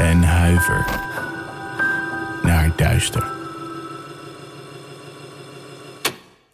En 0.00 0.22
huiver 0.22 0.84
naar 2.42 2.72
duister. 2.76 3.30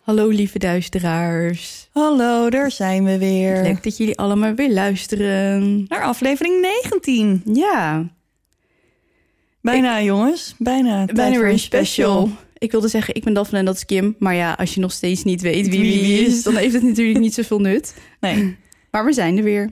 Hallo 0.01 0.29
lieve 0.29 0.59
duisteraars. 0.59 1.89
Hallo, 1.93 2.51
daar 2.51 2.71
zijn 2.71 3.05
we 3.05 3.19
weer. 3.19 3.63
Leuk 3.63 3.83
dat 3.83 3.97
jullie 3.97 4.19
allemaal 4.19 4.55
weer 4.55 4.73
luisteren. 4.73 5.85
Naar 5.89 6.03
aflevering 6.03 6.61
19. 6.61 7.43
Ja, 7.53 8.07
Bijna, 9.61 10.03
jongens. 10.03 10.55
Bijna. 10.59 11.05
Bijna 11.05 11.39
weer 11.39 11.51
een 11.51 11.59
special. 11.59 12.31
Ik 12.59 12.71
wilde 12.71 12.89
zeggen, 12.89 13.15
ik 13.15 13.25
ben 13.25 13.35
Daphne 13.35 13.59
en 13.59 13.65
dat 13.65 13.75
is 13.77 13.85
Kim. 13.85 14.17
Maar 14.19 14.35
ja, 14.35 14.53
als 14.53 14.75
je 14.75 14.81
nog 14.81 14.93
steeds 14.93 15.25
niet 15.25 15.41
weet 15.41 15.69
wie 15.69 15.81
Wie 15.81 16.27
is. 16.27 16.43
dan 16.43 16.57
heeft 16.57 16.75
het 16.75 16.83
natuurlijk 16.83 17.19
niet 17.19 17.35
zoveel 17.35 17.59
nut. 17.61 17.95
Nee. 18.21 18.57
Maar 18.91 19.05
we 19.05 19.13
zijn 19.13 19.37
er 19.37 19.45
weer. 19.45 19.71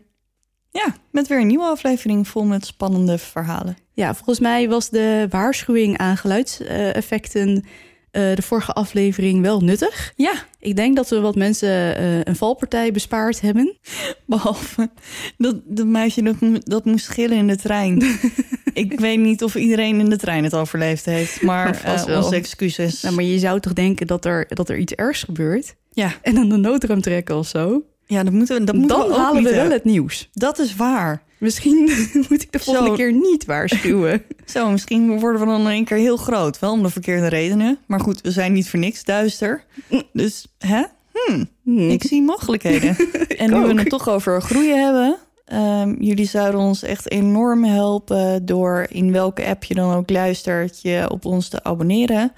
Ja, 0.75 0.95
met 1.11 1.27
weer 1.27 1.41
een 1.41 1.47
nieuwe 1.47 1.65
aflevering 1.65 2.29
vol 2.29 2.45
met 2.45 2.67
spannende 2.67 3.19
verhalen. 3.19 3.77
Ja, 3.93 4.15
volgens 4.15 4.41
mij 4.41 4.69
was 4.69 4.91
de 4.91 5.27
waarschuwing 5.31 5.99
aan 5.99 6.17
geluidseffecten 6.17 7.65
eh, 8.11 8.35
de 8.35 8.43
vorige 8.43 8.73
aflevering 8.73 9.43
wel 9.43 9.61
nuttig. 9.61 10.13
Ja, 10.17 10.33
Ik 10.59 10.77
denk 10.77 10.97
dat 10.97 11.09
we 11.09 11.21
wat 11.21 11.35
mensen 11.35 11.97
eh, 11.97 12.21
een 12.23 12.37
valpartij 12.37 12.93
bespaard 12.93 13.41
hebben. 13.41 13.77
behalve 14.27 14.91
dat, 15.39 15.61
dat 15.65 15.87
meisje 15.87 16.23
dat, 16.23 16.37
dat 16.65 16.85
moest 16.85 17.09
gillen 17.09 17.37
in 17.37 17.47
de 17.47 17.57
trein. 17.57 18.03
ik 18.73 19.01
weet 19.01 19.19
niet 19.19 19.43
of 19.43 19.55
iedereen 19.55 20.01
in 20.01 20.11
de 20.11 20.17
trein 20.17 20.45
het 20.45 20.55
overleefd 20.55 21.05
heeft, 21.05 21.43
maar 21.43 21.81
Maar 21.85 22.07
eh, 22.07 22.17
onze 22.17 22.35
excuses. 22.35 23.03
Nou, 23.03 23.15
maar 23.15 23.25
je 23.25 23.39
zou 23.39 23.61
toch 23.61 23.73
denken 23.73 24.07
dat 24.07 24.25
er, 24.25 24.47
dat 24.49 24.69
er 24.69 24.79
iets 24.79 24.93
ergs 24.93 25.23
gebeurt? 25.23 25.75
Ja, 25.93 26.13
En 26.23 26.35
dan 26.35 26.49
de 26.49 26.57
noodrem 26.57 27.01
trekken 27.01 27.37
of 27.37 27.47
zo? 27.47 27.83
Ja, 28.07 28.23
dat 28.25 28.33
moeten 28.33 28.59
we, 28.59 28.65
dat 28.65 28.75
moeten 28.75 28.97
dan 28.97 29.09
we 29.09 29.15
halen 29.15 29.43
we 29.43 29.49
wel 29.49 29.59
hebben. 29.59 29.73
het 29.77 29.85
nieuws. 29.85 30.29
Dat 30.33 30.59
is 30.59 30.77
waar. 30.77 31.23
Misschien 31.39 31.91
moet 32.29 32.43
ik 32.43 32.53
de 32.53 32.59
volgende 32.59 32.89
Zo. 32.91 32.95
keer 32.97 33.13
niet 33.13 33.45
waarschuwen. 33.45 34.23
Zo, 34.47 34.71
misschien 34.71 35.21
worden 35.21 35.41
we 35.41 35.47
dan 35.47 35.61
in 35.61 35.67
één 35.67 35.85
keer 35.85 35.97
heel 35.97 36.17
groot. 36.17 36.59
Wel 36.59 36.73
om 36.73 36.83
de 36.83 36.91
verkeerde 36.91 37.27
redenen. 37.29 37.79
Maar 37.87 38.01
goed, 38.01 38.21
we 38.21 38.31
zijn 38.31 38.53
niet 38.53 38.69
voor 38.69 38.79
niks 38.79 39.05
duister. 39.05 39.65
Dus, 40.13 40.47
hè? 40.59 40.83
Hmm, 41.13 41.49
Hm. 41.63 41.91
ik 41.91 42.03
zie 42.05 42.23
mogelijkheden. 42.23 42.97
en 43.39 43.51
nu 43.51 43.75
we 43.75 43.81
het 43.81 43.89
toch 43.89 44.09
over 44.09 44.43
groeien 44.43 44.83
hebben... 44.85 45.17
ehm, 45.45 45.95
jullie 45.99 46.27
zouden 46.29 46.61
ons 46.61 46.83
echt 46.83 47.11
enorm 47.11 47.65
helpen... 47.65 48.47
door 48.47 48.87
in 48.89 49.13
welke 49.13 49.47
app 49.47 49.65
je 49.65 49.75
dan 49.75 49.95
ook 49.95 50.11
luistert... 50.11 50.83
je 50.83 51.07
op 51.11 51.25
ons 51.25 51.49
te 51.49 51.63
abonneren. 51.65 52.33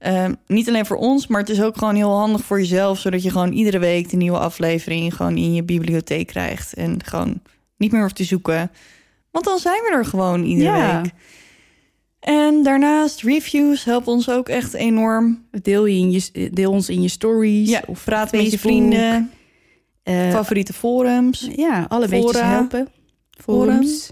Ehm, 0.00 0.34
niet 0.46 0.68
alleen 0.68 0.86
voor 0.86 0.96
ons, 0.96 1.26
maar 1.26 1.40
het 1.40 1.48
is 1.48 1.62
ook 1.62 1.78
gewoon 1.78 1.94
heel 1.94 2.16
handig 2.18 2.44
voor 2.44 2.58
jezelf... 2.58 2.98
zodat 2.98 3.22
je 3.22 3.30
gewoon 3.30 3.52
iedere 3.52 3.78
week 3.78 4.10
de 4.10 4.16
nieuwe 4.16 4.38
aflevering... 4.38 5.14
gewoon 5.14 5.36
in 5.36 5.54
je 5.54 5.62
bibliotheek 5.62 6.26
krijgt. 6.26 6.74
En 6.74 7.04
gewoon 7.04 7.40
niet 7.76 7.92
meer 7.92 8.00
hoeft 8.02 8.16
te 8.16 8.24
zoeken... 8.24 8.70
Want 9.30 9.44
dan 9.44 9.58
zijn 9.58 9.82
we 9.82 9.90
er 9.92 10.04
gewoon 10.04 10.44
iedere 10.44 10.76
Ja. 10.76 11.00
week. 11.02 11.12
En 12.20 12.62
daarnaast, 12.62 13.22
reviews 13.22 13.84
helpen 13.84 14.12
ons 14.12 14.30
ook 14.30 14.48
echt 14.48 14.74
enorm. 14.74 15.44
Deel, 15.62 15.86
je 15.86 15.98
in 15.98 16.10
je, 16.10 16.50
deel 16.52 16.70
ons 16.70 16.88
in 16.88 17.02
je 17.02 17.08
stories. 17.08 17.68
Ja, 17.70 17.82
of 17.86 18.04
praat 18.04 18.32
met 18.32 18.50
je 18.50 18.58
vrienden, 18.58 19.30
Eh, 20.02 20.30
favoriete 20.30 20.72
forums. 20.72 21.50
ja, 21.56 21.86
alle 21.88 22.08
Fora. 22.08 22.20
beetjes 22.22 22.40
helpen. 22.42 22.88
Forums. 23.30 24.10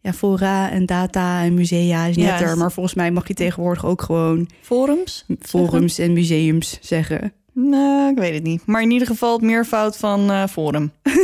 Ja, 0.00 0.12
fora 0.12 0.70
en 0.70 0.86
data 0.86 1.42
en 1.42 1.54
musea 1.54 2.04
is 2.04 2.16
netter. 2.16 2.48
is- 2.52 2.54
Maar 2.58 2.72
volgens 2.72 2.94
mij 2.94 3.10
mag 3.10 3.28
je 3.28 3.34
tegenwoordig 3.34 3.86
ook 3.86 4.02
gewoon 4.02 4.48
Forums? 4.60 5.24
forums 5.40 5.98
en 5.98 6.12
museums 6.12 6.78
zeggen. 6.80 7.32
Nou, 7.52 8.10
ik 8.10 8.18
weet 8.18 8.34
het 8.34 8.42
niet. 8.42 8.66
Maar 8.66 8.82
in 8.82 8.90
ieder 8.90 9.06
geval 9.08 9.32
het 9.32 9.42
meervoud 9.42 9.96
van 9.96 10.30
eh, 10.30 10.46
forum. 10.46 10.92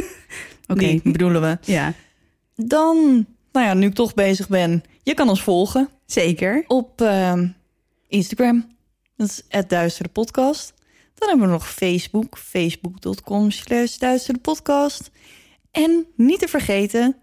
Oké, 0.73 1.01
bedoelen 1.05 1.41
we. 1.41 1.59
ja, 1.73 1.93
Dan, 2.57 3.27
nou 3.53 3.67
ja, 3.67 3.75
nu 3.75 3.87
ik 3.87 3.95
toch 3.95 4.15
bezig 4.15 4.49
ben. 4.49 4.83
Je 5.03 5.15
kan 5.15 5.29
ons 5.29 5.43
volgen 5.43 5.89
zeker. 6.07 6.65
op 6.67 7.01
ehm, 7.01 7.47
Instagram. 8.09 8.67
Dat 9.17 9.29
is 9.29 9.43
het 9.49 9.69
Duistere 9.69 10.09
Podcast. 10.09 10.73
Dan 11.15 11.29
hebben 11.29 11.47
we 11.47 11.53
nog 11.53 11.69
Facebook. 11.71 12.39
Facebook.com 12.39 13.51
slash 13.51 13.97
Duistere 13.97 14.39
Podcast. 14.39 15.11
En 15.71 16.07
niet 16.17 16.39
te 16.39 16.49
vergeten, 16.49 17.17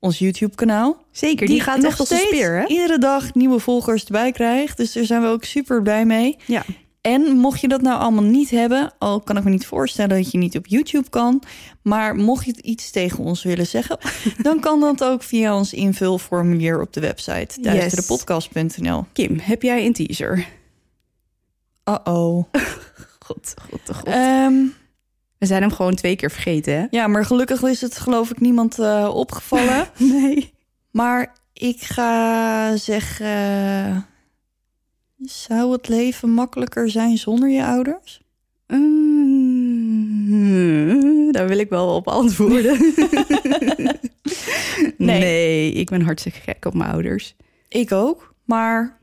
ons 0.00 0.18
YouTube 0.18 0.54
kanaal. 0.54 1.04
Zeker, 1.10 1.46
die, 1.46 1.60
gaat 1.60 1.76
nog 1.76 1.86
echt 1.86 2.00
als 2.00 2.10
een 2.10 2.16
steeds 2.16 2.30
speer, 2.30 2.58
hè? 2.58 2.66
iedere 2.66 2.98
dag 2.98 3.34
nieuwe 3.34 3.58
volgers 3.58 4.04
erbij 4.04 4.32
krijgt. 4.32 4.76
Dus 4.76 4.92
daar 4.92 5.04
zijn 5.04 5.22
we 5.22 5.28
ook 5.28 5.44
super 5.44 5.82
blij 5.82 6.06
mee. 6.06 6.36
Ja. 6.46 6.64
En 7.00 7.36
mocht 7.36 7.60
je 7.60 7.68
dat 7.68 7.82
nou 7.82 8.00
allemaal 8.00 8.24
niet 8.24 8.50
hebben, 8.50 8.92
al 8.98 9.20
kan 9.20 9.36
ik 9.36 9.44
me 9.44 9.50
niet 9.50 9.66
voorstellen 9.66 10.16
dat 10.16 10.30
je 10.30 10.38
niet 10.38 10.56
op 10.56 10.66
YouTube 10.66 11.10
kan, 11.10 11.42
maar 11.82 12.14
mocht 12.14 12.44
je 12.44 12.62
iets 12.62 12.90
tegen 12.90 13.24
ons 13.24 13.42
willen 13.42 13.66
zeggen, 13.66 13.98
dan 14.42 14.60
kan 14.60 14.80
dat 14.80 15.04
ook 15.04 15.22
via 15.22 15.56
ons 15.56 15.72
invulformulier 15.72 16.80
op 16.80 16.92
de 16.92 17.00
website 17.00 17.60
duisterepodcast.nl. 17.60 19.04
Kim, 19.12 19.38
heb 19.38 19.62
jij 19.62 19.86
een 19.86 19.92
teaser? 19.92 20.46
Uh-oh. 21.84 22.44
God, 23.26 23.54
god, 23.70 23.96
god. 23.96 24.04
Ehm, 24.04 24.54
We 25.40 25.46
zijn 25.46 25.62
hem 25.62 25.72
gewoon 25.72 25.94
twee 25.94 26.16
keer 26.16 26.30
vergeten, 26.30 26.74
hè? 26.74 26.86
ja, 26.90 27.06
maar 27.06 27.24
gelukkig 27.24 27.62
is 27.62 27.80
het 27.80 27.98
geloof 27.98 28.30
ik 28.30 28.40
niemand 28.40 28.78
eh, 28.78 29.10
opgevallen. 29.14 29.88
Nee. 29.98 30.52
Maar 30.90 31.34
ik 31.52 31.80
ga 31.80 32.76
zeggen, 32.76 34.06
zou 35.18 35.72
het 35.72 35.88
leven 35.88 36.30
makkelijker 36.30 36.90
zijn 36.90 37.18
zonder 37.18 37.48
je 37.48 37.64
ouders? 37.64 38.20
Mm, 38.66 40.52
daar 41.32 41.48
wil 41.48 41.58
ik 41.58 41.68
wel 41.68 41.94
op 41.94 42.08
antwoorden. 42.08 42.78
Nee. 44.98 45.20
nee. 45.20 45.72
ik 45.72 45.90
ben 45.90 46.00
hartstikke 46.00 46.40
gek 46.40 46.64
op 46.64 46.74
mijn 46.74 46.90
ouders. 46.90 47.34
Ik 47.68 47.92
ook, 47.92 48.34
maar 48.44 48.98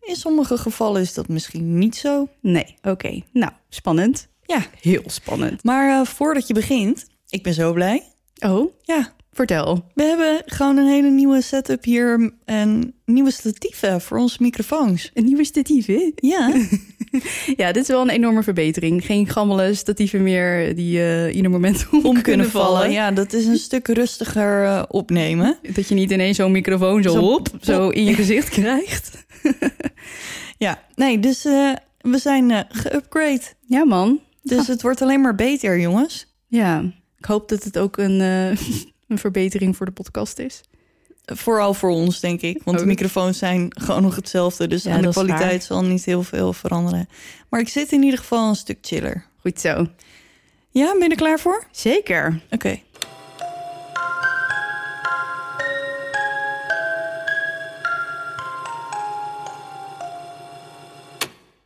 in 0.00 0.16
sommige 0.16 0.58
gevallen 0.58 1.00
is 1.00 1.14
dat 1.14 1.28
misschien 1.28 1.78
niet 1.78 1.96
zo. 1.96 2.28
Nee, 2.40 2.74
oké. 2.82 3.20
Nou, 3.32 3.52
spannend. 3.68 4.28
Ja, 4.46 4.66
Heel 4.80 5.02
spannend. 5.06 5.64
maar 5.64 6.00
eh, 6.00 6.06
voordat 6.06 6.46
je 6.46 6.54
begint, 6.54 7.06
ik 7.28 7.42
ben 7.42 7.54
zo 7.54 7.72
blij. 7.72 8.02
Oh, 8.46 8.72
Ja, 8.82 9.12
vertel. 9.32 9.84
we 9.94 10.02
hebben 10.02 10.42
gewoon 10.46 10.76
een 10.76 10.86
hele 10.86 11.10
nieuwe 11.10 11.42
setup 11.42 11.84
hier 11.84 12.32
en 12.44 12.94
nieuwe 13.04 13.30
statieven 13.30 14.00
voor 14.00 14.18
onze 14.18 14.36
microfoons. 14.40 15.10
Een 15.14 15.24
nieuwe 15.24 15.44
statief, 15.44 15.86
hè? 15.86 16.10
Ja, 16.16 16.52
Ja, 17.56 17.72
dit 17.72 17.82
is 17.82 17.88
wel 17.88 18.00
een 18.00 18.10
enorme 18.10 18.42
verbetering. 18.42 19.04
Geen 19.06 19.28
gammele 19.28 19.74
statieven 19.74 20.22
meer 20.22 20.74
die 20.74 21.00
eh 21.02 21.34
ieder 21.34 21.50
moment 21.50 21.86
om, 21.92 22.04
om 22.04 22.22
kunnen 22.22 22.50
vallen. 22.50 22.90
Ja, 22.90 23.10
dat 23.10 23.32
is 23.32 23.46
een 23.46 23.56
stuk 23.58 23.88
rustiger 23.88 24.64
eh, 24.64 24.82
opnemen. 24.88 25.58
Dat 25.74 25.88
je 25.88 25.94
niet 25.94 26.10
ineens 26.10 26.36
zo'n 26.36 26.52
microfoon 26.52 27.02
zo, 27.02 27.10
Zo 27.10 27.20
op, 27.32 27.48
zo 27.60 27.88
in 27.88 28.04
je 28.04 28.14
gezicht 28.14 28.48
krijgt. 28.48 29.10
Ja, 30.58 30.82
nee, 30.94 31.18
dus 31.18 31.42
we 31.42 32.18
zijn 32.18 32.66
geupgrade. 32.68 33.40
Ja, 33.66 33.84
man. 33.84 34.20
Dus 34.44 34.66
het 34.66 34.82
wordt 34.82 35.02
alleen 35.02 35.20
maar 35.20 35.34
beter, 35.34 35.78
jongens. 35.80 36.26
Ja, 36.46 36.92
ik 37.18 37.24
hoop 37.24 37.48
dat 37.48 37.62
het 37.62 37.78
ook 37.78 37.96
een, 37.96 38.20
eh, 38.20 38.48
een 39.08 39.18
verbetering 39.18 39.76
voor 39.76 39.86
de 39.86 39.92
podcast 39.92 40.38
is. 40.38 40.60
Vooral 41.24 41.74
voor 41.74 41.90
ons, 41.90 42.20
denk 42.20 42.40
ik. 42.40 42.60
Want 42.64 42.78
de 42.78 42.86
microfoons 42.86 43.38
zijn 43.38 43.66
gewoon 43.80 44.02
nog 44.02 44.16
hetzelfde. 44.16 44.66
Dus 44.66 44.82
Ja, 44.82 44.94
aan 44.94 45.02
de 45.02 45.08
kwaliteit 45.08 45.64
zal 45.64 45.84
niet 45.84 46.04
heel 46.04 46.22
veel 46.22 46.52
veranderen. 46.52 47.08
Maar 47.48 47.60
ik 47.60 47.68
zit 47.68 47.92
in 47.92 48.02
ieder 48.02 48.18
geval 48.18 48.48
een 48.48 48.54
stuk 48.56 48.78
chiller. 48.80 49.26
Goed 49.40 49.60
zo. 49.60 49.86
Ja, 50.70 50.92
ben 50.92 51.02
je 51.02 51.08
er 51.08 51.16
klaar 51.16 51.40
voor? 51.40 51.64
Zeker. 51.70 52.40
Oké. 52.50 52.78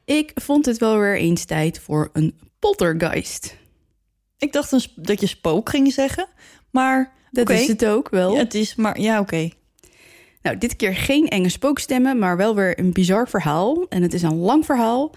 Ik 0.05 0.33
vond 0.35 0.67
het 0.67 0.79
wel 0.79 0.99
weer 0.99 1.17
eens 1.17 1.45
tijd 1.45 1.81
voor 1.81 2.11
een 2.13 2.35
poltergeist. 2.58 3.56
Ik 4.38 4.52
dacht 4.52 4.72
een 4.72 4.82
dat 4.96 5.20
je 5.20 5.26
spook 5.26 5.69
ging 5.69 5.93
zeggen. 5.93 6.26
Maar 6.70 7.12
Dat 7.31 7.50
is 7.50 7.66
het 7.69 7.84
ook 7.87 8.08
wel. 8.08 8.32
Ja, 8.32 8.38
het 8.38 8.55
is 8.55 8.75
maar... 8.75 9.00
Ja, 9.00 9.20
oké. 9.20 9.49
Nou, 10.43 10.58
dit 10.58 10.76
keer 10.76 10.94
geen 10.94 11.28
enge 11.28 11.49
spookstemmen, 11.49 12.19
maar 12.19 12.37
wel 12.37 12.55
weer 12.55 12.78
een 12.78 12.93
bizar 12.93 13.28
verhaal. 13.28 13.87
En 13.88 14.02
het 14.02 14.14
is 14.14 14.22
een 14.22 14.37
lang 14.37 14.64
verhaal 14.64 15.14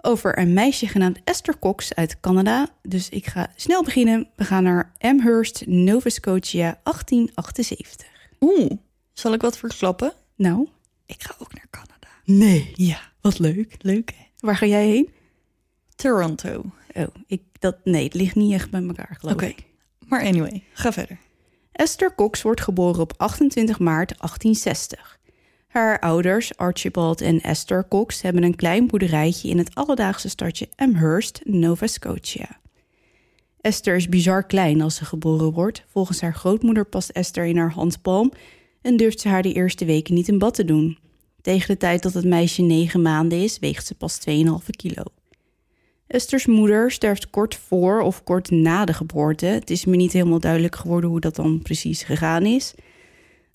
over 0.00 0.38
een 0.38 0.52
meisje 0.52 0.86
genaamd 0.86 1.18
Esther 1.24 1.58
Cox 1.58 1.94
uit 1.94 2.20
Canada. 2.20 2.68
Dus 2.82 3.08
ik 3.08 3.26
ga 3.26 3.52
snel 3.56 3.84
beginnen. 3.84 4.28
We 4.36 4.44
gaan 4.44 4.62
naar 4.62 4.92
Amherst, 4.98 5.66
Nova 5.66 6.08
Scotia, 6.08 6.80
1878. 6.82 8.06
Oeh, 8.40 8.70
Zal 9.12 9.32
ik 9.32 9.40
wat 9.40 9.58
verklappen? 9.58 10.12
Nou? 10.36 10.68
Ik 11.06 11.22
ga 11.22 11.34
ook 11.38 11.54
naar 11.54 11.66
Canada. 11.70 12.08
Nee. 12.24 12.72
Ja, 12.74 12.98
Wat 13.20 13.38
leuk. 13.38 13.74
leuk 13.78 14.10
hè? 14.16 14.24
Waar 14.38 14.56
ga 14.56 14.66
jij 14.66 14.86
heen? 14.86 15.10
Toronto. 16.00 16.64
Oh, 16.94 17.06
ik, 17.26 17.42
dat, 17.58 17.76
nee, 17.84 18.04
het 18.04 18.14
ligt 18.14 18.34
niet 18.34 18.52
echt 18.52 18.70
bij 18.70 18.82
elkaar, 18.82 19.16
geloof 19.20 19.34
Oké. 19.34 19.46
ik. 19.46 19.64
Maar 20.06 20.24
anyway, 20.24 20.62
ga 20.72 20.92
verder. 20.92 21.18
Esther 21.72 22.14
Cox 22.14 22.42
wordt 22.42 22.60
geboren 22.60 23.00
op 23.00 23.12
28 23.16 23.78
maart 23.78 24.08
1860. 24.08 25.18
Haar 25.66 26.00
ouders, 26.00 26.56
Archibald 26.56 27.20
en 27.20 27.40
Esther 27.40 27.88
Cox, 27.88 28.22
hebben 28.22 28.42
een 28.42 28.56
klein 28.56 28.86
boerderijtje 28.86 29.48
in 29.48 29.58
het 29.58 29.74
alledaagse 29.74 30.28
stadje 30.28 30.68
Amherst, 30.76 31.40
Nova 31.44 31.86
Scotia. 31.86 32.60
Esther 33.60 33.96
is 33.96 34.08
bizar 34.08 34.46
klein 34.46 34.80
als 34.80 34.94
ze 34.94 35.04
geboren 35.04 35.52
wordt. 35.52 35.84
Volgens 35.88 36.20
haar 36.20 36.34
grootmoeder 36.34 36.84
past 36.84 37.08
Esther 37.08 37.44
in 37.44 37.56
haar 37.56 37.72
handpalm 37.72 38.32
en 38.82 38.96
durft 38.96 39.20
ze 39.20 39.28
haar 39.28 39.42
de 39.42 39.52
eerste 39.52 39.84
weken 39.84 40.14
niet 40.14 40.28
in 40.28 40.38
bad 40.38 40.54
te 40.54 40.64
doen. 40.64 40.98
Tegen 41.42 41.68
de 41.68 41.76
tijd 41.76 42.02
dat 42.02 42.14
het 42.14 42.24
meisje 42.24 42.62
negen 42.62 43.02
maanden 43.02 43.42
is, 43.42 43.58
weegt 43.58 43.86
ze 43.86 43.94
pas 43.94 44.18
2,5 44.28 44.34
kilo. 44.76 45.02
Esther's 46.10 46.46
moeder 46.46 46.90
sterft 46.90 47.30
kort 47.30 47.54
voor 47.66 48.00
of 48.00 48.22
kort 48.22 48.50
na 48.50 48.84
de 48.84 48.92
geboorte. 48.92 49.46
Het 49.46 49.70
is 49.70 49.84
me 49.84 49.96
niet 49.96 50.12
helemaal 50.12 50.40
duidelijk 50.40 50.76
geworden 50.76 51.10
hoe 51.10 51.20
dat 51.20 51.36
dan 51.36 51.62
precies 51.62 52.02
gegaan 52.02 52.46
is. 52.46 52.74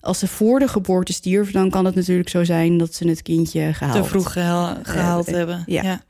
Als 0.00 0.18
ze 0.18 0.28
voor 0.28 0.58
de 0.58 0.68
geboorte 0.68 1.12
stierf, 1.12 1.50
dan 1.50 1.70
kan 1.70 1.84
het 1.84 1.94
natuurlijk 1.94 2.28
zo 2.28 2.44
zijn 2.44 2.78
dat 2.78 2.94
ze 2.94 3.08
het 3.08 3.22
kindje 3.22 3.72
gehaald. 3.72 4.02
Te 4.02 4.08
vroeg 4.08 4.32
gehaal- 4.32 4.76
gehaald 4.82 5.26
Eh, 5.28 5.34
hebben. 5.34 5.62
ja. 5.66 6.04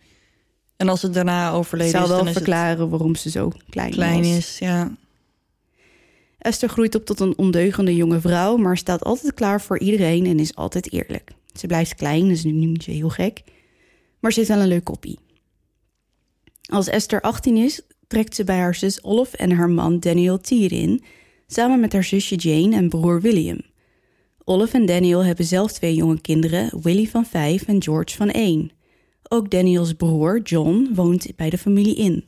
En 0.77 0.89
als 0.89 1.03
het 1.03 1.15
daarna 1.15 1.51
overleden 1.51 1.91
zou 1.93 2.03
is, 2.05 2.09
wel 2.11 2.19
dan 2.19 2.29
is 2.29 2.33
verklaren 2.33 2.89
waarom 2.89 3.15
ze 3.15 3.31
zo 3.31 3.53
klein, 3.71 3.91
klein 3.91 4.19
was. 4.19 4.27
is. 4.37 4.59
Ja. 4.59 4.93
Esther 6.39 6.69
groeit 6.69 6.95
op 6.95 7.05
tot 7.05 7.21
een 7.21 7.35
ondeugende 7.39 7.97
jonge 7.97 8.21
vrouw, 8.21 8.57
maar 8.57 8.77
staat 8.77 9.05
altijd 9.05 9.35
klaar 9.35 9.61
voor 9.61 9.79
iedereen 9.79 10.27
en 10.27 10.39
is 10.41 10.55
altijd 10.55 10.93
eerlijk. 10.93 11.31
Ze 11.55 11.67
blijft 11.67 11.95
klein, 11.95 12.29
dus 12.29 12.45
nu 12.45 12.51
niet 12.53 12.83
zo 12.83 12.91
heel 12.91 13.09
gek, 13.09 13.43
maar 14.21 14.33
ze 14.33 14.39
heeft 14.39 14.51
wel 14.53 14.61
een 14.61 14.69
leuk 14.69 14.85
koppie. 14.85 15.19
Als 16.67 16.89
Esther 16.89 17.21
18 17.21 17.57
is, 17.57 17.81
trekt 18.07 18.35
ze 18.35 18.45
bij 18.45 18.59
haar 18.59 18.75
zus 18.75 19.05
Olive 19.05 19.37
en 19.37 19.51
haar 19.51 19.71
man 19.71 20.01
Daniel 20.01 20.41
Tier 20.41 20.73
in, 20.73 21.05
samen 21.47 21.81
met 21.81 21.93
haar 21.93 22.05
zusje 22.05 22.35
Jane 22.35 22.77
en 22.77 22.89
broer 22.89 23.21
William. 23.21 23.61
Olive 24.45 24.77
en 24.77 24.87
Daniel 24.87 25.25
hebben 25.25 25.45
zelf 25.45 25.73
twee 25.73 25.95
jonge 25.95 26.21
kinderen, 26.21 26.83
Willy 26.83 27.07
van 27.07 27.27
5 27.27 27.63
en 27.67 27.83
George 27.83 28.17
van 28.17 28.31
1. 28.31 28.71
Ook 29.29 29.51
Daniels 29.51 29.93
broer, 29.93 30.41
John, 30.41 30.91
woont 30.95 31.37
bij 31.37 31.51
de 31.51 31.59
familie 31.59 31.97
in. 31.97 32.25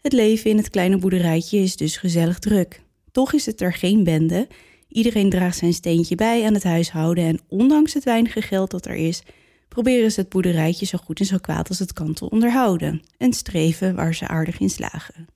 Het 0.00 0.12
leven 0.12 0.50
in 0.50 0.56
het 0.56 0.70
kleine 0.70 0.98
boerderijtje 0.98 1.58
is 1.58 1.76
dus 1.76 1.96
gezellig 1.96 2.38
druk. 2.38 2.82
Toch 3.12 3.32
is 3.32 3.46
het 3.46 3.60
er 3.60 3.72
geen 3.72 4.04
bende. 4.04 4.48
Iedereen 4.88 5.30
draagt 5.30 5.56
zijn 5.56 5.72
steentje 5.72 6.14
bij 6.14 6.46
aan 6.46 6.54
het 6.54 6.64
huishouden 6.64 7.24
en 7.24 7.40
ondanks 7.48 7.94
het 7.94 8.04
weinige 8.04 8.42
geld 8.42 8.70
dat 8.70 8.86
er 8.86 8.94
is, 8.94 9.22
proberen 9.68 10.12
ze 10.12 10.20
het 10.20 10.28
boerderijtje 10.28 10.86
zo 10.86 10.98
goed 10.98 11.20
en 11.20 11.26
zo 11.26 11.38
kwaad 11.38 11.68
als 11.68 11.78
het 11.78 11.92
kan 11.92 12.12
te 12.12 12.30
onderhouden 12.30 13.02
en 13.18 13.32
streven 13.32 13.94
waar 13.94 14.14
ze 14.14 14.28
aardig 14.28 14.58
in 14.58 14.70
slagen. 14.70 15.26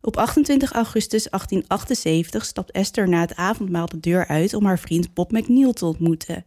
Op 0.00 0.16
28 0.16 0.72
augustus 0.72 1.30
1878 1.30 2.44
stapt 2.44 2.70
Esther 2.70 3.08
na 3.08 3.20
het 3.20 3.34
avondmaal 3.34 3.86
de 3.86 4.00
deur 4.00 4.26
uit 4.26 4.54
om 4.54 4.64
haar 4.64 4.78
vriend 4.78 5.14
Bob 5.14 5.32
McNeil 5.32 5.72
te 5.72 5.86
ontmoeten. 5.86 6.44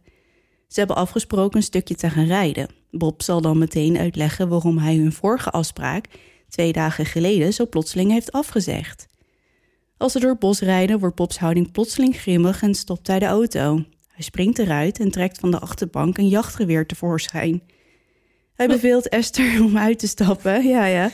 Ze 0.68 0.78
hebben 0.78 0.96
afgesproken 0.96 1.56
een 1.56 1.62
stukje 1.62 1.94
te 1.94 2.10
gaan 2.10 2.26
rijden. 2.26 2.68
Bob 2.90 3.22
zal 3.22 3.40
dan 3.40 3.58
meteen 3.58 3.98
uitleggen 3.98 4.48
waarom 4.48 4.78
hij 4.78 4.96
hun 4.96 5.12
vorige 5.12 5.50
afspraak, 5.50 6.06
twee 6.48 6.72
dagen 6.72 7.06
geleden, 7.06 7.52
zo 7.52 7.66
plotseling 7.66 8.10
heeft 8.10 8.32
afgezegd. 8.32 9.08
Als 10.00 10.12
ze 10.12 10.20
door 10.20 10.30
het 10.30 10.38
bos 10.38 10.60
rijden, 10.60 10.98
wordt 10.98 11.16
Bobs 11.16 11.38
houding 11.38 11.72
plotseling 11.72 12.16
grimmig 12.16 12.62
en 12.62 12.74
stopt 12.74 13.06
hij 13.06 13.18
de 13.18 13.24
auto. 13.26 13.84
Hij 14.20 14.28
springt 14.28 14.58
eruit 14.58 14.98
en 14.98 15.10
trekt 15.10 15.38
van 15.38 15.50
de 15.50 15.58
achterbank 15.58 16.18
een 16.18 16.28
jachtgeweer 16.28 16.86
tevoorschijn. 16.86 17.62
Hij 18.54 18.66
beveelt 18.66 19.08
Esther 19.08 19.62
om 19.64 19.78
uit 19.78 19.98
te 19.98 20.06
stappen, 20.06 20.66
ja 20.66 20.84
ja. 20.86 21.10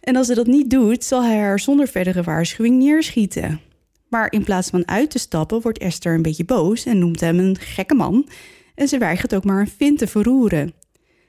En 0.00 0.16
als 0.16 0.26
ze 0.26 0.34
dat 0.34 0.46
niet 0.46 0.70
doet, 0.70 1.04
zal 1.04 1.24
hij 1.24 1.36
haar 1.38 1.60
zonder 1.60 1.88
verdere 1.88 2.22
waarschuwing 2.22 2.78
neerschieten. 2.78 3.60
Maar 4.08 4.32
in 4.32 4.44
plaats 4.44 4.70
van 4.70 4.88
uit 4.88 5.10
te 5.10 5.18
stappen, 5.18 5.60
wordt 5.60 5.78
Esther 5.78 6.14
een 6.14 6.22
beetje 6.22 6.44
boos 6.44 6.84
en 6.86 6.98
noemt 6.98 7.20
hem 7.20 7.38
een 7.38 7.56
gekke 7.58 7.94
man. 7.94 8.28
En 8.74 8.88
ze 8.88 8.98
weigert 8.98 9.34
ook 9.34 9.44
maar 9.44 9.60
een 9.60 9.72
vin 9.76 9.96
te 9.96 10.06
verroeren. 10.06 10.72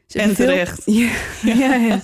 Ze 0.08 0.20
En 0.20 0.30
beveelt- 0.30 0.50
terecht. 0.50 0.82
Ja, 1.02 1.12
ja, 1.54 1.76
ja. 1.76 2.02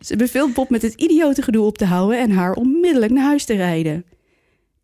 Ze 0.00 0.16
beveelt 0.16 0.54
Bob 0.54 0.70
met 0.70 0.82
het 0.82 0.94
idiote 0.94 1.42
gedoe 1.42 1.66
op 1.66 1.78
te 1.78 1.84
houden 1.84 2.18
en 2.20 2.30
haar 2.30 2.52
onmiddellijk 2.52 3.12
naar 3.12 3.24
huis 3.24 3.44
te 3.44 3.54
rijden. 3.54 4.04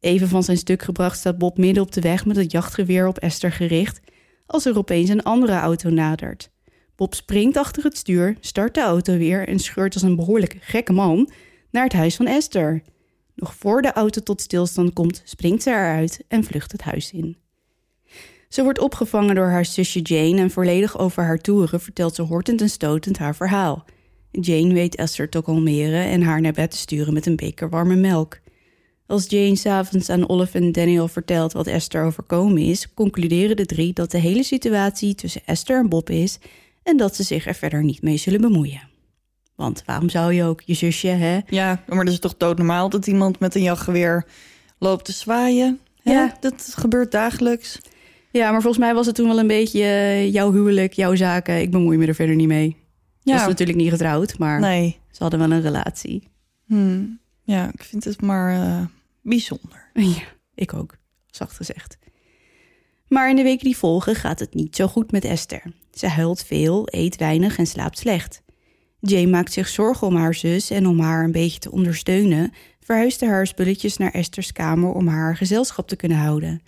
Even 0.03 0.29
van 0.29 0.43
zijn 0.43 0.57
stuk 0.57 0.83
gebracht 0.83 1.19
staat 1.19 1.39
Bob 1.39 1.59
midden 1.59 1.83
op 1.83 1.93
de 1.93 2.01
weg 2.01 2.27
met 2.27 2.37
het 2.37 2.53
jachtgeweer 2.53 3.07
op 3.07 3.19
Esther 3.19 3.53
gericht, 3.53 4.01
als 4.47 4.67
er 4.67 4.77
opeens 4.77 5.09
een 5.09 5.23
andere 5.23 5.53
auto 5.53 5.91
nadert. 5.91 6.51
Bob 6.97 7.15
springt 7.15 7.57
achter 7.57 7.83
het 7.83 7.97
stuur, 7.97 8.37
start 8.41 8.75
de 8.75 8.81
auto 8.81 9.17
weer 9.17 9.49
en 9.49 9.59
scheurt 9.59 9.95
als 9.95 10.03
een 10.03 10.17
behoorlijk 10.17 10.57
gekke 10.61 10.93
man 10.93 11.31
naar 11.71 11.85
het 11.85 11.93
huis 11.93 12.17
van 12.17 12.27
Esther. 12.27 12.83
Nog 13.35 13.55
voor 13.55 13.83
de 13.83 13.93
auto 13.93 14.21
tot 14.21 14.41
stilstand 14.41 14.93
komt, 14.93 15.23
springt 15.25 15.63
ze 15.63 15.71
eruit 15.71 16.25
en 16.29 16.45
vlucht 16.45 16.73
het 16.73 16.83
huis 16.83 17.13
in. 17.13 17.37
Ze 18.49 18.63
wordt 18.63 18.79
opgevangen 18.79 19.35
door 19.35 19.49
haar 19.49 19.65
zusje 19.65 20.01
Jane 20.01 20.41
en 20.41 20.51
volledig 20.51 20.99
over 20.99 21.23
haar 21.23 21.39
toeren 21.39 21.81
vertelt 21.81 22.15
ze 22.15 22.23
hortend 22.23 22.61
en 22.61 22.71
stotend 22.71 23.19
haar 23.19 23.37
verhaal. 23.37 23.85
Jane 24.31 24.75
weet 24.75 24.97
Esther 24.97 25.29
te 25.29 25.43
kalmeren 25.43 26.05
en 26.05 26.23
haar 26.23 26.41
naar 26.41 26.53
bed 26.53 26.71
te 26.71 26.77
sturen 26.77 27.15
met 27.15 27.27
een 27.27 27.37
beker 27.37 27.69
warme 27.69 27.97
melk. 27.97 28.41
Als 29.13 29.25
Jane 29.29 29.57
s'avonds 29.57 30.11
aan 30.11 30.29
Olive 30.29 30.59
en 30.59 30.73
Daniel 30.73 31.09
vertelt 31.09 31.53
wat 31.53 31.67
Esther 31.67 32.05
overkomen 32.05 32.63
is, 32.63 32.95
concluderen 32.95 33.57
de 33.57 33.67
drie 33.67 33.93
dat 33.93 34.11
de 34.11 34.19
hele 34.19 34.43
situatie 34.43 35.15
tussen 35.15 35.41
Esther 35.45 35.79
en 35.79 35.89
Bob 35.89 36.11
is 36.11 36.39
en 36.83 36.97
dat 36.97 37.17
ze 37.17 37.23
zich 37.23 37.47
er 37.47 37.55
verder 37.55 37.85
niet 37.85 38.03
mee 38.03 38.17
zullen 38.17 38.41
bemoeien. 38.41 38.89
Want 39.55 39.83
waarom 39.87 40.09
zou 40.09 40.33
je 40.33 40.45
ook 40.45 40.61
je 40.61 40.75
zusje, 40.75 41.09
hè? 41.09 41.41
Ja, 41.47 41.83
maar 41.87 41.99
het 41.99 42.09
is 42.09 42.19
toch 42.19 42.37
doodnormaal 42.37 42.89
dat 42.89 43.07
iemand 43.07 43.39
met 43.39 43.55
een 43.55 43.63
jachtgeweer 43.63 44.27
loopt 44.79 45.05
te 45.05 45.13
zwaaien. 45.13 45.79
Hè? 46.03 46.13
Ja. 46.13 46.37
Dat 46.41 46.75
gebeurt 46.77 47.11
dagelijks. 47.11 47.79
Ja, 48.31 48.51
maar 48.51 48.63
volgens 48.63 48.85
mij 48.85 48.95
was 48.95 49.07
het 49.07 49.15
toen 49.15 49.29
wel 49.29 49.39
een 49.39 49.47
beetje 49.47 49.83
eh, 49.83 50.33
jouw 50.33 50.53
huwelijk, 50.53 50.93
jouw 50.93 51.15
zaken. 51.15 51.61
Ik 51.61 51.71
bemoei 51.71 51.97
me 51.97 52.07
er 52.07 52.15
verder 52.15 52.37
niet 52.37 52.49
mee. 52.49 52.77
Ja. 53.21 53.33
Ja, 53.33 53.39
was 53.39 53.49
natuurlijk 53.49 53.79
niet 53.79 53.91
getrouwd, 53.91 54.39
maar 54.39 54.61
nee. 54.61 54.99
ze 55.11 55.23
hadden 55.23 55.41
wel 55.41 55.51
een 55.51 55.63
relatie. 55.63 56.29
Hmm. 56.67 57.21
Ja, 57.43 57.71
ik 57.73 57.83
vind 57.83 58.05
het 58.05 58.23
maar 58.23 58.53
eh, 58.55 58.85
bijzonder. 59.23 59.91
Ja, 59.95 60.23
ik 60.55 60.75
ook, 60.75 60.97
zacht 61.27 61.57
gezegd. 61.57 61.99
Maar 63.09 63.31
in 63.31 63.37
de 63.37 63.43
weken 63.43 63.65
die 63.65 63.77
volgen 63.77 64.15
gaat 64.15 64.39
het 64.39 64.55
niet 64.55 64.77
zo 64.77 64.87
goed 64.87 65.13
met 65.13 65.25
Esther. 65.25 65.63
Ze 65.93 66.07
huilt 66.09 66.45
veel, 66.45 66.89
eet 66.91 67.17
weinig 67.17 67.59
en 67.59 67.67
slaapt 67.67 67.99
slecht. 67.99 68.43
Jane 69.01 69.27
maakt 69.27 69.53
zich 69.53 69.69
zorgen 69.69 70.07
om 70.07 70.17
haar 70.17 70.35
zus 70.35 70.71
en 70.71 70.87
om 70.87 71.01
haar 71.01 71.25
een 71.25 71.33
beetje 71.33 71.59
te 71.59 71.71
ondersteunen, 71.71 72.53
verhuisde 72.81 73.27
haar 73.27 73.47
spulletjes 73.47 73.97
naar 73.97 74.11
Esther's 74.11 74.53
kamer 74.53 74.93
om 74.93 75.09
haar 75.09 75.37
gezelschap 75.37 75.89
te 75.89 75.97
kunnen 75.97 76.19
houden. 76.19 76.63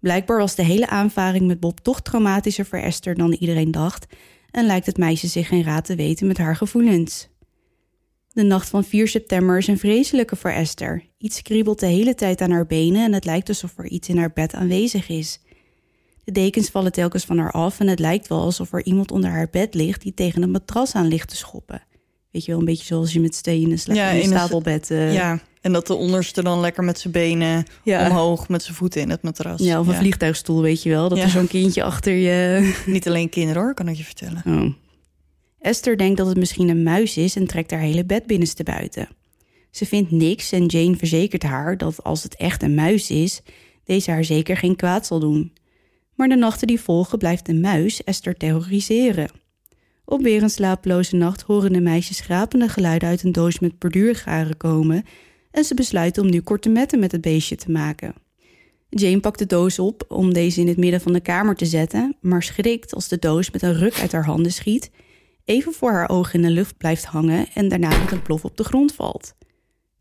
Blijkbaar 0.00 0.38
was 0.38 0.54
de 0.54 0.64
hele 0.64 0.88
aanvaring 0.88 1.46
met 1.46 1.60
Bob 1.60 1.80
toch 1.80 2.02
traumatischer 2.02 2.66
voor 2.66 2.78
Esther 2.78 3.14
dan 3.14 3.32
iedereen 3.32 3.70
dacht 3.70 4.06
en 4.50 4.66
lijkt 4.66 4.86
het 4.86 4.96
meisje 4.96 5.26
zich 5.26 5.48
geen 5.48 5.62
raad 5.62 5.84
te 5.84 5.94
weten 5.94 6.26
met 6.26 6.38
haar 6.38 6.56
gevoelens. 6.56 7.28
De 8.34 8.42
nacht 8.42 8.68
van 8.68 8.84
4 8.84 9.08
september 9.08 9.58
is 9.58 9.66
een 9.66 9.78
vreselijke 9.78 10.36
voor 10.36 10.50
Esther. 10.50 11.02
Iets 11.18 11.42
kriebelt 11.42 11.80
de 11.80 11.86
hele 11.86 12.14
tijd 12.14 12.40
aan 12.40 12.50
haar 12.50 12.66
benen 12.66 13.04
en 13.04 13.12
het 13.12 13.24
lijkt 13.24 13.48
alsof 13.48 13.72
er 13.78 13.86
iets 13.86 14.08
in 14.08 14.18
haar 14.18 14.32
bed 14.34 14.54
aanwezig 14.54 15.08
is. 15.08 15.40
De 16.24 16.32
dekens 16.32 16.68
vallen 16.68 16.92
telkens 16.92 17.24
van 17.24 17.38
haar 17.38 17.50
af 17.52 17.80
en 17.80 17.86
het 17.88 17.98
lijkt 17.98 18.28
wel 18.28 18.40
alsof 18.40 18.72
er 18.72 18.84
iemand 18.84 19.10
onder 19.12 19.30
haar 19.30 19.48
bed 19.50 19.74
ligt 19.74 20.02
die 20.02 20.14
tegen 20.14 20.42
een 20.42 20.50
matras 20.50 20.94
aan 20.94 21.06
ligt 21.08 21.28
te 21.28 21.36
schoppen. 21.36 21.82
Weet 22.30 22.44
je 22.44 22.50
wel, 22.50 22.60
een 22.60 22.66
beetje 22.66 22.84
zoals 22.84 23.12
je 23.12 23.20
met 23.20 23.34
stenen 23.34 23.78
sla- 23.78 23.94
Ja, 23.94 24.10
in 24.10 24.16
een 24.20 24.26
stapelbed. 24.38 24.90
eh, 24.90 25.14
Ja, 25.14 25.40
en 25.60 25.72
dat 25.72 25.86
de 25.86 25.94
onderste 25.94 26.42
dan 26.42 26.60
lekker 26.60 26.84
met 26.84 26.98
zijn 26.98 27.12
benen 27.12 27.64
ja. 27.84 28.06
omhoog 28.08 28.48
met 28.48 28.62
zijn 28.62 28.76
voeten 28.76 29.00
in 29.00 29.10
het 29.10 29.22
matras. 29.22 29.60
Ja, 29.60 29.80
of 29.80 29.86
een 29.86 29.94
vliegtuigstoel, 29.94 30.60
weet 30.62 30.82
je 30.82 30.90
wel. 30.90 31.08
Dat 31.08 31.18
er 31.18 31.28
zo'n 31.28 31.46
kindje 31.48 31.82
achter 31.82 32.12
je... 32.12 32.72
Niet 32.86 33.06
alleen 33.08 33.28
kinderen 33.28 33.62
hoor, 33.62 33.74
kan 33.74 33.88
ik 33.88 33.96
je 33.96 34.04
vertellen. 34.04 34.42
Oh. 34.46 34.72
Esther 35.64 35.96
denkt 35.96 36.16
dat 36.16 36.26
het 36.26 36.36
misschien 36.36 36.68
een 36.68 36.82
muis 36.82 37.16
is 37.16 37.36
en 37.36 37.46
trekt 37.46 37.70
haar 37.70 37.80
hele 37.80 38.04
bed 38.04 38.26
binnenste 38.26 38.62
buiten. 38.62 39.08
Ze 39.70 39.86
vindt 39.86 40.10
niks 40.10 40.52
en 40.52 40.66
Jane 40.66 40.96
verzekert 40.96 41.42
haar 41.42 41.76
dat 41.76 42.02
als 42.02 42.22
het 42.22 42.36
echt 42.36 42.62
een 42.62 42.74
muis 42.74 43.10
is, 43.10 43.42
deze 43.84 44.10
haar 44.10 44.24
zeker 44.24 44.56
geen 44.56 44.76
kwaad 44.76 45.06
zal 45.06 45.18
doen. 45.18 45.52
Maar 46.14 46.28
de 46.28 46.36
nachten 46.36 46.66
die 46.66 46.80
volgen 46.80 47.18
blijft 47.18 47.46
de 47.46 47.54
muis 47.54 48.04
Esther 48.04 48.36
terroriseren. 48.36 49.30
Op 50.04 50.22
weer 50.22 50.42
een 50.42 50.50
slapeloze 50.50 51.16
nacht 51.16 51.42
horen 51.42 51.72
de 51.72 51.80
meisjes 51.80 52.16
schrapende 52.16 52.68
geluiden 52.68 53.08
uit 53.08 53.22
een 53.22 53.32
doos 53.32 53.58
met 53.58 53.78
borduurgaren 53.78 54.56
komen 54.56 55.04
en 55.50 55.64
ze 55.64 55.74
besluiten 55.74 56.22
om 56.22 56.30
nu 56.30 56.40
korte 56.40 56.68
metten 56.68 56.98
met 56.98 57.12
het 57.12 57.20
beestje 57.20 57.56
te 57.56 57.70
maken. 57.70 58.14
Jane 58.88 59.20
pakt 59.20 59.38
de 59.38 59.46
doos 59.46 59.78
op 59.78 60.04
om 60.08 60.32
deze 60.32 60.60
in 60.60 60.68
het 60.68 60.76
midden 60.76 61.00
van 61.00 61.12
de 61.12 61.20
kamer 61.20 61.56
te 61.56 61.66
zetten, 61.66 62.16
maar 62.20 62.42
schrikt 62.42 62.94
als 62.94 63.08
de 63.08 63.18
doos 63.18 63.50
met 63.50 63.62
een 63.62 63.78
ruk 63.78 64.00
uit 64.00 64.12
haar 64.12 64.24
handen 64.24 64.52
schiet, 64.52 64.90
even 65.44 65.72
voor 65.72 65.92
haar 65.92 66.08
ogen 66.08 66.34
in 66.34 66.42
de 66.42 66.50
lucht 66.50 66.76
blijft 66.76 67.04
hangen 67.04 67.46
en 67.54 67.68
daarna 67.68 67.98
met 67.98 68.12
een 68.12 68.22
plof 68.22 68.44
op 68.44 68.56
de 68.56 68.64
grond 68.64 68.94
valt. 68.94 69.34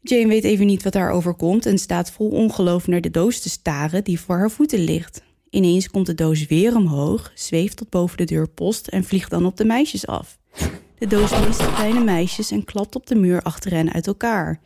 Jane 0.01 0.27
weet 0.27 0.43
even 0.43 0.65
niet 0.65 0.83
wat 0.83 0.93
haar 0.93 1.12
overkomt 1.12 1.65
en 1.65 1.77
staat 1.77 2.12
vol 2.12 2.29
ongeloof 2.29 2.88
naar 2.88 3.01
de 3.01 3.12
doos 3.12 3.39
te 3.39 3.50
staren 3.50 4.03
die 4.03 4.19
voor 4.19 4.38
haar 4.38 4.51
voeten 4.51 4.79
ligt. 4.79 5.23
Ineens 5.50 5.89
komt 5.89 6.05
de 6.05 6.15
doos 6.15 6.45
weer 6.45 6.75
omhoog, 6.75 7.31
zweeft 7.35 7.77
tot 7.77 7.89
boven 7.89 8.17
de 8.17 8.23
deurpost 8.23 8.88
en 8.88 9.03
vliegt 9.03 9.29
dan 9.29 9.45
op 9.45 9.57
de 9.57 9.65
meisjes 9.65 10.07
af. 10.07 10.39
De 10.97 11.07
doos 11.07 11.45
mist 11.45 11.59
de 11.59 11.73
kleine 11.73 12.03
meisjes 12.03 12.51
en 12.51 12.63
klapt 12.63 12.95
op 12.95 13.07
de 13.07 13.15
muur 13.15 13.41
achter 13.41 13.71
hen 13.71 13.93
uit 13.93 14.07
elkaar. 14.07 14.59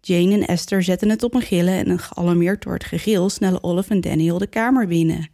Jane 0.00 0.32
en 0.32 0.46
Esther 0.46 0.82
zetten 0.82 1.08
het 1.08 1.22
op 1.22 1.34
een 1.34 1.42
gillen 1.42 1.86
en 1.86 1.98
gealarmeerd 1.98 2.62
door 2.62 2.72
het 2.72 2.84
gegil 2.84 3.28
snellen 3.28 3.62
Olive 3.62 3.92
en 3.92 4.00
Daniel 4.00 4.38
de 4.38 4.46
kamer 4.46 4.86
binnen. 4.86 5.30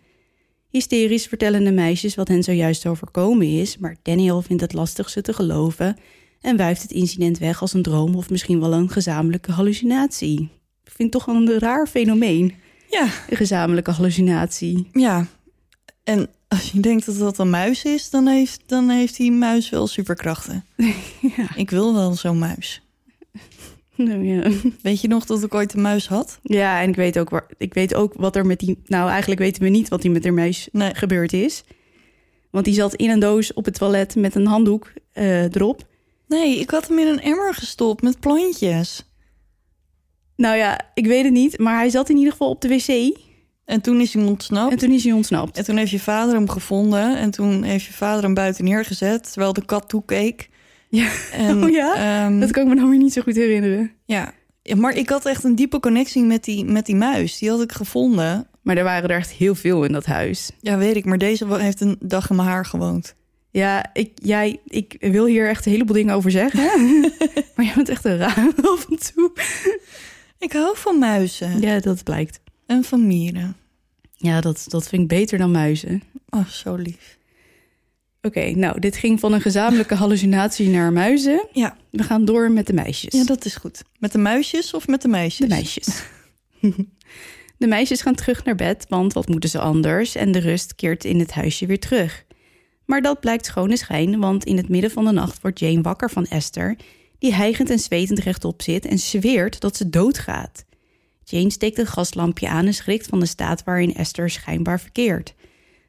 Hysterisch 0.78 1.26
vertellen 1.26 1.64
de 1.64 1.73
meisjes 1.73 2.14
wat 2.14 2.28
hen 2.28 2.43
zojuist 2.43 2.87
overkomen 2.87 3.47
is, 3.61 3.78
maar 3.78 3.97
Daniel 4.02 4.43
vindt 4.43 4.62
het 4.62 4.73
lastig 4.73 5.11
ze 5.11 5.21
te 5.23 5.33
geloven 5.33 5.97
en 6.40 6.57
wuift 6.57 6.83
het 6.83 6.90
incident 6.90 7.38
weg 7.38 7.61
als 7.61 7.73
een 7.73 7.83
droom 7.83 8.14
of 8.14 8.31
misschien 8.31 8.61
wel 8.61 8.73
een 8.73 8.88
gezamenlijke 8.90 9.52
hallucinatie. 9.52 10.40
Ik 10.85 10.93
vind 10.97 11.12
het 11.14 11.25
toch 11.25 11.35
een 11.35 11.59
raar 11.59 11.87
fenomeen, 11.87 12.54
Ja, 12.90 13.09
een 13.28 13.37
gezamenlijke 13.37 13.90
hallucinatie. 13.90 14.88
ja. 14.93 15.26
En 16.04 16.28
als 16.49 16.71
je 16.73 16.81
denkt 16.81 17.07
dat 17.07 17.19
dat 17.19 17.38
een 17.38 17.50
muis 17.50 17.85
is, 17.85 18.11
dan 18.11 18.26
heeft, 18.26 18.61
dan 18.66 18.88
heeft 18.88 19.16
die 19.16 19.33
muis 19.33 19.71
wel 19.71 19.87
superkrachten. 19.87 20.64
Ja. 21.37 21.57
Ik 21.57 21.71
wil 21.71 21.95
wel 21.95 22.14
zo'n 22.14 22.38
muis. 22.38 22.83
Nou 24.07 24.25
ja. 24.25 24.51
Weet 24.83 25.01
je 25.01 25.09
nog 25.09 25.25
dat 25.25 25.43
ik 25.43 25.55
ooit 25.55 25.75
een 25.75 25.81
muis 25.83 26.09
had? 26.09 26.39
Ja, 26.43 26.81
en 26.81 26.89
ik 26.89 26.97
weet, 26.97 27.19
ook 27.19 27.31
waar, 27.31 27.47
ik 27.59 27.75
weet 27.75 27.95
ook 27.95 28.15
wat 28.17 28.37
er 28.37 28.47
met 28.47 28.59
die... 28.59 28.79
Nou, 28.87 29.11
eigenlijk 29.11 29.41
weten 29.41 29.63
we 29.63 29.69
niet 29.69 29.89
wat 29.89 30.05
er 30.05 30.11
met 30.11 30.25
haar 30.25 30.35
muis 30.35 30.69
Nee. 30.73 30.95
gebeurd 30.95 31.33
is. 31.33 31.65
Want 32.51 32.65
die 32.65 32.75
zat 32.75 32.95
in 32.95 33.11
een 33.11 33.19
doos 33.19 33.53
op 33.53 33.65
het 33.65 33.75
toilet 33.75 34.17
met 34.17 34.35
een 34.35 34.47
handdoek 34.47 34.93
eh, 35.13 35.43
erop. 35.43 35.87
Nee, 36.29 36.59
ik 36.61 36.71
had 36.71 36.89
hem 36.89 36.99
in 36.99 37.07
een 37.07 37.21
emmer 37.21 37.55
gestopt 37.55 38.03
met 38.03 38.21
plantjes. 38.21 39.05
Nou 40.37 40.57
ja, 40.57 40.81
ik 40.95 41.07
weet 41.07 41.25
het 41.25 41.33
niet, 41.33 41.59
maar 41.59 41.77
hij 41.77 41.91
zat 41.91 42.09
in 42.09 42.17
ieder 42.17 42.33
geval 42.33 42.49
op 42.49 42.61
de 42.61 42.69
wc. 42.69 43.19
En 43.65 43.81
toen 43.81 44.01
is 44.01 44.15
hij 44.15 44.25
ontsnapt. 44.25 44.73
En 44.73 44.79
toen 44.79 44.93
is 44.93 45.05
hij 45.05 45.13
ontsnapt. 45.13 45.57
En 45.59 45.65
toen 45.65 45.77
heeft 45.77 45.91
je 45.91 46.01
vader 46.01 46.35
hem 46.35 46.49
gevonden. 46.49 47.17
En 47.17 47.31
toen 47.31 47.63
heeft 47.63 47.85
je 47.85 47.93
vader 47.93 48.23
hem 48.23 48.35
buiten 48.35 48.65
neergezet. 48.65 49.33
Terwijl 49.33 49.53
de 49.53 49.65
kat 49.65 49.89
toekeek. 49.89 50.49
Ja. 50.95 51.11
En, 51.33 51.65
Oh 51.65 51.71
ja? 51.71 51.95
ehm, 52.25 52.41
Dat 52.41 52.51
kan 52.51 52.63
ik 52.63 52.69
me 52.69 52.75
nou 52.75 52.89
weer 52.91 52.99
niet 52.99 53.13
zo 53.13 53.23
goed 53.23 53.37
herinneren. 53.37 53.91
ja. 54.07 54.33
Ja, 54.67 54.77
Maar 54.77 54.97
ik 54.97 55.09
had 55.09 55.27
echt 55.27 55.45
een 55.45 55.55
diepe 55.55 55.81
connectie 55.81 56.23
met 56.23 56.45
die, 56.45 56.65
met 56.65 56.87
die 56.87 56.95
muis. 56.97 57.39
Die 57.39 57.51
had 57.51 57.63
ik 57.63 57.73
gevonden. 57.73 58.47
Maar 58.63 58.77
er 58.77 58.85
waren 58.85 59.09
er 59.11 59.17
echt 59.17 59.31
heel 59.31 59.55
veel 59.55 59.85
in 59.85 59.93
dat 59.93 60.07
huis. 60.07 60.51
Ja, 60.61 60.77
weet 60.79 60.97
ik. 60.97 61.05
Maar 61.05 61.19
deze 61.19 61.57
heeft 61.59 61.81
een 61.81 61.97
dag 62.01 62.31
in 62.31 62.37
mijn 62.37 62.49
haar 62.49 62.67
gewoond. 62.67 63.15
Ja, 63.51 63.91
ik, 63.93 64.11
jij, 64.15 64.61
ik 64.67 64.97
wil 65.01 65.27
hier 65.27 65.49
echt 65.49 65.67
een 65.67 65.73
heleboel 65.73 65.95
dingen 65.97 66.15
over 66.15 66.31
zeggen. 66.31 66.63
maar 67.57 67.65
jij 67.65 67.75
bent 67.75 67.89
echt 67.89 68.05
een 68.05 68.17
raar 68.17 68.49
af 68.63 68.87
en 68.91 68.99
toe. 69.15 69.33
Ik 70.39 70.53
hou 70.53 70.77
van 70.77 70.99
muizen. 70.99 71.61
Ja, 71.61 71.81
dat 71.81 72.05
blijkt. 72.05 72.41
En 72.67 72.85
van 72.85 73.07
mieren. 73.07 73.57
Ja, 74.17 74.41
dat, 74.41 74.65
dat 74.69 74.89
vind 74.89 75.03
ik 75.03 75.09
beter 75.09 75.39
dan 75.39 75.51
muizen. 75.51 76.03
Oh, 76.31 76.47
zo 76.49 76.75
lief. 76.75 77.19
Oké, 78.26 78.50
nou, 78.50 78.81
dit 78.81 78.97
ging 78.97 79.21
van 79.21 79.33
een 79.33 79.40
gezamenlijke 79.40 79.95
hallucinatie 79.95 80.69
naar 80.69 80.93
muizen. 80.93 81.47
Ja. 81.52 81.76
We 81.90 82.02
gaan 82.02 82.25
door 82.25 82.50
met 82.50 82.66
de 82.66 82.73
meisjes. 82.73 83.14
ja, 83.14 83.25
dat 83.25 83.45
is 83.45 83.57
goed. 83.57 83.83
Met 83.99 84.12
de 84.12 84.19
muisjes 84.19 84.75
of 84.75 84.87
met 84.87 85.02
de 85.02 85.09
meisjes? 85.09 85.49
De 85.49 85.54
meisjes. 85.54 86.02
de 87.59 87.66
meisjes 87.66 88.02
gaan 88.02 88.14
terug 88.14 88.45
naar 88.45 88.54
bed, 88.54 88.87
want 88.88 89.12
wat 89.12 89.28
moeten 89.28 89.50
ze 89.50 89.59
anders? 89.59 90.14
En 90.14 90.33
de 90.33 90.38
rust 90.38 90.75
keert 90.75 91.04
in 91.04 91.19
het 91.19 91.33
huisje 91.33 91.66
weer 91.66 91.78
terug. 91.78 92.25
Maar 92.85 93.02
dat 93.02 93.21
blijkt 93.21 93.47
schone 93.47 93.76
schijn, 93.76 94.21
want 94.21 94.45
in 94.45 94.57
het 94.57 94.69
midden 94.69 94.90
van 94.90 95.04
de 95.04 95.12
nacht 95.12 95.40
wordt 95.40 95.59
Jane 95.59 95.83
wakker 95.83 96.11
van 96.11 96.26
Esther, 96.26 96.76
die 97.19 97.35
hijgend 97.35 97.71
en 97.71 97.78
zwetend 97.78 98.19
rechtop 98.19 98.62
zit 98.62 98.87
en 98.87 98.99
zweert 98.99 99.61
dat 99.61 99.76
ze 99.76 99.90
doodgaat. 99.90 100.64
Jane 101.25 101.50
steekt 101.50 101.78
een 101.78 101.87
gaslampje 101.87 102.49
aan 102.49 102.66
en 102.66 102.75
schrikt 102.75 103.07
van 103.07 103.21
de 103.21 103.26
staat 103.26 103.64
waarin 103.64 103.95
Esther 103.95 104.31
schijnbaar 104.31 104.81
verkeert. 104.81 105.35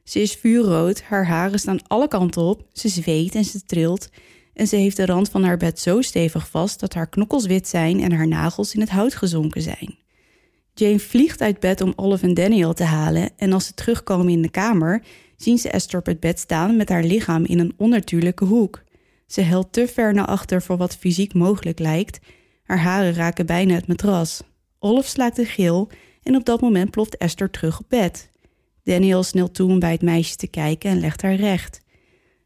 Ze 0.06 0.22
is 0.22 0.34
vuurrood, 0.34 1.02
haar 1.02 1.26
haren 1.28 1.60
staan 1.60 1.88
alle 1.88 2.08
kanten 2.08 2.42
op, 2.42 2.66
ze 2.74 2.88
zweet 2.88 3.36
en 3.36 3.46
ze 3.46 3.66
trilt 3.66 4.10
en 4.54 4.68
ze 4.68 4.76
heeft 4.76 4.98
de 4.98 5.06
rand 5.06 5.30
van 5.30 5.44
haar 5.44 5.58
bed 5.58 5.80
zo 5.80 6.02
stevig 6.02 6.50
vast 6.50 6.80
dat 6.80 6.94
haar 6.94 7.10
knokkels 7.10 7.46
wit 7.46 7.68
zijn 7.68 8.02
en 8.02 8.12
haar 8.12 8.28
nagels 8.28 8.74
in 8.74 8.80
het 8.80 8.90
hout 8.90 9.16
gezonken 9.16 9.62
zijn. 9.62 9.98
Jane 10.74 11.00
vliegt 11.00 11.42
uit 11.42 11.60
bed 11.60 11.82
om 11.82 11.94
Olive 11.96 12.26
en 12.26 12.34
Daniel 12.34 12.74
te 12.74 12.84
halen 12.84 13.30
en 13.38 13.54
als 13.54 13.66
ze 13.66 13.74
terugkomen 13.74 14.30
in 14.30 14.42
de 14.42 14.50
kamer, 14.50 15.04
zien 15.38 15.58
ze 15.58 15.70
Esther 15.70 16.00
op 16.00 16.06
het 16.06 16.20
bed 16.20 16.40
staan 16.40 16.76
met 16.76 16.90
haar 16.90 17.04
lichaam 17.04 17.46
in 17.46 17.60
een 17.60 17.74
onnatuurlijke 17.78 18.46
hoek. 18.46 18.84
Ze 19.28 19.42
helt 19.42 19.74
te 19.74 19.88
ver 19.88 20.14
naar 20.14 20.26
achter 20.26 20.62
voor 20.62 20.78
wat 20.78 20.96
fysiek 20.96 21.34
mogelijk 21.34 21.80
lijkt. 21.80 22.20
Haar 22.64 22.80
haren 22.80 23.14
raken 23.14 23.46
bijna 23.46 23.74
het 23.74 23.88
matras. 23.88 24.42
Olive 24.80 25.10
slaakt 25.10 25.38
een 25.38 25.46
gil 25.46 25.90
en 26.24 26.36
op 26.36 26.46
dat 26.46 26.62
moment 26.62 26.92
ploft 26.92 27.18
Esther 27.18 27.50
terug 27.50 27.80
op 27.80 27.86
bed. 27.90 28.30
Daniel 28.86 29.24
snelt 29.24 29.54
toe 29.54 29.70
om 29.70 29.80
bij 29.80 29.92
het 29.92 30.02
meisje 30.02 30.36
te 30.36 30.48
kijken 30.48 30.90
en 30.90 31.00
legt 31.00 31.22
haar 31.22 31.36
recht. 31.36 31.82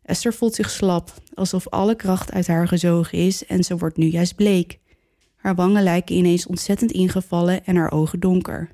Esther 0.04 0.34
voelt 0.34 0.56
zich 0.56 0.70
slap, 0.70 1.14
alsof 1.34 1.68
alle 1.68 1.96
kracht 1.96 2.32
uit 2.32 2.48
haar 2.48 2.68
gezogen 2.68 3.18
is 3.18 3.46
en 3.46 3.64
ze 3.64 3.78
wordt 3.78 3.98
nu 3.98 4.06
juist 4.06 4.36
bleek. 4.36 4.80
Haar 5.36 5.56
wangen 5.56 5.84
lijken 5.84 6.16
ineens 6.16 6.48
ontzettend 6.48 6.92
ingevallen 6.92 7.66
en 7.66 7.76
haar 7.76 7.92
ogen 7.92 8.20
donker. 8.20 8.70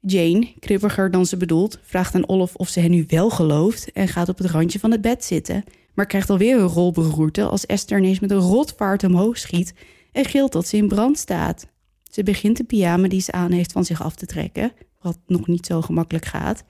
Jane, 0.00 0.54
kribbiger 0.58 1.10
dan 1.10 1.26
ze 1.26 1.36
bedoelt, 1.36 1.78
vraagt 1.82 2.14
aan 2.14 2.28
Olive 2.28 2.58
of 2.58 2.68
ze 2.68 2.80
hen 2.80 2.90
nu 2.90 3.04
wel 3.06 3.30
gelooft 3.30 3.92
en 3.92 4.08
gaat 4.08 4.28
op 4.28 4.38
het 4.38 4.50
randje 4.50 4.78
van 4.78 4.90
het 4.90 5.00
bed 5.00 5.24
zitten, 5.24 5.64
maar 5.94 6.06
krijgt 6.06 6.30
alweer 6.30 6.58
een 6.58 6.66
rol 6.66 6.92
beroerte 6.92 7.44
als 7.44 7.66
Esther 7.66 7.98
ineens 7.98 8.20
met 8.20 8.30
een 8.30 8.38
rotvaart 8.38 9.04
omhoog 9.04 9.38
schiet 9.38 9.74
en 10.12 10.24
gilt 10.24 10.52
dat 10.52 10.66
ze 10.66 10.76
in 10.76 10.88
brand 10.88 11.18
staat. 11.18 11.66
Ze 12.10 12.22
begint 12.22 12.56
de 12.56 12.64
pyjama 12.64 13.08
die 13.08 13.20
ze 13.20 13.32
aan 13.32 13.52
heeft 13.52 13.72
van 13.72 13.84
zich 13.84 14.02
af 14.02 14.14
te 14.14 14.26
trekken, 14.26 14.72
wat 15.00 15.18
nog 15.26 15.46
niet 15.46 15.66
zo 15.66 15.80
gemakkelijk 15.82 16.24
gaat, 16.24 16.64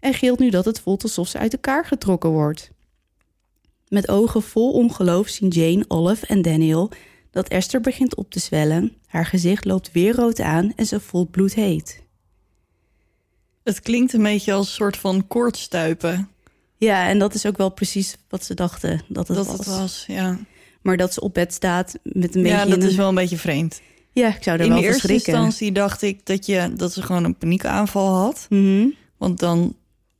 en 0.00 0.14
gilt 0.14 0.38
nu 0.38 0.50
dat 0.50 0.64
het 0.64 0.80
voelt 0.80 1.02
alsof 1.02 1.28
ze 1.28 1.38
uit 1.38 1.52
elkaar 1.52 1.84
getrokken 1.84 2.30
wordt. 2.30 2.70
Met 3.88 4.08
ogen 4.08 4.42
vol 4.42 4.72
ongeloof 4.72 5.28
zien 5.28 5.48
Jane, 5.48 5.84
Olive 5.88 6.26
en 6.26 6.42
Daniel 6.42 6.90
dat 7.30 7.48
Esther 7.48 7.80
begint 7.80 8.14
op 8.16 8.30
te 8.30 8.38
zwellen. 8.38 8.96
Haar 9.06 9.26
gezicht 9.26 9.64
loopt 9.64 9.92
weer 9.92 10.14
rood 10.14 10.40
aan 10.40 10.72
en 10.76 10.86
ze 10.86 11.00
voelt 11.00 11.30
bloedheet. 11.30 12.02
Het 13.62 13.80
klinkt 13.80 14.12
een 14.12 14.22
beetje 14.22 14.52
als 14.52 14.66
een 14.66 14.72
soort 14.72 14.96
van 14.96 15.26
koortstuipen. 15.26 16.28
Ja, 16.76 17.08
en 17.08 17.18
dat 17.18 17.34
is 17.34 17.46
ook 17.46 17.56
wel 17.56 17.68
precies 17.70 18.16
wat 18.28 18.44
ze 18.44 18.54
dachten 18.54 19.00
dat 19.08 19.28
het, 19.28 19.36
dat 19.36 19.46
was. 19.46 19.56
het 19.58 19.66
was, 19.66 20.04
ja. 20.08 20.38
Maar 20.82 20.96
dat 20.96 21.12
ze 21.12 21.20
op 21.20 21.34
bed 21.34 21.52
staat 21.52 21.98
met 22.02 22.34
een 22.34 22.42
beetje... 22.42 22.56
Ja, 22.56 22.64
dat 22.64 22.82
een- 22.82 22.88
is 22.88 22.96
wel 22.96 23.08
een 23.08 23.14
beetje 23.14 23.38
vreemd. 23.38 23.80
Ja, 24.12 24.28
ik 24.36 24.42
zou 24.42 24.58
er 24.58 24.62
In 24.64 24.68
wel 24.70 24.78
van 24.78 24.86
eerste 24.86 25.06
schrikken. 25.06 25.32
instantie 25.32 25.72
dacht 25.72 26.02
ik 26.02 26.26
dat, 26.26 26.46
je, 26.46 26.72
dat 26.76 26.92
ze 26.92 27.02
gewoon 27.02 27.24
een 27.24 27.36
paniekaanval 27.36 28.14
had. 28.14 28.46
Mhm. 28.48 28.86
Want 29.16 29.38
dan, 29.38 29.76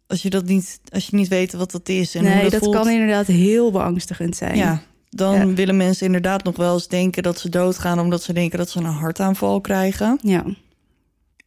als 0.07 0.23
je 0.23 0.31
dat 0.31 0.45
niet, 0.45 0.81
als 0.89 1.07
je 1.07 1.17
niet 1.17 1.29
weet 1.29 1.53
wat 1.53 1.71
dat 1.71 1.89
is 1.89 2.15
en 2.15 2.33
hoe 2.33 2.43
dat, 2.43 2.51
dat 2.51 2.61
voelt, 2.63 2.75
kan 2.75 2.89
inderdaad 2.89 3.27
heel 3.27 3.71
beangstigend 3.71 4.37
zijn. 4.37 4.57
ja, 4.57 4.83
dan 5.11 5.35
Ja. 5.35 5.47
willen 5.55 5.77
mensen 5.77 6.07
inderdaad 6.07 6.45
nog 6.45 6.57
wel 6.57 6.75
eens 6.75 6.89
denken 6.89 7.23
dat 7.23 7.39
ze 7.39 7.49
doodgaan 7.49 7.99
omdat 8.01 8.23
ze 8.23 8.33
denken 8.33 8.59
dat 8.59 8.71
ze 8.71 8.79
een 8.79 8.85
hartaanval 8.85 9.61
krijgen. 9.61 10.19
Ja. 10.23 10.45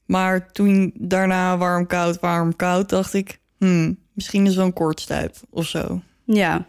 Maar 0.05 0.51
toen 0.51 0.91
daarna 0.95 1.57
warm 1.57 1.87
koud 1.87 2.19
warm 2.19 2.55
koud 2.55 2.89
dacht 2.89 3.13
ik, 3.13 3.39
hmm, 3.57 3.97
misschien 4.13 4.45
is 4.45 4.55
wel 4.55 4.65
een 4.65 4.73
koortstuip 4.73 5.35
of 5.49 5.65
zo. 5.67 6.01
ja, 6.23 6.65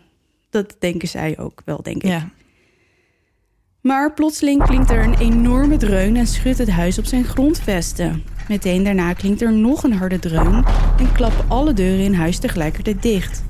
dat 0.50 0.76
denken 0.78 1.08
zij 1.08 1.38
ook 1.38 1.62
wel, 1.64 1.82
denk 1.82 2.02
ik. 2.02 2.10
Ja. 2.10 2.30
Maar 3.86 4.12
plotseling 4.12 4.62
klinkt 4.62 4.90
er 4.90 5.04
een 5.04 5.18
enorme 5.18 5.76
dreun 5.76 6.16
en 6.16 6.26
schudt 6.26 6.58
het 6.58 6.70
huis 6.70 6.98
op 6.98 7.04
zijn 7.04 7.24
grondvesten. 7.24 8.22
Meteen 8.48 8.84
daarna 8.84 9.12
klinkt 9.12 9.42
er 9.42 9.52
nog 9.52 9.82
een 9.82 9.92
harde 9.92 10.18
dreun 10.18 10.64
en 10.98 11.12
klappen 11.12 11.44
alle 11.48 11.72
deuren 11.72 12.04
in 12.04 12.14
huis 12.14 12.38
tegelijkertijd 12.38 13.02
dicht. 13.02 13.44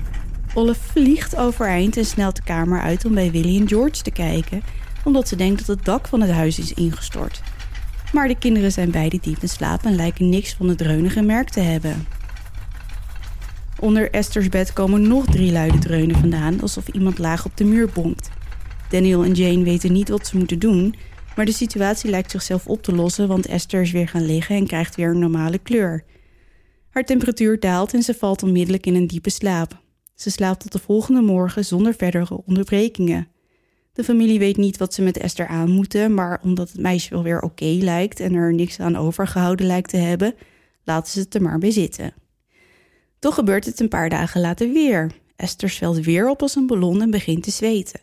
Olive 0.53 0.79
vliegt 0.79 1.35
overeind 1.35 1.97
en 1.97 2.05
snelt 2.05 2.35
de 2.35 2.43
kamer 2.43 2.81
uit 2.81 3.05
om 3.05 3.13
bij 3.13 3.31
Willy 3.31 3.59
en 3.59 3.67
George 3.67 4.01
te 4.01 4.11
kijken, 4.11 4.61
omdat 5.03 5.27
ze 5.27 5.35
denkt 5.35 5.67
dat 5.67 5.75
het 5.75 5.85
dak 5.85 6.07
van 6.07 6.21
het 6.21 6.31
huis 6.31 6.59
is 6.59 6.73
ingestort. 6.73 7.41
Maar 8.13 8.27
de 8.27 8.37
kinderen 8.37 8.71
zijn 8.71 8.91
beide 8.91 9.19
diep 9.21 9.41
in 9.41 9.49
slaap 9.49 9.83
en 9.83 9.95
lijken 9.95 10.29
niks 10.29 10.53
van 10.53 10.67
de 10.67 10.75
dreunen 10.75 11.11
gemerkt 11.11 11.53
te 11.53 11.59
hebben. 11.59 12.07
Onder 13.79 14.11
Esther's 14.11 14.49
bed 14.49 14.73
komen 14.73 15.07
nog 15.07 15.25
drie 15.25 15.51
luide 15.51 15.77
dreunen 15.79 16.19
vandaan, 16.19 16.61
alsof 16.61 16.87
iemand 16.87 17.17
laag 17.17 17.45
op 17.45 17.57
de 17.57 17.65
muur 17.65 17.89
bonkt. 17.93 18.29
Daniel 18.89 19.23
en 19.23 19.33
Jane 19.33 19.63
weten 19.63 19.91
niet 19.91 20.09
wat 20.09 20.27
ze 20.27 20.37
moeten 20.37 20.59
doen, 20.59 20.95
maar 21.35 21.45
de 21.45 21.51
situatie 21.51 22.09
lijkt 22.09 22.31
zichzelf 22.31 22.67
op 22.67 22.83
te 22.83 22.95
lossen, 22.95 23.27
want 23.27 23.45
Esther 23.45 23.81
is 23.81 23.91
weer 23.91 24.07
gaan 24.07 24.25
liggen 24.25 24.55
en 24.55 24.67
krijgt 24.67 24.95
weer 24.95 25.09
een 25.09 25.19
normale 25.19 25.57
kleur. 25.57 26.03
Haar 26.89 27.03
temperatuur 27.03 27.59
daalt 27.59 27.93
en 27.93 28.03
ze 28.03 28.13
valt 28.13 28.43
onmiddellijk 28.43 28.85
in 28.85 28.95
een 28.95 29.07
diepe 29.07 29.29
slaap. 29.29 29.81
Ze 30.15 30.31
slaapt 30.31 30.61
tot 30.61 30.71
de 30.71 30.79
volgende 30.79 31.21
morgen 31.21 31.65
zonder 31.65 31.93
verdere 31.93 32.41
onderbrekingen. 32.45 33.27
De 33.93 34.03
familie 34.03 34.39
weet 34.39 34.57
niet 34.57 34.77
wat 34.77 34.93
ze 34.93 35.01
met 35.01 35.17
Esther 35.17 35.47
aan 35.47 35.69
moeten, 35.69 36.13
maar 36.13 36.39
omdat 36.43 36.71
het 36.71 36.81
meisje 36.81 37.09
wel 37.09 37.23
weer 37.23 37.41
oké 37.41 37.65
lijkt 37.65 38.19
en 38.19 38.33
er 38.33 38.53
niks 38.53 38.79
aan 38.79 38.95
overgehouden 38.95 39.65
lijkt 39.65 39.89
te 39.89 39.97
hebben, 39.97 40.35
laten 40.83 41.11
ze 41.11 41.19
het 41.19 41.35
er 41.35 41.41
maar 41.41 41.57
bij 41.57 41.71
zitten. 41.71 42.13
Toch 43.19 43.35
gebeurt 43.35 43.65
het 43.65 43.79
een 43.79 43.87
paar 43.87 44.09
dagen 44.09 44.41
later 44.41 44.71
weer. 44.71 45.11
Esther 45.35 45.69
zwelt 45.69 45.99
weer 45.99 46.29
op 46.29 46.41
als 46.41 46.55
een 46.55 46.67
ballon 46.67 47.01
en 47.01 47.11
begint 47.11 47.43
te 47.43 47.51
zweten. 47.51 47.99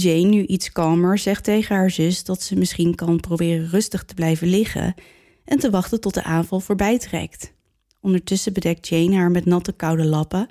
Jane, 0.00 0.28
nu 0.28 0.46
iets 0.46 0.72
kalmer, 0.72 1.18
zegt 1.18 1.44
tegen 1.44 1.76
haar 1.76 1.90
zus 1.90 2.24
dat 2.24 2.42
ze 2.42 2.56
misschien 2.56 2.94
kan 2.94 3.20
proberen 3.20 3.68
rustig 3.68 4.04
te 4.04 4.14
blijven 4.14 4.48
liggen 4.48 4.94
en 5.44 5.58
te 5.58 5.70
wachten 5.70 6.00
tot 6.00 6.14
de 6.14 6.22
aanval 6.22 6.60
voorbij 6.60 6.98
trekt. 6.98 7.52
Ondertussen 8.00 8.52
bedekt 8.52 8.88
Jane 8.88 9.16
haar 9.16 9.30
met 9.30 9.44
natte 9.44 9.72
koude 9.72 10.04
lappen 10.04 10.48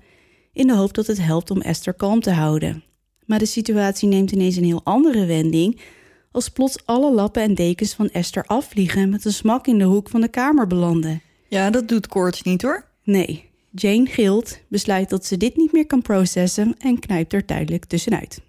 in 0.53 0.67
de 0.67 0.75
hoop 0.75 0.93
dat 0.93 1.07
het 1.07 1.21
helpt 1.21 1.51
om 1.51 1.61
Esther 1.61 1.93
kalm 1.93 2.21
te 2.21 2.31
houden. 2.31 2.83
Maar 3.25 3.39
de 3.39 3.45
situatie 3.45 4.07
neemt 4.07 4.31
ineens 4.31 4.55
een 4.55 4.63
heel 4.63 4.81
andere 4.83 5.25
wending 5.25 5.79
als 6.31 6.49
plots 6.49 6.85
alle 6.85 7.13
lappen 7.13 7.41
en 7.41 7.55
dekens 7.55 7.93
van 7.93 8.09
Esther 8.09 8.43
afvliegen 8.45 9.01
en 9.01 9.09
met 9.09 9.25
een 9.25 9.33
smak 9.33 9.67
in 9.67 9.77
de 9.77 9.83
hoek 9.83 10.09
van 10.09 10.21
de 10.21 10.27
kamer 10.27 10.67
belanden. 10.67 11.21
Ja, 11.47 11.69
dat 11.69 11.87
doet 11.87 12.07
koorts 12.07 12.41
niet 12.41 12.61
hoor. 12.61 12.85
Nee, 13.03 13.49
Jane 13.71 14.05
gilt, 14.05 14.59
besluit 14.67 15.09
dat 15.09 15.25
ze 15.25 15.37
dit 15.37 15.55
niet 15.55 15.71
meer 15.71 15.85
kan 15.85 16.01
processen 16.01 16.75
en 16.77 16.99
knijpt 16.99 17.33
er 17.33 17.45
tijdelijk 17.45 17.85
tussenuit. 17.85 18.41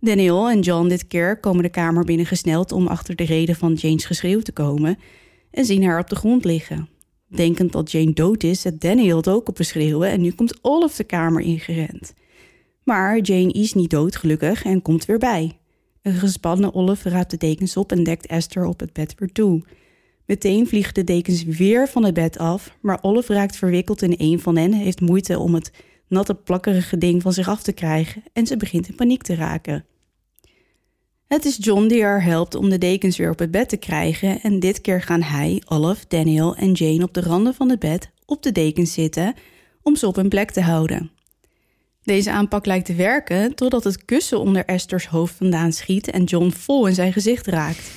Daniel 0.00 0.50
en 0.50 0.60
John 0.60 0.88
dit 0.88 1.06
keer 1.06 1.40
komen 1.40 1.62
de 1.62 1.68
kamer 1.68 2.04
binnengesneld 2.04 2.72
om 2.72 2.86
achter 2.86 3.16
de 3.16 3.24
reden 3.24 3.56
van 3.56 3.72
Jane's 3.72 4.04
geschreeuw 4.04 4.40
te 4.40 4.52
komen 4.52 4.98
en 5.50 5.64
zien 5.64 5.84
haar 5.84 6.00
op 6.00 6.08
de 6.08 6.16
grond 6.16 6.44
liggen. 6.44 6.88
Denkend 7.28 7.72
dat 7.72 7.90
Jane 7.90 8.12
dood 8.12 8.42
is, 8.42 8.60
zet 8.60 8.80
Daniel 8.80 9.16
het 9.16 9.28
ook 9.28 9.48
op 9.48 9.58
een 9.58 9.64
schreeuwen 9.64 10.10
en 10.10 10.20
nu 10.20 10.32
komt 10.32 10.58
Olaf 10.62 10.96
de 10.96 11.04
kamer 11.04 11.42
ingerend. 11.42 12.14
Maar 12.84 13.18
Jane 13.18 13.52
is 13.52 13.74
niet 13.74 13.90
dood, 13.90 14.16
gelukkig, 14.16 14.64
en 14.64 14.82
komt 14.82 15.04
weer 15.04 15.18
bij. 15.18 15.58
Een 16.02 16.12
gespannen 16.12 16.74
Olaf 16.74 17.04
raapt 17.04 17.30
de 17.30 17.36
dekens 17.36 17.76
op 17.76 17.92
en 17.92 18.04
dekt 18.04 18.26
Esther 18.26 18.64
op 18.64 18.80
het 18.80 18.92
bed 18.92 19.14
weer 19.18 19.32
toe. 19.32 19.62
Meteen 20.26 20.66
vliegen 20.66 20.94
de 20.94 21.04
dekens 21.04 21.44
weer 21.44 21.88
van 21.88 22.04
het 22.04 22.14
bed 22.14 22.38
af, 22.38 22.76
maar 22.80 22.98
Olaf 23.02 23.28
raakt 23.28 23.56
verwikkeld 23.56 24.02
in 24.02 24.14
een 24.16 24.40
van 24.40 24.56
hen, 24.56 24.72
heeft 24.72 25.00
moeite 25.00 25.38
om 25.38 25.54
het 25.54 25.70
natte 26.10 26.34
plakkerige 26.34 26.98
ding 26.98 27.22
van 27.22 27.32
zich 27.32 27.48
af 27.48 27.62
te 27.62 27.72
krijgen 27.72 28.22
en 28.32 28.46
ze 28.46 28.56
begint 28.56 28.88
in 28.88 28.94
paniek 28.94 29.22
te 29.22 29.34
raken. 29.34 29.84
Het 31.26 31.44
is 31.44 31.56
John 31.60 31.86
die 31.86 32.02
haar 32.02 32.24
helpt 32.24 32.54
om 32.54 32.68
de 32.68 32.78
dekens 32.78 33.16
weer 33.16 33.30
op 33.30 33.38
het 33.38 33.50
bed 33.50 33.68
te 33.68 33.76
krijgen 33.76 34.40
en 34.40 34.60
dit 34.60 34.80
keer 34.80 35.02
gaan 35.02 35.22
hij, 35.22 35.62
Olaf, 35.66 36.06
Daniel 36.06 36.56
en 36.56 36.72
Jane 36.72 37.04
op 37.04 37.14
de 37.14 37.20
randen 37.20 37.54
van 37.54 37.68
het 37.68 37.78
bed 37.78 38.10
op 38.26 38.42
de 38.42 38.52
dekens 38.52 38.92
zitten 38.92 39.34
om 39.82 39.96
ze 39.96 40.06
op 40.06 40.16
hun 40.16 40.28
plek 40.28 40.50
te 40.50 40.60
houden. 40.60 41.10
Deze 42.02 42.30
aanpak 42.30 42.66
lijkt 42.66 42.86
te 42.86 42.94
werken 42.94 43.54
totdat 43.54 43.84
het 43.84 44.04
kussen 44.04 44.40
onder 44.40 44.64
Esther's 44.64 45.06
hoofd 45.06 45.34
vandaan 45.34 45.72
schiet 45.72 46.10
en 46.10 46.24
John 46.24 46.50
vol 46.50 46.86
in 46.86 46.94
zijn 46.94 47.12
gezicht 47.12 47.46
raakt. 47.46 47.90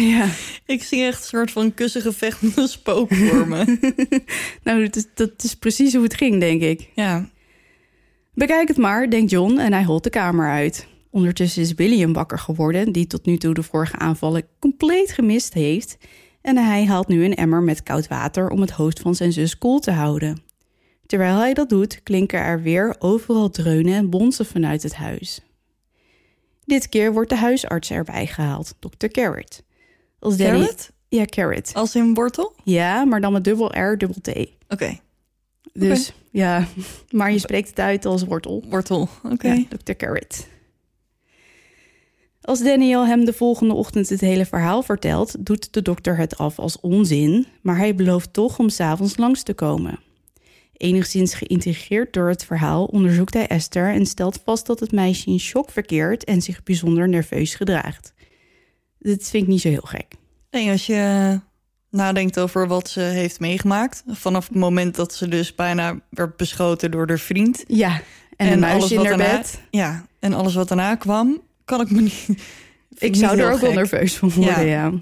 ja. 0.14 0.28
Ik 0.66 0.82
zie 0.82 1.04
echt 1.04 1.18
een 1.18 1.28
soort 1.28 1.50
van 1.50 1.74
kussengevecht 1.74 2.42
met 2.42 2.56
een 2.56 2.68
spook 2.68 3.14
voor 3.14 3.48
me. 3.48 3.78
nou, 4.64 4.84
dat 4.84 4.96
is, 4.96 5.06
dat 5.14 5.42
is 5.42 5.54
precies 5.54 5.94
hoe 5.94 6.02
het 6.02 6.14
ging, 6.14 6.40
denk 6.40 6.62
ik. 6.62 6.88
ja. 6.94 7.28
Bekijk 8.34 8.68
het 8.68 8.76
maar, 8.76 9.10
denkt 9.10 9.30
John 9.30 9.58
en 9.58 9.72
hij 9.72 9.84
holt 9.84 10.04
de 10.04 10.10
kamer 10.10 10.50
uit. 10.50 10.86
Ondertussen 11.10 11.62
is 11.62 11.74
William 11.74 12.12
wakker 12.12 12.38
geworden, 12.38 12.92
die 12.92 13.06
tot 13.06 13.26
nu 13.26 13.36
toe 13.36 13.54
de 13.54 13.62
vorige 13.62 13.96
aanvallen 13.96 14.46
compleet 14.58 15.12
gemist 15.12 15.54
heeft. 15.54 15.98
En 16.42 16.56
hij 16.56 16.84
haalt 16.84 17.08
nu 17.08 17.24
een 17.24 17.34
emmer 17.34 17.62
met 17.62 17.82
koud 17.82 18.08
water 18.08 18.48
om 18.48 18.60
het 18.60 18.70
hoofd 18.70 19.00
van 19.00 19.14
zijn 19.14 19.32
zus 19.32 19.58
koel 19.58 19.78
te 19.78 19.90
houden. 19.90 20.42
Terwijl 21.06 21.36
hij 21.36 21.54
dat 21.54 21.68
doet, 21.68 22.02
klinken 22.02 22.40
er 22.40 22.62
weer 22.62 22.96
overal 22.98 23.50
dreunen 23.50 23.94
en 23.94 24.10
bonzen 24.10 24.46
vanuit 24.46 24.82
het 24.82 24.94
huis. 24.94 25.40
Dit 26.64 26.88
keer 26.88 27.12
wordt 27.12 27.30
de 27.30 27.36
huisarts 27.36 27.90
erbij 27.90 28.26
gehaald, 28.26 28.74
dokter 28.78 29.10
Carrot. 29.10 29.62
Als 30.20 30.36
Danny- 30.36 30.58
Carrot? 30.58 30.90
Ja, 31.08 31.24
Carrot. 31.24 31.70
Als 31.74 31.94
in 31.94 32.14
wortel? 32.14 32.54
Ja, 32.64 33.04
maar 33.04 33.20
dan 33.20 33.32
met 33.32 33.44
dubbel 33.44 33.78
R, 33.78 33.98
dubbel 33.98 34.20
T. 34.22 34.28
Oké, 34.68 34.98
Dus 35.72 36.12
ja, 36.30 36.66
maar 37.10 37.32
je 37.32 37.38
spreekt 37.38 37.68
het 37.68 37.78
uit 37.78 38.04
als 38.06 38.24
wortel. 38.24 38.64
wortel. 38.68 39.08
Oké. 39.22 39.48
Ja, 39.52 39.64
Dr. 39.84 39.92
Carrot. 39.92 40.46
Als 42.40 42.62
Daniel 42.62 43.06
hem 43.06 43.24
de 43.24 43.32
volgende 43.32 43.74
ochtend 43.74 44.08
het 44.08 44.20
hele 44.20 44.46
verhaal 44.46 44.82
vertelt, 44.82 45.46
doet 45.46 45.72
de 45.72 45.82
dokter 45.82 46.16
het 46.16 46.38
af 46.38 46.58
als 46.58 46.80
onzin, 46.80 47.46
maar 47.62 47.76
hij 47.76 47.94
belooft 47.94 48.32
toch 48.32 48.58
om 48.58 48.68
s'avonds 48.68 49.16
langs 49.16 49.42
te 49.42 49.54
komen. 49.54 49.98
Enigszins 50.72 51.34
geïntegreerd 51.34 52.12
door 52.12 52.28
het 52.28 52.44
verhaal 52.44 52.84
onderzoekt 52.84 53.34
hij 53.34 53.46
Esther 53.46 53.92
en 53.92 54.06
stelt 54.06 54.40
vast 54.44 54.66
dat 54.66 54.80
het 54.80 54.92
meisje 54.92 55.30
in 55.30 55.40
shock 55.40 55.70
verkeert 55.70 56.24
en 56.24 56.42
zich 56.42 56.62
bijzonder 56.62 57.08
nerveus 57.08 57.54
gedraagt. 57.54 58.12
Dit 59.00 59.28
vind 59.28 59.42
ik 59.42 59.48
niet 59.48 59.60
zo 59.60 59.68
heel 59.68 59.80
gek. 59.84 60.06
Nee, 60.50 60.70
als 60.70 60.86
je 60.86 61.40
nadenkt 61.90 62.38
over 62.38 62.66
wat 62.68 62.88
ze 62.88 63.00
heeft 63.00 63.40
meegemaakt... 63.40 64.02
vanaf 64.08 64.46
het 64.48 64.56
moment 64.56 64.94
dat 64.94 65.14
ze 65.14 65.28
dus 65.28 65.54
bijna 65.54 66.00
werd 66.10 66.36
beschoten 66.36 66.90
door 66.90 67.08
haar 67.08 67.18
vriend... 67.18 67.64
Ja, 67.66 68.00
en, 68.36 68.48
En 68.48 68.62
alles 68.64 68.90
in 68.90 68.96
wat 68.96 69.06
haar 69.06 69.16
daarna- 69.16 69.36
bed. 69.36 69.60
ja, 69.70 70.06
en 70.18 70.32
alles 70.32 70.54
wat 70.54 70.68
daarna 70.68 70.94
kwam, 70.94 71.40
kan 71.64 71.80
ik 71.80 71.90
me 71.90 72.00
niet... 72.00 72.26
Ik 72.98 73.10
niet 73.10 73.16
zou 73.20 73.38
er 73.38 73.52
ook 73.52 73.60
wel 73.60 73.72
nerveus 73.72 74.16
van 74.16 74.30
worden, 74.30 74.66
Ja. 74.66 74.90
ja. 74.90 74.92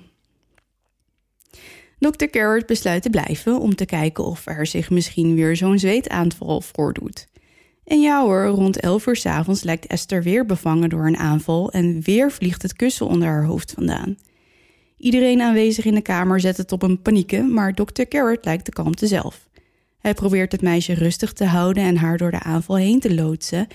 Dr. 2.10 2.24
Carrot 2.24 2.66
besluit 2.66 3.02
te 3.02 3.10
blijven 3.10 3.60
om 3.60 3.74
te 3.74 3.84
kijken 3.84 4.24
of 4.24 4.46
er 4.46 4.66
zich 4.66 4.90
misschien 4.90 5.34
weer 5.34 5.56
zo'n 5.56 5.78
zweetaanval 5.78 6.60
voordoet. 6.60 7.26
En 7.88 8.00
ja 8.00 8.20
rond 8.20 8.80
11 8.80 9.06
uur 9.06 9.16
's 9.16 9.26
avonds 9.26 9.62
lijkt 9.62 9.86
Esther 9.86 10.22
weer 10.22 10.46
bevangen 10.46 10.88
door 10.88 11.06
een 11.06 11.16
aanval 11.16 11.70
en 11.70 12.00
weer 12.00 12.32
vliegt 12.32 12.62
het 12.62 12.72
kussen 12.72 13.06
onder 13.06 13.28
haar 13.28 13.44
hoofd 13.44 13.72
vandaan. 13.72 14.16
Iedereen 14.96 15.40
aanwezig 15.40 15.84
in 15.84 15.94
de 15.94 16.00
kamer 16.00 16.40
zet 16.40 16.56
het 16.56 16.72
op 16.72 16.82
een 16.82 17.02
panieken, 17.02 17.52
maar 17.52 17.74
Dr. 17.74 18.02
Carrot 18.08 18.44
lijkt 18.44 18.66
de 18.66 18.72
kalmte 18.72 19.06
zelf. 19.06 19.48
Hij 19.98 20.14
probeert 20.14 20.52
het 20.52 20.62
meisje 20.62 20.94
rustig 20.94 21.32
te 21.32 21.44
houden 21.44 21.82
en 21.82 21.96
haar 21.96 22.16
door 22.16 22.30
de 22.30 22.42
aanval 22.42 22.76
heen 22.76 23.00
te 23.00 23.14
loodsen, 23.14 23.66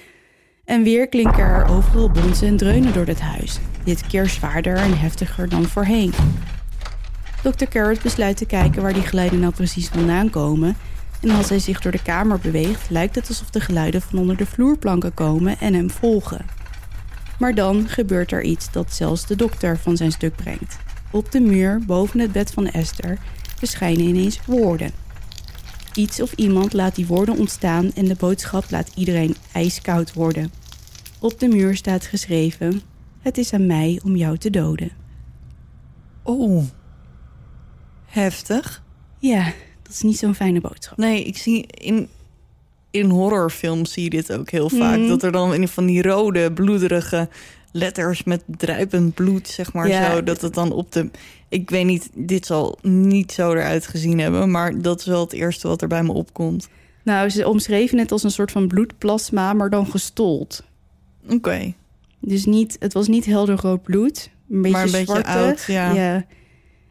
en 0.65 0.83
weer 0.83 1.07
klinken 1.07 1.43
er 1.43 1.67
overal 1.67 2.09
bonzen 2.09 2.47
en 2.47 2.57
dreunen 2.57 2.93
door 2.93 3.05
het 3.05 3.19
huis. 3.19 3.59
Dit 3.83 4.07
keer 4.07 4.29
zwaarder 4.29 4.75
en 4.75 4.99
heftiger 4.99 5.49
dan 5.49 5.65
voorheen. 5.65 6.13
Dr. 7.43 7.65
Carrot 7.65 8.01
besluit 8.01 8.37
te 8.37 8.45
kijken 8.45 8.81
waar 8.81 8.93
die 8.93 9.01
geluiden 9.01 9.39
nou 9.39 9.53
precies 9.53 9.87
vandaan 9.87 10.29
komen. 10.29 10.75
En 11.23 11.29
als 11.29 11.49
hij 11.49 11.59
zich 11.59 11.81
door 11.81 11.91
de 11.91 12.01
kamer 12.01 12.39
beweegt, 12.39 12.89
lijkt 12.89 13.15
het 13.15 13.27
alsof 13.27 13.49
de 13.49 13.59
geluiden 13.59 14.01
van 14.01 14.19
onder 14.19 14.37
de 14.37 14.45
vloerplanken 14.45 15.13
komen 15.13 15.59
en 15.59 15.73
hem 15.73 15.89
volgen. 15.89 16.45
Maar 17.39 17.55
dan 17.55 17.87
gebeurt 17.87 18.31
er 18.31 18.43
iets 18.43 18.71
dat 18.71 18.93
zelfs 18.93 19.27
de 19.27 19.35
dokter 19.35 19.77
van 19.77 19.97
zijn 19.97 20.11
stuk 20.11 20.35
brengt. 20.35 20.77
Op 21.11 21.31
de 21.31 21.39
muur 21.39 21.79
boven 21.85 22.19
het 22.19 22.31
bed 22.31 22.51
van 22.51 22.67
Esther 22.67 23.17
verschijnen 23.57 24.05
ineens 24.05 24.39
woorden. 24.45 24.91
Iets 25.93 26.21
of 26.21 26.33
iemand 26.33 26.73
laat 26.73 26.95
die 26.95 27.07
woorden 27.07 27.37
ontstaan 27.37 27.91
en 27.93 28.05
de 28.05 28.15
boodschap 28.15 28.65
laat 28.69 28.91
iedereen 28.95 29.35
ijskoud 29.51 30.13
worden. 30.13 30.51
Op 31.19 31.39
de 31.39 31.47
muur 31.47 31.75
staat 31.75 32.05
geschreven: 32.05 32.81
Het 33.19 33.37
is 33.37 33.53
aan 33.53 33.65
mij 33.65 33.99
om 34.03 34.15
jou 34.15 34.37
te 34.37 34.49
doden. 34.49 34.91
Oh, 36.23 36.63
heftig. 38.05 38.83
Ja, 39.19 39.53
is 39.93 40.01
niet 40.01 40.17
zo'n 40.17 40.35
fijne 40.35 40.61
boodschap. 40.61 40.97
Nee, 40.97 41.23
ik 41.23 41.37
zie 41.37 41.65
in, 41.67 42.07
in 42.91 43.09
horrorfilms 43.09 43.91
zie 43.93 44.03
je 44.03 44.09
dit 44.09 44.31
ook 44.33 44.49
heel 44.49 44.69
vaak. 44.69 44.97
Mhm. 44.99 45.07
Dat 45.07 45.23
er 45.23 45.31
dan 45.31 45.53
in 45.53 45.67
van 45.67 45.85
die 45.85 46.01
rode, 46.01 46.51
bloederige 46.53 47.29
letters 47.71 48.23
met 48.23 48.43
druipend 48.47 49.13
bloed, 49.13 49.47
zeg 49.47 49.73
maar 49.73 49.87
Ja. 49.87 50.11
zo. 50.11 50.23
Dat 50.23 50.41
het 50.41 50.53
dan 50.53 50.71
op 50.71 50.91
de... 50.91 51.09
Ik 51.49 51.69
weet 51.69 51.85
niet, 51.85 52.09
dit 52.13 52.45
zal 52.45 52.77
niet 52.81 53.31
zo 53.31 53.51
eruit 53.51 53.87
gezien 53.87 54.19
hebben... 54.19 54.51
maar 54.51 54.81
dat 54.81 54.99
is 54.99 55.05
wel 55.05 55.19
het 55.21 55.33
eerste 55.33 55.67
wat 55.67 55.81
er 55.81 55.87
bij 55.87 56.03
me 56.03 56.11
opkomt. 56.11 56.67
Nou, 57.03 57.29
ze 57.29 57.47
omschreven 57.47 57.97
het 57.97 58.11
als 58.11 58.23
een 58.23 58.31
soort 58.31 58.51
van 58.51 58.67
bloedplasma, 58.67 59.53
maar 59.53 59.69
dan 59.69 59.87
gestold. 59.87 60.63
Oké, 61.29 61.73
Dus 62.19 62.45
niet, 62.45 62.75
het 62.79 62.93
was 62.93 63.07
niet 63.07 63.25
helder 63.25 63.59
rood 63.61 63.83
bloed, 63.83 64.29
een 64.49 64.61
beetje 64.61 64.77
Maar 64.77 64.85
een 64.85 64.91
beetje 64.91 65.25
oud, 65.25 65.63
ja. 65.67 66.25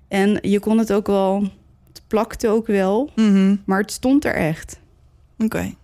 En 0.08 0.38
je 0.42 0.60
kon 0.60 0.78
het 0.78 0.92
ook 0.92 1.06
wel, 1.06 1.48
plakte 2.12 2.48
ook 2.48 2.66
wel, 2.66 3.10
Mhm. 3.16 3.56
maar 3.64 3.80
het 3.80 3.92
stond 3.92 4.24
er 4.24 4.34
echt. 4.34 4.80
oké. 5.38 5.74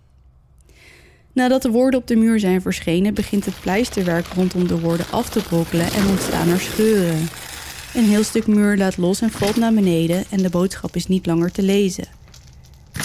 Nadat 1.33 1.61
de 1.61 1.69
woorden 1.69 1.99
op 1.99 2.07
de 2.07 2.15
muur 2.15 2.39
zijn 2.39 2.61
verschenen, 2.61 3.13
begint 3.13 3.45
het 3.45 3.59
pleisterwerk 3.61 4.25
rondom 4.27 4.67
de 4.67 4.79
woorden 4.79 5.05
af 5.11 5.29
te 5.29 5.43
brokkelen 5.43 5.85
en 5.93 6.07
ontstaan 6.07 6.49
er 6.49 6.59
scheuren. 6.59 7.27
Een 7.93 8.03
heel 8.03 8.23
stuk 8.23 8.47
muur 8.47 8.77
laat 8.77 8.97
los 8.97 9.21
en 9.21 9.29
valt 9.29 9.55
naar 9.55 9.73
beneden 9.73 10.23
en 10.29 10.41
de 10.41 10.49
boodschap 10.49 10.95
is 10.95 11.07
niet 11.07 11.25
langer 11.25 11.51
te 11.51 11.61
lezen. 11.61 12.07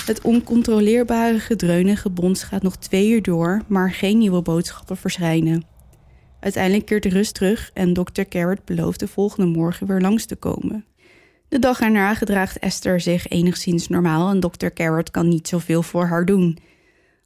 Het 0.04 0.20
oncontroleerbare 0.22 1.38
gedreun 1.38 1.88
en 1.88 1.96
gebons 1.96 2.42
gaat 2.42 2.62
nog 2.62 2.76
twee 2.76 3.10
uur 3.10 3.22
door, 3.22 3.62
maar 3.66 3.92
geen 3.92 4.18
nieuwe 4.18 4.42
boodschappen 4.42 4.96
verschijnen. 4.96 5.64
Uiteindelijk 6.40 6.86
keert 6.86 7.02
de 7.02 7.08
rust 7.08 7.34
terug 7.34 7.70
en 7.74 7.92
dokter 7.92 8.28
Carrot 8.28 8.64
belooft 8.64 9.00
de 9.00 9.08
volgende 9.08 9.58
morgen 9.58 9.86
weer 9.86 10.00
langs 10.00 10.26
te 10.26 10.36
komen. 10.36 10.84
De 11.54 11.60
dag 11.60 11.80
erna 11.80 12.14
gedraagt 12.14 12.58
Esther 12.58 13.00
zich 13.00 13.28
enigszins 13.28 13.88
normaal 13.88 14.30
en 14.30 14.40
dokter 14.40 14.72
Carrot 14.72 15.10
kan 15.10 15.28
niet 15.28 15.48
zoveel 15.48 15.82
voor 15.82 16.06
haar 16.06 16.24
doen. 16.24 16.58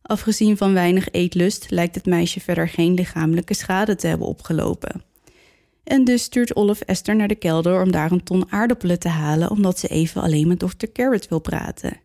Afgezien 0.02 0.56
van 0.56 0.72
weinig 0.72 1.10
eetlust 1.10 1.70
lijkt 1.70 1.94
het 1.94 2.06
meisje 2.06 2.40
verder 2.40 2.68
geen 2.68 2.94
lichamelijke 2.94 3.54
schade 3.54 3.96
te 3.96 4.06
hebben 4.06 4.26
opgelopen. 4.26 5.02
En 5.84 6.04
dus 6.04 6.22
stuurt 6.22 6.56
Olaf 6.56 6.80
Esther 6.80 7.16
naar 7.16 7.28
de 7.28 7.34
kelder 7.34 7.82
om 7.82 7.92
daar 7.92 8.12
een 8.12 8.22
ton 8.22 8.52
aardappelen 8.52 8.98
te 8.98 9.08
halen, 9.08 9.50
omdat 9.50 9.78
ze 9.78 9.88
even 9.88 10.22
alleen 10.22 10.48
met 10.48 10.60
dokter 10.60 10.92
Carrot 10.92 11.28
wil 11.28 11.40
praten. 11.40 12.00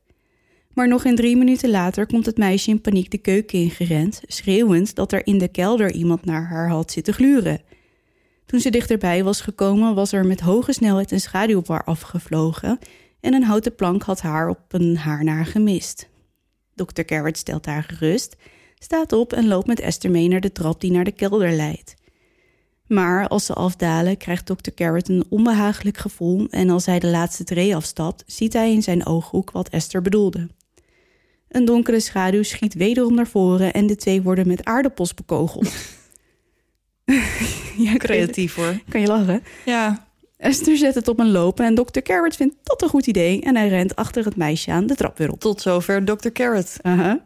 Maar 0.74 0.88
nog 0.88 1.06
in 1.06 1.16
drie 1.16 1.38
minuten 1.38 1.70
later 1.70 2.06
komt 2.06 2.26
het 2.26 2.38
meisje 2.38 2.70
in 2.70 2.82
paniek 2.82 3.12
de 3.12 3.18
keuken 3.18 3.60
ingerend, 3.60 4.22
schreeuwend 4.28 4.96
dat 4.96 5.12
er 5.12 5.26
in 5.26 5.38
de 5.38 5.48
kelder 5.48 5.92
iemand 5.92 6.26
naar 6.26 6.48
haar 6.48 6.70
had 6.70 6.92
zitten 6.92 7.14
gluren. 7.14 7.62
Toen 8.46 8.60
ze 8.60 8.70
dichterbij 8.70 9.24
was 9.24 9.42
gekomen, 9.42 9.96
was 9.96 10.12
er 10.12 10.26
met 10.26 10.40
hoge 10.40 10.74
snelheid 10.74 11.12
een 11.12 11.20
schaduw 11.20 11.58
op 11.58 11.68
haar 11.68 11.84
afgevlogen 11.84 12.80
en 13.20 13.34
een 13.34 13.44
houten 13.44 13.76
plank 13.76 14.04
had 14.04 14.22
haar 14.22 14.50
op 14.50 14.60
een 14.68 14.98
haarnaar 14.98 15.46
gemist. 15.46 16.10
Dr. 16.76 17.02
Carrot 17.02 17.38
stelt 17.38 17.66
haar 17.66 17.84
gerust, 17.84 18.36
staat 18.80 19.12
op 19.12 19.34
en 19.34 19.48
loopt 19.48 19.68
met 19.68 19.80
Esther 19.80 20.12
mee 20.12 20.28
naar 20.28 20.42
de 20.42 20.52
trap 20.52 20.82
die 20.82 20.92
naar 20.92 21.04
de 21.04 21.12
kelder 21.12 21.52
leidt. 21.52 21.96
Maar 22.88 23.28
als 23.28 23.46
ze 23.46 23.54
afdalen, 23.54 24.18
krijgt 24.18 24.46
Dr. 24.46 24.72
Carrot 24.76 25.10
een 25.10 25.26
onbehagelijk 25.30 25.98
gevoel 25.98 26.48
en 26.50 26.70
als 26.70 26.86
hij 26.86 27.00
de 27.00 27.08
laatste 27.08 27.44
tree 27.44 27.76
afstapt, 27.76 28.24
ziet 28.28 28.54
hij 28.54 28.72
in 28.72 28.84
zijn 28.84 29.06
ooghoek 29.06 29.52
wat 29.52 29.70
Esther 29.70 30.02
bedoelde. 30.02 30.50
Een 31.50 31.66
donkere 31.66 32.00
schaduw 32.00 32.44
schiet 32.44 32.74
wederom 32.74 33.14
naar 33.14 33.28
voren 33.28 33.74
en 33.74 33.88
de 33.88 33.96
twee 33.96 34.22
worden 34.22 34.48
met 34.48 34.64
aardappels 34.64 35.14
bekogeld. 35.14 35.72
ja, 37.86 37.98
Creatief 37.98 38.56
hoor. 38.56 38.80
Kan 38.90 39.02
je 39.02 39.08
lachen? 39.08 39.44
Ja, 39.66 40.08
Esther 40.38 40.78
zet 40.78 40.96
het 40.96 41.08
op 41.08 41.20
een 41.20 41.32
lopen 41.32 41.66
en 41.66 41.76
Dr. 41.76 42.00
Carrot 42.00 42.36
vindt 42.36 42.56
dat 42.64 42.82
een 42.82 42.90
goed 42.90 43.08
idee 43.08 43.42
en 43.42 43.56
hij 43.56 43.68
rent 43.68 43.96
achter 43.96 44.26
het 44.26 44.36
meisje 44.36 44.72
aan 44.72 44.88
de 44.88 44.96
trap 44.96 45.18
weer 45.18 45.32
op. 45.32 45.40
tot 45.40 45.62
zover 45.62 46.06
Dr. 46.06 46.30
Carrot. 46.30 46.78
Aha. 46.82 47.24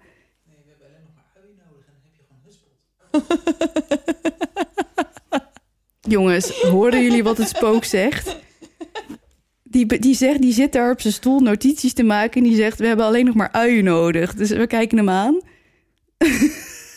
Jongens, 6.02 6.62
horen 6.62 7.04
jullie 7.04 7.24
wat 7.24 7.38
het 7.38 7.48
spook 7.48 7.84
zegt? 7.84 8.36
Die, 9.63 10.00
die, 10.00 10.16
zegt, 10.16 10.42
die 10.42 10.54
zit 10.54 10.72
daar 10.72 10.92
op 10.92 11.02
zijn 11.02 11.13
stoel 11.13 11.40
notities 11.40 11.94
te 11.94 12.04
maken 12.04 12.42
en 12.42 12.48
die 12.48 12.58
zegt: 12.58 12.80
We 12.80 12.88
hebben 12.88 13.06
alleen 13.06 13.26
nog 13.26 13.36
maar 13.36 13.52
uien 13.52 13.84
nodig. 13.84 14.34
Dus 14.34 14.50
we 14.50 14.68
kijken 14.68 14.98
hem 14.98 15.10
aan. 15.10 15.42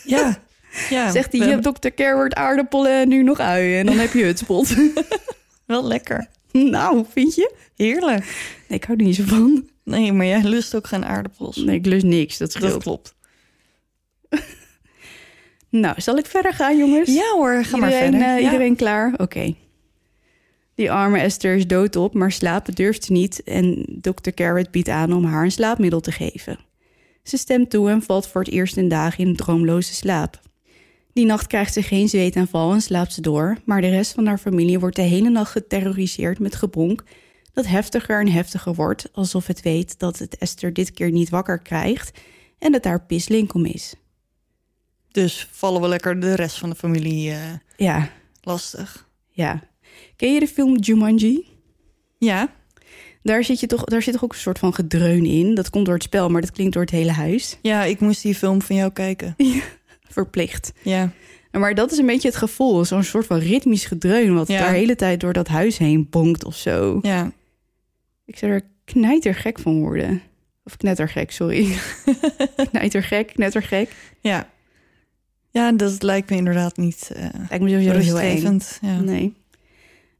Ja. 0.03 0.39
ja 0.89 1.11
Zegt 1.11 1.31
hij: 1.31 1.41
Je 1.41 1.47
hebt 1.47 1.63
Dr. 1.81 1.87
Carrot 1.89 2.33
aardappelen 2.35 3.01
en 3.01 3.07
nu 3.07 3.23
nog 3.23 3.39
uien. 3.39 3.79
En 3.79 3.85
dan 3.85 3.97
heb 3.97 4.13
je 4.13 4.23
hutspot. 4.23 4.75
Wel 5.65 5.83
lekker. 5.87 6.27
nou, 6.51 7.05
vind 7.13 7.35
je? 7.35 7.53
Heerlijk. 7.75 8.19
Nee, 8.67 8.77
ik 8.79 8.83
hou 8.83 8.97
er 8.97 9.05
niet 9.05 9.15
zo 9.15 9.23
van. 9.25 9.69
Nee, 9.83 10.13
maar 10.13 10.25
jij 10.25 10.43
lust 10.43 10.75
ook 10.75 10.87
geen 10.87 11.05
aardappels. 11.05 11.55
Nee, 11.55 11.75
ik 11.77 11.85
lust 11.85 12.05
niks. 12.05 12.37
Dat 12.37 12.51
scheelt. 12.51 12.71
dat 12.71 12.83
klopt. 12.83 13.15
Nou, 15.69 16.01
zal 16.01 16.17
ik 16.17 16.25
verder 16.25 16.53
gaan, 16.53 16.77
jongens? 16.77 17.13
Ja 17.13 17.31
hoor, 17.33 17.63
ga 17.63 17.77
maar 17.77 17.89
iedereen, 17.89 18.11
verder. 18.11 18.27
eh, 18.29 18.39
Ja. 18.39 18.45
Iedereen 18.45 18.75
klaar? 18.75 19.13
Oké. 19.17 19.55
Die 20.75 20.91
arme 20.91 21.19
Esther 21.19 21.55
is 21.55 21.67
doodop, 21.67 22.13
maar 22.13 22.31
slapen 22.31 22.73
durft 22.75 23.03
ze 23.03 23.11
niet 23.11 23.43
en 23.43 23.85
Dr. 24.01 24.29
Carrot 24.35 24.71
biedt 24.71 24.89
aan 24.89 25.13
om 25.13 25.25
haar 25.25 25.43
een 25.43 25.51
slaapmiddel 25.51 25.99
te 25.99 26.11
geven. 26.11 26.59
Ze 27.23 27.37
stemt 27.37 27.69
toe 27.69 27.89
en 27.89 28.01
valt 28.01 28.27
voor 28.27 28.41
het 28.41 28.49
eerst 28.53 28.77
in 28.77 28.89
dagen 28.89 29.19
in 29.23 29.27
een 29.29 29.35
droomloze 29.35 29.93
slaap. 29.93 30.39
Die 31.13 31.25
nacht 31.25 31.47
krijgt 31.47 31.73
ze 31.73 31.83
geen 31.83 32.09
zweetaanval 32.09 32.73
en 32.73 32.81
slaapt 32.81 33.13
ze 33.13 33.21
door, 33.21 33.57
maar 33.65 33.81
de 33.81 33.89
rest 33.89 34.11
van 34.13 34.25
haar 34.25 34.37
familie 34.37 34.79
wordt 34.79 34.95
de 34.95 35.01
hele 35.01 35.29
nacht 35.29 35.51
geterroriseerd 35.51 36.39
met 36.39 36.55
gebonk 36.55 37.03
dat 37.53 37.67
heftiger 37.67 38.19
en 38.19 38.27
heftiger 38.31 38.73
wordt, 38.75 39.09
alsof 39.13 39.47
het 39.47 39.61
weet 39.61 39.99
dat 39.99 40.19
het 40.19 40.37
Esther 40.37 40.73
dit 40.73 40.91
keer 40.91 41.11
niet 41.11 41.29
wakker 41.29 41.59
krijgt 41.59 42.19
en 42.59 42.71
dat 42.71 42.83
haar 42.83 43.01
pisslink 43.05 43.53
om 43.53 43.65
is. 43.65 43.93
Dus 45.11 45.47
vallen 45.51 45.81
we 45.81 45.87
lekker 45.87 46.19
de 46.19 46.35
rest 46.35 46.57
van 46.57 46.69
de 46.69 46.75
familie 46.75 47.31
eh, 47.31 47.37
Ja, 47.77 48.09
lastig. 48.41 49.07
ja. 49.29 49.63
Ken 50.15 50.33
je 50.33 50.39
de 50.39 50.47
film 50.47 50.77
Jumanji? 50.77 51.47
Ja, 52.17 52.53
Daar 53.23 53.43
zit, 53.43 53.59
je 53.59 53.67
toch, 53.67 53.83
daar 53.83 54.01
zit 54.01 54.13
toch 54.13 54.23
ook 54.23 54.33
een 54.33 54.39
soort 54.39 54.59
van 54.59 54.73
gedreun 54.73 55.25
in. 55.25 55.55
Dat 55.55 55.69
komt 55.69 55.85
door 55.85 55.93
het 55.93 56.03
spel, 56.03 56.29
maar 56.29 56.41
dat 56.41 56.51
klinkt 56.51 56.73
door 56.73 56.81
het 56.81 56.91
hele 56.91 57.11
huis. 57.11 57.57
ja, 57.61 57.83
ik 57.83 57.99
moest 57.99 58.21
die 58.21 58.35
film 58.35 58.61
van 58.61 58.75
jou 58.75 58.91
kijken. 58.91 59.35
Verplicht. 60.11 60.71
Ja, 60.81 61.11
Maar 61.51 61.75
dat 61.75 61.91
is 61.91 61.97
een 61.97 62.05
beetje 62.05 62.27
het 62.27 62.37
gevoel. 62.37 62.85
Zo'n 62.85 63.03
soort 63.03 63.25
van 63.25 63.37
ritmisch 63.37 63.85
gedreun... 63.85 64.33
wat 64.33 64.47
Ja. 64.47 64.59
daar 64.59 64.71
de 64.71 64.77
hele 64.77 64.95
tijd 64.95 65.19
door 65.19 65.33
dat 65.33 65.47
huis 65.47 65.77
heen 65.77 66.07
bonkt 66.09 66.43
of 66.45 66.55
zo. 66.55 66.99
ja. 67.01 67.31
Ik 68.25 68.37
zou 68.37 68.51
er 68.51 68.61
knijtergek 68.85 69.59
van 69.59 69.79
worden. 69.79 70.21
Of 70.63 70.77
knettergek, 70.77 71.31
sorry. 71.31 71.75
knijtergek, 72.71 73.27
knettergek. 73.27 73.91
Ja. 74.19 74.49
Ja, 75.49 75.71
dat 75.71 76.03
lijkt 76.03 76.29
me 76.29 76.35
inderdaad 76.35 76.77
niet 76.77 77.11
uh, 77.15 77.23
Lijkt 77.49 77.63
me 77.63 77.69
sowieso 77.69 78.15
heel 78.15 78.19
eng. 78.19 78.59
Ja. 78.81 78.99
Nee. 78.99 79.33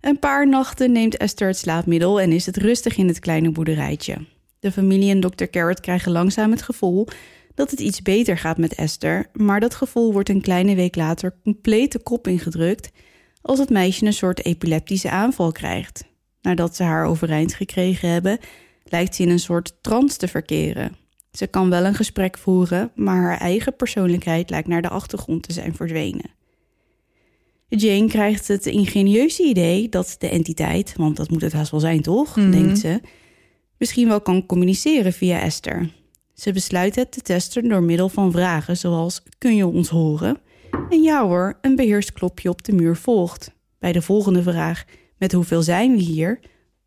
Een 0.01 0.19
paar 0.19 0.47
nachten 0.47 0.91
neemt 0.91 1.17
Esther 1.17 1.47
het 1.47 1.57
slaapmiddel 1.57 2.21
en 2.21 2.31
is 2.31 2.45
het 2.45 2.57
rustig 2.57 2.97
in 2.97 3.07
het 3.07 3.19
kleine 3.19 3.51
boerderijtje. 3.51 4.17
De 4.59 4.71
familie 4.71 5.11
en 5.11 5.19
Dr. 5.19 5.43
Carrot 5.45 5.79
krijgen 5.79 6.11
langzaam 6.11 6.51
het 6.51 6.61
gevoel 6.61 7.07
dat 7.55 7.71
het 7.71 7.79
iets 7.79 8.01
beter 8.01 8.37
gaat 8.37 8.57
met 8.57 8.75
Esther, 8.75 9.29
maar 9.33 9.59
dat 9.59 9.75
gevoel 9.75 10.13
wordt 10.13 10.29
een 10.29 10.41
kleine 10.41 10.75
week 10.75 10.95
later 10.95 11.35
compleet 11.43 11.91
de 11.91 11.99
kop 11.99 12.27
ingedrukt 12.27 12.91
als 13.41 13.59
het 13.59 13.69
meisje 13.69 14.05
een 14.05 14.13
soort 14.13 14.45
epileptische 14.45 15.09
aanval 15.09 15.51
krijgt. 15.51 16.03
Nadat 16.41 16.75
ze 16.75 16.83
haar 16.83 17.05
overeind 17.05 17.53
gekregen 17.53 18.09
hebben, 18.09 18.39
lijkt 18.83 19.15
ze 19.15 19.21
in 19.23 19.29
een 19.29 19.39
soort 19.39 19.73
trance 19.81 20.17
te 20.17 20.27
verkeren. 20.27 20.95
Ze 21.31 21.47
kan 21.47 21.69
wel 21.69 21.85
een 21.85 21.95
gesprek 21.95 22.37
voeren, 22.37 22.91
maar 22.95 23.21
haar 23.21 23.39
eigen 23.39 23.75
persoonlijkheid 23.75 24.49
lijkt 24.49 24.67
naar 24.67 24.81
de 24.81 24.89
achtergrond 24.89 25.43
te 25.43 25.53
zijn 25.53 25.75
verdwenen. 25.75 26.29
Jane 27.67 28.07
krijgt 28.07 28.47
het 28.47 28.65
ingenieuze 28.65 29.43
idee 29.43 29.89
dat 29.89 30.15
de 30.19 30.29
entiteit, 30.29 30.93
want 30.97 31.17
dat 31.17 31.29
moet 31.29 31.41
het 31.41 31.53
haast 31.53 31.71
wel 31.71 31.79
zijn 31.79 32.01
toch, 32.01 32.35
Mhm. 32.35 32.51
denkt 32.51 32.79
ze, 32.79 33.01
misschien 33.77 34.07
wel 34.07 34.21
kan 34.21 34.45
communiceren 34.45 35.13
via 35.13 35.39
Esther. 35.41 35.89
Ze 36.41 36.51
besluit 36.51 36.95
het 36.95 37.11
te 37.11 37.21
testen 37.21 37.69
door 37.69 37.83
middel 37.83 38.09
van 38.09 38.31
vragen 38.31 38.77
zoals: 38.77 39.23
Kun 39.37 39.55
je 39.55 39.67
ons 39.67 39.89
horen? 39.89 40.37
En 40.89 41.01
ja 41.01 41.27
hoor, 41.27 41.57
een 41.61 41.75
beheerst 41.75 42.11
klopje 42.11 42.49
op 42.49 42.63
de 42.63 42.73
muur 42.73 42.95
volgt. 42.95 43.51
Bij 43.79 43.91
de 43.91 44.01
volgende 44.01 44.43
vraag: 44.43 44.83
Met 45.17 45.31
hoeveel 45.31 45.61
zijn 45.61 45.91
we 45.91 46.01
hier? 46.01 46.39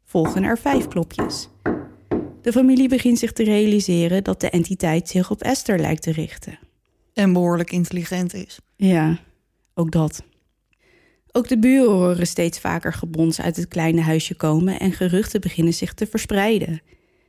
volgen 0.04 0.42
er 0.42 0.58
vijf 0.58 0.88
klopjes. 0.88 1.48
De 2.42 2.52
familie 2.52 2.88
begint 2.88 3.18
zich 3.18 3.32
te 3.32 3.44
realiseren 3.44 4.24
dat 4.24 4.40
de 4.40 4.50
entiteit 4.50 5.08
zich 5.08 5.30
op 5.30 5.42
Esther 5.42 5.78
lijkt 5.78 6.02
te 6.02 6.12
richten. 6.12 6.58
En 7.12 7.32
behoorlijk 7.32 7.72
intelligent 7.72 8.34
is. 8.34 8.58
Ja, 8.76 9.18
ook 9.74 9.90
dat. 9.90 10.22
Ook 11.32 11.48
de 11.48 11.58
buren 11.58 11.92
horen 11.92 12.26
steeds 12.26 12.58
vaker 12.58 12.92
gebons 12.92 13.40
uit 13.40 13.56
het 13.56 13.68
kleine 13.68 14.00
huisje 14.00 14.34
komen 14.34 14.80
en 14.80 14.92
geruchten 14.92 15.40
beginnen 15.40 15.74
zich 15.74 15.94
te 15.94 16.06
verspreiden. 16.06 16.80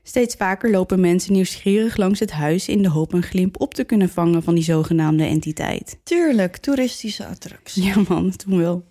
Steeds 0.08 0.36
vaker 0.36 0.72
lopen 0.72 1.00
mensen 1.00 1.34
nieuwsgierig 1.34 1.98
langs 1.98 2.20
het 2.20 2.32
huis 2.32 2.68
in 2.68 2.82
de 2.82 2.89
hoop 2.89 3.13
een 3.13 3.24
glimp 3.24 3.62
op 3.62 3.74
te 3.74 3.84
kunnen 3.84 4.10
vangen 4.10 4.44
van 4.44 4.56
die 4.56 4.63
zogenaamde 4.63 5.24
entiteit. 5.24 6.00
Tuurlijk, 6.04 6.58
toeristische 6.58 7.26
attractie. 7.26 7.84
Ja 7.84 7.96
man, 8.08 8.36
toen 8.36 8.58
wel. 8.58 8.86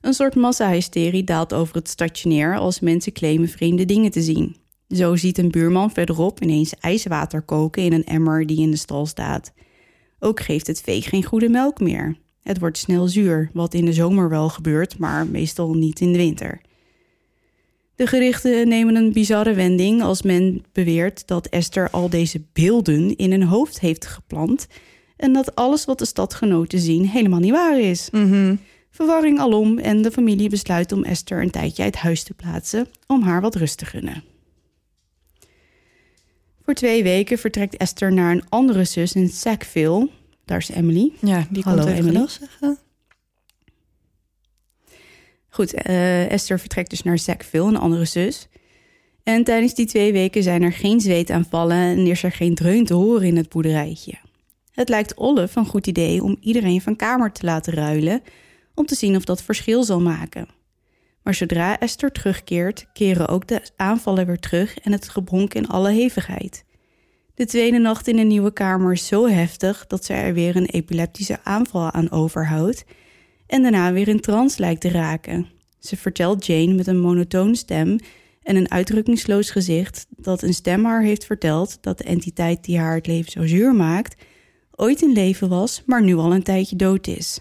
Een 0.00 0.12
soort 0.12 0.34
massahysterie 0.34 1.24
daalt 1.24 1.52
over 1.52 1.74
het 1.74 1.88
stadje 1.88 2.28
neer 2.28 2.56
als 2.56 2.80
mensen 2.80 3.12
claimen 3.12 3.48
vreemde 3.48 3.84
dingen 3.84 4.10
te 4.10 4.22
zien. 4.22 4.56
Zo 4.88 5.16
ziet 5.16 5.38
een 5.38 5.50
buurman 5.50 5.90
verderop 5.90 6.42
ineens 6.42 6.74
ijswater 6.74 7.42
koken 7.42 7.82
in 7.82 7.92
een 7.92 8.04
emmer 8.04 8.46
die 8.46 8.60
in 8.60 8.70
de 8.70 8.76
stal 8.76 9.06
staat. 9.06 9.52
Ook 10.18 10.40
geeft 10.40 10.66
het 10.66 10.80
vee 10.80 11.02
geen 11.02 11.24
goede 11.24 11.48
melk 11.48 11.80
meer. 11.80 12.16
Het 12.42 12.58
wordt 12.58 12.78
snel 12.78 13.08
zuur, 13.08 13.50
wat 13.52 13.74
in 13.74 13.84
de 13.84 13.92
zomer 13.92 14.28
wel 14.28 14.48
gebeurt, 14.48 14.98
maar 14.98 15.26
meestal 15.26 15.74
niet 15.74 16.00
in 16.00 16.12
de 16.12 16.18
winter. 16.18 16.60
De 18.00 18.06
gerichten 18.06 18.68
nemen 18.68 18.94
een 18.94 19.12
bizarre 19.12 19.54
wending 19.54 20.02
als 20.02 20.22
men 20.22 20.64
beweert 20.72 21.26
dat 21.26 21.46
Esther 21.46 21.90
al 21.90 22.10
deze 22.10 22.42
beelden 22.52 23.16
in 23.16 23.30
hun 23.30 23.42
hoofd 23.42 23.80
heeft 23.80 24.06
geplant 24.06 24.66
en 25.16 25.32
dat 25.32 25.54
alles 25.54 25.84
wat 25.84 25.98
de 25.98 26.04
stadgenoten 26.04 26.78
zien 26.78 27.06
helemaal 27.06 27.38
niet 27.38 27.50
waar 27.50 27.80
is. 27.80 28.10
Mhm. 28.10 28.56
Verwarring 28.90 29.38
alom 29.38 29.78
en 29.78 30.02
de 30.02 30.10
familie 30.10 30.48
besluit 30.48 30.92
om 30.92 31.04
Esther 31.04 31.42
een 31.42 31.50
tijdje 31.50 31.82
uit 31.82 31.96
huis 31.96 32.22
te 32.22 32.34
plaatsen 32.34 32.88
om 33.06 33.22
haar 33.22 33.40
wat 33.40 33.54
rust 33.54 33.78
te 33.78 33.84
gunnen. 33.84 34.22
Voor 36.64 36.74
twee 36.74 37.02
weken 37.02 37.38
vertrekt 37.38 37.76
Esther 37.76 38.12
naar 38.12 38.32
een 38.32 38.44
andere 38.48 38.84
zus 38.84 39.12
in 39.12 39.28
Sackville. 39.28 40.08
Daar 40.44 40.58
is 40.58 40.68
Emily. 40.68 41.12
Ja, 41.20 41.46
die 41.50 41.62
Hallo, 41.62 41.82
komt 41.82 41.96
even 41.96 42.08
Emily. 42.10 42.28
zeggen. 42.28 42.78
Goed, 45.60 45.72
eh, 45.74 46.30
Esther 46.30 46.58
vertrekt 46.58 46.90
dus 46.90 47.02
naar 47.02 47.18
Sackville, 47.18 47.66
een 47.66 47.76
andere 47.76 48.04
zus. 48.04 48.48
En 49.22 49.44
tijdens 49.44 49.74
die 49.74 49.86
twee 49.86 50.12
weken 50.12 50.42
zijn 50.42 50.62
er 50.62 50.72
geen 50.72 51.00
zweetaanvallen 51.00 51.76
en 51.76 52.06
is 52.06 52.22
er 52.22 52.32
geen 52.32 52.54
dreun 52.54 52.84
te 52.84 52.94
horen 52.94 53.26
in 53.26 53.36
het 53.36 53.48
boerderijtje. 53.48 54.14
Het 54.72 54.88
lijkt 54.88 55.16
Olaf 55.16 55.56
een 55.56 55.66
goed 55.66 55.86
idee 55.86 56.22
om 56.22 56.36
iedereen 56.40 56.80
van 56.80 56.96
kamer 56.96 57.32
te 57.32 57.44
laten 57.44 57.74
ruilen 57.74 58.22
om 58.74 58.86
te 58.86 58.94
zien 58.94 59.16
of 59.16 59.24
dat 59.24 59.42
verschil 59.42 59.84
zal 59.84 60.00
maken. 60.00 60.48
Maar 61.22 61.34
zodra 61.34 61.78
Esther 61.78 62.12
terugkeert, 62.12 62.86
keren 62.92 63.28
ook 63.28 63.46
de 63.46 63.62
aanvallen 63.76 64.26
weer 64.26 64.38
terug 64.38 64.78
en 64.78 64.92
het 64.92 65.08
gebronk 65.08 65.54
in 65.54 65.68
alle 65.68 65.90
hevigheid. 65.90 66.64
De 67.34 67.46
tweede 67.46 67.78
nacht 67.78 68.08
in 68.08 68.16
de 68.16 68.22
nieuwe 68.22 68.52
kamer 68.52 68.92
is 68.92 69.06
zo 69.06 69.28
heftig 69.28 69.86
dat 69.86 70.04
ze 70.04 70.12
er 70.12 70.34
weer 70.34 70.56
een 70.56 70.66
epileptische 70.66 71.38
aanval 71.44 71.90
aan 71.90 72.10
overhoudt 72.10 72.84
en 73.50 73.62
daarna 73.62 73.92
weer 73.92 74.08
in 74.08 74.20
trance 74.20 74.60
lijkt 74.60 74.80
te 74.80 74.88
raken. 74.88 75.46
Ze 75.78 75.96
vertelt 75.96 76.46
Jane 76.46 76.74
met 76.74 76.86
een 76.86 77.00
monotoon 77.00 77.54
stem 77.54 77.98
en 78.42 78.56
een 78.56 78.70
uitdrukkingsloos 78.70 79.50
gezicht 79.50 80.06
dat 80.16 80.42
een 80.42 80.54
stem 80.54 80.84
haar 80.84 81.02
heeft 81.02 81.24
verteld 81.24 81.78
dat 81.80 81.98
de 81.98 82.04
entiteit 82.04 82.64
die 82.64 82.78
haar 82.78 82.94
het 82.94 83.06
leven 83.06 83.30
zo 83.32 83.46
zuur 83.46 83.74
maakt 83.74 84.22
ooit 84.74 85.02
in 85.02 85.12
leven 85.12 85.48
was, 85.48 85.82
maar 85.86 86.02
nu 86.02 86.14
al 86.14 86.34
een 86.34 86.42
tijdje 86.42 86.76
dood 86.76 87.06
is. 87.06 87.40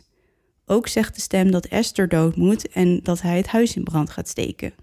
Ook 0.65 0.87
zegt 0.87 1.15
de 1.15 1.21
stem 1.21 1.51
dat 1.51 1.65
Esther 1.65 2.07
dood 2.07 2.35
moet 2.35 2.67
en 2.67 2.99
dat 3.03 3.21
hij 3.21 3.37
het 3.37 3.47
huis 3.47 3.75
in 3.75 3.83
brand 3.83 4.09
gaat 4.09 4.27
steken. 4.27 4.73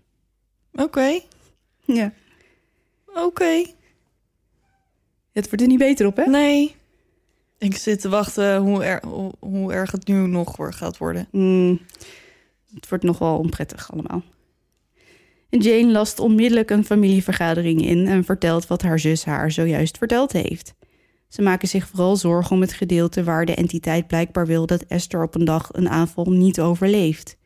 Oké, 0.72 1.20
Ja. 1.84 2.12
oké. 3.06 3.64
Het 5.32 5.44
wordt 5.44 5.60
er 5.60 5.66
niet 5.66 5.78
beter 5.78 6.06
op, 6.06 6.16
hè? 6.16 6.24
Nee. 6.24 6.74
Ik 7.58 7.76
zit 7.76 8.00
te 8.00 8.08
wachten 8.08 8.56
hoe, 8.56 9.00
hoe, 9.38 9.72
erg 9.72 9.92
het 9.92 10.06
nu 10.06 10.26
nog 10.26 10.56
gaat 10.58 10.98
worden. 10.98 11.28
Mm, 11.30 11.80
het 12.74 12.88
wordt 12.88 13.04
nog 13.04 13.18
wel 13.18 13.38
onprettig 13.38 13.92
allemaal. 13.92 14.22
Jane 15.48 15.92
last 15.92 16.18
onmiddellijk 16.18 16.70
een 16.70 16.84
familievergadering 16.84 17.86
in 17.86 18.06
en 18.06 18.24
vertelt 18.24 18.66
wat 18.66 18.82
haar 18.82 18.98
zus 18.98 19.24
haar 19.24 19.50
zojuist 19.50 19.98
verteld 19.98 20.32
heeft. 20.32 20.74
Ze 21.28 21.42
maken 21.42 21.68
zich 21.68 21.88
vooral 21.88 22.16
zorgen 22.16 22.56
om 22.56 22.60
het 22.60 22.72
gedeelte 22.72 23.24
waar 23.24 23.44
de 23.44 23.54
entiteit 23.54 24.06
blijkbaar 24.06 24.46
wil 24.46 24.66
dat 24.66 24.82
Esther 24.82 25.22
op 25.22 25.34
een 25.34 25.44
dag 25.44 25.68
een 25.72 25.88
aanval 25.88 26.24
niet 26.24 26.60
overleeft. 26.60 27.36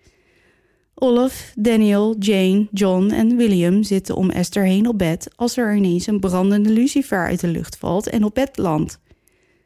Olaf, 0.95 1.53
Daniel, 1.57 2.17
Jane, 2.19 2.69
John 2.73 3.11
en 3.11 3.37
William 3.37 3.83
zitten 3.83 4.15
om 4.15 4.31
Esther 4.31 4.65
heen 4.65 4.89
op 4.89 4.99
bed 4.99 5.31
als 5.37 5.57
er 5.57 5.75
ineens 5.75 6.07
een 6.07 6.21
brandende 6.21 6.71
lucifer 6.71 7.27
uit 7.27 7.41
de 7.41 7.49
lucht 7.49 7.77
valt 7.77 8.09
en 8.09 8.25
op 8.25 8.35
bed 8.35 8.57
landt. 8.57 8.99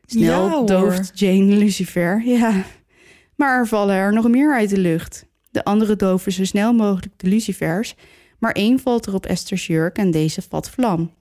Snel 0.07 0.49
Ja, 0.49 0.67
dooft 0.67 1.19
Jane 1.19 1.55
lucifer, 1.57 2.23
ja. 2.25 2.65
Maar 3.37 3.59
er 3.59 3.67
vallen 3.67 3.95
er 3.95 4.13
nog 4.13 4.29
meer 4.29 4.55
uit 4.55 4.71
de 4.71 4.79
lucht. 4.79 5.27
De 5.51 5.65
andere 5.65 5.97
doven 5.97 6.33
zo 6.33 6.45
snel 6.45 6.73
mogelijk 6.73 7.13
de 7.17 7.29
lucifers, 7.29 7.95
maar 8.39 8.53
één 8.53 8.79
valt 8.79 9.07
er 9.07 9.15
op 9.15 9.27
Esther's 9.27 9.67
jurk 9.67 9.97
en 9.97 10.11
deze 10.11 10.43
vat 10.43 10.71
vlam. 10.71 11.13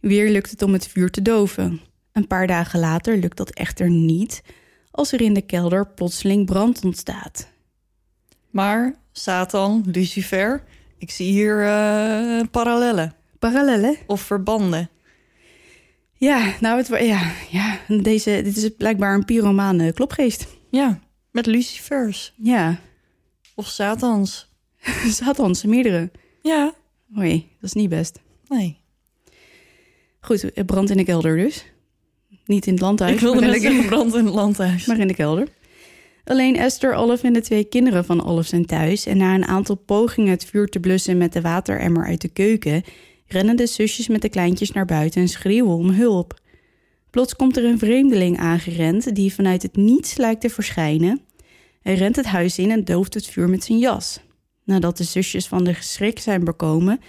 Weer 0.00 0.30
lukt 0.30 0.50
het 0.50 0.62
om 0.62 0.72
het 0.72 0.88
vuur 0.88 1.10
te 1.10 1.22
doven. 1.22 1.80
Een 2.12 2.26
paar 2.26 2.46
dagen 2.46 2.80
later 2.80 3.16
lukt 3.16 3.36
dat 3.36 3.50
echter 3.50 3.90
niet, 3.90 4.42
als 4.90 5.12
er 5.12 5.20
in 5.20 5.34
de 5.34 5.42
kelder 5.42 5.88
plotseling 5.88 6.46
brand 6.46 6.84
ontstaat. 6.84 7.48
Maar 8.50 8.94
Satan, 9.12 9.84
Lucifer, 9.86 10.62
ik 10.98 11.10
zie 11.10 11.30
hier 11.30 11.60
eh, 11.60 12.40
parallellen 12.50 13.14
Parallellen? 13.38 13.96
of 14.06 14.20
verbanden. 14.20 14.90
Ja, 16.20 16.54
nou, 16.60 16.76
het, 16.76 16.86
ja, 17.04 17.32
ja 17.50 17.78
deze, 17.88 18.40
dit 18.44 18.56
is 18.56 18.68
blijkbaar 18.76 19.14
een 19.14 19.24
pyromane 19.24 19.92
klopgeest. 19.92 20.46
Ja, 20.70 21.00
met 21.30 21.46
Lucifers 21.46 22.32
Ja, 22.36 22.80
of 23.54 23.66
Satans. 23.66 24.48
Satans, 25.20 25.64
meerdere. 25.64 26.10
Ja, 26.42 26.74
Oei, 27.18 27.48
dat 27.60 27.62
is 27.70 27.72
niet 27.72 27.88
best. 27.88 28.20
nee. 28.48 28.78
Goed, 30.20 30.42
het 30.54 30.66
brandt 30.66 30.90
in 30.90 30.96
de 30.96 31.04
kelder 31.04 31.36
dus. 31.36 31.64
Niet 32.44 32.66
in 32.66 32.72
het 32.72 32.82
landhuis, 32.82 33.14
ik 33.14 33.20
wilde 33.20 33.40
net 33.40 33.60
zeggen 33.60 33.86
brand 33.94 34.14
in 34.14 34.24
het 34.24 34.34
landhuis. 34.34 34.86
maar 34.86 34.98
in 34.98 35.08
de 35.08 35.14
kelder. 35.14 35.48
Alleen 36.24 36.56
Esther, 36.56 36.94
Olaf 36.94 37.22
en 37.22 37.32
de 37.32 37.40
twee 37.40 37.64
kinderen 37.64 38.04
van 38.04 38.24
Olaf 38.24 38.46
zijn 38.46 38.66
thuis... 38.66 39.06
en 39.06 39.16
na 39.16 39.34
een 39.34 39.46
aantal 39.46 39.74
pogingen 39.76 40.30
het 40.30 40.44
vuur 40.44 40.68
te 40.68 40.80
blussen 40.80 41.18
met 41.18 41.32
de 41.32 41.40
wateremmer 41.40 42.06
uit 42.06 42.20
de 42.20 42.28
keuken... 42.28 42.82
rennen 43.32 43.56
de 43.56 43.66
zusjes 43.66 44.08
met 44.08 44.22
de 44.22 44.28
kleintjes 44.28 44.72
naar 44.72 44.84
buiten 44.84 45.20
en 45.20 45.28
schreeuwen 45.28 45.76
om 45.76 45.90
hulp. 45.90 46.40
Plots 47.10 47.36
komt 47.36 47.56
er 47.56 47.64
een 47.64 47.78
vreemdeling 47.78 48.38
aangerend 48.38 49.14
die 49.14 49.34
vanuit 49.34 49.62
het 49.62 49.76
niets 49.76 50.16
lijkt 50.16 50.40
te 50.40 50.50
verschijnen. 50.50 51.20
Hij 51.82 51.94
rent 51.94 52.16
het 52.16 52.26
huis 52.26 52.58
in 52.58 52.70
en 52.70 52.84
dooft 52.84 53.14
het 53.14 53.26
vuur 53.26 53.48
met 53.48 53.64
zijn 53.64 53.78
jas. 53.78 54.20
Nadat 54.64 54.96
de 54.96 55.04
zusjes 55.04 55.46
van 55.46 55.64
de 55.64 55.74
schrik 55.80 56.18
zijn 56.18 56.44
bekomen, 56.44 57.00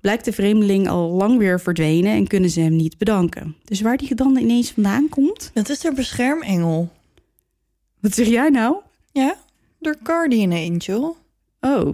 blijkt 0.00 0.24
de 0.24 0.32
vreemdeling 0.32 0.88
al 0.88 1.10
lang 1.10 1.38
weer 1.38 1.60
verdwenen 1.60 2.12
en 2.12 2.26
kunnen 2.26 2.50
ze 2.50 2.60
hem 2.60 2.76
niet 2.76 2.98
bedanken. 2.98 3.56
Dus 3.64 3.80
waar 3.80 3.96
die 3.96 4.14
dan 4.14 4.36
ineens 4.36 4.70
vandaan 4.70 5.08
komt? 5.08 5.50
Dat 5.54 5.68
is 5.68 5.80
de 5.80 5.92
beschermengel. 5.92 6.90
Wat 8.00 8.14
zeg 8.14 8.26
jij 8.26 8.48
nou? 8.48 8.76
Ja, 9.12 9.36
de 9.78 9.96
guardian 10.02 10.52
angel. 10.52 11.16
Oh. 11.60 11.92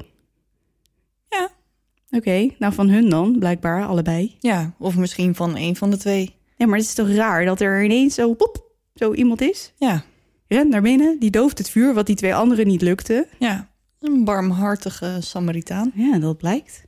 Oké, 2.10 2.48
nou 2.58 2.72
van 2.72 2.88
hun 2.88 3.08
dan, 3.08 3.38
blijkbaar, 3.38 3.86
allebei. 3.86 4.36
Ja, 4.40 4.74
of 4.78 4.96
misschien 4.96 5.34
van 5.34 5.56
een 5.56 5.76
van 5.76 5.90
de 5.90 5.96
twee. 5.96 6.36
Ja, 6.56 6.66
maar 6.66 6.78
het 6.78 6.86
is 6.86 6.94
toch 6.94 7.10
raar 7.10 7.44
dat 7.44 7.60
er 7.60 7.84
ineens 7.84 8.14
zo, 8.14 8.34
pop, 8.34 8.72
zo 8.94 9.12
iemand 9.12 9.40
is? 9.40 9.72
Ja, 9.76 10.04
Rent 10.48 10.70
naar 10.70 10.82
binnen, 10.82 11.18
die 11.18 11.30
dooft 11.30 11.58
het 11.58 11.70
vuur, 11.70 11.94
wat 11.94 12.06
die 12.06 12.16
twee 12.16 12.34
anderen 12.34 12.66
niet 12.66 12.82
lukte. 12.82 13.28
ja. 13.38 13.68
Een 13.98 14.24
barmhartige 14.24 15.16
Samaritaan. 15.20 15.92
Ja, 15.94 16.18
dat 16.18 16.38
blijkt. 16.38 16.84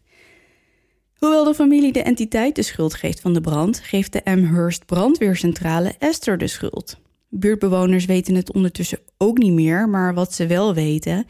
Hoewel 1.14 1.44
de 1.44 1.54
familie 1.54 1.92
de 1.92 2.02
entiteit 2.02 2.54
de 2.54 2.62
schuld 2.62 2.94
geeft 2.94 3.20
van 3.20 3.32
de 3.32 3.40
brand, 3.40 3.78
geeft 3.78 4.12
de 4.12 4.24
Amherst 4.24 4.86
brandweercentrale 4.86 5.94
Esther 5.98 6.38
de 6.38 6.46
schuld. 6.46 6.98
Buurtbewoners 7.28 8.04
weten 8.04 8.34
het 8.34 8.52
ondertussen 8.52 8.98
ook 9.18 9.38
niet 9.38 9.52
meer, 9.52 9.88
maar 9.88 10.14
wat 10.14 10.34
ze 10.34 10.46
wel 10.46 10.74
weten 10.74 11.26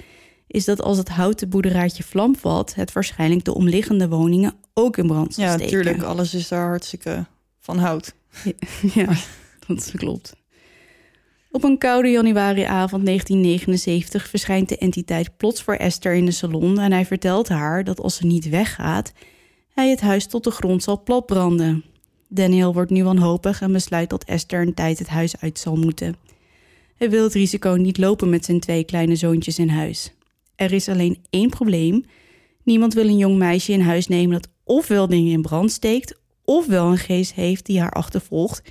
is 0.51 0.65
dat 0.65 0.83
als 0.83 0.99
het 0.99 1.09
houten 1.09 1.49
boerderaadje 1.49 2.03
vlam 2.03 2.37
valt, 2.37 2.75
het 2.75 2.93
waarschijnlijk 2.93 3.45
de 3.45 3.55
omliggende 3.55 4.09
woningen 4.09 4.55
ook 4.75 4.97
in 4.97 5.07
brand 5.07 5.35
zal 5.35 5.45
Ja, 5.45 5.51
steken. 5.53 5.77
natuurlijk. 5.77 6.03
Alles 6.03 6.35
is 6.35 6.49
daar 6.49 6.67
hartstikke 6.67 7.27
van 7.61 7.79
hout. 7.79 8.15
Ja, 8.95 9.09
dat 9.67 9.93
klopt. 9.97 10.33
Op 11.51 11.65
een 11.65 11.79
koude 11.79 12.09
januariavond 12.11 13.05
1979 13.07 14.29
verschijnt 14.29 14.69
de 14.69 14.79
entiteit 14.79 15.37
plots 15.37 15.63
voor 15.63 15.75
Esther 15.75 16.15
in 16.15 16.25
de 16.25 16.31
salon 16.31 16.79
en 16.79 16.93
hij 16.93 17.07
vertelt 17.07 17.49
haar 17.49 17.85
dat 17.85 18.01
als 18.01 18.17
ze 18.17 18.27
niet 18.27 18.49
weggaat, 18.49 19.13
hij 19.75 19.91
het 19.91 20.01
huis 20.01 20.27
tot 20.27 20.45
de 20.45 20.51
grond 20.51 20.83
zal 20.83 21.03
platbranden. 21.03 21.85
Daniel 22.29 22.73
wordt 22.75 22.91
nu 22.91 23.05
wanhopig 23.05 23.61
en 23.61 23.73
besluit 23.73 24.11
dat 24.11 24.25
Esther 24.25 24.61
een 24.61 24.75
tijd 24.75 24.99
het 24.99 25.09
huis 25.09 25.41
uit 25.41 25.59
zal 25.59 25.77
moeten. 25.77 26.17
Hij 26.97 27.11
wil 27.11 27.25
het 27.25 27.35
risico 27.35 27.71
niet 27.71 27.99
lopen 27.99 28.29
met 28.31 28.45
zijn 28.45 28.61
twee 28.61 28.85
kleine 28.85 29.17
zoontjes 29.17 29.59
in 29.59 29.69
huis. 29.69 30.13
Er 30.61 30.73
is 30.73 30.89
alleen 30.89 31.25
één 31.31 31.49
probleem. 31.49 32.05
Niemand 32.63 32.95
wil 32.95 33.07
een 33.07 33.17
jong 33.17 33.37
meisje 33.37 33.73
in 33.73 33.81
huis 33.81 34.07
nemen 34.07 34.33
dat 34.33 34.49
ofwel 34.65 35.07
dingen 35.07 35.33
in 35.33 35.43
brand 35.43 35.73
steekt, 35.73 36.21
ofwel 36.45 36.87
een 36.87 36.99
geest 36.99 37.35
heeft 37.35 37.67
die 37.67 37.81
haar 37.81 37.91
achtervolgt 37.91 38.63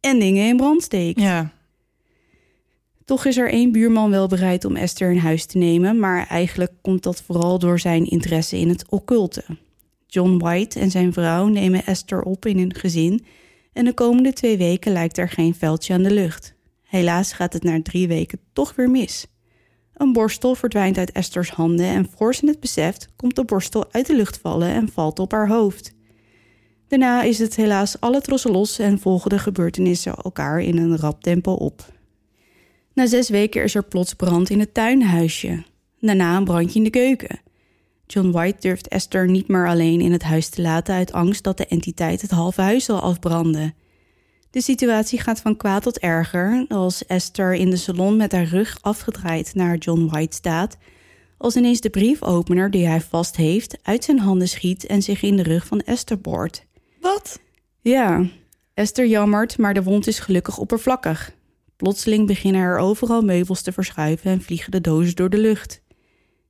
en 0.00 0.18
dingen 0.18 0.48
in 0.48 0.56
brand 0.56 0.82
steekt. 0.82 1.20
Ja, 1.20 1.52
Toch 3.04 3.24
is 3.24 3.36
er 3.36 3.50
één 3.50 3.72
buurman 3.72 4.10
wel 4.10 4.26
bereid 4.26 4.64
om 4.64 4.76
Esther 4.76 5.10
in 5.10 5.18
huis 5.18 5.46
te 5.46 5.58
nemen, 5.58 5.98
maar 5.98 6.26
eigenlijk 6.26 6.72
komt 6.80 7.02
dat 7.02 7.22
vooral 7.22 7.58
door 7.58 7.78
zijn 7.78 8.06
interesse 8.06 8.58
in 8.58 8.68
het 8.68 8.84
occulte. 8.88 9.44
John 10.06 10.38
White 10.38 10.80
en 10.80 10.90
zijn 10.90 11.12
vrouw 11.12 11.46
nemen 11.46 11.86
Esther 11.86 12.22
op 12.22 12.46
in 12.46 12.58
hun 12.58 12.74
gezin 12.74 13.24
en 13.72 13.84
de 13.84 13.94
komende 13.94 14.32
twee 14.32 14.56
weken 14.56 14.92
lijkt 14.92 15.18
er 15.18 15.28
geen 15.28 15.54
veldje 15.54 15.94
aan 15.94 16.02
de 16.02 16.12
lucht. 16.14 16.54
Helaas 16.82 17.32
gaat 17.32 17.52
het 17.52 17.62
na 17.62 17.82
drie 17.82 18.08
weken 18.08 18.38
toch 18.52 18.74
weer 18.74 18.90
mis. 18.90 19.26
Een 20.02 20.12
borstel 20.12 20.54
verdwijnt 20.54 20.98
uit 20.98 21.12
Esther's 21.12 21.50
handen 21.50 21.86
en 21.86 22.08
voor 22.16 22.34
ze 22.34 22.46
het 22.46 22.60
beseft, 22.60 23.08
komt 23.16 23.36
de 23.36 23.44
borstel 23.44 23.92
uit 23.92 24.06
de 24.06 24.16
lucht 24.16 24.38
vallen 24.38 24.68
en 24.68 24.88
valt 24.88 25.18
op 25.18 25.32
haar 25.32 25.48
hoofd. 25.48 25.94
Daarna 26.88 27.22
is 27.22 27.38
het 27.38 27.56
helaas 27.56 28.00
alle 28.00 28.20
trossen 28.20 28.50
los 28.50 28.78
en 28.78 28.98
volgen 28.98 29.30
de 29.30 29.38
gebeurtenissen 29.38 30.14
elkaar 30.14 30.60
in 30.60 30.78
een 30.78 30.96
rap 30.96 31.22
tempo 31.22 31.52
op. 31.52 31.84
Na 32.94 33.06
zes 33.06 33.28
weken 33.28 33.62
is 33.62 33.74
er 33.74 33.84
plots 33.84 34.14
brand 34.14 34.50
in 34.50 34.60
het 34.60 34.74
tuinhuisje. 34.74 35.64
Daarna 36.00 36.36
een 36.36 36.44
brandje 36.44 36.78
in 36.78 36.84
de 36.84 36.90
keuken. 36.90 37.40
John 38.06 38.30
White 38.30 38.60
durft 38.60 38.88
Esther 38.88 39.28
niet 39.28 39.48
meer 39.48 39.68
alleen 39.68 40.00
in 40.00 40.12
het 40.12 40.22
huis 40.22 40.48
te 40.48 40.62
laten 40.62 40.94
uit 40.94 41.12
angst 41.12 41.44
dat 41.44 41.56
de 41.56 41.66
entiteit 41.66 42.20
het 42.20 42.30
halve 42.30 42.60
huis 42.60 42.84
zal 42.84 43.00
afbranden. 43.00 43.74
De 44.52 44.60
situatie 44.60 45.20
gaat 45.20 45.40
van 45.40 45.56
kwaad 45.56 45.82
tot 45.82 45.98
erger 45.98 46.64
als 46.68 47.06
Esther 47.06 47.54
in 47.54 47.70
de 47.70 47.76
salon 47.76 48.16
met 48.16 48.32
haar 48.32 48.44
rug 48.44 48.78
afgedraaid 48.80 49.54
naar 49.54 49.76
John 49.76 50.08
White 50.10 50.36
staat, 50.36 50.76
als 51.38 51.56
ineens 51.56 51.80
de 51.80 51.90
briefopener 51.90 52.70
die 52.70 52.86
hij 52.86 53.00
vast 53.00 53.36
heeft 53.36 53.78
uit 53.82 54.04
zijn 54.04 54.18
handen 54.18 54.48
schiet 54.48 54.86
en 54.86 55.02
zich 55.02 55.22
in 55.22 55.36
de 55.36 55.42
rug 55.42 55.66
van 55.66 55.80
Esther 55.80 56.20
boort. 56.20 56.66
wat? 57.00 57.40
Ja, 57.80 58.26
Esther 58.74 59.06
jammert, 59.06 59.58
maar 59.58 59.74
de 59.74 59.82
wond 59.82 60.06
is 60.06 60.18
gelukkig 60.18 60.58
oppervlakkig. 60.58 61.34
Plotseling 61.76 62.26
beginnen 62.26 62.60
er 62.60 62.78
overal 62.78 63.22
meubels 63.22 63.62
te 63.62 63.72
verschuiven 63.72 64.30
en 64.30 64.42
vliegen 64.42 64.70
de 64.70 64.80
dozen 64.80 65.16
door 65.16 65.30
de 65.30 65.38
lucht. 65.38 65.82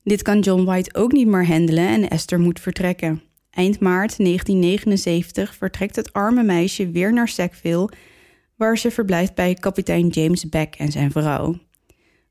Dit 0.04 0.22
kan 0.22 0.40
John 0.40 0.64
White 0.64 0.94
ook 0.94 1.12
niet 1.12 1.26
meer 1.26 1.46
handelen 1.46 1.88
en 1.88 2.08
Esther 2.08 2.40
moet 2.40 2.60
vertrekken. 2.60 3.22
Eind 3.52 3.80
maart 3.80 4.16
1979 4.16 5.54
vertrekt 5.54 5.96
het 5.96 6.12
arme 6.12 6.42
meisje 6.42 6.90
weer 6.90 7.12
naar 7.12 7.28
Sackville, 7.28 7.90
waar 8.56 8.78
ze 8.78 8.90
verblijft 8.90 9.34
bij 9.34 9.54
kapitein 9.54 10.08
James 10.08 10.48
Beck 10.48 10.74
en 10.74 10.92
zijn 10.92 11.10
vrouw. 11.10 11.58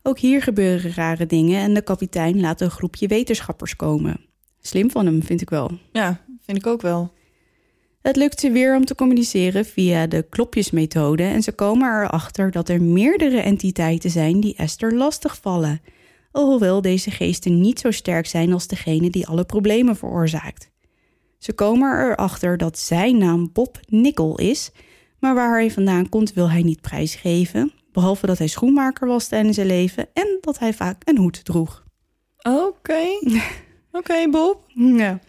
Ook 0.03 0.19
hier 0.19 0.41
gebeuren 0.41 0.93
rare 0.93 1.25
dingen 1.25 1.61
en 1.61 1.73
de 1.73 1.81
kapitein 1.81 2.39
laat 2.39 2.61
een 2.61 2.71
groepje 2.71 3.07
wetenschappers 3.07 3.75
komen. 3.75 4.19
Slim 4.61 4.91
van 4.91 5.05
hem, 5.05 5.23
vind 5.23 5.41
ik 5.41 5.49
wel. 5.49 5.71
Ja, 5.91 6.21
vind 6.41 6.57
ik 6.57 6.67
ook 6.67 6.81
wel. 6.81 7.13
Het 8.01 8.15
lukt 8.15 8.39
ze 8.39 8.51
weer 8.51 8.75
om 8.75 8.85
te 8.85 8.95
communiceren 8.95 9.65
via 9.65 10.07
de 10.07 10.25
klopjesmethode 10.29 11.23
en 11.23 11.43
ze 11.43 11.51
komen 11.51 12.03
erachter 12.03 12.51
dat 12.51 12.69
er 12.69 12.81
meerdere 12.81 13.41
entiteiten 13.41 14.09
zijn 14.09 14.39
die 14.39 14.55
Esther 14.55 14.93
lastigvallen, 14.93 15.81
alhoewel 16.31 16.81
deze 16.81 17.11
geesten 17.11 17.61
niet 17.61 17.79
zo 17.79 17.91
sterk 17.91 18.25
zijn 18.25 18.53
als 18.53 18.67
degene 18.67 19.09
die 19.09 19.27
alle 19.27 19.45
problemen 19.45 19.95
veroorzaakt. 19.95 20.70
Ze 21.41 21.53
komen 21.53 21.99
erachter 21.99 22.57
dat 22.57 22.79
zijn 22.79 23.17
naam 23.17 23.49
Bob 23.53 23.79
Nickel 23.87 24.37
is, 24.37 24.71
maar 25.19 25.35
waar 25.35 25.59
hij 25.59 25.71
vandaan 25.71 26.09
komt 26.09 26.33
wil 26.33 26.49
hij 26.49 26.61
niet 26.61 26.81
prijsgeven. 26.81 27.71
Behalve 27.91 28.25
dat 28.25 28.37
hij 28.37 28.47
schoenmaker 28.47 29.07
was 29.07 29.27
tijdens 29.27 29.55
zijn 29.55 29.67
leven 29.67 30.07
en 30.13 30.37
dat 30.41 30.59
hij 30.59 30.73
vaak 30.73 31.01
een 31.05 31.17
hoed 31.17 31.45
droeg. 31.45 31.83
Oké. 32.41 33.03
Oké, 33.91 34.29
Bob. 34.29 34.63
Ja. 34.75 35.19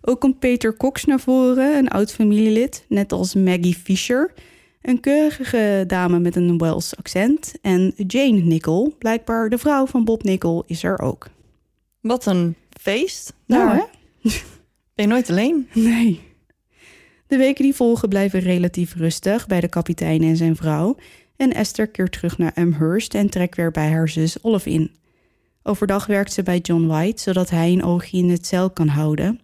Ook 0.00 0.20
komt 0.20 0.38
Peter 0.38 0.76
Cox 0.76 1.04
naar 1.04 1.20
voren, 1.20 1.76
een 1.76 1.88
oud 1.88 2.12
familielid, 2.12 2.84
net 2.88 3.12
als 3.12 3.34
Maggie 3.34 3.74
Fisher. 3.74 4.34
Een 4.82 5.00
keurige 5.00 5.84
dame 5.86 6.18
met 6.18 6.36
een 6.36 6.58
Welsh 6.58 6.92
accent. 6.92 7.54
En 7.62 7.92
Jane 7.96 8.40
Nickel, 8.40 8.94
blijkbaar 8.98 9.48
de 9.48 9.58
vrouw 9.58 9.86
van 9.86 10.04
Bob 10.04 10.22
Nickel, 10.22 10.64
is 10.66 10.82
er 10.82 10.98
ook. 11.00 11.28
Wat 12.00 12.26
een 12.26 12.54
feest. 12.80 13.34
Nou, 13.46 13.76
hè? 13.76 13.82
Ben 14.98 15.06
je 15.06 15.12
nooit 15.12 15.30
alleen? 15.30 15.68
Nee. 15.92 16.20
De 17.26 17.36
weken 17.36 17.64
die 17.64 17.74
volgen 17.74 18.08
blijven 18.08 18.40
relatief 18.40 18.94
rustig 18.94 19.46
bij 19.46 19.60
de 19.60 19.68
kapitein 19.68 20.22
en 20.22 20.36
zijn 20.36 20.56
vrouw. 20.56 20.96
En 21.36 21.54
Esther 21.54 21.88
keert 21.88 22.12
terug 22.12 22.38
naar 22.38 22.52
Amherst 22.54 23.14
en 23.14 23.30
trekt 23.30 23.56
weer 23.56 23.70
bij 23.70 23.90
haar 23.90 24.08
zus 24.08 24.42
Olive 24.42 24.70
in. 24.70 24.90
Overdag 25.62 26.06
werkt 26.06 26.32
ze 26.32 26.42
bij 26.42 26.58
John 26.58 26.86
White, 26.86 27.22
zodat 27.22 27.50
hij 27.50 27.72
een 27.72 27.84
oogje 27.84 28.18
in 28.18 28.30
het 28.30 28.46
cel 28.46 28.70
kan 28.70 28.88
houden. 28.88 29.40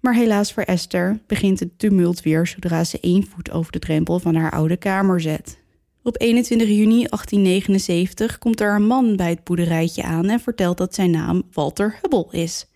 Maar 0.00 0.14
helaas 0.14 0.52
voor 0.52 0.62
Esther 0.62 1.18
begint 1.26 1.60
het 1.60 1.78
tumult 1.78 2.22
weer 2.22 2.46
zodra 2.46 2.84
ze 2.84 2.98
één 3.00 3.26
voet 3.26 3.50
over 3.50 3.72
de 3.72 3.78
drempel 3.78 4.18
van 4.18 4.34
haar 4.34 4.52
oude 4.52 4.76
kamer 4.76 5.20
zet. 5.20 5.58
Op 6.02 6.20
21 6.20 6.68
juni 6.68 7.06
1879 7.06 8.38
komt 8.38 8.60
er 8.60 8.74
een 8.74 8.86
man 8.86 9.16
bij 9.16 9.30
het 9.30 9.44
boerderijtje 9.44 10.02
aan 10.02 10.28
en 10.28 10.40
vertelt 10.40 10.78
dat 10.78 10.94
zijn 10.94 11.10
naam 11.10 11.42
Walter 11.52 11.98
Hubble 12.00 12.26
is. 12.30 12.66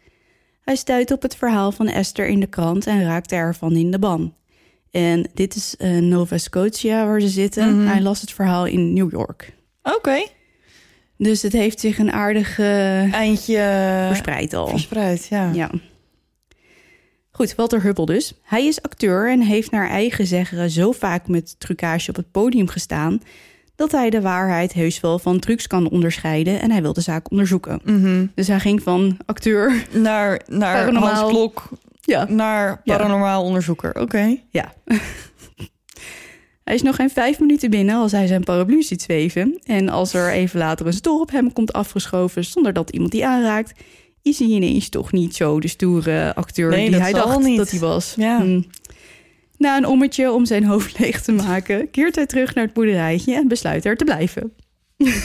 Hij 0.68 0.76
stuit 0.76 1.10
op 1.10 1.22
het 1.22 1.36
verhaal 1.36 1.72
van 1.72 1.86
Esther 1.86 2.26
in 2.26 2.40
de 2.40 2.46
krant 2.46 2.86
en 2.86 3.04
raakte 3.04 3.34
ervan 3.34 3.76
in 3.76 3.90
de 3.90 3.98
ban. 3.98 4.34
En 4.90 5.30
dit 5.34 5.54
is 5.54 5.76
eh, 5.76 5.98
Nova 5.98 6.38
Scotia 6.38 7.06
waar 7.06 7.20
ze 7.20 7.28
zitten. 7.28 7.76
Mhm. 7.76 7.86
Hij 7.86 8.00
las 8.00 8.20
het 8.20 8.32
verhaal 8.32 8.66
in 8.66 8.92
New 8.92 9.10
York. 9.10 9.54
Oké. 9.82 10.26
Dus 11.16 11.42
het 11.42 11.52
heeft 11.52 11.80
zich 11.80 11.98
een 11.98 12.12
aardig 12.12 12.58
eh, 12.58 13.12
Eindje 13.12 13.58
eh, 13.58 14.06
verspreid 14.06 14.54
al. 14.54 14.68
verspreid, 14.68 15.26
ja. 15.26 15.52
Ja. 15.52 15.70
Goed, 17.30 17.54
Walter 17.54 17.82
Hubble 17.82 18.06
dus. 18.06 18.34
Hij 18.42 18.66
is 18.66 18.82
acteur 18.82 19.30
en 19.30 19.40
heeft 19.40 19.70
naar 19.70 19.88
eigen 19.88 20.26
zeggen 20.26 20.70
zo 20.70 20.92
vaak 20.92 21.28
met 21.28 21.60
trucage 21.60 22.10
op 22.10 22.16
het 22.16 22.30
podium 22.30 22.68
gestaan... 22.68 23.20
dat 23.78 23.92
hij 23.92 24.10
de 24.10 24.20
waarheid 24.20 24.72
heus 24.72 25.00
wel 25.00 25.18
van 25.18 25.38
trucs 25.38 25.66
kan 25.66 25.90
onderscheiden 25.90 26.60
en 26.60 26.70
hij 26.70 26.82
wil 26.82 26.92
de 26.92 27.00
zaak 27.00 27.30
onderzoeken. 27.30 27.80
Mhm. 27.84 28.26
Dus 28.34 28.46
hij 28.48 28.60
ging 28.60 28.82
van 28.82 29.16
acteur... 29.26 29.84
Naar, 29.90 30.40
naar 30.46 30.84
Paranormaal. 30.84 31.14
Hans 31.14 31.30
Klok, 31.30 31.68
Ja, 32.00 32.26
naar 32.28 32.82
paranormaal 32.84 33.42
onderzoeker. 33.42 34.00
Oké. 34.00 34.36
Ja. 34.50 34.72
hij 36.64 36.74
is 36.74 36.82
nog 36.82 36.96
geen 36.96 37.10
vijf 37.10 37.40
minuten 37.40 37.70
binnen 37.70 37.94
als 37.96 38.12
hij 38.12 38.26
zijn 38.26 38.44
paraplu 38.44 38.82
ziet 38.82 39.02
zweven. 39.02 39.58
En 39.64 39.88
als 39.88 40.14
er 40.14 40.30
even 40.32 40.58
later 40.58 40.86
een 40.86 40.92
stoel 40.92 41.20
op 41.20 41.30
hem 41.30 41.52
komt 41.52 41.72
afgeschoven 41.72 42.44
zonder 42.44 42.72
dat 42.72 42.90
iemand 42.90 43.10
die 43.12 43.26
aanraakt, 43.26 43.80
is 44.22 44.38
hij 44.38 44.48
ineens 44.48 44.88
toch 44.88 45.12
niet 45.12 45.36
zo 45.36 45.60
de 45.60 45.68
stoere 45.68 46.34
acteur 46.34 46.70
Nee, 46.70 46.90
die 46.90 47.00
hij 47.00 47.12
dacht 47.12 47.38
niet. 47.38 47.58
dat 47.58 47.70
hij 47.70 47.80
was. 47.80 48.14
Ja. 48.16 48.40
Hm. 48.40 48.60
Na 49.58 49.76
een 49.76 49.86
ommetje 49.86 50.32
om 50.32 50.44
zijn 50.46 50.64
hoofd 50.64 50.98
leeg 50.98 51.22
te 51.22 51.32
maken, 51.32 51.90
keert 51.90 52.14
hij 52.14 52.26
terug 52.26 52.54
naar 52.54 52.64
het 52.64 52.72
boerderijtje 52.72 53.34
en 53.34 53.48
besluit 53.48 53.84
er 53.84 53.96
te 53.96 54.04
blijven. 54.04 54.52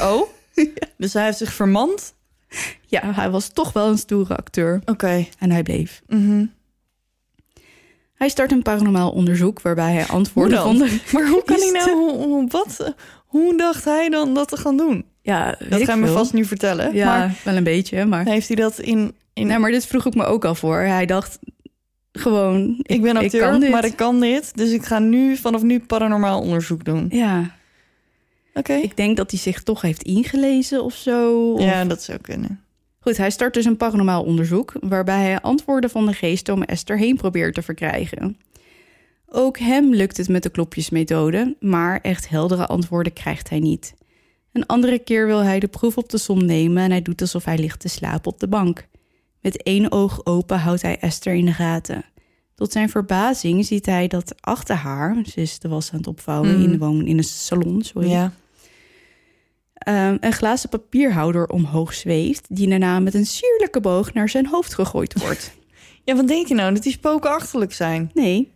Oh? 0.02 0.22
Dus 0.98 1.14
hij 1.14 1.26
heeft 1.26 1.38
zich 1.38 1.54
vermand? 1.54 2.14
Ja, 2.86 3.14
hij 3.14 3.30
was 3.30 3.48
toch 3.50 3.74
wel 3.74 3.88
een 3.90 3.98
stoere 3.98 4.36
acteur 4.36 4.82
Oké. 4.86 5.26
en 5.40 5.52
hij 5.52 5.64
bleef. 5.64 6.02
Mhm. 6.08 6.46
Hij 8.14 8.30
start 8.30 8.52
een 8.52 8.62
paranormaal 8.62 9.12
onderzoek 9.12 9.62
waarbij 9.62 9.94
hij 9.94 10.06
antwoorden 10.06 10.78
de... 10.78 11.00
Maar 11.14 11.28
hoe 11.28 11.44
kan 11.44 11.60
hij 11.60 11.72
nou... 11.72 11.92
Hoe, 11.92 12.12
hoe- 12.24 12.48
wat? 12.48 12.94
Hoe 13.26 13.58
dacht 13.58 13.86
hij 13.86 14.10
dan 14.10 14.34
dat 14.34 14.48
te 14.48 14.58
gaan 14.58 14.78
doen? 14.78 15.06
Ja, 15.22 15.56
Dat 15.70 15.80
ik 15.80 15.86
ga 15.86 15.94
je 15.94 16.00
me 16.02 16.08
vast 16.08 16.34
nu 16.34 16.46
vertellen. 16.46 16.94
Ja, 16.94 17.18
Maar 17.18 17.36
wel 17.44 17.56
een 17.56 17.64
beetje, 17.64 18.06
maar... 18.06 18.26
heeft 18.26 18.48
hij 18.48 18.56
dat 18.56 18.80
in... 18.80 19.16
in 19.34 19.48
Nee, 19.48 19.58
maar 19.60 19.72
dit 19.72 19.86
vroeg 19.86 20.06
ik 20.06 20.16
me 20.16 20.24
ook 20.26 20.46
al 20.46 20.56
voor. 20.56 20.78
Hij 20.80 21.06
dacht 21.06 21.40
gewoon... 22.14 22.80
ik 22.82 23.02
ben 23.02 23.18
acteur, 23.18 23.70
maar 23.70 23.86
ik 23.86 23.96
kan 23.96 24.20
dit. 24.20 24.56
Dus 24.58 24.72
ik 24.72 24.84
ga 24.84 25.00
nu 25.00 25.36
vanaf 25.38 25.62
nu 25.62 25.80
paranormaal 25.80 26.42
onderzoek 26.42 26.86
doen. 26.86 27.06
Ja, 27.10 27.56
Oké. 28.54 28.74
ik 28.74 28.98
denk 28.98 29.18
dat 29.18 29.32
hij 29.32 29.40
zich 29.40 29.64
toch 29.64 29.82
heeft 29.82 30.04
ingelezen 30.04 30.84
of 30.84 30.94
zo. 30.94 31.52
Of- 31.52 31.62
Ja, 31.62 31.86
dat 31.86 32.04
zou 32.04 32.18
kunnen. 32.18 32.62
Goed, 33.00 33.18
hij 33.18 33.30
start 33.30 33.54
dus 33.54 33.66
een 33.66 33.78
paranormaal 33.78 34.24
onderzoek... 34.24 34.74
waarbij 34.80 35.22
hij 35.22 35.42
antwoorden 35.42 35.90
van 35.90 36.06
de 36.06 36.14
geest 36.14 36.50
om 36.50 36.64
Esther 36.64 36.98
heen 36.98 37.16
probeert 37.18 37.54
te 37.54 37.62
verkrijgen. 37.62 38.38
Ook 39.28 39.58
hem 39.58 39.94
lukt 39.94 40.18
het 40.18 40.30
met 40.30 40.44
de 40.44 40.50
klopjesmethode... 40.50 41.56
maar 41.60 42.00
echt 42.02 42.30
heldere 42.30 42.66
antwoorden 42.66 43.14
krijgt 43.14 43.50
hij 43.50 43.60
niet. 43.60 43.94
Een 44.52 44.66
andere 44.66 45.00
keer 45.00 45.26
wil 45.26 45.40
hij 45.40 45.60
de 45.60 45.68
proef 45.68 45.98
op 45.98 46.10
de 46.10 46.18
som 46.18 46.46
nemen... 46.46 46.84
en 46.84 46.92
hij 46.92 47.02
doet 47.02 47.22
alsof 47.22 47.46
hij 47.46 47.58
ligt 47.58 47.80
te 47.80 47.88
slapen 47.88 48.32
op 48.32 48.40
de 48.40 48.48
bank. 48.48 48.88
Met 49.44 49.64
één 49.64 49.92
oog 49.92 50.26
open 50.26 50.60
houdt 50.60 50.82
hij 50.82 50.98
Esther 51.00 51.34
in 51.34 51.46
de 51.46 51.52
gaten. 51.54 52.06
Tot 52.56 52.72
zijn 52.72 52.90
verbazing 52.90 53.66
ziet 53.66 53.86
hij 53.86 54.08
dat 54.08 54.36
achter 54.40 54.76
haar... 54.76 55.18
ze 55.26 55.42
is 55.42 55.60
de 55.60 55.68
was 55.68 55.92
aan 55.92 55.98
het 55.98 56.08
opvouwen 56.08 56.54
Mhm. 56.54 56.64
in, 56.64 56.72
de 56.72 56.78
woon, 56.78 57.06
in 57.06 57.18
een 57.18 57.24
salon... 57.24 57.82
Sorry, 57.82 58.10
Ja. 58.10 58.34
Ehm, 59.74 60.18
een 60.20 60.34
glazen 60.34 60.70
papierhouder 60.70 61.48
omhoog 61.48 61.94
zweeft, 61.94 62.46
die 62.50 62.70
daarna 62.70 63.00
met 63.00 63.14
een 63.14 63.26
sierlijke 63.26 63.80
boog 63.82 64.14
naar 64.14 64.30
zijn 64.30 64.48
hoofd 64.48 64.74
gegooid 64.74 65.20
wordt. 65.22 65.52
Ja, 66.06 66.16
wat 66.16 66.28
denk 66.28 66.48
je 66.48 66.54
nou? 66.54 66.74
Dat 66.74 66.84
die 66.84 66.92
spoken 66.92 67.30
achterlijk 67.32 67.74
zijn? 67.74 68.12
Nee, 68.14 68.52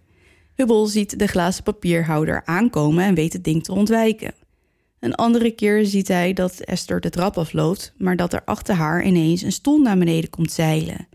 Hubble 0.56 0.88
ziet 0.88 1.20
de 1.20 1.28
glazen 1.28 1.64
papierhouder 1.64 2.42
aankomen 2.46 3.04
en 3.04 3.16
weet 3.16 3.34
het 3.34 3.44
ding 3.44 3.64
te 3.64 3.72
ontwijken. 3.72 4.34
Een 5.00 5.16
andere 5.16 5.52
keer 5.52 5.86
ziet 5.86 6.08
hij 6.08 6.34
dat 6.34 6.60
Esther 6.60 7.00
de 7.00 7.10
trap 7.10 7.38
afloopt, 7.38 7.94
maar 7.98 8.16
dat 8.16 8.34
er 8.34 8.42
achter 8.46 8.76
haar 8.76 9.06
ineens 9.06 9.42
een 9.42 9.52
stoel 9.52 9.78
naar 9.80 9.98
beneden 9.98 10.30
komt 10.30 10.52
zeilen. 10.52 11.08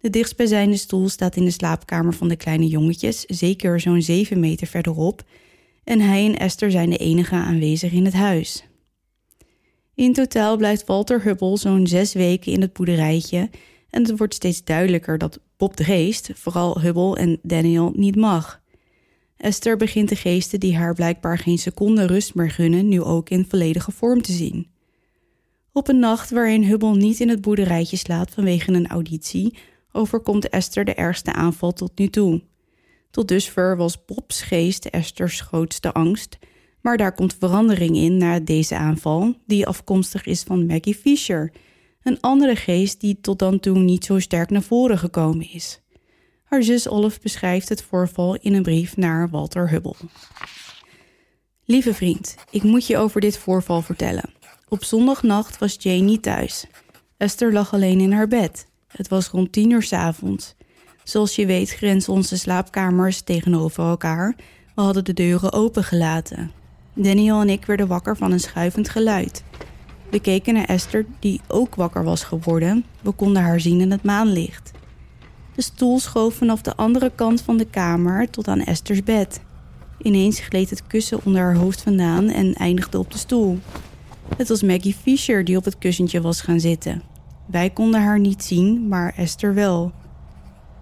De 0.00 0.10
dichtstbijzijnde 0.10 0.76
stoel 0.76 1.08
staat 1.08 1.36
in 1.36 1.44
de 1.44 1.50
slaapkamer 1.50 2.14
van 2.14 2.28
de 2.28 2.36
kleine 2.36 2.66
jongetjes, 2.66 3.24
zeker 3.24 3.80
zo'n 3.80 4.02
zeven 4.02 4.40
meter 4.40 4.66
verderop, 4.66 5.22
en 5.84 6.00
hij 6.00 6.24
en 6.24 6.38
Esther 6.38 6.70
zijn 6.70 6.90
de 6.90 6.96
enige 6.96 7.34
aanwezig 7.34 7.92
in 7.92 8.04
het 8.04 8.14
huis. 8.14 8.64
In 9.94 10.12
totaal 10.12 10.56
blijft 10.56 10.86
Walter 10.86 11.22
Hubble 11.22 11.56
zo'n 11.56 11.86
zes 11.86 12.12
weken 12.12 12.52
in 12.52 12.60
het 12.60 12.72
boerderijtje 12.72 13.50
en 13.90 14.02
het 14.02 14.18
wordt 14.18 14.34
steeds 14.34 14.64
duidelijker 14.64 15.18
dat 15.18 15.40
Bob 15.56 15.76
de 15.76 15.84
Geest, 15.84 16.30
vooral 16.34 16.80
Hubble 16.80 17.16
en 17.16 17.38
Daniel, 17.42 17.92
niet 17.94 18.16
mag. 18.16 18.60
Esther 19.36 19.76
begint 19.76 20.08
de 20.08 20.16
geesten 20.16 20.60
die 20.60 20.76
haar 20.76 20.94
blijkbaar 20.94 21.38
geen 21.38 21.58
seconde 21.58 22.06
rust 22.06 22.34
meer 22.34 22.50
gunnen, 22.50 22.88
nu 22.88 23.02
ook 23.02 23.30
in 23.30 23.46
volledige 23.48 23.92
vorm 23.92 24.22
te 24.22 24.32
zien. 24.32 24.66
Op 25.72 25.88
een 25.88 25.98
nacht 25.98 26.30
waarin 26.30 26.62
Hubble 26.62 26.96
niet 26.96 27.20
in 27.20 27.28
het 27.28 27.40
boerderijtje 27.40 27.96
slaapt 27.96 28.34
vanwege 28.34 28.72
een 28.72 28.86
auditie, 28.86 29.58
overkomt 29.92 30.48
Esther 30.48 30.84
de 30.84 30.94
ergste 30.94 31.32
aanval 31.32 31.72
tot 31.72 31.98
nu 31.98 32.08
toe. 32.08 32.42
Tot 33.10 33.28
dusver 33.28 33.76
was 33.76 34.04
Bob's 34.04 34.42
geest 34.42 34.84
Esther's 34.84 35.40
grootste 35.40 35.92
angst, 35.92 36.38
maar 36.80 36.96
daar 36.96 37.14
komt 37.14 37.36
verandering 37.38 37.96
in 37.96 38.16
na 38.16 38.40
deze 38.40 38.76
aanval, 38.76 39.34
die 39.46 39.66
afkomstig 39.66 40.26
is 40.26 40.42
van 40.42 40.66
Maggie 40.66 40.94
Fisher, 40.94 41.52
een 42.02 42.20
andere 42.20 42.56
geest 42.56 43.00
die 43.00 43.20
tot 43.20 43.38
dan 43.38 43.60
toe 43.60 43.78
niet 43.78 44.04
zo 44.04 44.18
sterk 44.18 44.50
naar 44.50 44.62
voren 44.62 44.98
gekomen 44.98 45.52
is. 45.52 45.80
Haar 46.56 46.64
zus 46.64 46.88
beschrijft 47.22 47.68
het 47.68 47.82
voorval 47.82 48.36
in 48.36 48.54
een 48.54 48.62
brief 48.62 48.96
naar 48.96 49.30
Walter 49.30 49.70
Hubble. 49.70 49.94
Lieve 51.64 51.94
vriend, 51.94 52.34
ik 52.50 52.62
moet 52.62 52.86
je 52.86 52.96
over 52.96 53.20
dit 53.20 53.38
voorval 53.38 53.82
vertellen. 53.82 54.30
Op 54.68 54.84
zondagnacht 54.84 55.58
was 55.58 55.76
Jane 55.78 56.00
niet 56.00 56.22
thuis. 56.22 56.66
Esther 57.16 57.52
lag 57.52 57.74
alleen 57.74 58.00
in 58.00 58.12
haar 58.12 58.28
bed. 58.28 58.66
Het 58.88 59.08
was 59.08 59.28
rond 59.28 59.52
tien 59.52 59.70
uur 59.70 59.82
's 59.82 59.92
avonds. 59.92 60.54
Zoals 61.04 61.36
je 61.36 61.46
weet 61.46 61.70
grenzen 61.70 62.12
onze 62.12 62.38
slaapkamers 62.38 63.20
tegenover 63.20 63.84
elkaar. 63.84 64.34
We 64.74 64.82
hadden 64.82 65.04
de 65.04 65.12
deuren 65.12 65.52
opengelaten. 65.52 66.50
Daniel 66.94 67.40
en 67.40 67.48
ik 67.50 67.64
werden 67.64 67.86
wakker 67.86 68.16
van 68.16 68.32
een 68.32 68.40
schuivend 68.40 68.88
geluid. 68.88 69.42
We 70.10 70.20
keken 70.20 70.54
naar 70.54 70.64
Esther, 70.64 71.06
die 71.18 71.40
ook 71.48 71.74
wakker 71.74 72.04
was 72.04 72.24
geworden. 72.24 72.84
We 73.00 73.10
konden 73.12 73.42
haar 73.42 73.60
zien 73.60 73.80
in 73.80 73.90
het 73.90 74.02
maanlicht. 74.02 74.74
De 75.56 75.62
stoel 75.62 75.98
schoof 75.98 76.34
vanaf 76.34 76.62
de 76.62 76.76
andere 76.76 77.12
kant 77.14 77.40
van 77.40 77.56
de 77.56 77.64
kamer 77.64 78.30
tot 78.30 78.48
aan 78.48 78.60
Esther's 78.60 79.02
bed. 79.02 79.40
Ineens 80.02 80.40
gleed 80.40 80.70
het 80.70 80.86
kussen 80.86 81.20
onder 81.24 81.42
haar 81.42 81.54
hoofd 81.54 81.82
vandaan 81.82 82.28
en 82.28 82.54
eindigde 82.54 82.98
op 82.98 83.12
de 83.12 83.18
stoel. 83.18 83.58
Het 84.36 84.48
was 84.48 84.62
Maggie 84.62 84.94
Fisher 85.02 85.44
die 85.44 85.56
op 85.56 85.64
het 85.64 85.78
kussentje 85.78 86.20
was 86.20 86.40
gaan 86.40 86.60
zitten. 86.60 87.02
Wij 87.46 87.70
konden 87.70 88.02
haar 88.02 88.18
niet 88.18 88.44
zien, 88.44 88.88
maar 88.88 89.14
Esther 89.16 89.54
wel. 89.54 89.92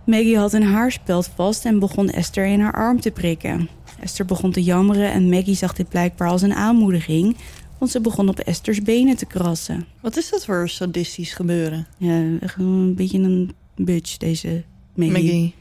Maggie 0.06 0.38
had 0.38 0.52
een 0.52 0.62
haarspeld 0.62 1.30
vast 1.34 1.64
en 1.64 1.78
begon 1.78 2.10
Esther 2.10 2.46
in 2.46 2.60
haar 2.60 2.74
arm 2.74 3.00
te 3.00 3.10
prikken. 3.10 3.68
Esther 4.00 4.24
begon 4.26 4.52
te 4.52 4.62
jammeren 4.62 5.12
en 5.12 5.28
Maggie 5.28 5.56
zag 5.56 5.72
dit 5.72 5.88
blijkbaar 5.88 6.28
als 6.28 6.42
een 6.42 6.54
aanmoediging, 6.54 7.36
want 7.78 7.90
ze 7.90 8.00
begon 8.00 8.28
op 8.28 8.38
Esther's 8.38 8.82
benen 8.82 9.16
te 9.16 9.26
krassen. 9.26 9.86
Wat 10.00 10.16
is 10.16 10.30
dat 10.30 10.44
voor 10.44 10.68
sadistisch 10.68 11.32
gebeuren? 11.32 11.86
Ja, 11.98 12.22
een 12.56 12.94
beetje 12.94 13.18
een 13.18 13.54
bitch, 13.76 14.16
deze 14.16 14.64
Maggie. 14.94 15.12
Maggie. 15.12 15.54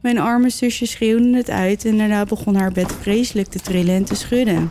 Mijn 0.00 0.18
arme 0.18 0.50
zusje 0.50 0.86
schreeuwde 0.86 1.36
het 1.36 1.50
uit 1.50 1.84
en 1.84 1.98
daarna 1.98 2.24
begon 2.24 2.54
haar 2.54 2.72
bed 2.72 2.92
vreselijk 2.92 3.48
te 3.48 3.60
trillen 3.60 3.94
en 3.94 4.04
te 4.04 4.14
schudden. 4.14 4.70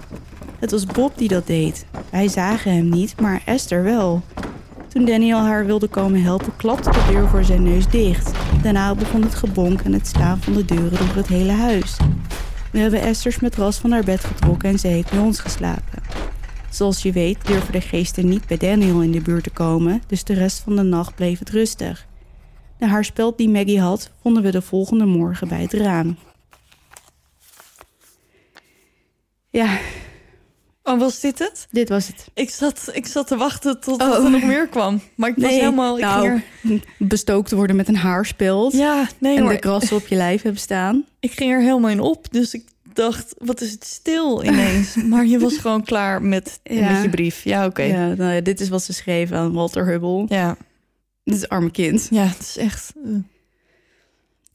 Het 0.59 0.71
was 0.71 0.85
Bob 0.85 1.17
die 1.17 1.27
dat 1.27 1.47
deed. 1.47 1.85
Wij 2.11 2.27
zagen 2.27 2.73
hem 2.73 2.89
niet, 2.89 3.19
maar 3.21 3.41
Esther 3.45 3.83
wel. 3.83 4.21
Toen 4.87 5.05
Daniel 5.05 5.39
haar 5.39 5.65
wilde 5.65 5.87
komen 5.87 6.23
helpen, 6.23 6.55
klapte 6.55 6.91
de 6.91 7.05
deur 7.11 7.27
voor 7.27 7.43
zijn 7.43 7.63
neus 7.63 7.87
dicht. 7.87 8.31
Daarna 8.63 8.95
begon 8.95 9.21
het 9.21 9.35
gebonk 9.35 9.81
en 9.81 9.93
het 9.93 10.07
slaan 10.07 10.41
van 10.41 10.53
de 10.53 10.65
deuren 10.65 10.97
door 10.97 11.15
het 11.15 11.27
hele 11.27 11.51
huis. 11.51 11.97
We 12.71 12.79
hebben 12.79 13.01
Esther's 13.01 13.39
matras 13.39 13.77
van 13.77 13.91
haar 13.91 14.03
bed 14.03 14.23
getrokken 14.23 14.69
en 14.69 14.79
ze 14.79 14.87
heeft 14.87 15.09
bij 15.09 15.19
ons 15.19 15.39
geslapen. 15.39 16.01
Zoals 16.69 17.01
je 17.01 17.11
weet 17.11 17.45
durven 17.45 17.71
de 17.71 17.81
geesten 17.81 18.27
niet 18.27 18.47
bij 18.47 18.57
Daniel 18.57 19.01
in 19.01 19.11
de 19.11 19.21
buurt 19.21 19.43
te 19.43 19.49
komen, 19.49 20.01
dus 20.07 20.23
de 20.23 20.33
rest 20.33 20.59
van 20.59 20.75
de 20.75 20.81
nacht 20.81 21.15
bleef 21.15 21.39
het 21.39 21.49
rustig. 21.49 22.07
De 22.83 22.89
haarspeld 22.89 23.37
die 23.37 23.49
Maggie 23.49 23.79
had, 23.79 24.09
vonden 24.21 24.43
we 24.43 24.51
de 24.51 24.61
volgende 24.61 25.05
morgen 25.05 25.47
bij 25.47 25.61
het 25.61 25.73
raam. 25.73 26.17
Ja, 29.49 29.77
Oh, 30.83 30.99
was 30.99 31.19
dit 31.19 31.39
het? 31.39 31.67
dit 31.71 31.89
was 31.89 32.07
het. 32.07 32.27
Ik 32.33 32.49
zat, 32.49 32.89
ik 32.93 33.05
zat 33.07 33.27
te 33.27 33.37
wachten 33.37 33.79
tot 33.79 34.01
Oh. 34.01 34.23
er 34.25 34.31
nog 34.31 34.43
meer 34.43 34.67
kwam. 34.67 35.01
Maar 35.15 35.29
ik 35.29 35.35
was 35.35 35.49
Nee, 35.49 35.59
helemaal... 35.59 35.97
Ik 35.97 36.03
nou, 36.03 36.27
er, 36.27 36.43
Bestookt 36.97 37.51
worden 37.51 37.75
met 37.75 37.87
een 37.87 37.95
haarspeld 37.95 38.73
ja, 38.73 39.07
nee 39.19 39.35
en 39.37 39.41
hoor. 39.43 39.51
de 39.51 39.59
krassen 39.59 39.95
op 39.97 40.07
je 40.07 40.15
lijf 40.15 40.41
hebben 40.41 40.61
staan. 40.61 41.05
Ik 41.19 41.31
ging 41.31 41.51
er 41.51 41.61
helemaal 41.61 41.89
in 41.89 41.99
op. 41.99 42.31
Dus 42.31 42.53
ik 42.53 42.63
dacht, 42.93 43.33
wat 43.37 43.61
is 43.61 43.71
het 43.71 43.85
stil 43.85 44.43
ineens. 44.43 44.95
maar 45.09 45.25
je 45.25 45.39
was 45.39 45.57
gewoon 45.57 45.83
klaar 45.83 46.21
met, 46.21 46.59
Ja. 46.63 46.91
met 46.91 47.03
je 47.03 47.09
brief. 47.09 47.43
Ja, 47.43 47.65
oké. 47.65 47.81
Ja. 47.83 48.07
Ja, 48.07 48.13
nou 48.15 48.33
ja, 48.33 48.41
dit 48.41 48.59
is 48.59 48.69
wat 48.69 48.83
ze 48.83 48.93
schreef 48.93 49.31
aan 49.31 49.53
Walter 49.53 49.85
Hubble. 49.85 50.25
Ja. 50.27 50.57
Dit 51.23 51.35
is 51.35 51.49
arme 51.49 51.71
kind. 51.71 52.09
het 52.09 52.39
is 52.39 52.57
echt... 52.57 52.93
eh, 53.03 53.15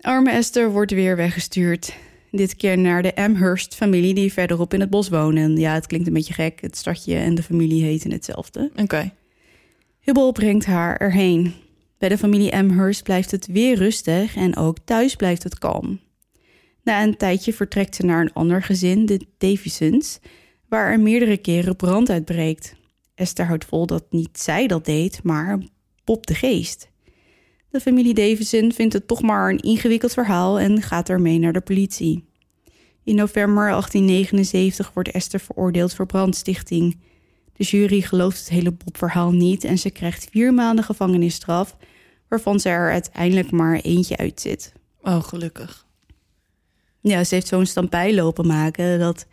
Arme 0.00 0.30
Esther 0.30 0.70
wordt 0.70 0.92
weer 0.92 1.16
weggestuurd. 1.16 1.94
Dit 2.30 2.56
keer 2.56 2.78
naar 2.78 3.02
de 3.02 3.14
Amherst-familie 3.14 4.14
die 4.14 4.32
verderop 4.32 4.74
in 4.74 4.80
het 4.80 4.90
bos 4.90 5.08
wonen. 5.08 5.56
Ja, 5.56 5.74
het 5.74 5.86
klinkt 5.86 6.06
een 6.06 6.12
beetje 6.12 6.34
gek. 6.34 6.60
Het 6.60 6.76
stadje 6.76 7.16
en 7.16 7.34
de 7.34 7.42
familie 7.42 7.82
heten 7.82 8.10
hetzelfde. 8.10 8.70
Oké. 8.76 9.12
Hubble 10.00 10.32
brengt 10.32 10.66
haar 10.66 10.96
erheen. 10.96 11.54
Bij 11.98 12.08
de 12.08 12.18
familie 12.18 12.54
Amherst 12.54 13.02
blijft 13.02 13.30
het 13.30 13.46
weer 13.46 13.76
rustig 13.76 14.36
en 14.36 14.56
ook 14.56 14.76
thuis 14.84 15.14
blijft 15.16 15.42
het 15.42 15.58
kalm. 15.58 16.00
Na 16.82 17.02
een 17.02 17.16
tijdje 17.16 17.52
vertrekt 17.52 17.94
ze 17.94 18.04
naar 18.04 18.20
een 18.20 18.32
ander 18.32 18.62
gezin, 18.62 19.06
de 19.06 19.26
Davisons, 19.38 20.18
waar 20.68 20.92
er 20.92 21.00
meerdere 21.00 21.36
keren 21.36 21.76
brand 21.76 22.10
uitbreekt. 22.10 22.74
Esther 23.14 23.46
houdt 23.46 23.64
vol 23.64 23.86
dat 23.86 24.04
niet 24.10 24.38
zij 24.38 24.66
dat 24.66 24.84
deed, 24.84 25.22
maar 25.22 25.58
Bob 26.08 26.26
de 26.26 26.34
Geest. 26.34 26.90
De 27.70 27.80
familie 27.80 28.14
Davison 28.14 28.72
vindt 28.72 28.92
het 28.92 29.06
toch 29.06 29.22
maar 29.22 29.50
een 29.50 29.58
ingewikkeld 29.58 30.12
verhaal 30.12 30.58
en 30.58 30.82
gaat 30.82 31.08
ermee 31.08 31.38
naar 31.38 31.52
de 31.52 31.60
politie. 31.60 32.24
In 33.04 33.14
november 33.14 33.70
1879 33.70 34.90
wordt 34.94 35.10
Esther 35.10 35.40
veroordeeld 35.40 35.94
voor 35.94 36.06
brandstichting. 36.06 37.00
De 37.52 37.64
jury 37.64 38.00
gelooft 38.00 38.38
het 38.38 38.48
hele 38.48 38.72
Bob-verhaal 38.72 39.32
niet 39.32 39.64
en 39.64 39.78
ze 39.78 39.90
krijgt 39.90 40.28
vier 40.30 40.54
maanden 40.54 40.84
gevangenisstraf, 40.84 41.76
waarvan 42.28 42.60
ze 42.60 42.68
er 42.68 42.90
uiteindelijk 42.90 43.50
maar 43.50 43.80
eentje 43.80 44.16
uitzit. 44.16 44.72
Oh, 45.02 45.22
gelukkig. 45.22 45.86
Ja, 47.00 47.24
ze 47.24 47.34
heeft 47.34 47.48
zo'n 47.48 47.66
stampij 47.66 48.14
lopen 48.14 48.46
maken 48.46 48.98
dat. 48.98 49.26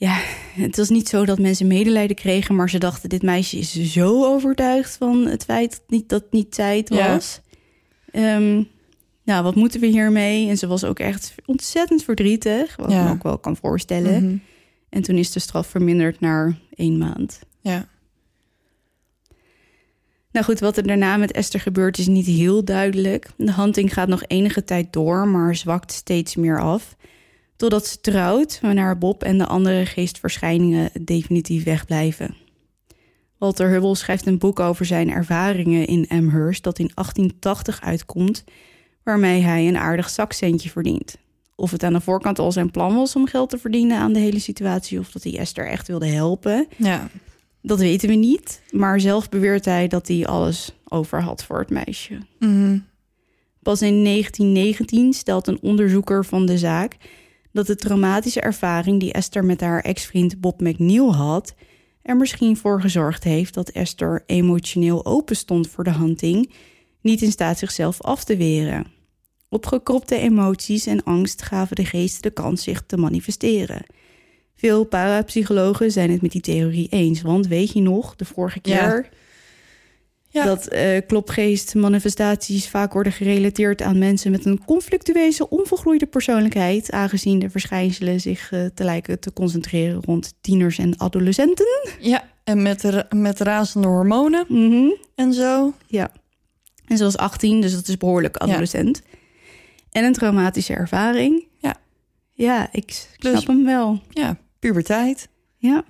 Ja, 0.00 0.18
het 0.54 0.76
was 0.76 0.88
niet 0.88 1.08
zo 1.08 1.24
dat 1.24 1.38
mensen 1.38 1.66
medelijden 1.66 2.16
kregen, 2.16 2.54
maar 2.54 2.70
ze 2.70 2.78
dachten: 2.78 3.08
dit 3.08 3.22
meisje 3.22 3.58
is 3.58 3.92
zo 3.92 4.24
overtuigd 4.26 4.96
van 4.96 5.26
het 5.26 5.44
feit 5.44 5.70
dat 5.70 5.82
niet, 5.88 6.08
dat 6.08 6.24
niet 6.30 6.54
zij 6.54 6.76
het 6.76 6.88
Ja. 6.88 7.12
was. 7.14 7.40
Ehm, 8.12 8.62
nou, 9.24 9.42
wat 9.42 9.54
moeten 9.54 9.80
we 9.80 9.86
hiermee? 9.86 10.48
En 10.48 10.58
ze 10.58 10.66
was 10.66 10.84
ook 10.84 10.98
echt 10.98 11.34
ontzettend 11.46 12.04
verdrietig, 12.04 12.76
wat 12.76 12.86
ik 12.86 12.92
Ja. 12.92 13.04
me 13.04 13.10
ook 13.10 13.22
wel 13.22 13.38
kan 13.38 13.56
voorstellen. 13.56 14.24
Mhm. 14.24 14.36
En 14.88 15.02
toen 15.02 15.16
is 15.16 15.32
de 15.32 15.40
straf 15.40 15.66
verminderd 15.66 16.20
naar 16.20 16.58
één 16.74 16.98
maand. 16.98 17.40
Ja. 17.60 17.88
Nou 20.32 20.44
goed, 20.44 20.60
wat 20.60 20.76
er 20.76 20.86
daarna 20.86 21.16
met 21.16 21.32
Esther 21.32 21.60
gebeurt 21.60 21.98
is 21.98 22.06
niet 22.06 22.26
heel 22.26 22.64
duidelijk. 22.64 23.30
De 23.36 23.52
hunting 23.52 23.92
gaat 23.92 24.08
nog 24.08 24.22
enige 24.26 24.64
tijd 24.64 24.92
door, 24.92 25.28
maar 25.28 25.56
zwakt 25.56 25.92
steeds 25.92 26.36
meer 26.36 26.60
af. 26.60 26.96
Totdat 27.60 27.86
ze 27.86 28.00
trouwt, 28.00 28.58
waarna 28.62 28.94
Bob 28.96 29.22
en 29.22 29.38
de 29.38 29.46
andere 29.46 29.86
geestverschijningen 29.86 30.90
definitief 31.04 31.64
wegblijven. 31.64 32.34
Walter 33.38 33.68
Hubble 33.68 33.94
schrijft 33.94 34.26
een 34.26 34.38
boek 34.38 34.60
over 34.60 34.84
zijn 34.84 35.10
ervaringen 35.10 35.86
in 35.86 36.06
Amherst 36.08 36.62
dat 36.62 36.78
in 36.78 36.90
1880 36.94 37.80
uitkomt, 37.80 38.44
waarmee 39.02 39.40
hij 39.42 39.68
een 39.68 39.76
aardig 39.76 40.10
zakcentje 40.10 40.70
verdient. 40.70 41.16
Of 41.54 41.70
het 41.70 41.82
aan 41.82 41.92
de 41.92 42.00
voorkant 42.00 42.38
al 42.38 42.52
zijn 42.52 42.70
plan 42.70 42.94
was 42.94 43.16
om 43.16 43.26
geld 43.26 43.50
te 43.50 43.58
verdienen 43.58 43.98
aan 43.98 44.12
de 44.12 44.18
hele 44.20 44.38
situatie, 44.38 44.98
of 44.98 45.10
dat 45.10 45.22
hij 45.22 45.38
Esther 45.38 45.66
echt 45.66 45.86
wilde 45.88 46.06
helpen, 46.06 46.66
Ja. 46.76 47.08
dat 47.62 47.78
weten 47.78 48.08
we 48.08 48.14
niet, 48.14 48.62
maar 48.70 49.00
zelf 49.00 49.28
beweert 49.28 49.64
hij 49.64 49.88
dat 49.88 50.08
hij 50.08 50.26
alles 50.26 50.72
over 50.88 51.22
had 51.22 51.44
voor 51.44 51.58
het 51.58 51.70
meisje. 51.70 52.18
Mhm. 52.38 52.78
Pas 53.62 53.82
in 53.82 54.02
1919 54.02 55.12
stelt 55.12 55.46
een 55.46 55.58
onderzoeker 55.62 56.24
van 56.24 56.46
de 56.46 56.58
zaak 56.58 56.96
dat 57.52 57.66
de 57.66 57.76
traumatische 57.76 58.40
ervaring 58.40 59.00
die 59.00 59.12
Esther 59.12 59.44
met 59.44 59.60
haar 59.60 59.80
ex-vriend 59.80 60.40
Bob 60.40 60.60
McNeil 60.60 61.14
had, 61.14 61.54
er 62.02 62.16
misschien 62.16 62.56
voor 62.56 62.80
gezorgd 62.80 63.24
heeft 63.24 63.54
dat 63.54 63.70
Esther 63.70 64.22
emotioneel 64.26 65.06
open 65.06 65.36
stond 65.36 65.68
voor 65.68 65.84
de 65.84 65.92
hunting, 65.92 66.52
niet 67.00 67.22
in 67.22 67.30
staat 67.30 67.58
zichzelf 67.58 68.02
af 68.02 68.24
te 68.24 68.36
weren. 68.36 68.86
Opgekropte 69.48 70.16
emoties 70.16 70.86
en 70.86 71.04
angst 71.04 71.42
gaven 71.42 71.76
de 71.76 71.84
geesten 71.84 72.22
de 72.22 72.30
kans 72.30 72.62
zich 72.62 72.82
te 72.86 72.96
manifesteren. 72.96 73.84
Veel 74.54 74.84
parapsychologen 74.84 75.90
zijn 75.90 76.10
het 76.10 76.22
met 76.22 76.32
die 76.32 76.40
theorie 76.40 76.88
eens, 76.88 77.22
want 77.22 77.46
weet 77.46 77.72
je 77.72 77.80
nog, 77.80 78.16
de 78.16 78.24
vorige 78.24 78.60
keer 78.60 78.74
Ja. 78.74 79.18
Ja. 80.32 80.44
dat 80.44 80.66
eh 80.66 81.00
klopgeestmanifestaties 81.06 82.68
vaak 82.68 82.92
worden 82.92 83.12
gerelateerd 83.12 83.82
aan 83.82 83.98
mensen 83.98 84.30
met 84.30 84.44
een 84.44 84.64
conflictueuze, 84.64 85.48
onvolgroeide 85.48 86.06
persoonlijkheid, 86.06 86.90
aangezien 86.90 87.38
de 87.38 87.50
verschijnselen 87.50 88.20
zich 88.20 88.52
eh, 88.52 88.64
te 88.74 88.84
lijken 88.84 89.20
te 89.20 89.32
concentreren 89.32 90.02
rond 90.04 90.34
tieners 90.40 90.78
en 90.78 90.98
adolescenten. 90.98 91.88
Ja, 92.00 92.24
en 92.44 92.62
met, 92.62 92.82
ra- 92.82 93.06
met 93.14 93.40
razende 93.40 93.86
hormonen 93.88 94.44
Mhm. 94.48 94.90
en 95.14 95.32
zo. 95.32 95.72
Ja. 95.86 96.10
En 96.86 96.96
ze 96.96 97.04
was 97.04 97.16
18, 97.16 97.60
dus 97.60 97.72
dat 97.74 97.88
is 97.88 97.96
behoorlijk 97.96 98.36
adolescent. 98.36 99.02
En 99.90 100.04
een 100.04 100.12
traumatische 100.12 100.74
ervaring. 100.74 101.44
Ja. 101.58 101.76
Ja, 102.32 102.68
ik 102.72 103.06
snap 103.18 103.46
hem 103.46 103.64
wel. 103.64 104.00
Ja, 104.10 104.36
puberteit. 104.58 105.28
Ja. 105.56 105.84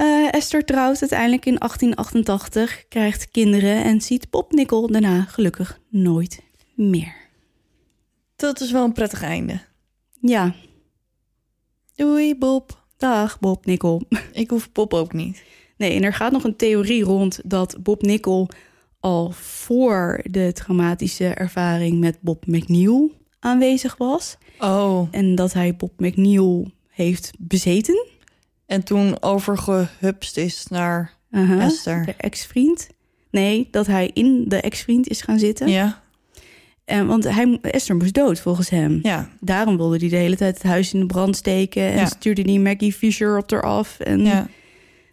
Eh, 0.00 0.32
Esther 0.34 0.64
trouwt 0.64 1.00
uiteindelijk 1.00 1.46
in 1.46 1.58
1888, 1.58 2.88
krijgt 2.88 3.30
kinderen 3.30 3.84
en 3.84 4.00
ziet 4.00 4.30
Bob 4.30 4.52
Nickel 4.52 4.86
daarna 4.86 5.22
gelukkig 5.22 5.80
nooit 5.88 6.42
meer. 6.74 7.14
Dat 8.36 8.60
is 8.60 8.70
wel 8.70 8.84
een 8.84 8.92
prettig 8.92 9.22
einde. 9.22 9.60
Ja, 10.20 10.54
Doei, 11.94 12.38
Bob. 12.38 12.84
dag 12.96 13.38
Bob 13.38 13.66
Nickel. 13.66 14.02
Ik 14.32 14.50
hoef 14.50 14.72
Bob 14.72 14.94
ook 14.94 15.12
niet. 15.12 15.42
Nee, 15.76 15.92
en 15.96 16.02
er 16.02 16.14
gaat 16.14 16.32
nog 16.32 16.44
een 16.44 16.56
theorie 16.56 17.02
rond 17.02 17.40
dat 17.44 17.76
Bob 17.82 18.02
Nickel 18.02 18.48
al 19.00 19.30
voor 19.30 20.20
de 20.30 20.52
traumatische 20.52 21.26
ervaring 21.28 21.98
met 22.00 22.18
Bob 22.20 22.46
McNeil 22.46 23.10
aanwezig 23.38 23.96
was. 23.96 24.36
Oh, 24.58 25.08
En 25.10 25.34
dat 25.34 25.52
hij 25.52 25.76
Bob 25.76 26.00
McNeil 26.00 26.70
heeft 26.88 27.32
bezeten. 27.38 28.09
En 28.70 28.82
toen 28.84 29.22
overgehupst 29.22 30.36
is 30.36 30.66
naar 30.68 31.12
Esther. 31.60 32.04
De 32.04 32.14
ex-vriend. 32.16 32.88
Nee, 33.30 33.68
dat 33.70 33.86
hij 33.86 34.10
in 34.14 34.44
de 34.48 34.60
ex-vriend 34.60 35.08
is 35.08 35.20
gaan 35.20 35.38
zitten. 35.38 35.68
Ja, 35.68 36.02
En, 36.84 37.06
want 37.06 37.24
hij, 37.24 37.58
Esther 37.62 37.96
moest 37.96 38.14
dood 38.14 38.40
volgens 38.40 38.70
hem. 38.70 38.98
ja, 39.02 39.28
Daarom 39.40 39.76
wilde 39.76 39.96
hij 39.98 40.08
de 40.08 40.16
hele 40.16 40.36
tijd 40.36 40.54
het 40.54 40.62
huis 40.62 40.92
in 40.94 41.00
de 41.00 41.06
brand 41.06 41.36
steken. 41.36 41.82
En 41.82 41.96
Ja. 41.98 42.06
stuurde 42.06 42.42
die 42.42 42.60
Maggie 42.60 42.92
Fisher 42.92 43.38
op 43.38 43.50
haar 43.50 43.62
af. 43.62 43.98
En 44.00 44.24
ja. 44.24 44.48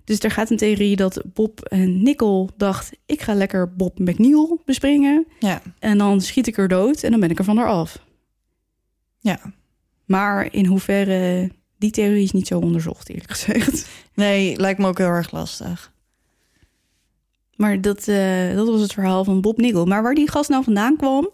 Dus 0.04 0.20
er 0.20 0.32
gaat 0.32 0.50
een 0.50 0.58
theorie 0.58 0.96
dat 0.96 1.22
Bob 1.34 1.60
en 1.62 2.04
Nickel 2.04 2.50
dacht... 2.58 2.90
ik 3.06 3.22
ga 3.22 3.34
lekker 3.34 3.76
Bob 3.76 4.00
McNeil 4.00 4.62
bespringen... 4.66 5.28
Ja, 5.40 5.62
en 5.80 5.98
dan 5.98 6.22
schiet 6.22 6.48
ik 6.48 6.58
er 6.58 6.68
dood 6.68 7.04
en 7.04 7.12
dan 7.12 7.20
ben 7.20 7.30
ik 7.30 7.40
er 7.40 7.46
van 7.46 7.58
haar 7.58 7.68
af. 7.70 8.04
ja. 9.20 9.40
Maar 10.06 10.54
in 10.54 10.66
hoeverre... 10.66 11.52
die 11.78 11.92
theorie 11.92 12.24
is 12.24 12.32
niet 12.32 12.48
zo 12.48 12.60
onderzocht, 12.60 13.10
eerlijk 13.10 13.32
gezegd. 13.32 13.88
Nee, 14.14 14.60
lijkt 14.60 14.80
me 14.80 14.88
ook 14.88 14.98
heel 14.98 15.08
erg 15.08 15.32
lastig. 15.32 15.94
Maar 17.56 17.82
dat, 17.82 18.08
eh, 18.08 18.56
dat 18.56 18.68
was 18.68 18.82
het 18.82 18.94
verhaal 18.94 19.24
van 19.24 19.42
Bob 19.42 19.58
Nickel. 19.58 19.86
Maar 19.86 20.04
waar 20.04 20.16
die 20.16 20.30
gast 20.30 20.50
nou 20.50 20.64
vandaan 20.64 20.98
kwam... 20.98 21.30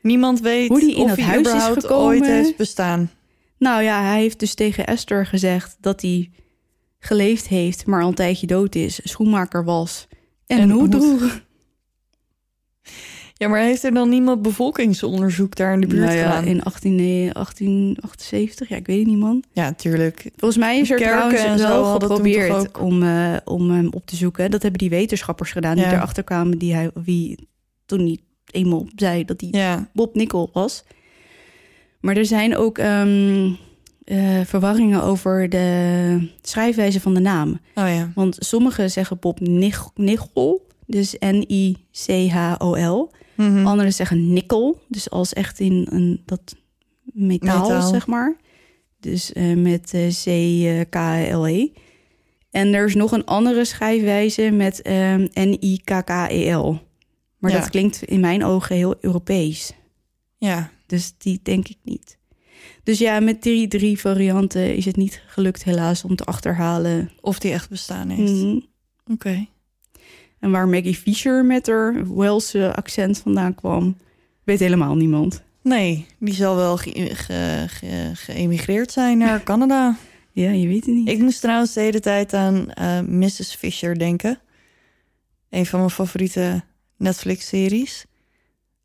Niemand 0.00 0.40
weet 0.40 0.68
Hoe 0.68 0.80
die 0.80 0.94
in 0.94 1.02
of 1.02 1.08
dat 1.08 1.16
hij 1.16 1.26
huis 1.26 1.52
is 1.52 1.62
gekomen. 1.62 2.06
ooit 2.06 2.26
heeft 2.26 2.56
bestaan. 2.56 3.10
Nou 3.58 3.82
ja, 3.82 4.02
hij 4.02 4.20
heeft 4.20 4.38
dus 4.38 4.54
tegen 4.54 4.86
Esther 4.86 5.26
gezegd 5.26 5.76
dat 5.80 6.00
hij 6.02 6.30
geleefd 6.98 7.48
heeft... 7.48 7.86
maar 7.86 8.02
al 8.02 8.08
een 8.08 8.14
tijdje 8.14 8.46
dood 8.46 8.74
is, 8.74 9.00
schoenmaker 9.02 9.64
was... 9.64 10.06
en, 10.46 10.58
En 10.58 10.62
een 10.62 10.70
hoed 10.70 10.94
hoed. 10.94 11.18
droeg. 11.18 11.43
Ja, 13.36 13.48
maar 13.48 13.60
heeft 13.60 13.82
er 13.84 13.94
dan 13.94 14.08
niemand 14.08 14.42
bevolkingsonderzoek 14.42 15.56
daar 15.56 15.72
in 15.72 15.80
de 15.80 15.86
buurt 15.86 16.04
Nou 16.04 16.16
ja, 16.18 16.24
gedaan? 16.30 16.44
in 16.44 16.62
18, 16.62 16.94
nee, 16.94 17.30
1878, 17.32 18.68
ja, 18.68 18.76
ik 18.76 18.86
weet 18.86 18.98
het 18.98 19.06
niet, 19.06 19.18
man. 19.18 19.42
Ja, 19.52 19.72
tuurlijk. 19.72 20.30
Volgens 20.36 20.60
mij 20.60 20.78
is 20.78 20.90
er 20.90 20.96
Kerken 20.96 21.16
trouwens 21.16 21.42
en 21.44 21.58
zo 21.58 21.68
wel 21.68 21.84
geprobeerd 21.98 22.50
ook- 22.52 22.80
om, 22.80 23.02
eh, 23.02 23.36
om 23.44 23.70
hem 23.70 23.88
op 23.90 24.06
te 24.06 24.16
zoeken. 24.16 24.50
Dat 24.50 24.62
hebben 24.62 24.80
die 24.80 24.90
wetenschappers 24.90 25.52
gedaan 25.52 25.74
die 25.76 25.84
Ja. 25.84 25.92
erachter 25.92 26.24
kwamen 26.24 26.58
die 26.58 26.74
hij, 26.74 26.90
wie 27.04 27.48
toen 27.86 28.04
niet 28.04 28.20
eenmaal 28.50 28.86
zei 28.96 29.24
dat 29.24 29.40
hij 29.40 29.48
Ja, 29.52 29.88
Bob 29.92 30.14
Nickel 30.14 30.50
was. 30.52 30.84
Maar 32.00 32.16
er 32.16 32.26
zijn 32.26 32.56
ook 32.56 32.78
ehm, 32.78 33.50
eh, 34.04 34.40
verwarringen 34.44 35.02
over 35.02 35.48
de 35.48 36.28
schrijfwijze 36.42 37.00
van 37.00 37.14
de 37.14 37.20
naam. 37.20 37.48
oh 37.74 37.88
ja. 37.88 38.10
Want 38.14 38.36
sommigen 38.38 38.90
zeggen 38.90 39.18
Bob 39.20 39.40
Nich- 39.40 39.90
Nichol, 39.94 40.66
dus 40.86 41.16
N-I-C-H-O-L. 41.18 43.10
Mhm. 43.36 43.66
Anderen 43.66 43.92
zeggen 43.92 44.32
nikkel, 44.32 44.80
dus 44.88 45.10
als 45.10 45.32
echt 45.32 45.60
in 45.60 45.86
een, 45.90 46.22
dat 46.24 46.56
metaal, 47.04 47.60
Metaal. 47.68 47.88
zeg 47.88 48.06
maar. 48.06 48.36
Dus 49.00 49.32
eh, 49.32 49.54
met 49.56 49.92
eh, 49.94 50.08
C-K-L-E. 50.08 51.68
En 52.50 52.74
er 52.74 52.86
is 52.86 52.94
nog 52.94 53.12
een 53.12 53.24
andere 53.24 53.64
schrijfwijze 53.64 54.50
met 54.50 54.82
ehm, 54.82 55.26
N-I-K-K-E-L. 55.34 56.78
Maar 57.38 57.50
Ja. 57.50 57.58
dat 57.58 57.70
klinkt 57.70 58.02
in 58.02 58.20
mijn 58.20 58.44
ogen 58.44 58.76
heel 58.76 58.94
Europees. 59.00 59.72
Ja, 60.38 60.70
Dus 60.86 61.14
die 61.18 61.40
denk 61.42 61.68
ik 61.68 61.76
niet. 61.82 62.18
Dus 62.82 62.98
ja, 62.98 63.20
met 63.20 63.42
die 63.42 63.68
drie 63.68 64.00
varianten 64.00 64.76
is 64.76 64.84
het 64.84 64.96
niet 64.96 65.22
gelukt 65.26 65.64
helaas 65.64 66.04
om 66.04 66.16
te 66.16 66.24
achterhalen. 66.24 67.10
of 67.20 67.38
die 67.38 67.52
echt 67.52 67.68
bestaan 67.68 68.08
heeft. 68.08 68.32
Mhm. 68.32 68.58
Oké. 69.12 69.46
En 70.44 70.50
waar 70.50 70.68
Maggie 70.68 70.94
Fisher 70.96 71.44
met 71.44 71.66
haar 71.66 72.14
Welse 72.16 72.74
accent 72.74 73.18
vandaan 73.18 73.54
kwam, 73.54 73.96
weet 74.42 74.58
helemaal 74.60 74.94
niemand. 74.96 75.42
Nee, 75.62 76.06
die 76.18 76.34
zal 76.34 76.56
wel 76.56 76.76
ge- 76.76 77.10
ge- 77.14 77.64
ge- 77.68 78.10
geëmigreerd 78.14 78.92
zijn 78.92 79.18
naar 79.18 79.42
Canada. 79.50 79.96
Ja, 80.32 80.50
je 80.50 80.66
weet 80.68 80.86
het 80.86 80.94
niet. 80.94 81.08
Ik 81.08 81.18
moest 81.20 81.40
trouwens 81.40 81.72
de 81.72 81.80
hele 81.80 82.00
tijd 82.00 82.32
aan 82.34 82.70
eh, 82.70 83.00
Mrs. 83.00 83.54
Fisher 83.58 83.98
denken. 83.98 84.38
Een 85.50 85.66
van 85.66 85.78
mijn 85.78 85.90
favoriete 85.90 86.62
Netflix-series. 86.96 88.04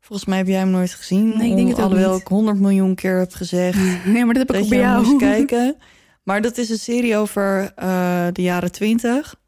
Volgens 0.00 0.28
mij 0.28 0.38
heb 0.38 0.46
jij 0.46 0.58
hem 0.58 0.70
nooit 0.70 0.94
gezien. 0.94 1.28
Nee, 1.38 1.50
ik 1.50 1.56
denk 1.56 1.68
het 1.68 1.76
ook 1.78 1.82
Alhoewel 1.84 2.12
niet. 2.12 2.20
ik 2.20 2.26
honderd 2.26 2.58
miljoen 2.60 2.94
keer 2.94 3.18
heb 3.18 3.32
gezegd 3.32 3.78
Nee, 4.06 4.24
maar 4.24 4.34
dat 4.34 4.46
heb 4.48 4.56
ik 4.56 4.62
ook 4.62 4.68
bij 4.68 4.78
jou. 4.78 5.04
moest 5.06 5.16
kijken. 5.30 5.76
Maar 6.22 6.42
dat 6.42 6.58
is 6.58 6.70
een 6.70 6.78
serie 6.78 7.16
over 7.16 7.72
eh, 7.76 8.26
de 8.32 8.42
jaren 8.42 8.72
twintig. 8.72 9.38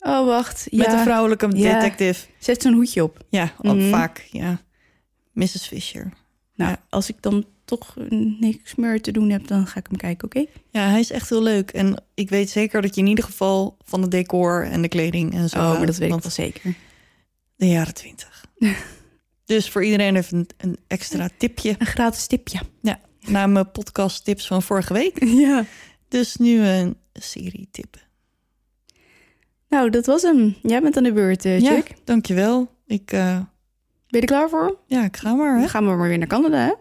Oh, 0.00 0.26
wacht. 0.26 0.66
Met 0.70 0.86
Ja, 0.86 0.92
een 0.92 1.02
vrouwelijke 1.02 1.48
Ja. 1.56 1.72
detective. 1.80 2.26
zet 2.38 2.62
zo'n 2.62 2.72
hoedje 2.72 3.02
op. 3.02 3.24
Ja, 3.28 3.52
al 3.62 3.76
Mhm. 3.76 3.90
vaak. 3.90 4.26
Ja. 4.30 4.60
Mrs. 5.32 5.66
Fisher. 5.66 6.12
Nou, 6.54 6.70
Ja. 6.70 6.82
als 6.88 7.08
ik 7.08 7.16
dan 7.22 7.44
toch 7.64 7.94
niks 8.40 8.74
meer 8.74 9.00
te 9.02 9.10
doen 9.12 9.30
heb, 9.30 9.46
dan 9.46 9.66
ga 9.66 9.78
ik 9.78 9.86
hem 9.88 9.96
kijken, 9.96 10.24
oké? 10.24 10.44
Ja, 10.70 10.88
hij 10.88 11.00
is 11.00 11.10
echt 11.10 11.28
heel 11.28 11.42
leuk. 11.42 11.70
En 11.70 12.02
ik 12.14 12.28
weet 12.30 12.50
zeker 12.50 12.82
dat 12.82 12.94
je 12.94 13.00
in 13.00 13.06
ieder 13.06 13.24
geval 13.24 13.76
van 13.84 14.02
het 14.02 14.10
decor 14.10 14.66
en 14.66 14.82
de 14.82 14.88
kleding 14.88 15.34
en 15.34 15.48
zo... 15.48 15.56
Oh, 15.58 15.76
maar 15.78 15.86
dat 15.86 15.96
weet 15.96 16.12
ik 16.12 16.22
wel 16.22 16.30
zeker. 16.30 16.74
De 17.56 17.68
jaren 17.68 17.94
twintig. 17.94 18.44
dus 19.44 19.70
voor 19.70 19.84
iedereen 19.84 20.16
even 20.16 20.38
een, 20.38 20.48
een 20.56 20.76
extra 20.86 21.28
tipje 21.38 21.74
Een 21.78 21.86
gratis 21.86 22.26
tipje. 22.26 22.60
na 23.20 23.46
mijn 23.46 23.70
podcast 23.70 24.24
tips 24.24 24.46
van 24.46 24.62
vorige 24.62 24.92
week. 24.92 25.24
Ja. 25.46 25.64
Dus 26.08 26.36
nu 26.36 26.60
een 26.66 26.96
serie 27.12 27.68
tip. 27.70 27.96
Nou, 29.70 29.90
dat 29.90 30.06
was 30.06 30.22
hem. 30.22 30.56
Jij 30.62 30.80
bent 30.82 30.96
aan 30.96 31.02
de 31.02 31.12
beurt, 31.12 31.44
eh 31.44 31.60
Ja, 31.60 31.74
Chuck. 31.74 31.92
dankjewel. 32.04 32.68
Ik, 32.86 33.12
eh, 33.12 33.34
Ben 33.36 33.46
je 34.06 34.20
er 34.20 34.24
klaar 34.26 34.48
voor? 34.48 34.78
ja, 34.86 35.04
ik 35.04 35.16
ga 35.16 35.34
maar. 35.34 35.54
Hè? 35.54 35.58
Dan 35.60 35.68
gaan 35.68 35.84
we 35.88 35.94
maar 35.96 36.08
weer 36.08 36.18
naar 36.18 36.26
Canada, 36.26 36.56
hè? 36.58 36.72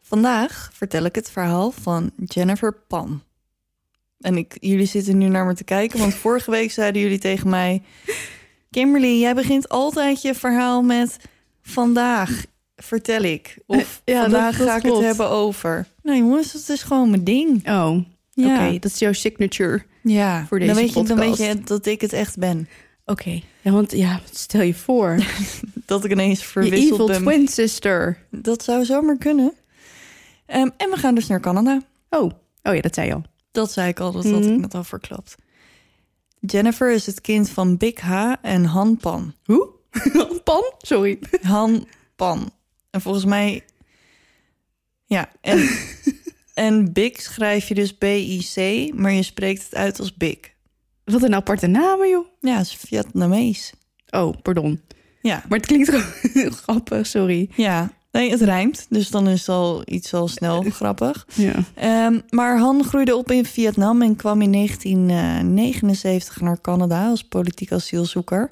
Vandaag 0.00 0.70
vertel 0.72 1.04
ik 1.04 1.14
het 1.14 1.30
verhaal 1.30 1.70
van 1.70 2.10
Jennifer 2.24 2.72
Pan. 2.88 3.22
En 4.20 4.36
ik, 4.36 4.56
jullie 4.60 4.86
zitten 4.86 5.18
nu 5.18 5.28
naar 5.28 5.46
me 5.46 5.54
te 5.54 5.64
kijken, 5.64 5.98
want 5.98 6.14
vorige 6.24 6.50
week 6.50 6.70
zeiden 6.72 7.02
jullie 7.02 7.18
tegen 7.18 7.48
mij... 7.50 7.82
Kimberly, 8.70 9.20
jij 9.20 9.34
begint 9.34 9.68
altijd 9.68 10.22
je 10.22 10.34
verhaal 10.34 10.82
met 10.82 11.16
vandaag 11.62 12.44
vertel 12.76 13.22
ik. 13.22 13.58
Of 13.66 14.02
Ja, 14.04 14.12
dat- 14.14 14.22
vandaag 14.22 14.56
dat 14.58 14.68
ga 14.68 14.76
ik 14.76 14.82
klopt. 14.82 14.96
het 14.96 15.06
hebben 15.06 15.28
over. 15.28 15.86
Nee 16.02 16.18
jongens, 16.18 16.52
dat 16.52 16.68
is 16.68 16.82
gewoon 16.82 17.10
mijn 17.10 17.24
ding. 17.24 17.68
Oh, 17.68 17.98
Ja, 18.32 18.66
oké. 18.68 18.78
Dat 18.78 18.90
is 18.92 18.98
jouw 18.98 19.12
signature. 19.12 19.82
ja. 20.02 20.46
voor 20.48 20.58
dan, 20.58 20.74
weet 20.74 20.92
je, 20.94 21.02
dan 21.02 21.18
weet 21.18 21.28
podcast. 21.30 21.52
je 21.58 21.60
dat 21.64 21.86
ik 21.86 22.00
het 22.00 22.12
echt 22.12 22.38
ben. 22.38 22.68
Oké. 23.04 23.40
Ja, 23.60 23.70
want 23.70 23.92
ja, 23.92 24.20
stel 24.32 24.60
je 24.62 24.74
voor. 24.74 25.16
Dat 25.86 26.04
ik 26.04 26.10
ineens 26.10 26.40
je 26.40 26.46
verwisseld 26.46 26.92
evil 26.92 27.06
ben. 27.06 27.22
twin 27.22 27.48
sister. 27.48 28.18
Dat 28.30 28.62
zou 28.64 28.84
zomaar 28.84 29.16
kunnen. 29.18 29.52
Ehm, 30.46 30.68
en 30.76 30.90
we 30.90 30.96
gaan 30.96 31.14
dus 31.14 31.26
naar 31.26 31.40
Canada. 31.40 31.82
Oh. 32.10 32.30
oh 32.62 32.74
ja, 32.74 32.80
dat 32.80 32.94
zei 32.94 33.06
je 33.06 33.14
al. 33.14 33.22
Dat 33.52 33.72
zei 33.72 33.88
ik 33.88 34.00
al, 34.00 34.12
dat 34.12 34.24
had 34.24 34.40
Mhm. 34.40 34.52
ik 34.52 34.58
net 34.60 34.74
al 34.74 34.84
verklapt. 34.84 35.34
Jennifer 36.40 36.92
is 36.92 37.06
het 37.06 37.20
kind 37.20 37.50
van 37.50 37.76
Big 37.76 38.00
H 38.00 38.32
en 38.42 38.64
Han 38.64 38.96
Pan. 38.96 39.34
Hoe? 39.44 39.68
Pan? 40.44 40.72
Sorry. 40.78 41.18
Han 41.42 41.86
Pan. 42.16 42.50
En 42.94 43.00
volgens 43.00 43.24
mij... 43.24 43.64
Ja, 45.04 45.28
en, 45.40 45.68
en 46.54 46.92
Big 46.92 47.20
schrijf 47.20 47.68
je 47.68 47.74
dus 47.74 47.94
B-I-C, 47.94 48.90
maar 48.94 49.12
je 49.12 49.22
spreekt 49.22 49.64
het 49.64 49.74
uit 49.74 50.00
als 50.00 50.14
Big. 50.14 50.38
Wat 51.04 51.22
een 51.22 51.34
aparte 51.34 51.66
namen, 51.66 52.08
joh. 52.08 52.26
Ja, 52.40 52.56
het 52.56 52.66
is 52.66 52.74
Vietnamees. 52.74 53.72
Oh, 54.10 54.34
pardon. 54.42 54.80
Ja, 55.20 55.44
Maar 55.48 55.58
het 55.58 55.66
klinkt 55.66 55.88
gewoon 55.90 56.52
grappig, 56.62 57.06
sorry. 57.06 57.48
ja. 57.56 57.92
Nee, 58.10 58.30
het 58.30 58.40
rijmt, 58.40 58.86
dus 58.88 59.08
dan 59.08 59.28
is 59.28 59.38
het 59.38 59.48
al 59.48 59.82
iets 59.84 60.14
al 60.14 60.28
snel 60.28 60.62
grappig. 60.62 61.26
Ja. 61.34 61.54
Ehm, 61.74 62.20
maar 62.30 62.58
Han 62.58 62.84
groeide 62.84 63.16
op 63.16 63.30
in 63.30 63.44
Vietnam 63.44 64.02
en 64.02 64.16
kwam 64.16 64.42
in 64.42 64.52
1979 64.52 66.40
naar 66.40 66.60
Canada 66.60 67.08
als 67.08 67.24
politiek 67.24 67.72
asielzoeker. 67.72 68.50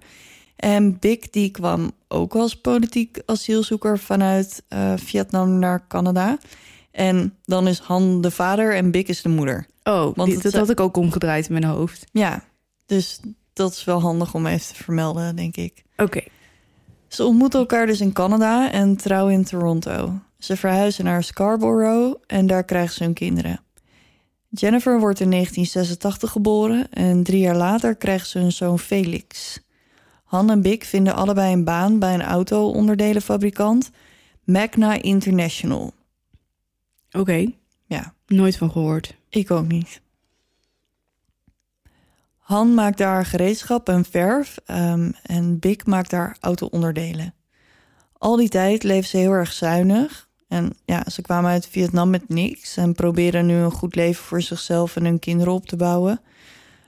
En 0.63 0.99
Big 0.99 1.31
die 1.31 1.51
kwam 1.51 1.91
ook 2.09 2.35
als 2.35 2.55
politiek 2.57 3.19
asielzoeker 3.27 3.99
vanuit 3.99 4.63
eh, 4.69 4.93
Vietnam 4.97 5.59
naar 5.59 5.87
Canada. 5.89 6.39
En 6.91 7.37
dan 7.45 7.69
is 7.69 7.79
Han 7.79 8.21
de 8.21 8.31
vader 8.31 8.75
en 8.75 8.91
Big 8.91 9.07
is 9.07 9.23
de 9.23 9.29
moeder. 9.29 9.67
Oh, 9.83 10.15
Want 10.17 10.31
die- 10.31 10.41
dat 10.43 10.53
had 10.53 10.71
ik 10.71 10.81
ook 10.81 10.97
omgedraaid 10.97 11.47
in 11.47 11.53
mijn 11.53 11.65
hoofd. 11.65 12.05
Ja, 12.13 12.45
dus 12.87 13.21
dat 13.53 13.73
is 13.73 13.85
wel 13.85 14.01
handig 14.01 14.35
om 14.35 14.47
even 14.47 14.67
te 14.75 14.83
vermelden, 14.83 15.37
denk 15.37 15.57
ik. 15.57 15.83
Oké. 15.97 16.21
Ze 17.09 17.25
ontmoeten 17.25 17.61
elkaar 17.61 17.87
dus 17.87 18.01
in 18.01 18.13
Canada 18.13 18.71
en 18.73 18.97
trouwen 18.97 19.33
in 19.33 19.45
Toronto. 19.45 20.19
Ze 20.39 20.57
verhuizen 20.57 21.05
naar 21.05 21.25
Scarborough 21.25 22.15
en 22.27 22.47
daar 22.47 22.65
krijgen 22.65 22.95
ze 22.95 23.05
hun 23.05 23.13
kinderen. 23.15 23.61
Jennifer 24.49 25.01
wordt 25.01 25.21
in 25.21 25.31
1986 25.31 26.31
geboren 26.31 26.91
en 26.93 27.23
drie 27.23 27.41
jaar 27.41 27.57
later 27.57 27.97
krijgen 27.97 28.27
ze 28.29 28.39
hun 28.39 28.53
zoon 28.53 28.79
Felix. 28.79 29.59
Han 30.33 30.51
en 30.51 30.63
Big 30.63 30.87
vinden 30.87 31.15
allebei 31.15 31.53
een 31.53 31.65
baan 31.65 31.99
bij 31.99 32.15
een 32.15 32.23
auto-onderdelenfabrikant, 32.23 33.91
Magna 34.45 35.03
International. 35.03 35.93
Oké. 37.11 37.47
Ja, 37.87 38.15
Nooit 38.27 38.57
van 38.57 38.71
gehoord. 38.71 39.17
ik 39.29 39.51
ook 39.51 39.69
niet. 39.69 40.01
Han 42.39 42.75
maakt 42.75 42.99
daar 42.99 43.27
gereedschap 43.27 43.89
en 43.89 44.05
verf 44.05 44.59
ehm, 44.65 45.11
en 45.23 45.59
Big 45.59 45.87
maakt 45.87 46.11
daar 46.11 46.37
auto-onderdelen. 46.41 47.35
Al 48.13 48.37
die 48.37 48.49
tijd 48.49 48.83
leeft 48.83 49.09
ze 49.09 49.17
heel 49.17 49.33
erg 49.33 49.53
zuinig. 49.53 50.29
En 50.49 50.73
ja, 50.85 51.05
ze 51.11 51.23
kwamen 51.23 51.51
uit 51.51 51.67
Vietnam 51.67 52.11
met 52.11 52.29
niks 52.29 52.77
en 52.77 52.95
proberen 52.95 53.47
nu 53.47 53.55
een 53.55 53.71
goed 53.71 53.95
leven 53.95 54.25
voor 54.25 54.43
zichzelf 54.43 54.97
en 54.97 55.05
hun 55.05 55.19
kinderen 55.19 55.53
op 55.53 55.67
te 55.67 55.77
bouwen. 55.77 56.21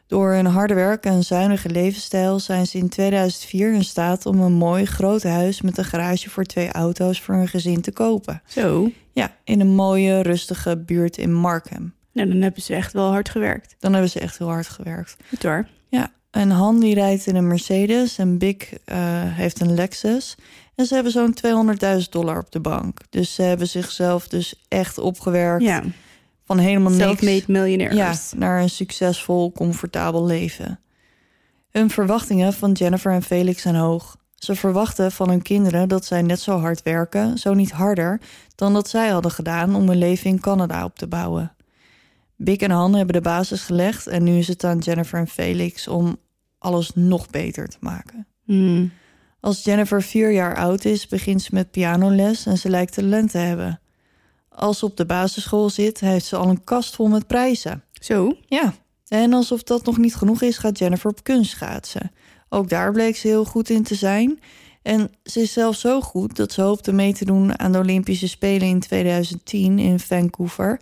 Door 0.06 0.32
hun 0.32 0.46
harde 0.46 0.74
werk 0.74 1.04
en 1.04 1.22
zuinige 1.22 1.70
levensstijl 1.70 2.38
zijn 2.38 2.66
ze 2.66 2.78
in 2.78 2.88
2004 2.88 3.72
in 3.72 3.84
staat 3.84 4.26
om 4.26 4.40
een 4.40 4.52
mooi 4.52 4.84
groot 4.84 5.22
huis 5.22 5.60
met 5.60 5.78
een 5.78 5.84
garage 5.84 6.30
voor 6.30 6.44
twee 6.44 6.72
auto's 6.72 7.20
voor 7.20 7.34
hun 7.34 7.48
gezin 7.48 7.80
te 7.80 7.92
kopen. 7.92 8.42
Zo. 8.46 8.90
Ja, 9.12 9.36
in 9.44 9.60
een 9.60 9.74
mooie, 9.74 10.20
rustige 10.20 10.76
buurt 10.76 11.16
in 11.16 11.32
Markham. 11.32 11.92
Nou, 12.12 12.28
dan 12.28 12.40
hebben 12.40 12.62
ze 12.62 12.74
echt 12.74 12.92
wel 12.92 13.10
hard 13.10 13.28
gewerkt. 13.28 13.76
Dan 13.78 13.92
hebben 13.92 14.10
ze 14.10 14.20
echt 14.20 14.38
heel 14.38 14.48
hard 14.48 14.68
gewerkt. 14.68 15.16
Goed 15.28 15.42
hoor. 15.42 15.66
Ja, 15.88 16.10
en 16.30 16.50
Han 16.50 16.80
die 16.80 16.94
rijdt 16.94 17.26
in 17.26 17.36
een 17.36 17.46
Mercedes 17.46 18.18
en 18.18 18.38
Big 18.38 18.56
eh, 18.84 18.96
heeft 19.22 19.60
een 19.60 19.74
Lexus. 19.74 20.34
En 20.74 20.86
ze 20.86 20.94
hebben 20.94 21.12
zo'n 21.12 21.34
200.000 22.02 22.08
dollar 22.10 22.38
op 22.38 22.50
de 22.52 22.60
bank. 22.60 22.98
Dus 23.10 23.34
ze 23.34 23.42
hebben 23.42 23.68
zichzelf 23.68 24.28
dus 24.28 24.64
echt 24.68 24.98
opgewerkt 24.98 25.64
Ja. 25.64 25.82
Van 26.44 26.58
helemaal 26.58 26.92
niks 26.92 27.00
ja, 27.94 28.14
naar 28.36 28.62
een 28.62 28.70
succesvol, 28.70 29.52
comfortabel 29.52 30.26
leven. 30.26 30.80
Hun 31.70 31.90
verwachtingen 31.90 32.52
van 32.52 32.72
Jennifer 32.72 33.12
en 33.12 33.22
Felix 33.22 33.62
zijn 33.62 33.74
hoog. 33.74 34.16
Ze 34.34 34.54
verwachten 34.54 35.12
van 35.12 35.28
hun 35.28 35.42
kinderen 35.42 35.88
dat 35.88 36.04
zij 36.04 36.22
net 36.22 36.40
zo 36.40 36.58
hard 36.58 36.82
werken, 36.82 37.38
zo 37.38 37.54
niet 37.54 37.70
harder, 37.70 38.20
dan 38.54 38.72
dat 38.72 38.88
zij 38.88 39.08
hadden 39.08 39.30
gedaan 39.30 39.74
om 39.74 39.88
een 39.88 39.98
leven 39.98 40.30
in 40.30 40.40
Canada 40.40 40.84
op 40.84 40.96
te 40.96 41.06
bouwen. 41.06 41.52
Bik 42.36 42.62
en 42.62 42.70
Han 42.70 42.94
hebben 42.94 43.14
de 43.14 43.20
basis 43.20 43.62
gelegd 43.62 44.06
en 44.06 44.22
nu 44.22 44.38
is 44.38 44.48
het 44.48 44.64
aan 44.64 44.78
Jennifer 44.78 45.18
en 45.18 45.28
Felix 45.28 45.88
om 45.88 46.16
alles 46.58 46.90
nog 46.94 47.30
beter 47.30 47.68
te 47.68 47.76
maken. 47.80 48.26
Hmm. 48.44 48.92
Als 49.40 49.64
Jennifer 49.64 50.02
vier 50.02 50.32
jaar 50.32 50.56
oud 50.56 50.84
is, 50.84 51.06
begint 51.06 51.42
ze 51.42 51.50
met 51.52 51.70
pianoles 51.70 52.46
en 52.46 52.58
ze 52.58 52.70
lijkt 52.70 52.94
talent 52.94 53.30
te 53.30 53.38
hebben. 53.38 53.80
Als 54.54 54.78
ze 54.78 54.84
op 54.84 54.96
de 54.96 55.06
basisschool 55.06 55.70
zit, 55.70 56.00
heeft 56.00 56.26
ze 56.26 56.36
al 56.36 56.48
een 56.48 56.64
kast 56.64 56.94
vol 56.94 57.08
met 57.08 57.26
prijzen. 57.26 57.82
Zo? 57.92 58.36
Ja, 58.46 58.74
en 59.08 59.32
alsof 59.32 59.62
dat 59.62 59.84
nog 59.84 59.98
niet 59.98 60.14
genoeg 60.14 60.42
is, 60.42 60.58
gaat 60.58 60.78
Jennifer 60.78 61.10
op 61.10 61.22
kunstschaatsen. 61.22 62.10
Ook 62.48 62.68
daar 62.68 62.92
bleek 62.92 63.16
ze 63.16 63.28
heel 63.28 63.44
goed 63.44 63.70
in 63.70 63.82
te 63.82 63.94
zijn. 63.94 64.40
En 64.82 65.10
ze 65.24 65.40
is 65.40 65.52
zelfs 65.52 65.80
zo 65.80 66.00
goed 66.00 66.36
dat 66.36 66.52
ze 66.52 66.60
hoopte 66.62 66.92
mee 66.92 67.14
te 67.14 67.24
doen 67.24 67.58
aan 67.58 67.72
de 67.72 67.78
Olympische 67.78 68.28
Spelen 68.28 68.68
in 68.68 68.80
2010 68.80 69.78
in 69.78 70.00
Vancouver. 70.00 70.80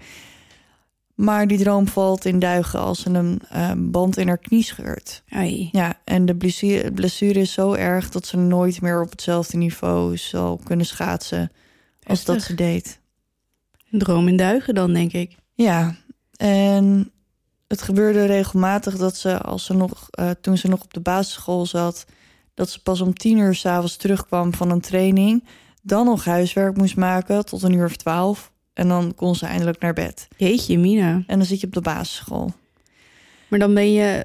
Maar 1.15 1.47
die 1.47 1.59
droom 1.59 1.89
valt 1.89 2.25
in 2.25 2.39
duigen 2.39 2.81
als 2.81 3.01
ze 3.01 3.11
een 3.11 3.41
eh, 3.49 3.71
band 3.77 4.17
in 4.17 4.29
haar 4.29 4.39
knie 4.39 4.65
scheurt. 4.65 5.23
Ai. 5.29 5.69
Ja, 5.73 6.01
en 6.05 6.27
de 6.27 6.37
blessure, 6.37 6.93
blessure 6.93 7.41
is 7.41 7.53
zo 7.53 7.73
erg 7.73 8.11
dat 8.11 8.27
ze 8.27 8.37
nooit 8.37 8.81
meer 8.81 9.03
op 9.03 9.11
hetzelfde 9.11 9.57
niveau 9.57 10.17
zal 10.17 10.61
kunnen 10.65 10.87
schaatsen 10.87 11.53
als 12.03 12.25
dat 12.25 12.43
ze 12.43 12.55
deed. 12.55 13.01
Droom 13.99 14.29
in 14.29 14.37
duigen 14.37 14.75
dan, 14.75 14.93
denk 14.93 15.13
ik. 15.13 15.37
Ja, 15.55 15.95
en 16.37 17.11
het 17.69 17.83
gebeurde 17.83 18.25
regelmatig 18.25 18.97
dat 18.97 19.17
ze, 19.17 19.39
als 19.39 19.65
ze 19.65 19.75
nog, 19.75 20.07
eh, 20.11 20.31
toen 20.41 20.59
ze 20.59 20.69
nog 20.69 20.83
op 20.83 20.93
de 20.95 21.01
basisschool 21.01 21.67
zat, 21.67 22.05
dat 22.55 22.71
ze 22.71 22.83
pas 22.83 23.01
om 23.01 23.15
tien 23.15 23.39
uur 23.39 23.55
s'avonds 23.55 23.97
terugkwam 23.97 24.55
van 24.55 24.71
een 24.71 24.81
training, 24.81 25.45
dan 25.83 26.05
nog 26.05 26.25
huiswerk 26.25 26.77
moest 26.77 26.97
maken 26.97 27.45
tot 27.45 27.63
een 27.63 27.73
uur 27.73 27.85
of 27.85 27.97
twaalf. 27.97 28.53
En 28.73 28.89
dan 28.89 29.15
kon 29.15 29.35
ze 29.35 29.47
eindelijk 29.47 29.81
naar 29.81 29.93
bed. 29.93 30.29
Jeetje, 30.37 30.79
Mina. 30.79 31.23
En 31.27 31.37
dan 31.39 31.47
zit 31.47 31.61
je 31.61 31.67
op 31.67 31.73
de 31.73 31.81
basisschool. 31.81 32.53
Maar 33.49 33.59
dan 33.59 33.75
ben 33.75 33.93
je... 33.93 34.25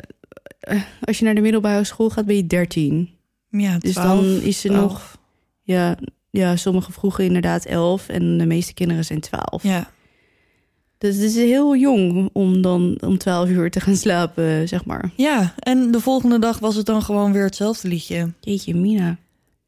eh, 0.59 0.81
Als 1.01 1.19
je 1.19 1.25
naar 1.25 1.35
de 1.35 1.41
middelbare 1.41 1.83
school 1.83 2.09
gaat, 2.09 2.25
ben 2.25 2.35
je 2.35 2.47
13. 2.47 3.09
Ja, 3.49 3.77
Dus 3.77 3.93
12, 3.93 4.07
dan 4.25 4.41
is 4.41 4.61
ze 4.61 4.67
12. 4.67 4.81
nog... 4.91 5.17
Ja, 5.61 5.97
ja, 6.29 6.55
sommigen 6.55 6.93
vroegen 6.93 7.23
inderdaad 7.25 7.65
11 7.65 8.07
en 8.09 8.37
de 8.37 8.45
meeste 8.45 8.73
kinderen 8.73 9.05
zijn 9.05 9.19
12. 9.19 9.63
Ja, 9.63 9.89
Dus 10.97 11.15
het 11.15 11.23
is 11.23 11.35
heel 11.35 11.75
jong 11.75 12.29
om 12.33 12.61
dan 12.61 12.97
om 13.01 13.17
12 13.17 13.49
uur 13.49 13.71
te 13.71 13.79
gaan 13.79 13.95
slapen, 13.95 14.67
zeg 14.67 14.85
maar. 14.85 15.11
ja, 15.15 15.53
en 15.59 15.91
de 15.91 15.99
volgende 16.01 16.39
dag 16.39 16.59
was 16.59 16.75
het 16.75 16.85
dan 16.85 17.01
gewoon 17.01 17.31
weer 17.31 17.43
hetzelfde 17.43 17.87
liedje. 17.87 18.31
Jeetje, 18.39 18.75
Mina. 18.75 19.17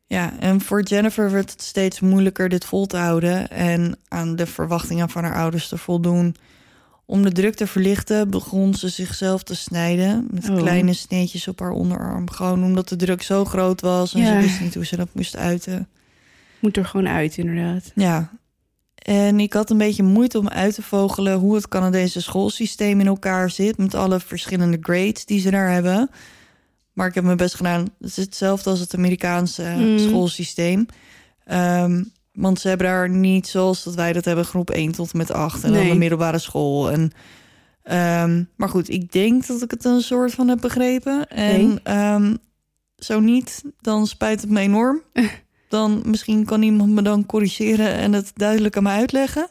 Ja, 0.05 0.33
en 0.39 0.61
voor 0.61 0.81
Jennifer 0.83 1.31
werd 1.31 1.51
het 1.51 1.61
steeds 1.61 1.99
moeilijker 1.99 2.49
dit 2.49 2.65
vol 2.65 2.85
te 2.85 2.97
houden 2.97 3.49
en 3.49 3.97
aan 4.07 4.35
de 4.35 4.45
verwachtingen 4.45 5.09
van 5.09 5.23
haar 5.23 5.35
ouders 5.35 5.67
te 5.67 5.77
voldoen. 5.77 6.35
Om 7.05 7.23
de 7.23 7.31
druk 7.31 7.55
te 7.55 7.67
verlichten 7.67 8.29
begon 8.29 8.73
ze 8.73 8.89
zichzelf 8.89 9.43
te 9.43 9.55
snijden 9.55 10.27
met 10.31 10.49
Oh. 10.49 10.57
kleine 10.57 10.93
sneetjes 10.93 11.47
op 11.47 11.59
haar 11.59 11.71
onderarm. 11.71 12.29
Gewoon 12.29 12.63
omdat 12.63 12.89
de 12.89 12.95
druk 12.95 13.21
zo 13.21 13.45
groot 13.45 13.81
was 13.81 14.13
en 14.13 14.21
Ja. 14.21 14.27
ze 14.41 14.47
wist 14.47 14.61
niet 14.61 14.73
hoe 14.75 14.85
ze 14.85 14.95
dat 14.95 15.07
moest 15.13 15.35
uiten. 15.35 15.87
Moet 16.59 16.77
er 16.77 16.85
gewoon 16.85 17.07
uit, 17.07 17.37
inderdaad. 17.37 17.91
Ja, 17.95 18.31
en 18.95 19.39
ik 19.39 19.53
had 19.53 19.69
een 19.69 19.77
beetje 19.77 20.03
moeite 20.03 20.39
om 20.39 20.47
uit 20.49 20.73
te 20.75 20.81
vogelen 20.81 21.39
hoe 21.39 21.55
het 21.55 21.67
Canadese 21.67 22.21
schoolsysteem 22.21 22.99
in 22.99 23.07
elkaar 23.07 23.49
zit 23.49 23.77
met 23.77 23.95
alle 23.95 24.19
verschillende 24.19 24.77
grades 24.81 25.25
die 25.25 25.39
ze 25.39 25.51
daar 25.51 25.71
hebben. 25.71 26.09
Maar 26.93 27.07
ik 27.07 27.13
heb 27.15 27.23
mijn 27.23 27.37
best 27.37 27.55
gedaan. 27.55 27.87
Het 27.99 28.09
is 28.09 28.15
hetzelfde 28.15 28.69
als 28.69 28.79
het 28.79 28.95
Amerikaanse 28.95 29.75
Mm. 29.77 29.99
schoolsysteem. 29.99 30.85
Ehm, 31.45 32.03
want 32.33 32.59
ze 32.59 32.67
hebben 32.67 32.87
daar 32.87 33.09
niet 33.09 33.47
zoals 33.47 33.83
dat 33.83 33.95
wij 33.95 34.13
dat 34.13 34.25
hebben, 34.25 34.45
groep 34.45 34.69
1 34.69 34.91
tot 34.91 35.11
en 35.11 35.17
met 35.17 35.31
8 35.31 35.63
en 35.63 35.73
dan 35.73 35.87
de 35.87 35.95
middelbare 35.95 36.39
school. 36.39 36.91
En, 36.91 37.11
ehm, 37.83 38.43
maar 38.55 38.69
goed, 38.69 38.89
ik 38.89 39.11
denk 39.11 39.47
dat 39.47 39.61
ik 39.61 39.71
het 39.71 39.85
een 39.85 40.01
soort 40.01 40.33
van 40.33 40.47
heb 40.47 40.61
begrepen. 40.61 41.27
En 41.27 41.79
ehm, 41.83 42.35
zo 42.95 43.19
niet, 43.19 43.63
dan 43.81 44.07
spijt 44.07 44.41
het 44.41 44.49
me 44.49 44.59
enorm. 44.59 45.01
Dan 45.69 46.01
misschien 46.05 46.45
kan 46.45 46.61
iemand 46.61 46.91
me 46.91 47.01
dan 47.01 47.25
corrigeren 47.25 47.93
en 47.93 48.13
het 48.13 48.31
duidelijk 48.35 48.77
aan 48.77 48.83
me 48.83 48.89
uitleggen. 48.89 49.49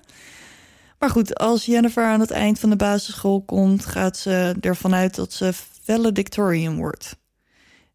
Maar 0.99 1.11
goed, 1.11 1.39
als 1.39 1.65
Jennifer 1.65 2.05
aan 2.05 2.21
het 2.21 2.31
eind 2.31 2.59
van 2.59 2.71
de 2.71 2.77
basisschool 2.77 3.43
komt, 3.43 3.87
gaat 3.87 4.17
ze 4.17 4.57
ervan 4.61 4.95
uit 4.95 5.15
dat 5.15 5.33
ze 5.33 5.51
valedictorian 5.83 6.77
wordt. 6.77 7.17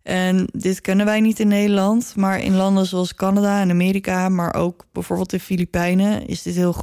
En 0.01 0.47
dit 0.51 0.81
kennen 0.81 1.05
wij 1.05 1.19
niet 1.19 1.39
in 1.39 1.47
Nederland, 1.47 2.15
maar 2.15 2.39
in 2.39 2.55
landen 2.55 2.85
zoals 2.85 3.15
Canada 3.15 3.61
en 3.61 3.69
Amerika, 3.69 4.29
maar 4.29 4.55
ook 4.55 4.85
bijvoorbeeld 4.91 5.29
de 5.29 5.39
Filipijnen, 5.39 6.25
is 6.27 6.41
dit 6.41 6.55
heel 6.55 6.73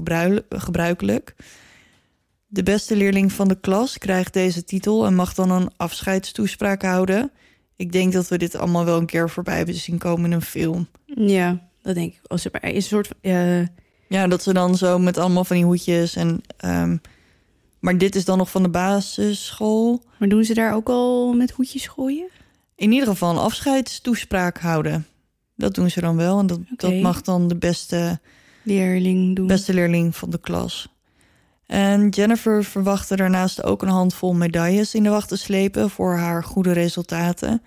gebruikelijk. 0.49 1.35
De 2.47 2.63
beste 2.63 2.97
leerling 2.97 3.33
van 3.33 3.49
de 3.49 3.61
klas 3.61 3.99
krijgt 3.99 4.33
deze 4.33 4.65
titel 4.65 5.07
en 5.07 5.15
mag 5.15 5.35
dan 5.35 5.51
een 5.51 5.71
afscheidstoespraak 5.77 6.83
houden. 6.83 7.33
Ik 7.77 7.93
denk 7.93 8.13
dat 8.13 8.29
we 8.29 8.39
dit 8.39 8.55
allemaal 8.55 8.85
wel 8.85 8.99
een 8.99 9.07
keer 9.07 9.31
voorbij 9.31 9.57
hebben 9.57 9.75
zien 9.75 9.99
komen 9.99 10.25
in 10.25 10.33
een 10.33 10.43
film. 10.43 10.89
Ja, 11.15 11.69
dat 11.83 11.95
denk 11.95 12.13
ik. 12.13 12.21
Als 12.27 12.45
er 12.45 12.51
een 12.61 12.83
soort 12.83 13.07
van... 13.07 13.17
Ja, 14.09 14.27
dat 14.27 14.43
ze 14.43 14.53
dan 14.53 14.77
zo 14.77 14.99
met 14.99 15.19
allemaal 15.19 15.45
van 15.45 15.57
die 15.57 15.65
hoedjes 15.65 16.17
en. 16.17 16.41
ehm, 16.57 16.97
maar 17.81 17.99
dit 17.99 18.15
is 18.15 18.25
dan 18.25 18.39
nog 18.39 18.51
van 18.51 18.63
de 18.63 18.69
basisschool. 18.69 20.03
maar 20.19 20.29
doen 20.29 20.45
ze 20.45 20.55
daar 20.55 20.75
ook 20.75 20.89
al 20.89 21.33
met 21.33 21.51
hoedjes 21.51 21.87
gooien? 21.87 22.29
In 22.75 22.93
ieder 22.93 23.09
geval 23.09 23.31
een 23.31 23.37
afscheidstoespraak 23.37 24.59
houden. 24.59 25.07
Dat 25.57 25.75
doen 25.75 25.91
ze 25.91 26.01
dan 26.01 26.17
wel. 26.17 26.39
En 26.39 26.47
dat, 26.47 26.61
dat 26.77 26.95
mag 26.95 27.23
dan 27.23 27.49
de 27.49 27.57
beste, 27.57 28.21
Leerling 28.63 29.37
doen. 29.37 29.47
beste 29.47 29.75
leerling 29.75 30.17
van 30.17 30.31
de 30.31 30.41
klas. 30.41 30.89
En 31.67 32.09
Jennifer 32.09 32.65
verwachtte 32.65 33.17
daarnaast 33.17 33.63
ook 33.63 33.83
een 33.83 33.89
handvol 33.89 34.35
medailles 34.35 34.95
in 34.95 35.03
de 35.03 35.09
wacht 35.11 35.29
te 35.29 35.37
slepen 35.37 35.91
voor 35.91 36.17
haar 36.17 36.45
goede 36.45 36.73
resultaten. 36.73 37.63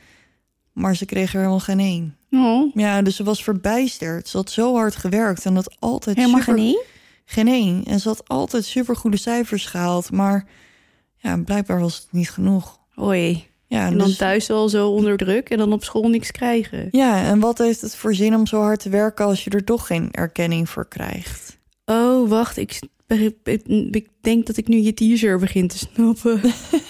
Maar 0.71 0.95
ze 0.95 1.05
kreeg 1.05 1.31
er 1.31 1.37
helemaal 1.37 1.59
geen 1.59 1.79
één. 1.79 2.15
Oh, 2.35 2.71
Ja, 2.75 3.01
dus 3.01 3.15
ze 3.15 3.23
was 3.23 3.43
verbijsterd. 3.43 4.27
Ze 4.27 4.37
had 4.37 4.51
zo 4.51 4.75
hard 4.75 4.95
gewerkt 4.95 5.45
en 5.45 5.55
had 5.55 5.75
altijd 5.79 6.15
helemaal 6.15 6.39
super... 6.39 6.53
geen 6.55 6.63
één? 6.65 6.81
Geen 7.25 7.47
één. 7.47 7.83
En 7.85 7.99
ze 7.99 8.07
had 8.07 8.27
altijd 8.29 8.65
supergoede 8.65 9.17
cijfers 9.17 9.65
gehaald. 9.65 10.11
Maar 10.11 10.45
ja, 11.17 11.37
blijkbaar 11.37 11.79
was 11.79 11.95
het 11.95 12.07
niet 12.11 12.29
genoeg. 12.29 12.79
Oei. 13.01 13.47
Ja, 13.67 13.85
En 13.87 13.97
dan 13.97 14.07
dus- 14.07 14.17
thuis 14.17 14.49
al 14.49 14.69
zo 14.69 14.89
onder 14.89 15.17
druk 15.17 15.49
en 15.49 15.57
dan 15.57 15.73
op 15.73 15.83
school 15.83 16.09
niks 16.09 16.31
krijgen. 16.31 16.87
ja, 16.91 17.23
en 17.23 17.39
wat 17.39 17.57
heeft 17.57 17.81
het 17.81 17.95
voor 17.95 18.15
zin 18.15 18.35
om 18.35 18.47
zo 18.47 18.61
hard 18.61 18.79
te 18.79 18.89
werken 18.89 19.25
als 19.25 19.43
je 19.43 19.49
er 19.49 19.63
toch 19.63 19.87
geen 19.87 20.07
erkenning 20.11 20.69
voor 20.69 20.87
krijgt? 20.87 21.57
Oh, 21.85 22.29
wacht. 22.29 22.57
Ik, 22.57 22.79
ik, 23.07 23.35
ik- 23.43 23.67
ik 23.91 24.07
denk 24.21 24.45
dat 24.45 24.57
ik 24.57 24.67
nu 24.67 24.77
je 24.77 24.93
teaser 24.93 25.39
begin 25.39 25.67
te 25.67 25.77
snappen. 25.77 26.41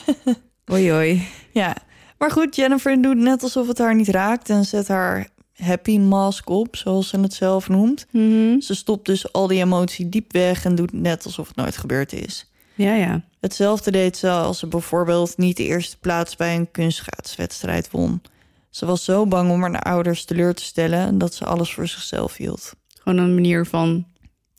oei, 0.71 0.91
oei. 0.93 1.27
Ja, 1.51 1.75
maar 2.17 2.31
goed, 2.31 2.55
Jennifer 2.55 3.01
doet 3.01 3.17
net 3.17 3.43
alsof 3.43 3.67
het 3.67 3.77
haar 3.77 3.95
niet 3.95 4.07
raakt 4.07 4.49
en 4.49 4.65
zet 4.65 4.87
haar 4.87 5.27
happy 5.53 5.97
mask 5.97 6.49
op, 6.49 6.75
zoals 6.75 7.07
ze 7.07 7.19
het 7.19 7.33
zelf 7.33 7.69
noemt. 7.69 8.05
Mhm. 8.11 8.59
Ze 8.59 8.75
stopt 8.75 9.05
dus 9.05 9.33
al 9.33 9.47
die 9.47 9.61
emotie 9.61 10.09
diep 10.09 10.31
weg 10.31 10.65
en 10.65 10.75
doet 10.75 10.93
net 10.93 11.25
alsof 11.25 11.47
het 11.47 11.55
nooit 11.55 11.77
gebeurd 11.77 12.13
is. 12.13 12.51
Ja, 12.75 12.95
ja. 12.95 13.23
Hetzelfde 13.39 13.91
deed 13.91 14.17
ze 14.17 14.29
als 14.29 14.59
ze 14.59 14.67
bijvoorbeeld 14.67 15.37
niet 15.37 15.57
de 15.57 15.63
eerste 15.63 15.97
plaats 15.99 16.35
bij 16.35 16.55
een 16.55 16.71
kunstschaatswedstrijd 16.71 17.91
won. 17.91 18.21
Ze 18.69 18.85
was 18.85 19.03
zo 19.03 19.25
bang 19.25 19.51
om 19.51 19.61
haar 19.61 19.81
ouders 19.81 20.25
teleur 20.25 20.53
te 20.53 20.63
stellen 20.63 21.17
dat 21.17 21.33
ze 21.33 21.45
alles 21.45 21.73
voor 21.73 21.87
zichzelf 21.87 22.35
hield. 22.37 22.73
Gewoon 23.01 23.17
een 23.17 23.33
manier 23.33 23.65
van... 23.65 24.05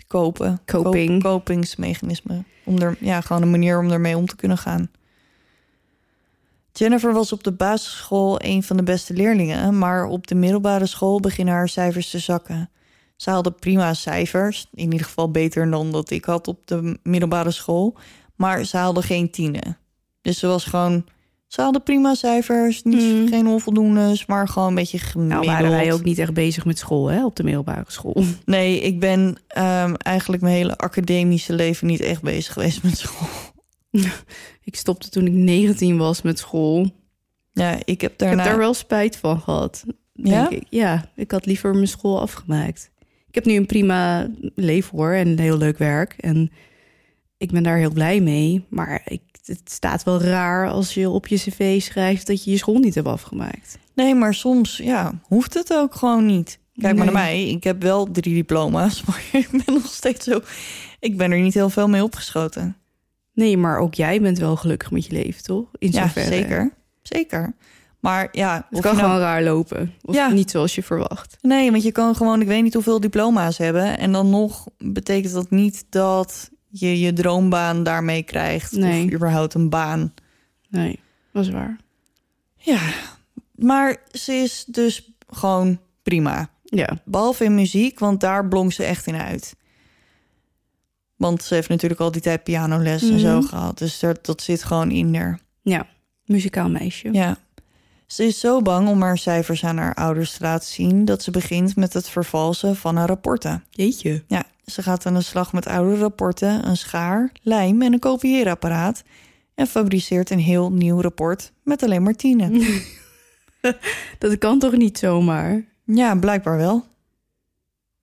Kopen. 0.06 0.60
Coping. 0.66 1.22
Kopingsmechanisme. 1.22 2.44
Om 2.64 2.78
er, 2.78 2.96
ja, 3.00 3.20
gewoon 3.20 3.42
een 3.42 3.50
manier 3.50 3.78
om 3.78 3.90
ermee 3.90 4.16
om 4.16 4.26
te 4.26 4.36
kunnen 4.36 4.58
gaan. 4.58 4.90
Jennifer 6.78 7.12
was 7.12 7.32
op 7.32 7.44
de 7.44 7.52
basisschool 7.52 8.40
een 8.42 8.62
van 8.62 8.76
de 8.76 8.82
beste 8.82 9.14
leerlingen, 9.14 9.78
maar 9.78 10.06
op 10.06 10.26
de 10.26 10.34
middelbare 10.34 10.86
school 10.86 11.20
beginnen 11.20 11.54
haar 11.54 11.68
cijfers 11.68 12.10
te 12.10 12.18
zakken. 12.18 12.70
Ze 13.16 13.30
haalde 13.30 13.50
prima 13.50 13.94
cijfers, 13.94 14.66
in 14.72 14.92
ieder 14.92 15.06
geval 15.06 15.30
beter 15.30 15.70
dan 15.70 15.90
dat 15.92 16.10
ik 16.10 16.24
had 16.24 16.48
op 16.48 16.66
de 16.66 16.98
middelbare 17.02 17.50
school, 17.50 17.96
maar 18.36 18.64
ze 18.64 18.76
haalde 18.76 19.02
geen 19.02 19.30
tienen. 19.30 19.78
Dus 20.20 20.38
ze 20.38 20.46
was 20.46 20.64
gewoon, 20.64 21.04
ze 21.46 21.60
haalde 21.60 21.80
prima 21.80 22.14
cijfers, 22.14 22.82
niet, 22.82 23.00
Hmm. 23.00 23.28
geen 23.28 23.46
onvoldoendes, 23.46 24.26
maar 24.26 24.48
gewoon 24.48 24.68
een 24.68 24.74
beetje 24.74 24.98
gemiddeld. 24.98 25.44
Nou 25.44 25.56
waren 25.56 25.70
wij 25.70 25.92
ook 25.92 26.04
niet 26.04 26.18
echt 26.18 26.34
bezig 26.34 26.64
met 26.64 26.78
school, 26.78 27.06
hè? 27.08 27.24
Op 27.24 27.36
de 27.36 27.42
middelbare 27.44 27.84
school. 27.86 28.24
Nee, 28.44 28.80
ik 28.80 29.00
ben 29.00 29.36
ehm, 29.46 29.94
eigenlijk 29.94 30.42
mijn 30.42 30.54
hele 30.54 30.76
academische 30.76 31.52
leven 31.52 31.86
niet 31.86 32.00
echt 32.00 32.22
bezig 32.22 32.52
geweest 32.52 32.82
met 32.82 32.98
school. 32.98 33.28
Ik 34.64 34.76
stopte 34.76 35.08
toen 35.08 35.26
ik 35.26 35.32
19 35.32 35.96
was 35.96 36.22
met 36.22 36.38
school. 36.38 36.90
Ja, 37.52 37.78
ik 37.84 38.00
heb 38.00 38.12
Ik 38.12 38.18
daarna... 38.18 38.42
heb 38.42 38.44
daar 38.44 38.58
wel 38.58 38.74
spijt 38.74 39.16
van 39.16 39.40
gehad. 39.40 39.84
Denk 40.12 40.28
Ja? 40.28 40.50
Ik. 40.50 40.62
ja, 40.68 41.10
ik 41.16 41.30
had 41.30 41.46
liever 41.46 41.74
mijn 41.74 41.88
school 41.88 42.20
afgemaakt. 42.20 42.90
Ik 43.28 43.34
heb 43.34 43.44
nu 43.44 43.54
een 43.54 43.66
prima 43.66 44.30
leven 44.54 44.98
hoor 44.98 45.12
en 45.12 45.28
een 45.28 45.38
heel 45.38 45.56
leuk 45.56 45.78
werk. 45.78 46.14
En 46.18 46.50
ik 47.36 47.50
ben 47.50 47.62
daar 47.62 47.76
heel 47.76 47.92
blij 47.92 48.20
mee. 48.20 48.64
Maar 48.68 49.02
ik, 49.04 49.22
het 49.44 49.70
staat 49.70 50.02
wel 50.02 50.20
raar 50.20 50.68
als 50.68 50.94
je 50.94 51.08
op 51.08 51.26
je 51.26 51.36
cv 51.36 51.82
schrijft 51.82 52.26
dat 52.26 52.44
je 52.44 52.50
je 52.50 52.56
school 52.56 52.78
niet 52.78 52.94
hebt 52.94 53.06
afgemaakt. 53.06 53.78
Nee, 53.94 54.14
maar 54.14 54.34
soms 54.34 54.76
ja, 54.76 55.20
hoeft 55.22 55.54
het 55.54 55.72
ook 55.72 55.94
gewoon 55.94 56.26
niet. 56.26 56.58
Kijk 56.74 56.96
maar 56.96 57.04
naar 57.04 57.14
mij. 57.14 57.48
Ik 57.48 57.64
heb 57.64 57.82
wel 57.82 58.10
drie 58.10 58.34
diploma's, 58.34 59.02
maar 59.06 59.22
ik 59.32 59.48
ben 59.50 59.74
nog 59.74 59.86
steeds 59.86 60.24
zo... 60.24 60.40
Ik 61.00 61.16
ben 61.16 61.32
er 61.32 61.40
niet 61.40 61.54
heel 61.54 61.70
veel 61.70 61.88
mee 61.88 62.02
opgeschoten. 62.02 62.76
Nee, 63.34 63.56
maar 63.56 63.78
ook 63.78 63.94
jij 63.94 64.20
bent 64.20 64.38
wel 64.38 64.56
gelukkig 64.56 64.90
met 64.90 65.06
je 65.06 65.12
leven, 65.12 65.42
toch? 65.42 65.68
In 65.78 65.90
Ja, 65.90 66.02
zoverre. 66.02 66.26
zeker. 66.26 66.72
Zeker. 67.02 67.54
Maar 68.00 68.28
ja, 68.32 68.66
Het 68.70 68.80
kan 68.80 68.96
nou- 68.96 69.04
gewoon 69.06 69.20
raar 69.20 69.42
lopen. 69.42 69.94
Of 70.02 70.14
Ja. 70.14 70.28
niet 70.30 70.50
zoals 70.50 70.74
je 70.74 70.82
verwacht. 70.82 71.36
Nee, 71.40 71.70
want 71.70 71.82
je 71.82 71.92
kan 71.92 72.14
gewoon, 72.14 72.40
ik 72.40 72.46
weet 72.46 72.62
niet 72.62 72.74
hoeveel 72.74 73.00
diploma's 73.00 73.58
hebben. 73.58 73.98
En 73.98 74.12
dan 74.12 74.30
nog 74.30 74.66
betekent 74.78 75.32
dat 75.32 75.50
niet 75.50 75.84
dat 75.88 76.50
je 76.68 77.00
je 77.00 77.12
droombaan 77.12 77.82
daarmee 77.82 78.22
krijgt. 78.22 78.72
Nee. 78.72 79.04
Of 79.06 79.12
überhaupt 79.12 79.54
een 79.54 79.68
baan. 79.70 80.14
Nee, 80.68 81.00
dat 81.32 81.44
is 81.44 81.50
waar. 81.50 81.76
Ja, 82.56 82.80
maar 83.54 83.96
ze 84.12 84.32
is 84.32 84.64
dus 84.66 85.12
gewoon 85.28 85.78
prima. 86.02 86.48
Ja, 86.64 86.98
Behalve 87.04 87.44
in 87.44 87.54
muziek, 87.54 87.98
want 87.98 88.20
daar 88.20 88.48
blonk 88.48 88.72
ze 88.72 88.84
echt 88.84 89.06
in 89.06 89.16
uit. 89.16 89.54
Want 91.24 91.42
ze 91.42 91.54
heeft 91.54 91.68
natuurlijk 91.68 92.00
al 92.00 92.10
die 92.10 92.20
tijd 92.20 92.42
pianoles 92.44 93.02
en 93.02 93.18
zo 93.18 93.38
Mhm. 93.38 93.46
gehad. 93.46 93.78
Dus 93.78 93.98
dat, 93.98 94.24
dat 94.26 94.42
zit 94.42 94.62
gewoon 94.64 94.90
in 94.90 95.14
haar. 95.14 95.38
ja. 95.62 95.86
Muzikaal 96.24 96.68
meisje. 96.70 97.08
Ja. 97.12 97.36
Ze 98.06 98.24
is 98.24 98.40
zo 98.40 98.62
bang 98.62 98.88
om 98.88 99.02
haar 99.02 99.18
cijfers 99.18 99.64
aan 99.64 99.76
haar 99.76 99.94
ouders 99.94 100.32
te 100.32 100.42
laten 100.42 100.68
zien... 100.68 101.04
dat 101.04 101.22
ze 101.22 101.30
begint 101.30 101.76
met 101.76 101.92
het 101.92 102.08
vervalsen 102.08 102.76
van 102.76 102.96
haar 102.96 103.08
rapporten. 103.08 103.64
Jeetje. 103.70 104.24
Ja, 104.26 104.44
ze 104.66 104.82
gaat 104.82 105.06
aan 105.06 105.14
de 105.14 105.20
slag 105.22 105.52
met 105.52 105.66
oude 105.66 105.96
rapporten, 105.96 106.66
een 106.68 106.76
schaar, 106.76 107.32
lijm 107.42 107.82
en 107.82 107.92
een 107.92 107.98
kopieerapparaat... 107.98 109.02
en 109.54 109.66
fabriceert 109.66 110.30
een 110.30 110.38
heel 110.38 110.72
nieuw 110.72 111.00
rapport 111.00 111.52
met 111.62 111.82
alleen 111.82 112.02
maar 112.02 112.14
tienen. 112.16 112.62
Dat 114.18 114.38
kan 114.38 114.58
toch 114.58 114.76
niet 114.76 114.98
zomaar? 114.98 115.64
ja, 115.84 116.14
blijkbaar 116.16 116.56
wel. 116.56 116.84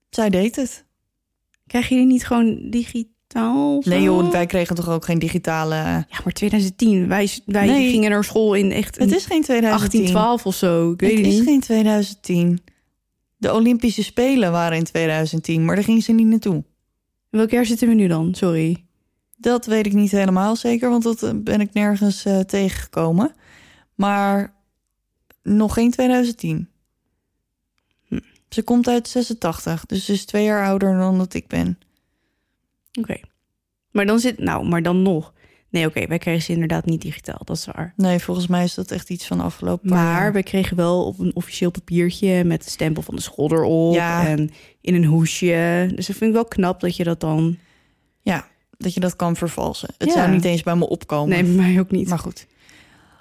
Zij 0.10 0.30
deed 0.30 0.56
het. 0.56 0.86
Krijg 1.68 1.90
je 1.90 1.96
die 1.96 2.06
niet 2.06 2.26
gewoon 2.26 2.70
digitaal? 2.70 3.11
Nee 3.34 4.02
joh, 4.02 4.32
wij 4.32 4.46
kregen 4.46 4.76
toch 4.76 4.90
ook 4.90 5.06
geen 5.06 5.20
digitale... 5.20 5.76
Ja, 5.76 6.06
maar 6.24 6.34
2010. 6.34 7.08
Wij, 7.08 7.30
wij 7.46 7.66
Nee. 7.66 7.90
gingen 7.90 8.10
naar 8.10 8.24
school 8.24 8.54
in 8.54 8.72
echt 8.72 8.98
Het 8.98 9.12
is 9.16 9.26
geen 9.26 9.42
2010. 9.44 10.14
1812 10.14 10.46
of 10.46 10.56
zo. 10.56 10.92
Ik 10.92 11.00
weet 11.00 11.10
het 11.10 11.20
het 11.20 11.28
is 11.28 11.36
niet. 11.40 11.48
geen 11.48 11.60
2010. 11.60 12.62
De 13.38 13.54
Olympische 13.54 14.04
Spelen 14.04 14.52
waren 14.52 14.78
in 14.78 14.84
2010, 14.84 15.66
maar 15.66 15.76
daar 15.76 15.84
ging 15.84 16.04
ze 16.04 16.12
niet 16.12 16.28
naartoe. 16.28 16.64
Welk 17.30 17.50
jaar 17.50 17.66
zitten 17.66 17.88
we 17.88 17.94
nu 17.94 18.08
dan? 18.08 18.34
Sorry. 18.36 18.86
Dat 19.38 19.66
weet 19.66 19.86
ik 19.86 19.94
niet 19.94 20.12
helemaal 20.12 20.56
zeker, 20.56 20.90
want 20.90 21.04
dat 21.04 21.24
eh, 21.24 21.30
ben 21.36 21.62
ik 21.62 21.74
nergens 21.74 22.26
eh, 22.26 22.40
tegengekomen. 22.40 23.34
Maar 23.96 24.54
nog 25.44 25.74
geen 25.74 25.92
2010. 25.92 26.70
Hm. 28.08 28.20
Ze 28.50 28.64
komt 28.64 28.88
uit 28.88 29.08
86, 29.08 29.86
dus 29.86 30.06
ze 30.06 30.12
is 30.14 30.26
twee 30.26 30.44
jaar 30.44 30.66
ouder 30.68 30.98
dan 30.98 31.18
dat 31.18 31.34
ik 31.34 31.48
ben. 31.48 31.78
Oké. 33.00 33.20
Maar 33.92 34.06
dan 34.06 34.20
zit... 34.20 34.38
Nou, 34.40 34.66
maar 34.68 34.82
dan 34.84 35.02
nog. 35.02 35.34
Nee, 35.70 35.86
oké. 35.86 36.08
wij 36.08 36.18
kregen 36.18 36.42
ze 36.42 36.52
inderdaad 36.52 36.86
niet 36.86 37.02
digitaal. 37.02 37.40
Dat 37.44 37.58
is 37.58 37.66
waar. 37.66 37.94
Nee, 37.96 38.20
volgens 38.20 38.48
mij 38.48 38.64
is 38.64 38.74
dat 38.74 38.92
echt 38.92 39.10
iets 39.10 39.28
van 39.28 39.40
afgelopen 39.40 39.90
paar 39.90 39.98
Maar 40.04 40.22
jaar. 40.22 40.34
we 40.34 40.44
kregen 40.44 40.78
wel 40.78 41.06
op 41.06 41.20
een 41.20 41.36
officieel 41.36 41.72
papiertje 41.72 42.44
met 42.44 42.64
de 42.64 42.70
stempel 42.70 43.02
van 43.02 43.16
de 43.16 43.22
school 43.22 43.52
erop. 43.52 43.94
Ja. 43.94 44.26
En 44.28 44.50
in 44.82 44.96
een 44.96 45.06
hoesje. 45.06 45.92
Dus 45.96 46.08
dat 46.08 46.16
vind 46.16 46.30
ik 46.30 46.34
wel 46.36 46.46
knap 46.46 46.80
dat 46.80 46.96
je 46.96 47.04
dat 47.04 47.20
dan... 47.20 47.58
Ja, 48.22 48.48
dat 48.78 48.94
je 48.94 49.00
dat 49.00 49.16
kan 49.16 49.36
vervalsen. 49.36 49.90
Het 49.98 50.08
Ja. 50.08 50.14
zou 50.14 50.32
niet 50.32 50.46
eens 50.46 50.64
bij 50.64 50.76
me 50.76 50.88
opkomen. 50.90 51.30
Nee, 51.30 51.44
mij 51.56 51.80
ook 51.80 51.92
niet. 51.92 52.08
Maar 52.10 52.20
goed. 52.20 52.48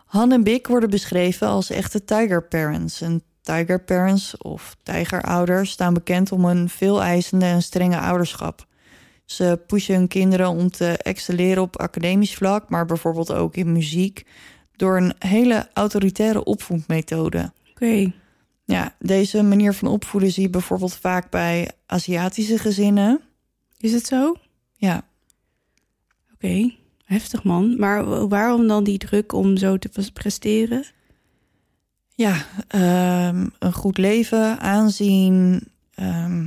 Han 0.07 0.33
en 0.33 0.43
Bik 0.43 0.67
worden 0.67 0.91
beschreven 0.91 1.47
als 1.49 1.71
echte 1.71 2.05
tiger 2.05 2.43
parents. 2.45 3.01
En 3.01 3.23
tiger 3.41 3.81
parents 3.85 4.37
of 4.37 4.77
tijgerouders 4.83 5.71
staan 5.71 5.95
bekend 5.95 6.33
om 6.33 6.45
een 6.45 6.69
veel 6.69 7.03
eisende 7.03 7.45
en 7.45 7.63
strenge 7.63 7.99
ouderschap. 7.99 8.67
Ze 9.31 9.61
pushen 9.67 9.95
hun 9.95 10.09
kinderen 10.09 10.49
om 10.49 10.71
te 10.71 10.87
excelleren 10.97 11.63
op 11.63 11.77
academisch 11.79 12.35
vlak, 12.35 12.69
maar 12.69 12.87
bijvoorbeeld 12.87 13.33
ook 13.33 13.57
in 13.57 13.73
muziek, 13.73 14.27
door 14.77 14.97
een 14.97 15.15
hele 15.19 15.69
autoritaire 15.73 16.45
opvoedmethode. 16.45 17.53
Oké. 17.71 18.13
Ja, 18.65 18.95
deze 18.99 19.43
manier 19.43 19.73
van 19.75 19.89
opvoeden 19.89 20.33
zie 20.33 20.43
je 20.43 20.51
bijvoorbeeld 20.51 20.95
vaak 20.97 21.31
bij 21.31 21.71
Aziatische 21.87 22.59
gezinnen. 22.59 23.21
Is 23.79 23.93
het 23.93 24.07
zo? 24.07 24.37
Ja, 24.77 25.03
Oké. 26.35 26.71
Heftig 27.05 27.43
man. 27.45 27.79
Maar 27.79 28.05
wa- 28.05 28.27
waarom 28.29 28.67
dan 28.69 28.85
die 28.85 28.99
druk 28.99 29.33
om 29.33 29.57
zo 29.57 29.77
te 29.79 29.89
pres- 29.89 30.11
presteren? 30.11 30.85
Ja, 32.15 32.47
ehm, 32.69 33.47
een 33.59 33.73
goed 33.73 33.99
leven, 33.99 34.59
aanzien, 34.61 35.63
ehm, 35.95 36.47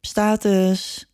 status. 0.00 1.08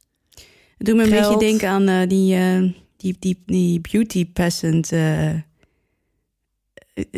Het 0.81 0.89
doet 0.89 0.97
me 0.97 1.03
een 1.05 1.11
beetje 1.11 1.39
denken 1.39 1.69
aan 1.69 1.89
eh, 1.89 2.09
die, 2.09 2.35
eh, 2.37 2.63
die, 2.97 3.17
die, 3.19 3.43
die 3.47 3.81
beauty 3.91 4.27
peasant 4.27 4.93
eh, 4.93 5.29
eh, 5.29 5.39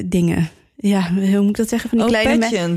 dingen. 0.07 0.49
Ja, 0.77 1.13
hoe 1.15 1.41
moet 1.41 1.49
ik 1.49 1.57
dat 1.57 1.69
zeggen? 1.69 1.89
Van 1.91 1.99
die 1.99 2.07
Oh, 2.17 2.23
kleine 2.23 2.77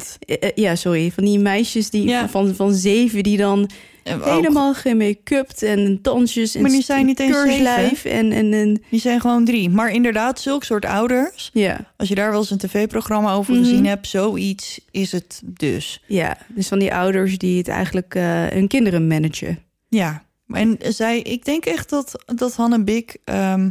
Ja, 0.56 0.76
sorry. 0.76 1.12
Van 1.12 1.24
die 1.26 1.40
meisjes 1.40 1.90
die 1.90 2.08
Ja. 2.08 2.30
van, 2.30 2.56
van 2.56 2.74
zeven 2.74 3.24
die 3.24 3.38
dan 3.38 3.70
En 4.04 4.22
helemaal 4.24 4.74
gemake-upt 4.74 5.64
en 5.64 6.00
dansjes 6.02 6.56
en 6.56 6.62
Maar 6.62 6.72
die 6.72 6.82
zijn 6.84 7.06
niet 7.06 7.20
eens 7.20 7.32
keurslijf 7.32 8.06
en, 8.06 8.32
en, 8.32 8.54
en 8.54 8.82
Die 8.90 9.00
zijn 9.00 9.22
gewoon 9.22 9.46
drie. 9.46 9.70
Maar 9.70 9.92
inderdaad, 9.92 10.40
zulk 10.40 10.64
soort 10.64 10.86
ouders. 10.86 11.50
ja, 11.54 11.94
Als 11.98 12.08
je 12.10 12.16
daar 12.16 12.30
wel 12.32 12.40
eens 12.40 12.52
een 12.52 12.58
tv-programma 12.58 13.34
over 13.34 13.54
Mhm. 13.54 13.64
gezien 13.64 13.86
hebt, 13.86 14.08
zoiets 14.08 14.80
is 14.92 15.12
het 15.12 15.42
dus. 15.46 16.02
ja. 16.08 16.38
Dus 16.48 16.68
van 16.68 16.80
die 16.80 16.94
ouders 16.94 17.38
die 17.38 17.58
het 17.58 17.68
eigenlijk 17.68 18.14
hun 18.54 18.68
kinderen 18.68 19.08
managen. 19.08 19.60
Ja. 19.90 20.25
En 20.48 20.78
zij, 20.80 21.20
ik 21.22 21.46
denk 21.46 21.66
echt 21.66 21.90
dat, 21.90 22.24
dat 22.36 22.56
Han 22.56 22.74
en 22.74 22.86
Bik 22.86 23.18
ehm, 23.24 23.70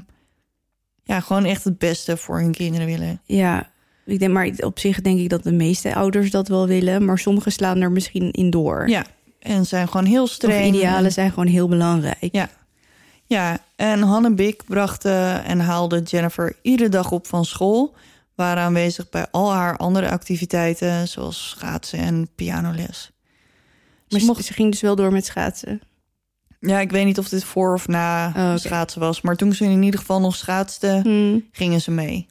ja, 1.05 1.21
gewoon 1.21 1.45
echt 1.45 1.65
het 1.65 1.79
beste 1.79 2.17
voor 2.17 2.41
hun 2.41 2.53
kinderen 2.53 2.87
willen. 2.87 3.21
Ja, 3.25 3.71
ik 4.07 4.19
denk, 4.19 4.33
maar 4.33 4.51
op 4.59 4.79
zich 4.79 5.01
denk 5.01 5.21
ik 5.21 5.29
dat 5.29 5.43
de 5.43 5.53
meeste 5.53 5.95
ouders 5.95 6.31
dat 6.31 6.49
wel 6.49 6.67
willen, 6.67 7.05
maar 7.05 7.19
sommigen 7.19 7.53
slaan 7.53 7.81
er 7.81 7.93
misschien 7.93 8.31
in 8.31 8.51
door. 8.51 8.89
Ja. 8.89 9.05
En 9.39 9.67
zijn 9.67 9.89
gewoon 9.89 10.07
heel 10.07 10.23
Of 10.23 10.31
streng. 10.31 10.75
idealen 10.75 11.13
zijn 11.13 11.31
gewoon 11.31 11.47
heel 11.47 11.69
belangrijk. 11.69 12.29
Ja. 12.33 12.49
Ja, 13.27 13.59
en 13.77 14.03
Han 14.03 14.25
en 14.25 14.35
Bik 14.35 14.65
brachten 14.65 15.45
en 15.45 15.61
haalden 15.61 16.03
Jennifer 16.03 16.57
iedere 16.63 16.89
dag 16.89 17.11
op 17.11 17.27
van 17.27 17.45
school. 17.45 17.95
Waren 18.35 18.63
aanwezig 18.63 19.09
bij 19.09 19.27
al 19.31 19.53
haar 19.53 19.77
andere 19.77 20.11
activiteiten, 20.11 21.09
zoals 21.09 21.49
schaatsen 21.49 21.99
en 21.99 22.29
pianoles. 22.35 23.11
Ze, 24.09 24.25
mocht, 24.25 24.45
ze 24.45 24.53
ging 24.53 24.71
dus 24.71 24.81
wel 24.81 24.97
door 24.97 25.13
met 25.13 25.25
schaatsen. 25.27 25.81
Ja, 26.67 26.81
ik 26.81 26.91
weet 26.91 27.05
niet 27.05 27.19
of 27.19 27.29
dit 27.29 27.45
voor 27.45 27.75
of 27.75 27.89
na 27.89 28.33
Oh, 28.37 28.57
schaatsen 28.57 29.01
was, 29.01 29.21
maar 29.21 29.37
toen 29.37 29.53
ze 29.53 29.65
in 29.65 29.83
ieder 29.83 30.01
geval 30.01 30.21
nog 30.21 30.37
schaatste, 30.37 31.01
Hm. 31.03 31.39
gingen 31.53 31.81
ze 31.81 31.91
mee. 31.91 32.27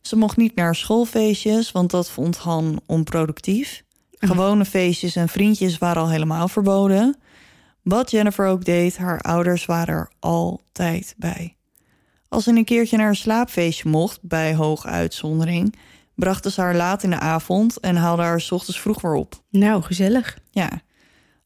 Ze 0.00 0.16
mocht 0.16 0.36
niet 0.36 0.54
naar 0.54 0.74
schoolfeestjes, 0.74 1.72
want 1.72 1.90
dat 1.90 2.10
vond 2.10 2.36
Han 2.36 2.80
onproductief. 2.86 3.82
Gewone 4.10 4.64
feestjes 4.64 5.16
en 5.16 5.28
vriendjes 5.28 5.78
waren 5.78 6.02
al 6.02 6.10
helemaal 6.10 6.48
verboden. 6.48 7.16
Wat 7.82 8.10
Jennifer 8.10 8.46
ook 8.46 8.64
deed, 8.64 8.96
haar 8.98 9.20
ouders 9.20 9.66
waren 9.66 9.94
er 9.94 10.10
altijd 10.18 11.14
bij. 11.18 11.56
Als 12.28 12.44
ze 12.44 12.50
een 12.50 12.64
keertje 12.64 12.96
naar 12.96 13.08
een 13.08 13.16
slaapfeestje 13.16 13.88
mocht, 13.88 14.18
bij 14.22 14.54
hoge 14.54 14.86
uitzondering, 14.88 15.74
brachten 16.14 16.52
ze 16.52 16.60
haar 16.60 16.76
laat 16.76 17.02
in 17.02 17.10
de 17.10 17.18
avond 17.18 17.80
en 17.80 17.96
haalden 17.96 18.24
haar 18.24 18.40
's 18.40 18.50
ochtends 18.50 18.80
vroeg 18.80 19.00
weer 19.00 19.14
op. 19.14 19.42
Nou, 19.50 19.82
gezellig. 19.82 20.38
Ja. 20.50 20.70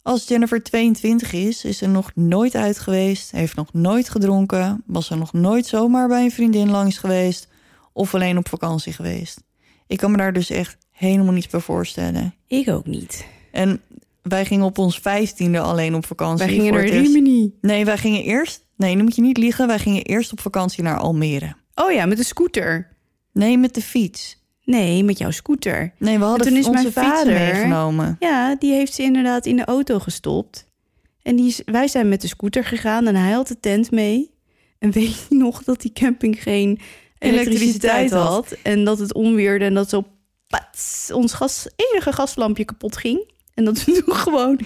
Als 0.05 0.29
Jennifer 0.29 0.63
22 0.63 1.33
is, 1.33 1.65
is 1.65 1.79
ze 1.79 1.87
nog 1.87 2.11
nooit 2.15 2.55
uit 2.55 2.79
geweest, 2.79 3.31
heeft 3.31 3.57
nog 3.57 3.73
nooit 3.73 4.09
gedronken, 4.09 4.83
was 4.87 5.07
ze 5.07 5.17
nog 5.17 5.33
nooit 5.33 5.67
zomaar 5.67 6.09
bij 6.09 6.25
een 6.25 6.31
vriendin 6.31 6.71
langs 6.71 6.99
geweest 6.99 7.49
of 7.93 8.15
alleen 8.15 8.39
op 8.39 8.49
vakantie 8.49 8.93
geweest. 8.93 9.43
Ik 9.87 9.97
kan 9.97 10.11
me 10.11 10.17
daar 10.17 10.33
dus 10.33 10.51
echt 10.51 10.77
helemaal 10.91 11.33
niets 11.33 11.47
bij 11.47 11.61
voorstellen. 11.61 12.35
Ik 12.47 12.69
ook 12.69 12.87
niet. 12.87 13.27
En 13.53 13.81
wij 14.23 14.45
gingen 14.45 14.65
op 14.65 14.79
ons 14.79 14.99
vijftiende 14.99 15.61
alleen 15.61 15.95
op 15.95 16.07
vakantie. 16.07 16.47
Wij 16.47 16.55
gingen 16.55 16.73
naar. 16.73 16.87
Rimini. 16.87 17.53
Nee, 17.61 17.85
wij 17.85 17.99
gingen 17.99 18.23
eerst... 18.23 18.67
Nee, 18.77 18.95
nu 18.95 19.03
moet 19.03 19.17
je 19.17 19.23
niet 19.23 19.39
liegen. 19.39 19.67
Wij 19.67 19.79
gingen 19.79 20.03
eerst 20.03 20.33
op 20.33 20.41
vakantie 20.41 20.83
naar 20.83 20.99
Almere. 20.99 21.55
Oh 21.75 21.93
ja, 21.93 22.07
met 22.07 22.17
de 22.17 22.25
scooter. 22.25 22.97
Nee, 23.33 23.59
met 23.59 23.75
de 23.75 23.83
fiets. 23.83 24.44
Nee, 24.65 25.05
met 25.05 25.19
jouw 25.19 25.31
scooter. 25.31 25.93
Nee, 25.99 26.19
we 26.19 26.25
hadden 26.25 26.47
toen 26.47 26.57
is 26.57 26.67
onze 26.67 26.81
mijn 26.83 26.93
vader- 26.93 27.33
meegenomen. 27.33 28.17
Ja, 28.19 28.55
die 28.59 28.73
heeft 28.73 28.95
ze 28.95 29.03
inderdaad 29.03 29.47
in 29.47 29.57
de 29.57 29.65
auto 29.65 29.99
gestopt. 29.99 30.67
En 31.23 31.37
die 31.37 31.47
is, 31.47 31.63
wij 31.65 31.89
zijn 31.89 32.09
met 32.09 32.21
de 32.21 32.29
scooter 32.29 32.65
gegaan 32.65 33.07
en 33.07 33.15
hij 33.17 33.33
had 33.33 33.49
de 33.49 33.61
tent 33.61 33.91
mee. 33.91 34.31
En 34.79 34.91
weet 35.01 35.27
je 35.29 35.35
nog 35.35 35.63
dat 35.65 35.81
die 35.81 35.93
camping 35.93 36.43
geen 36.43 36.81
elektriciteit 37.19 38.11
had. 38.11 38.57
En 38.63 38.85
dat 38.85 38.99
het 38.99 39.15
onweerde 39.15 39.65
en 39.65 39.75
dat 39.75 39.89
zo 39.89 40.05
pats, 40.49 41.11
ons 41.13 41.33
gas, 41.33 41.67
enige 41.77 42.13
gaslampje 42.13 42.65
kapot 42.65 42.97
ging. 42.97 43.31
En 43.55 43.65
dat 43.65 43.85
we 43.85 43.93
toen 44.05 44.15
gewoon... 44.15 44.61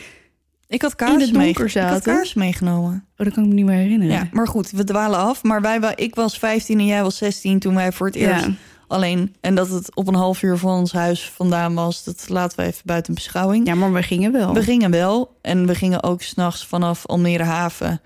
Ik 0.66 0.82
had 0.82 0.90
In 0.90 0.96
kaars, 0.96 1.12
het 1.12 1.20
donker 1.20 1.38
mee, 1.40 1.48
ik 1.48 1.56
had 1.58 1.70
zaten. 1.70 2.02
kaars 2.14 2.34
meegenomen. 2.34 3.04
Oh, 3.16 3.24
dat 3.26 3.32
kan 3.34 3.42
ik 3.42 3.48
me 3.48 3.54
niet 3.54 3.64
meer 3.64 3.76
herinneren. 3.76 4.14
Ja, 4.14 4.28
maar 4.32 4.48
goed, 4.48 4.70
we 4.70 4.84
dwalen 4.84 5.18
af. 5.18 5.42
Maar 5.42 5.60
wij, 5.62 5.92
ik 5.94 6.14
was 6.14 6.38
15 6.38 6.78
en 6.78 6.86
jij 6.86 7.02
was 7.02 7.16
16 7.16 7.58
toen 7.58 7.74
wij 7.74 7.92
voor 7.92 8.06
het 8.06 8.16
eerst 8.16 8.44
Ja. 8.44 8.52
Alleen... 8.88 9.34
En 9.40 9.54
dat 9.54 9.68
het 9.68 9.94
op 9.94 10.06
een 10.08 10.14
half 10.14 10.42
uur 10.42 10.56
van 10.58 10.78
ons 10.78 10.92
huis 10.92 11.30
vandaan 11.30 11.74
was, 11.74 12.04
dat 12.04 12.28
laten 12.28 12.58
we 12.58 12.64
even 12.64 12.82
buiten 12.84 13.14
beschouwing. 13.14 13.66
ja, 13.66 13.74
maar 13.74 13.92
we 13.92 14.02
gingen 14.02 14.32
wel. 14.32 14.54
We 14.54 14.62
gingen 14.62 14.90
wel 14.90 15.36
en 15.42 15.66
we 15.66 15.74
gingen 15.74 16.02
ook 16.02 16.22
s'nachts 16.22 16.66
vanaf 16.66 17.06
Almere 17.06 17.42
Haven 17.42 18.00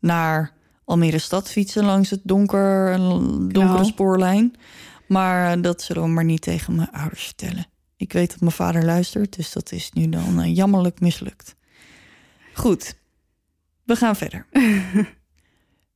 naar 0.00 0.52
Almere 0.84 1.18
stad 1.18 1.50
fietsen 1.50 1.84
langs 1.84 2.10
het 2.10 2.20
donker, 2.22 2.96
donkere 2.98 3.64
Nou. 3.64 3.84
spoorlijn. 3.84 4.54
Maar 5.08 5.52
eh, 5.52 5.62
dat 5.62 5.82
zullen 5.82 6.02
we 6.02 6.08
maar 6.08 6.24
niet 6.24 6.40
tegen 6.42 6.74
mijn 6.74 6.90
ouders 6.92 7.24
vertellen. 7.24 7.66
Ik 7.96 8.12
weet 8.12 8.30
dat 8.30 8.40
mijn 8.40 8.52
vader 8.52 8.84
luistert, 8.84 9.36
dus 9.36 9.52
dat 9.52 9.72
is 9.72 9.90
nu 9.92 10.08
dan 10.08 10.40
eh, 10.40 10.54
jammerlijk 10.56 11.00
mislukt. 11.00 11.54
Goed, 12.54 12.94
we 13.84 13.96
gaan 13.96 14.16
verder. 14.16 14.46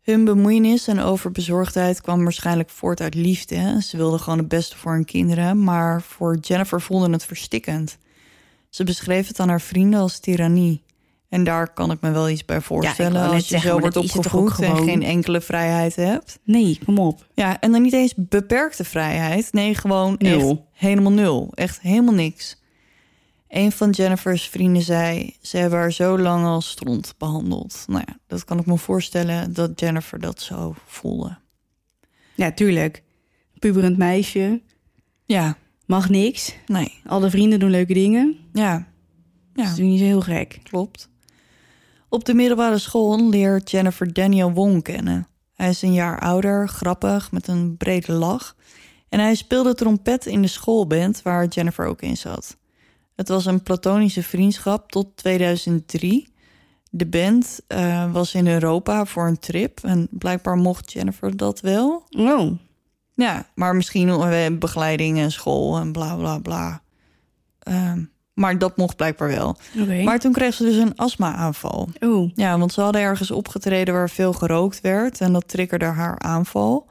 Hun 0.07 0.25
bemoeienis 0.25 0.89
en 0.89 1.01
overbezorgdheid 1.01 2.01
kwam 2.01 2.23
waarschijnlijk 2.23 2.71
voort 2.71 3.01
uit 3.01 3.15
liefde. 3.15 3.79
Ze 3.83 3.97
wilden 3.97 4.21
gewoon 4.21 4.39
het 4.39 4.49
beste 4.49 4.77
voor 4.77 4.93
hun 4.93 5.05
kinderen, 5.05 5.65
maar 5.65 6.03
voor 6.03 6.39
Jennifer 6.41 6.81
voelde 6.81 7.11
het 7.11 7.25
verstikkend. 7.25 7.99
Ze 8.69 8.85
beschreef 8.85 9.29
het 9.29 9.41
aan 9.41 9.49
haar 9.49 9.61
vrienden 9.61 10.01
als 10.01 10.19
tirannie. 10.19 10.83
En 11.29 11.45
daar 11.45 11.73
kan 11.73 11.91
ik 11.91 12.01
me 12.01 12.11
wel 12.11 12.29
iets 12.29 12.45
bij 12.45 12.61
voorstellen 12.61 13.23
als 13.23 13.43
je 13.43 13.49
zeggen, 13.49 13.71
zo 13.71 13.79
wordt 13.79 13.97
opgevoed 13.97 14.59
en 14.61 14.71
gewoon? 14.71 14.85
geen 14.85 15.03
enkele 15.03 15.41
vrijheid 15.41 15.97
hebt. 15.97 16.39
Nee, 16.45 16.79
kom 16.85 16.99
op. 16.99 17.27
Ja, 17.35 17.61
en 17.61 17.73
dan 17.73 17.83
niet 17.83 17.93
eens 17.93 18.15
beperkte 18.17 18.85
vrijheid. 18.85 19.53
Nee, 19.53 19.75
gewoon 19.75 20.15
Nul. 20.19 20.51
echt 20.51 20.59
helemaal 20.73 21.13
nul. 21.13 21.51
Echt 21.55 21.81
helemaal 21.81 22.15
niks. 22.15 22.57
Een 23.57 23.73
van 23.73 23.91
Jennifer's 23.91 24.49
vrienden 24.49 24.83
zei... 24.83 25.37
ze 25.41 25.57
hebben 25.57 25.79
haar 25.79 25.93
zo 25.93 26.19
lang 26.19 26.45
als 26.45 26.69
stront 26.71 27.15
behandeld. 27.19 27.85
Nou 27.87 28.03
ja, 28.07 28.19
dat 28.27 28.45
kan 28.45 28.59
ik 28.59 28.67
me 28.67 28.77
voorstellen 28.79 29.53
dat 29.53 29.81
Jennifer 29.81 30.21
dat 30.21 30.41
zo 30.41 30.75
voelde. 30.87 31.39
Ja, 32.35 32.53
tuurlijk. 32.53 33.03
Puberend 33.59 33.97
meisje. 33.97 34.61
Ja, 35.25 35.57
Mag 35.87 36.09
niks. 36.09 36.55
nee. 36.67 37.01
Alle 37.07 37.31
vrienden 37.31 37.59
doen 37.59 37.71
leuke 37.71 37.95
dingen. 37.95 38.37
Ja, 38.53 38.89
Dat 39.53 39.65
ja 39.67 39.73
is 39.73 39.79
niet 39.79 39.99
zo 39.99 40.05
heel 40.05 40.21
gek. 40.21 40.61
klopt. 40.63 41.09
Op 42.09 42.25
de 42.25 42.35
middelbare 42.35 42.79
school 42.79 43.29
leert 43.29 43.71
Jennifer 43.71 44.13
Daniel 44.13 44.53
Wong 44.53 44.83
kennen. 44.83 45.27
Hij 45.55 45.69
is 45.69 45.83
een 45.83 45.93
jaar 45.93 46.21
ouder, 46.21 46.69
grappig, 46.69 47.33
met 47.33 47.49
een 47.49 47.77
brede 47.77 48.13
lach. 48.13 48.57
En 49.09 49.21
hij 49.21 49.35
speelde 49.35 49.75
trompet 49.75 50.27
in 50.27 50.43
de 50.43 50.49
schoolband 50.49 51.23
waar 51.23 51.47
Jennifer 51.47 51.87
ook 51.87 52.03
in 52.03 52.17
zat. 52.17 52.57
Het 53.17 53.29
was 53.29 53.47
een 53.47 53.63
platonische 53.63 54.23
vriendschap 54.23 54.91
tot 54.91 55.17
2003. 55.17 56.29
De 56.91 57.07
band 57.07 57.61
eh, 57.67 58.13
was 58.13 58.35
in 58.35 58.47
Europa 58.47 59.05
voor 59.05 59.27
een 59.27 59.39
trip 59.39 59.81
en 59.83 60.09
blijkbaar 60.11 60.57
mocht 60.57 60.93
Jennifer 60.93 61.37
dat 61.37 61.61
wel. 61.61 62.07
Oh, 62.19 62.59
Ja, 63.15 63.47
maar 63.55 63.77
misschien 63.77 64.09
uh, 64.09 64.47
begeleiding 64.59 65.19
en 65.19 65.33
school 65.33 65.79
en 65.79 65.93
bla 65.93 66.17
bla 66.17 66.39
bla. 66.39 66.83
Ehm, 67.59 68.05
maar 68.35 68.59
dat 68.59 68.77
mocht 68.77 68.97
blijkbaar 68.97 69.29
wel. 69.29 69.57
Maar 70.05 70.19
toen 70.19 70.33
kreeg 70.33 70.55
ze 70.55 70.65
dus 70.65 70.77
een 70.77 70.97
astma-aanval. 70.97 71.89
Oh, 72.01 72.31
Ja, 72.35 72.59
want 72.59 72.73
ze 72.73 72.81
hadden 72.81 73.01
ergens 73.01 73.31
opgetreden 73.31 73.95
waar 73.95 74.11
veel 74.11 74.33
gerookt 74.33 74.81
werd 74.81 75.21
en 75.21 75.33
dat 75.33 75.49
triggerde 75.49 75.85
haar 75.85 76.19
aanval. 76.19 76.87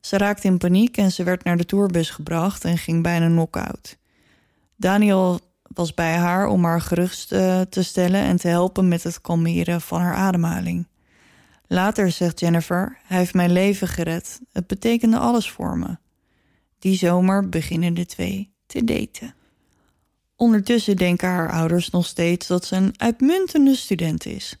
Ze 0.00 0.18
raakte 0.18 0.46
in 0.46 0.58
paniek 0.58 0.96
en 0.96 1.12
ze 1.12 1.22
werd 1.22 1.44
naar 1.44 1.56
de 1.56 1.64
tourbus 1.64 2.10
gebracht 2.10 2.64
en 2.64 2.78
ging 2.78 3.02
bijna 3.02 3.26
knock-out. 3.26 3.96
Daniel 4.76 5.40
was 5.74 5.94
bij 5.94 6.16
haar 6.16 6.46
om 6.46 6.64
haar 6.64 6.80
gerust 6.80 7.32
eh, 7.32 7.60
te 7.60 7.82
stellen 7.82 8.20
en 8.20 8.36
te 8.36 8.48
helpen 8.48 8.88
met 8.88 9.02
het 9.02 9.20
kalmeren 9.20 9.80
van 9.80 10.00
haar 10.00 10.14
ademhaling. 10.14 10.86
Later 11.66 12.10
zegt 12.10 12.40
Jennifer: 12.40 12.98
Hij 13.04 13.18
heeft 13.18 13.34
mijn 13.34 13.52
leven 13.52 13.88
gered. 13.88 14.40
Het 14.52 14.66
betekende 14.66 15.18
alles 15.18 15.50
voor 15.50 15.78
me. 15.78 15.96
Die 16.78 16.96
zomer 16.96 17.48
beginnen 17.48 17.94
de 17.94 18.06
twee 18.06 18.52
te 18.66 18.84
daten. 18.84 19.34
Ondertussen 20.36 20.96
denken 20.96 21.28
haar 21.28 21.50
ouders 21.52 21.90
nog 21.90 22.06
steeds 22.06 22.46
dat 22.46 22.64
ze 22.64 22.76
een 22.76 22.94
uitmuntende 22.96 23.74
student 23.74 24.26
is. 24.26 24.56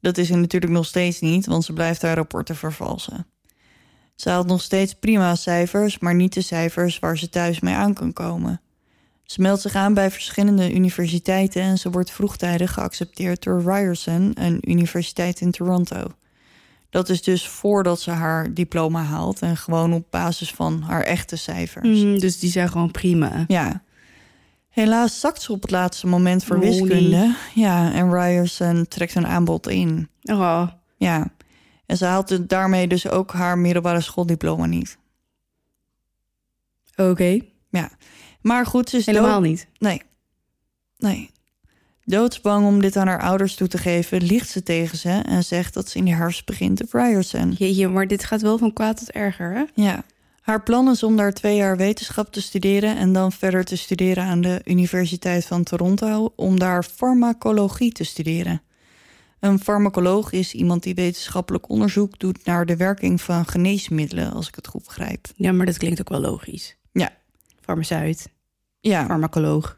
Dat 0.00 0.18
is 0.18 0.26
ze 0.26 0.36
natuurlijk 0.36 0.72
nog 0.72 0.86
steeds 0.86 1.20
niet, 1.20 1.46
want 1.46 1.64
ze 1.64 1.72
blijft 1.72 2.02
haar 2.02 2.16
rapporten 2.16 2.56
vervalsen. 2.56 3.26
Ze 4.14 4.30
haalt 4.30 4.46
nog 4.46 4.62
steeds 4.62 4.94
prima 4.94 5.34
cijfers, 5.34 5.98
maar 5.98 6.14
niet 6.14 6.32
de 6.32 6.40
cijfers 6.40 6.98
waar 6.98 7.18
ze 7.18 7.28
thuis 7.28 7.60
mee 7.60 7.74
aan 7.74 7.94
kan 7.94 8.12
komen. 8.12 8.60
Ze 9.24 9.40
meldt 9.40 9.62
zich 9.62 9.74
aan 9.74 9.94
bij 9.94 10.10
verschillende 10.10 10.74
universiteiten 10.74 11.62
en 11.62 11.78
ze 11.78 11.90
wordt 11.90 12.10
vroegtijdig 12.10 12.72
geaccepteerd 12.72 13.42
door 13.42 13.62
Ryerson, 13.62 14.30
een 14.34 14.70
universiteit 14.70 15.40
in 15.40 15.50
Toronto. 15.50 16.06
Dat 16.90 17.08
is 17.08 17.22
dus 17.22 17.48
voordat 17.48 18.00
ze 18.00 18.10
haar 18.10 18.54
diploma 18.54 19.02
haalt 19.02 19.40
en 19.40 19.56
gewoon 19.56 19.92
op 19.92 20.06
basis 20.10 20.50
van 20.50 20.82
haar 20.82 21.02
echte 21.02 21.36
cijfers. 21.36 21.88
Mhm, 22.02 22.18
dus 22.18 22.38
die 22.38 22.50
zijn 22.50 22.68
gewoon 22.68 22.90
prima. 22.90 23.44
Ja. 23.48 23.82
Helaas 24.68 25.20
zakt 25.20 25.42
ze 25.42 25.52
op 25.52 25.62
het 25.62 25.70
laatste 25.70 26.06
moment 26.06 26.44
voor 26.44 26.58
wiskunde. 26.58 27.34
Ja, 27.54 27.92
en 27.92 28.12
Ryerson 28.12 28.88
trekt 28.88 29.14
een 29.14 29.26
aanbod 29.26 29.68
in. 29.68 30.08
Oh, 30.22 30.68
Ja. 30.96 31.32
En 31.86 31.96
ze 31.96 32.04
haalt 32.04 32.28
het 32.28 32.48
daarmee 32.48 32.88
dus 32.88 33.08
ook 33.08 33.32
haar 33.32 33.58
middelbare 33.58 34.00
schooldiploma 34.00 34.66
niet. 34.66 34.98
oké. 36.96 37.40
Maar 38.44 38.66
goed, 38.66 38.90
ze 38.90 38.96
is 38.96 39.06
Helemaal 39.06 39.40
dood- 39.40 39.48
niet. 39.48 39.66
Nee. 39.78 40.02
Nee. 40.98 41.30
Doodsbang 42.04 42.66
om 42.66 42.80
dit 42.80 42.96
aan 42.96 43.06
haar 43.06 43.20
ouders 43.22 43.54
toe 43.54 43.68
te 43.68 43.78
geven, 43.78 44.22
liegt 44.22 44.48
ze 44.48 44.62
tegen 44.62 44.98
ze 44.98 45.08
en 45.10 45.44
zegt 45.44 45.74
dat 45.74 45.88
ze 45.88 45.98
in 45.98 46.04
de 46.04 46.14
herfst 46.14 46.46
begint 46.46 46.82
op 46.82 46.92
Ryerson. 46.92 47.52
Jeetje, 47.52 47.88
maar 47.88 48.06
dit 48.06 48.24
gaat 48.24 48.42
wel 48.42 48.58
van 48.58 48.72
kwaad 48.72 48.96
tot 48.98 49.10
erger, 49.10 49.52
hè? 49.52 49.64
Ja. 49.74 50.04
Haar 50.40 50.62
plan 50.62 50.88
is 50.90 51.02
om 51.02 51.16
daar 51.16 51.32
twee 51.32 51.56
jaar 51.56 51.76
wetenschap 51.76 52.32
te 52.32 52.42
studeren 52.42 52.96
en 52.96 53.12
dan 53.12 53.32
verder 53.32 53.64
te 53.64 53.76
studeren 53.76 54.24
aan 54.24 54.40
de 54.40 54.60
Universiteit 54.64 55.46
van 55.46 55.62
Toronto 55.62 56.32
om 56.36 56.58
daar 56.58 56.82
farmacologie 56.84 57.92
te 57.92 58.04
studeren. 58.04 58.62
Een 59.40 59.58
farmacoloog 59.60 60.32
is 60.32 60.52
iemand 60.54 60.82
die 60.82 60.94
wetenschappelijk 60.94 61.68
onderzoek 61.68 62.18
doet 62.18 62.44
naar 62.44 62.66
de 62.66 62.76
werking 62.76 63.20
van 63.20 63.46
geneesmiddelen, 63.46 64.32
als 64.32 64.48
ik 64.48 64.54
het 64.54 64.66
goed 64.66 64.84
begrijp. 64.84 65.26
Ja, 65.36 65.52
maar 65.52 65.66
dat 65.66 65.78
klinkt 65.78 66.00
ook 66.00 66.08
wel 66.08 66.20
logisch. 66.20 66.76
Ja. 66.92 67.10
Farmaceut, 67.60 68.28
Ja, 68.90 69.06
farmacoloog. 69.06 69.76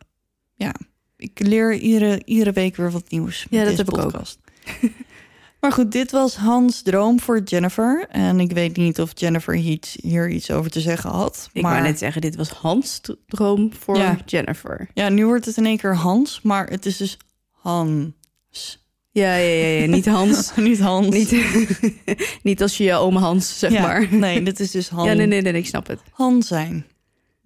ik 1.17 1.39
leer 1.41 1.75
iedere, 1.75 2.23
iedere 2.25 2.53
week 2.53 2.77
weer 2.77 2.91
wat 2.91 3.11
nieuws. 3.11 3.47
Ja, 3.51 3.65
dat 3.65 3.77
heb 3.77 3.89
ik 3.89 3.97
ook. 3.97 4.03
podcast. 4.03 4.39
maar 5.61 5.73
goed, 5.73 5.93
dit 5.93 6.11
was 6.11 6.37
Hans' 6.37 6.83
droom 6.83 7.21
voor 7.21 7.41
Jennifer. 7.43 8.07
En 8.09 8.41
ik 8.41 8.53
weet 8.53 8.77
niet 8.77 9.01
of 9.01 9.11
Jennifer 9.15 9.55
iets, 9.55 9.97
hier 10.01 10.31
iets 10.31 10.51
over 10.51 10.71
te 10.71 10.81
zeggen 10.81 11.11
had. 11.11 11.49
Ik 11.53 11.63
maar... 11.63 11.73
wou 11.73 11.85
net 11.85 11.99
zeggen, 11.99 12.21
dit 12.21 12.37
was 12.37 12.49
Hans' 12.49 13.01
droom 13.27 13.73
voor 13.79 13.97
Ja. 13.97 14.19
Jennifer. 14.27 14.89
Ja, 14.95 15.09
nu 15.09 15.27
wordt 15.27 15.45
het 15.45 15.57
in 15.57 15.67
één 15.67 15.79
keer 15.79 15.97
Hans, 15.97 16.43
maar 16.43 16.67
het 16.67 16.87
is 16.87 16.97
dus 16.97 17.17
Hans. 17.51 18.85
Ja, 19.11 19.35
ja, 19.37 19.65
ja, 19.65 19.81
ja. 19.81 19.87
niet 19.87 20.07
Hans. 20.07 20.53
Niet 20.57 20.81
Hans. 20.81 21.09
niet, 21.09 21.31
niet 22.43 22.63
als 22.63 22.77
je 22.77 22.85
je 22.85 22.95
oma 22.95 23.21
Hans, 23.21 23.59
zeg 23.59 23.73
Ja, 23.73 23.83
maar. 23.83 24.15
Nee, 24.15 24.43
dit 24.43 24.61
is 24.61 24.71
dus 24.71 24.89
Han. 24.89 25.07
Ja, 25.07 25.13
nee, 25.13 25.27
nee, 25.27 25.43
nee, 25.43 25.53
ik 25.53 25.67
snap 25.67 25.87
het. 25.87 26.01
Han 26.11 26.43
zijn. 26.43 26.87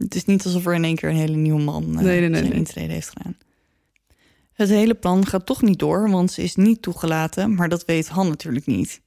Het 0.02 0.14
is 0.14 0.24
niet 0.24 0.44
alsof 0.44 0.66
er 0.66 0.74
in 0.74 0.84
één 0.84 0.94
keer 0.94 1.08
een 1.08 1.16
hele 1.16 1.36
nieuwe 1.36 1.62
man 1.62 1.90
Nee, 1.90 2.20
nee, 2.20 2.28
nee, 2.28 2.40
zijn 2.40 2.52
intrede 2.52 2.92
heeft 2.92 3.08
gedaan. 3.08 3.36
Het 4.52 4.68
hele 4.68 4.94
plan 4.94 5.26
gaat 5.26 5.46
toch 5.46 5.62
niet 5.62 5.78
door, 5.78 6.10
want 6.10 6.32
ze 6.32 6.42
is 6.42 6.56
niet 6.56 6.82
toegelaten. 6.82 7.54
Maar 7.54 7.68
dat 7.68 7.84
weet 7.84 8.08
Han 8.08 8.28
natuurlijk 8.28 8.66
niet. 8.66 9.00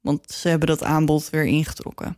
Want 0.00 0.30
ze 0.30 0.48
hebben 0.48 0.68
dat 0.68 0.82
aanbod 0.82 1.30
weer 1.30 1.44
ingetrokken. 1.44 2.16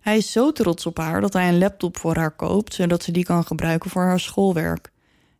Hij 0.00 0.16
is 0.16 0.32
zo 0.32 0.52
trots 0.52 0.86
op 0.86 0.98
haar 0.98 1.20
dat 1.20 1.32
hij 1.32 1.48
een 1.48 1.58
laptop 1.58 1.98
voor 1.98 2.16
haar 2.16 2.36
koopt... 2.36 2.74
zodat 2.74 3.02
ze 3.02 3.12
die 3.12 3.24
kan 3.24 3.44
gebruiken 3.44 3.90
voor 3.90 4.02
haar 4.02 4.20
schoolwerk. 4.20 4.92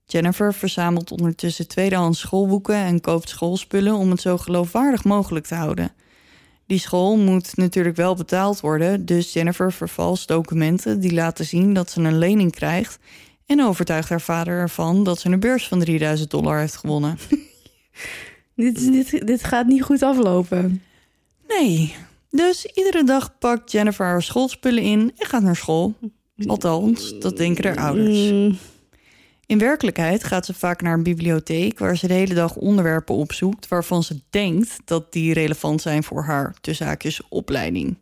Jennifer 0.05 0.55
verzamelt 0.55 1.11
ondertussen 1.11 1.68
tweedehands 1.68 2.18
schoolboeken... 2.18 2.74
en 2.74 3.01
koopt 3.01 3.29
schoolspullen 3.29 3.95
om 3.95 4.11
het 4.11 4.20
zo 4.20 4.39
geloofwaardig 4.39 5.05
mogelijk 5.05 5.47
te 5.47 5.55
houden. 5.55 5.93
Die 6.67 6.79
school 6.79 7.17
moet 7.17 7.57
natuurlijk 7.57 7.97
wel 7.97 8.14
betaald 8.14 8.61
worden... 8.61 9.07
dus 9.07 9.33
Jennifer 9.33 9.73
vervalst 9.73 10.29
documenten 10.29 11.01
die 11.01 11.12
laten 11.12 11.45
zien 11.45 11.75
dat 11.75 11.91
ze 11.91 12.01
een 12.01 12.19
lening 12.19 12.53
krijgt... 12.53 12.99
en 13.47 13.64
overtuigt 13.64 14.09
haar 14.09 14.21
vader 14.21 14.59
ervan 14.59 15.05
dat 15.05 15.21
ze 15.21 15.29
een 15.29 15.41
beurs 15.41 15.69
van 15.69 15.79
3000 15.79 16.31
dollar 16.31 16.59
heeft 16.59 16.77
gewonnen. 16.77 17.19
Dit, 18.57 18.93
dit, 18.93 19.27
dit 19.27 19.45
gaat 19.45 19.67
niet 19.67 19.83
goed 19.83 20.03
aflopen. 20.03 20.83
Nee. 21.49 21.95
Dus 22.31 22.64
iedere 22.64 23.05
dag 23.05 23.39
pakt 23.39 23.73
Jennifer 23.73 24.07
haar 24.07 24.23
schoolspullen 24.23 24.83
in 24.83 25.12
en 25.17 25.27
gaat 25.27 25.43
naar 25.43 25.57
school. 25.57 25.95
Althans, 26.47 27.19
dat 27.19 27.37
denken 27.37 27.64
haar 27.64 27.87
ouders. 27.87 28.33
In 29.47 29.59
werkelijkheid 29.59 30.24
gaat 30.24 30.47
ze 30.47 30.55
vaak 30.55 30.82
naar 30.82 30.94
een 30.94 31.03
bibliotheek 31.03 31.78
waar 31.78 31.97
ze 31.97 32.07
de 32.07 32.14
hele 32.14 32.34
dag 32.34 32.57
onderwerpen 32.57 33.14
opzoekt 33.14 33.68
waarvan 33.68 34.03
ze 34.03 34.20
denkt 34.30 34.78
dat 34.84 35.12
die 35.12 35.32
relevant 35.32 35.82
zijn 35.82 36.05
voor 36.05 36.22
haar 36.22 36.55
tussenhaakjes 36.61 37.28
opleiding. 37.28 37.97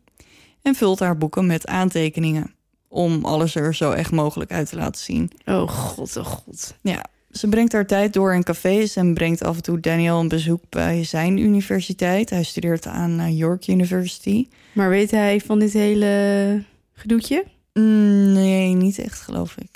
En 0.61 0.75
vult 0.75 0.99
haar 0.99 1.17
boeken 1.17 1.45
met 1.45 1.67
aantekeningen 1.67 2.55
om 2.87 3.25
alles 3.25 3.55
er 3.55 3.75
zo 3.75 3.91
echt 3.91 4.11
mogelijk 4.11 4.51
uit 4.51 4.69
te 4.69 4.75
laten 4.75 5.01
zien. 5.01 5.31
Oh 5.45 5.69
god, 5.69 6.17
oh 6.17 6.25
god. 6.25 6.75
Ja, 6.81 7.05
ze 7.31 7.47
brengt 7.47 7.71
haar 7.71 7.85
tijd 7.85 8.13
door 8.13 8.33
in 8.33 8.43
cafés 8.43 8.95
en 8.95 9.13
brengt 9.13 9.43
af 9.43 9.55
en 9.55 9.63
toe 9.63 9.79
Daniel 9.79 10.19
een 10.19 10.27
bezoek 10.27 10.61
bij 10.69 11.03
zijn 11.03 11.37
universiteit. 11.37 12.29
Hij 12.29 12.43
studeert 12.43 12.87
aan 12.87 13.19
eh, 13.19 13.37
York 13.37 13.67
University. 13.67 14.47
Maar 14.73 14.89
weet 14.89 15.11
hij 15.11 15.41
van 15.41 15.59
dit 15.59 15.73
hele 15.73 16.63
gedoetje? 16.93 17.45
Mm, 17.73 18.33
nee, 18.33 18.73
niet 18.73 18.99
echt, 18.99 19.21
geloof 19.21 19.57
ik. 19.57 19.69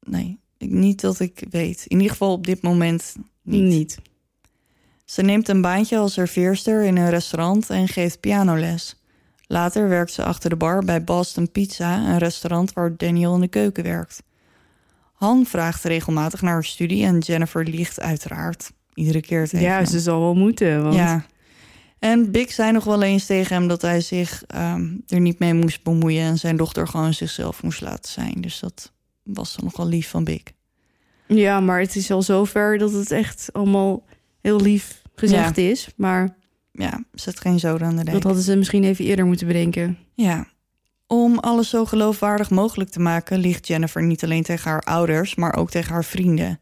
Nee, 0.00 0.38
niet 0.68 1.00
dat 1.00 1.20
ik 1.20 1.44
weet. 1.50 1.84
In 1.86 1.96
ieder 1.96 2.10
geval 2.10 2.32
op 2.32 2.46
dit 2.46 2.62
moment 2.62 3.14
niet. 3.42 3.62
Niet. 3.62 3.98
Ze 5.04 5.22
neemt 5.22 5.48
een 5.48 5.60
baantje 5.60 5.98
als 5.98 6.12
serveerster 6.12 6.82
in 6.82 6.96
een 6.96 7.10
restaurant 7.10 7.70
en 7.70 7.88
geeft 7.88 8.20
pianoles. 8.20 8.94
Later 9.46 9.88
werkt 9.88 10.12
ze 10.12 10.24
achter 10.24 10.50
de 10.50 10.56
bar 10.56 10.84
bij 10.84 11.04
Boston 11.04 11.50
Pizza, 11.50 11.96
een 11.96 12.18
restaurant 12.18 12.72
waar 12.72 12.96
Daniel 12.96 13.34
in 13.34 13.40
de 13.40 13.48
keuken 13.48 13.84
werkt. 13.84 14.22
Han 15.12 15.46
vraagt 15.46 15.84
regelmatig 15.84 16.42
naar 16.42 16.52
haar 16.52 16.64
studie 16.64 17.04
en 17.04 17.18
Jennifer 17.18 17.64
liegt 17.64 18.00
uiteraard. 18.00 18.72
Iedere 18.94 19.20
keer 19.20 19.48
tegen 19.48 19.66
Ja, 19.66 19.76
hem. 19.76 19.86
ze 19.86 20.00
zal 20.00 20.20
wel 20.20 20.34
moeten. 20.34 20.82
Want... 20.82 20.94
Ja. 20.94 21.24
En 21.98 22.30
Big 22.30 22.52
zei 22.52 22.72
nog 22.72 22.84
wel 22.84 23.02
eens 23.02 23.26
tegen 23.26 23.54
hem 23.56 23.68
dat 23.68 23.82
hij 23.82 24.00
zich 24.00 24.44
ehm, 24.46 24.88
er 25.06 25.20
niet 25.20 25.38
mee 25.38 25.54
moest 25.54 25.82
bemoeien 25.82 26.24
en 26.24 26.38
zijn 26.38 26.56
dochter 26.56 26.88
gewoon 26.88 27.14
zichzelf 27.14 27.62
moest 27.62 27.80
laten 27.80 28.12
zijn. 28.12 28.34
Dus 28.40 28.60
dat 28.60 28.92
was 29.32 29.54
dan 29.56 29.64
nog 29.64 29.76
wel 29.76 29.88
lief 29.88 30.08
van 30.08 30.24
Big. 30.24 30.42
ja, 31.26 31.60
maar 31.60 31.80
het 31.80 31.96
is 31.96 32.10
al 32.10 32.22
zover 32.22 32.78
dat 32.78 32.92
het 32.92 33.10
echt 33.10 33.48
allemaal 33.52 34.04
heel 34.40 34.60
lief 34.60 35.02
gezegd 35.14 35.58
is. 35.58 35.88
Maar 35.96 36.36
Ja, 36.72 37.04
zet 37.12 37.40
geen 37.40 37.58
zoden 37.58 37.86
aan 37.86 37.96
de 37.96 38.02
dijk. 38.04 38.12
dat 38.16 38.22
hadden 38.22 38.42
ze 38.42 38.56
misschien 38.56 38.84
even 38.84 39.04
eerder 39.04 39.26
moeten 39.26 39.46
bedenken. 39.46 39.98
Ja. 40.14 40.46
Om 41.06 41.38
alles 41.38 41.68
zo 41.68 41.84
geloofwaardig 41.84 42.50
mogelijk 42.50 42.90
te 42.90 43.00
maken, 43.00 43.38
liegt 43.38 43.66
Jennifer 43.66 44.02
niet 44.02 44.24
alleen 44.24 44.42
tegen 44.42 44.70
haar 44.70 44.80
ouders, 44.80 45.34
maar 45.34 45.56
ook 45.56 45.70
tegen 45.70 45.92
haar 45.92 46.04
vrienden. 46.04 46.60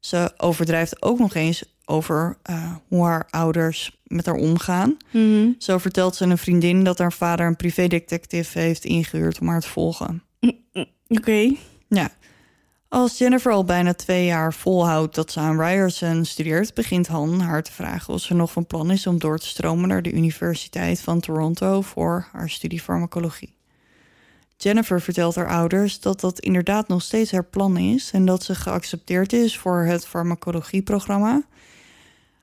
Ze 0.00 0.32
overdrijft 0.36 1.02
ook 1.02 1.18
nog 1.18 1.34
eens 1.34 1.74
over 1.84 2.38
eh, 2.42 2.74
hoe 2.88 3.04
haar 3.04 3.26
ouders 3.30 4.00
met 4.04 4.26
haar 4.26 4.34
omgaan. 4.34 4.96
Zo 5.58 5.78
vertelt 5.78 6.14
ze 6.16 6.24
een 6.24 6.38
vriendin 6.38 6.84
dat 6.84 6.98
haar 6.98 7.12
vader 7.12 7.46
een 7.46 7.56
privédetective 7.56 8.58
heeft 8.58 8.84
ingehuurd 8.84 9.38
om 9.40 9.48
haar 9.48 9.60
te 9.60 9.68
volgen. 9.68 10.22
Oké. 11.08 11.54
Ja. 11.88 12.10
Als 12.88 13.18
Jennifer 13.18 13.52
al 13.52 13.64
bijna 13.64 13.94
twee 13.94 14.24
jaar 14.24 14.54
volhoudt 14.54 15.14
dat 15.14 15.32
ze 15.32 15.40
aan 15.40 15.60
Ryerson 15.60 16.24
studeert, 16.24 16.74
begint 16.74 17.06
Han 17.06 17.40
haar 17.40 17.62
te 17.62 17.72
vragen 17.72 18.14
of 18.14 18.20
ze 18.20 18.34
nog 18.34 18.52
van 18.52 18.66
plan 18.66 18.90
is 18.90 19.06
om 19.06 19.18
door 19.18 19.38
te 19.38 19.46
stromen 19.46 19.88
naar 19.88 20.02
de 20.02 20.12
Universiteit 20.12 21.00
van 21.00 21.20
Toronto 21.20 21.80
voor 21.80 22.28
haar 22.32 22.50
studie 22.50 22.80
farmacologie. 22.80 23.54
Jennifer 24.56 25.00
vertelt 25.00 25.34
haar 25.34 25.48
ouders 25.48 26.00
dat 26.00 26.20
dat 26.20 26.40
inderdaad 26.40 26.88
nog 26.88 27.02
steeds 27.02 27.32
haar 27.32 27.44
plan 27.44 27.76
is 27.76 28.10
en 28.12 28.24
dat 28.24 28.42
ze 28.42 28.54
geaccepteerd 28.54 29.32
is 29.32 29.58
voor 29.58 29.84
het 29.84 30.06
farmacologieprogramma. 30.06 31.42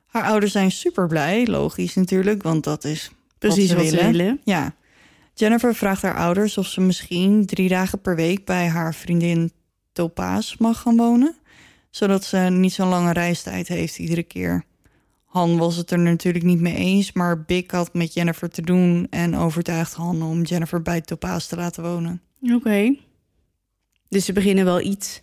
Haar 0.07 0.23
ouders 0.23 0.51
zijn 0.51 0.71
super 0.71 1.07
blij, 1.07 1.47
logisch 1.47 1.93
natuurlijk, 1.95 2.43
want 2.43 2.63
dat 2.63 2.83
is 2.83 3.11
Precies 3.37 3.67
wat 3.67 3.77
wat 3.77 3.85
ze 3.85 3.91
ze 3.91 3.95
willen. 3.95 4.11
willen. 4.17 4.41
ja. 4.43 4.75
Jennifer 5.33 5.75
vraagt 5.75 6.01
haar 6.01 6.17
ouders 6.17 6.57
of 6.57 6.67
ze 6.67 6.81
misschien 6.81 7.45
drie 7.45 7.69
dagen 7.69 8.01
per 8.01 8.15
week 8.15 8.45
bij 8.45 8.67
haar 8.67 8.95
vriendin 8.95 9.51
Topaz 9.91 10.55
mag 10.57 10.81
gaan 10.81 10.97
wonen, 10.97 11.35
zodat 11.89 12.23
ze 12.23 12.37
niet 12.37 12.73
zo'n 12.73 12.87
lange 12.87 13.13
reistijd 13.13 13.67
heeft 13.67 13.99
iedere 13.99 14.23
keer. 14.23 14.63
Han 15.25 15.57
was 15.57 15.75
het 15.75 15.91
er 15.91 15.99
natuurlijk 15.99 16.45
niet 16.45 16.59
mee 16.59 16.75
eens, 16.75 17.11
maar 17.11 17.43
Big 17.43 17.71
had 17.71 17.93
met 17.93 18.13
Jennifer 18.13 18.49
te 18.49 18.61
doen 18.61 19.07
en 19.09 19.35
overtuigt 19.35 19.93
Han 19.93 20.21
om 20.21 20.41
Jennifer 20.41 20.81
bij 20.81 21.01
Topaz 21.01 21.47
te 21.47 21.55
laten 21.55 21.83
wonen. 21.83 22.21
Oké. 22.51 22.95
Dus 24.09 24.25
ze 24.25 24.33
beginnen 24.33 24.65
wel 24.65 24.81
iets. 24.81 25.21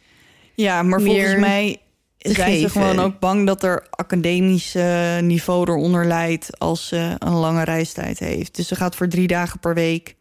Ja, 0.54 0.82
maar 0.82 1.02
Meer 1.02 1.14
volgens 1.14 1.40
mij 1.40 1.80
zijn 2.20 2.34
ze 2.36 2.42
geven. 2.42 2.70
gewoon 2.70 2.98
ook 2.98 3.18
bang 3.18 3.46
dat 3.46 3.62
er 3.62 3.86
academisch 3.90 4.74
niveau 5.20 5.70
eronder 5.70 6.06
leidt 6.06 6.58
als 6.58 6.88
ze 6.88 7.14
een 7.18 7.32
lange 7.34 7.64
reistijd 7.64 8.18
heeft. 8.18 8.56
Dus 8.56 8.68
ze 8.68 8.76
gaat 8.76 8.96
voor 8.96 9.08
drie 9.08 9.26
dagen 9.26 9.58
per 9.60 9.74
week. 9.74 10.16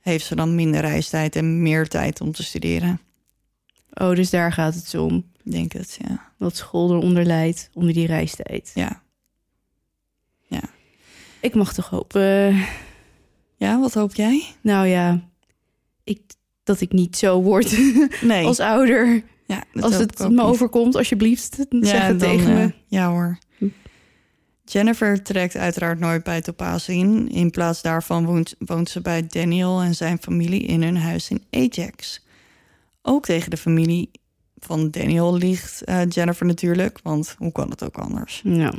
Heeft 0.00 0.24
ze 0.26 0.34
dan 0.34 0.54
minder 0.54 0.80
reistijd 0.80 1.36
en 1.36 1.62
meer 1.62 1.88
tijd 1.88 2.20
om 2.20 2.32
te 2.32 2.42
studeren? 2.42 3.00
Oh, 3.92 4.14
dus 4.14 4.30
daar 4.30 4.52
gaat 4.52 4.74
het 4.74 4.94
om. 4.94 5.24
Ik 5.44 5.52
denk 5.52 5.72
het, 5.72 5.98
ja. 6.08 6.30
Dat 6.38 6.56
school 6.56 6.90
eronder 6.90 7.24
leidt 7.24 7.70
onder 7.72 7.92
die 7.92 8.06
reistijd. 8.06 8.70
Ja, 8.74 9.02
Ik 11.40 11.54
mag 11.54 11.72
toch 11.72 11.88
hopen. 11.88 12.56
ja 13.56 13.80
wat 13.80 13.94
hoop 13.94 14.14
jij? 14.14 14.44
Nou 14.60 14.86
ja, 14.86 15.20
ik, 16.04 16.20
dat 16.64 16.80
ik 16.80 16.92
niet 16.92 17.16
zo 17.16 17.42
word 17.42 17.78
Nee, 18.20 18.46
als 18.46 18.60
ouder. 18.60 19.22
Ja, 19.46 19.64
als 19.80 19.96
het 19.96 20.28
me 20.28 20.42
overkomt, 20.42 20.94
alsjeblieft, 20.94 21.66
zeg 21.70 22.06
het 22.06 22.20
dan, 22.20 22.28
tegen 22.28 22.50
eh, 22.50 22.56
me. 22.56 22.72
Ja 22.86 23.10
hoor. 23.10 23.38
Hm. 23.58 23.68
Jennifer 24.64 25.22
trekt 25.22 25.56
uiteraard 25.56 25.98
nooit 25.98 26.22
bij 26.22 26.40
Topaz 26.40 26.88
in. 26.88 27.28
In 27.28 27.50
plaats 27.50 27.82
daarvan 27.82 28.24
woont, 28.24 28.54
woont 28.58 28.90
ze 28.90 29.00
bij 29.00 29.26
Daniel 29.26 29.80
en 29.80 29.94
zijn 29.94 30.18
familie 30.18 30.62
in 30.62 30.82
hun 30.82 30.96
huis 30.96 31.30
in 31.30 31.44
Ajax. 31.50 32.24
Ook 33.02 33.24
tegen 33.24 33.50
de 33.50 33.56
familie 33.56 34.10
van 34.58 34.90
Daniel 34.90 35.36
ligt 35.36 35.84
eh, 35.84 36.00
Jennifer 36.08 36.46
natuurlijk, 36.46 36.98
want 37.02 37.34
hoe 37.38 37.52
kan 37.52 37.70
het 37.70 37.84
ook 37.84 37.96
anders? 37.98 38.40
Ja. 38.44 38.72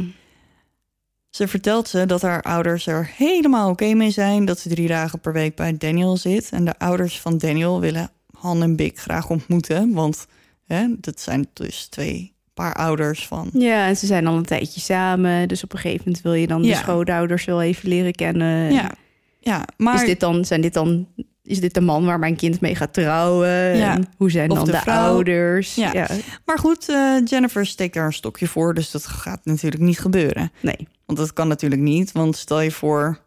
Ze 1.30 1.48
vertelt 1.48 1.88
ze 1.88 2.06
dat 2.06 2.22
haar 2.22 2.42
ouders 2.42 2.88
er 2.88 3.12
helemaal 3.16 3.70
oké 3.70 3.94
mee 3.94 4.12
zijn 4.12 4.46
dat 4.46 4.60
ze 4.60 4.70
drie 4.70 4.88
dagen 4.88 5.20
per 5.20 5.34
week 5.34 5.56
bij 5.56 5.78
Daniel 5.78 6.18
zit. 6.18 6.50
En 6.52 6.66
de 6.66 6.80
ouders 6.80 7.22
van 7.22 7.38
Daniel 7.38 7.80
willen 7.80 8.10
Han 8.34 8.62
en 8.62 8.76
Big 8.76 9.00
graag 9.00 9.30
ontmoeten, 9.30 9.94
want 9.94 10.28
hè, 10.68 10.86
dat 11.00 11.20
zijn 11.20 11.48
dus 11.54 11.88
twee 11.88 12.36
paar 12.54 12.74
ouders 12.74 13.28
van 13.28 13.50
ja, 13.54 13.88
en 13.88 13.98
ze 13.98 14.06
zijn 14.06 14.28
al 14.28 14.38
een 14.38 14.46
tijdje 14.46 14.80
samen. 14.80 15.48
Dus 15.48 15.64
op 15.64 15.74
een 15.74 15.80
gegeven 15.80 16.04
moment 16.06 16.24
wil 16.24 16.34
je 16.34 16.48
dan 16.48 16.64
Ja. 16.64 16.72
de 16.72 16.78
schoonouders 16.78 17.46
wel 17.46 17.62
even 17.62 17.90
leren 17.90 18.14
kennen. 18.14 18.74
Ja, 18.74 18.92
ja 19.40 19.66
maar 19.78 19.96
Is 19.96 20.06
dit 20.06 20.20
dan, 20.20 20.46
zijn 20.46 20.62
dit 20.62 20.74
dan, 20.74 21.08
is 21.44 21.60
dit 21.60 21.74
de 21.74 21.82
man 21.82 22.06
waar 22.06 22.20
mijn 22.20 22.36
kind 22.36 22.62
mee 22.62 22.76
gaat 22.76 22.94
trouwen? 22.94 23.78
Ja. 23.78 23.94
En 23.94 24.06
hoe 24.18 24.32
zijn 24.32 24.52
Of 24.52 24.58
dan 24.58 24.66
de 24.66 24.86
ouders? 24.92 25.76
Ja. 25.76 26.08
Maar 26.46 26.60
goed, 26.60 26.90
eh, 26.90 27.16
Jennifer 27.26 27.66
steekt 27.66 27.94
daar 27.94 28.06
een 28.06 28.14
stokje 28.14 28.48
voor, 28.48 28.74
dus 28.74 28.92
dat 28.92 29.06
gaat 29.06 29.40
natuurlijk 29.44 29.82
niet 29.82 30.00
gebeuren. 30.00 30.52
Nee. 30.62 30.88
Want 31.06 31.20
dat 31.20 31.34
kan 31.34 31.48
natuurlijk 31.48 31.82
niet, 31.82 32.12
want 32.12 32.36
stel 32.36 32.62
je 32.62 32.72
voor, 32.72 33.20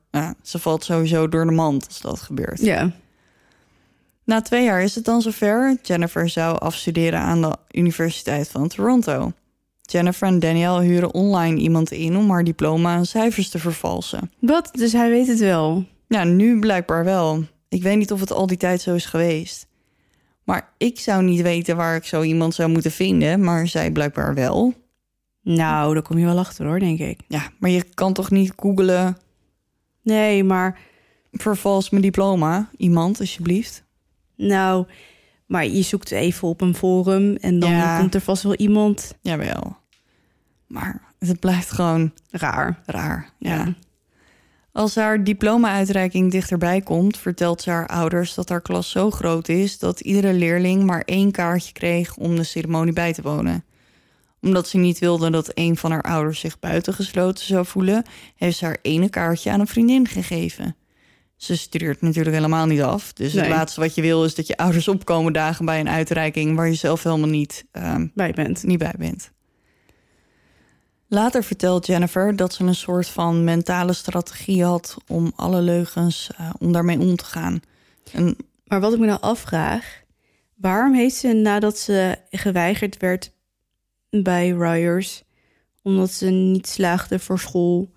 ze 0.42 0.58
valt 0.58 0.84
sowieso 0.84 1.28
door 1.28 1.44
de 1.46 1.52
mand 1.52 1.86
als 1.86 2.00
dat 2.00 2.20
gebeurt. 2.20 2.60
Ja. 2.60 2.90
Na 4.30 4.40
twee 4.40 4.64
jaar 4.64 4.82
is 4.82 4.94
het 4.94 5.04
dan 5.04 5.22
zover. 5.22 5.78
Jennifer 5.82 6.28
zou 6.28 6.58
afstuderen 6.58 7.20
aan 7.20 7.42
de 7.42 7.56
Universiteit 7.70 8.48
van 8.48 8.68
Toronto. 8.68 9.32
Jennifer 9.82 10.28
en 10.28 10.38
Danielle 10.38 10.82
huren 10.82 11.14
online 11.14 11.60
iemand 11.60 11.90
in 11.90 12.16
om 12.16 12.30
haar 12.30 12.44
diploma 12.44 12.96
en 12.96 13.06
cijfers 13.06 13.48
te 13.48 13.58
vervalsen. 13.58 14.30
Wat? 14.38 14.70
Dus 14.72 14.92
hij 14.92 15.10
weet 15.10 15.26
het 15.26 15.38
wel. 15.38 15.84
Ja, 16.08 16.24
nu 16.24 16.58
blijkbaar 16.58 17.04
wel. 17.04 17.44
Ik 17.68 17.82
weet 17.82 17.96
niet 17.96 18.12
of 18.12 18.20
het 18.20 18.32
al 18.32 18.46
die 18.46 18.56
tijd 18.56 18.80
zo 18.80 18.94
is 18.94 19.06
geweest. 19.06 19.66
Maar 20.44 20.72
ik 20.78 21.00
zou 21.00 21.22
niet 21.22 21.42
weten 21.42 21.76
waar 21.76 21.96
ik 21.96 22.04
zo 22.04 22.22
iemand 22.22 22.54
zou 22.54 22.70
moeten 22.70 22.90
vinden, 22.90 23.44
maar 23.44 23.68
zij 23.68 23.90
blijkbaar 23.90 24.34
wel. 24.34 24.74
Nou, 25.42 25.94
daar 25.94 26.02
kom 26.02 26.18
je 26.18 26.26
wel 26.26 26.38
achter 26.38 26.66
hoor, 26.66 26.78
denk 26.78 26.98
ik. 26.98 27.20
Ja, 27.28 27.50
maar 27.58 27.70
je 27.70 27.84
kan 27.94 28.12
toch 28.12 28.30
niet 28.30 28.52
googelen 28.56 29.16
Nee, 30.02 30.44
maar 30.44 30.78
vervals 31.32 31.90
mijn 31.90 32.02
diploma, 32.02 32.70
iemand 32.76 33.20
alsjeblieft. 33.20 33.88
Nou, 34.40 34.86
maar 35.46 35.66
je 35.66 35.82
zoekt 35.82 36.10
even 36.10 36.48
op 36.48 36.60
een 36.60 36.74
forum 36.74 37.36
en 37.36 37.58
dan 37.58 37.70
Ja. 37.70 37.98
komt 37.98 38.14
er 38.14 38.20
vast 38.20 38.42
wel 38.42 38.54
iemand 38.54 39.14
Jawel. 39.20 39.76
Maar 40.66 41.02
het 41.18 41.40
blijft 41.40 41.70
gewoon 41.70 42.12
raar. 42.30 42.80
raar. 42.86 43.30
Ja. 43.38 43.54
ja. 43.54 43.74
Als 44.72 44.94
haar 44.94 45.24
diploma-uitreiking 45.24 46.30
dichterbij 46.30 46.80
komt, 46.80 47.18
vertelt 47.18 47.62
ze 47.62 47.70
haar 47.70 47.86
ouders 47.86 48.34
dat 48.34 48.48
haar 48.48 48.60
klas 48.60 48.90
zo 48.90 49.10
groot 49.10 49.48
is 49.48 49.78
dat 49.78 50.00
iedere 50.00 50.32
leerling 50.32 50.82
maar 50.84 51.02
één 51.04 51.30
kaartje 51.30 51.72
kreeg 51.72 52.16
om 52.16 52.36
de 52.36 52.42
ceremonie 52.42 52.92
bij 52.92 53.12
te 53.12 53.22
wonen. 53.22 53.64
Omdat 54.40 54.68
ze 54.68 54.76
niet 54.78 54.98
wilde 54.98 55.30
dat 55.30 55.50
een 55.54 55.76
van 55.76 55.90
haar 55.90 56.02
ouders 56.02 56.40
zich 56.40 56.58
buitengesloten 56.58 57.44
zou 57.44 57.66
voelen, 57.66 58.04
heeft 58.36 58.56
ze 58.58 58.64
haar 58.64 58.78
ene 58.82 59.08
kaartje 59.08 59.50
aan 59.50 59.60
een 59.60 59.66
vriendin 59.66 60.06
gegeven. 60.08 60.76
Ze 61.40 61.56
studeert 61.56 62.00
natuurlijk 62.00 62.36
helemaal 62.36 62.66
niet 62.66 62.82
af. 62.82 63.12
Dus 63.12 63.32
het 63.32 63.48
laatste 63.48 63.80
wat 63.80 63.94
je 63.94 64.02
wil 64.02 64.24
is 64.24 64.34
dat 64.34 64.46
je 64.46 64.56
ouders 64.56 64.88
opkomen 64.88 65.32
dagen 65.32 65.64
bij 65.64 65.80
een 65.80 65.88
uitreiking 65.88 66.56
waar 66.56 66.68
je 66.68 66.74
zelf 66.74 67.02
helemaal 67.02 67.28
niet 67.28 67.64
ehm, 67.70 68.06
Bij 68.14 68.32
bent. 68.32 68.62
niet 68.62 68.78
bij 68.78 68.94
bent. 68.98 69.30
Later 71.08 71.44
vertelt 71.44 71.86
Jennifer 71.86 72.36
dat 72.36 72.54
ze 72.54 72.64
een 72.64 72.74
soort 72.74 73.08
van 73.08 73.44
mentale 73.44 73.92
strategie 73.92 74.64
had 74.64 74.96
om 75.06 75.32
alle 75.36 75.60
leugens, 75.60 76.30
eh, 76.36 76.50
om 76.58 76.72
daarmee 76.72 76.98
om 76.98 77.16
te 77.16 77.24
gaan. 77.24 77.60
En 78.12 78.36
Maar 78.64 78.80
wat 78.80 78.92
ik 78.92 78.98
me 78.98 79.06
nou 79.06 79.20
afvraag, 79.20 80.02
waarom 80.56 80.94
heeft 80.94 81.16
ze 81.16 81.32
nadat 81.32 81.78
ze 81.78 82.16
geweigerd 82.30 82.96
werd 82.96 83.32
bij 84.10 84.48
Ryers, 84.48 85.22
omdat 85.82 86.10
ze 86.10 86.26
niet 86.26 86.66
slaagde 86.66 87.18
voor 87.18 87.38
school, 87.38 87.92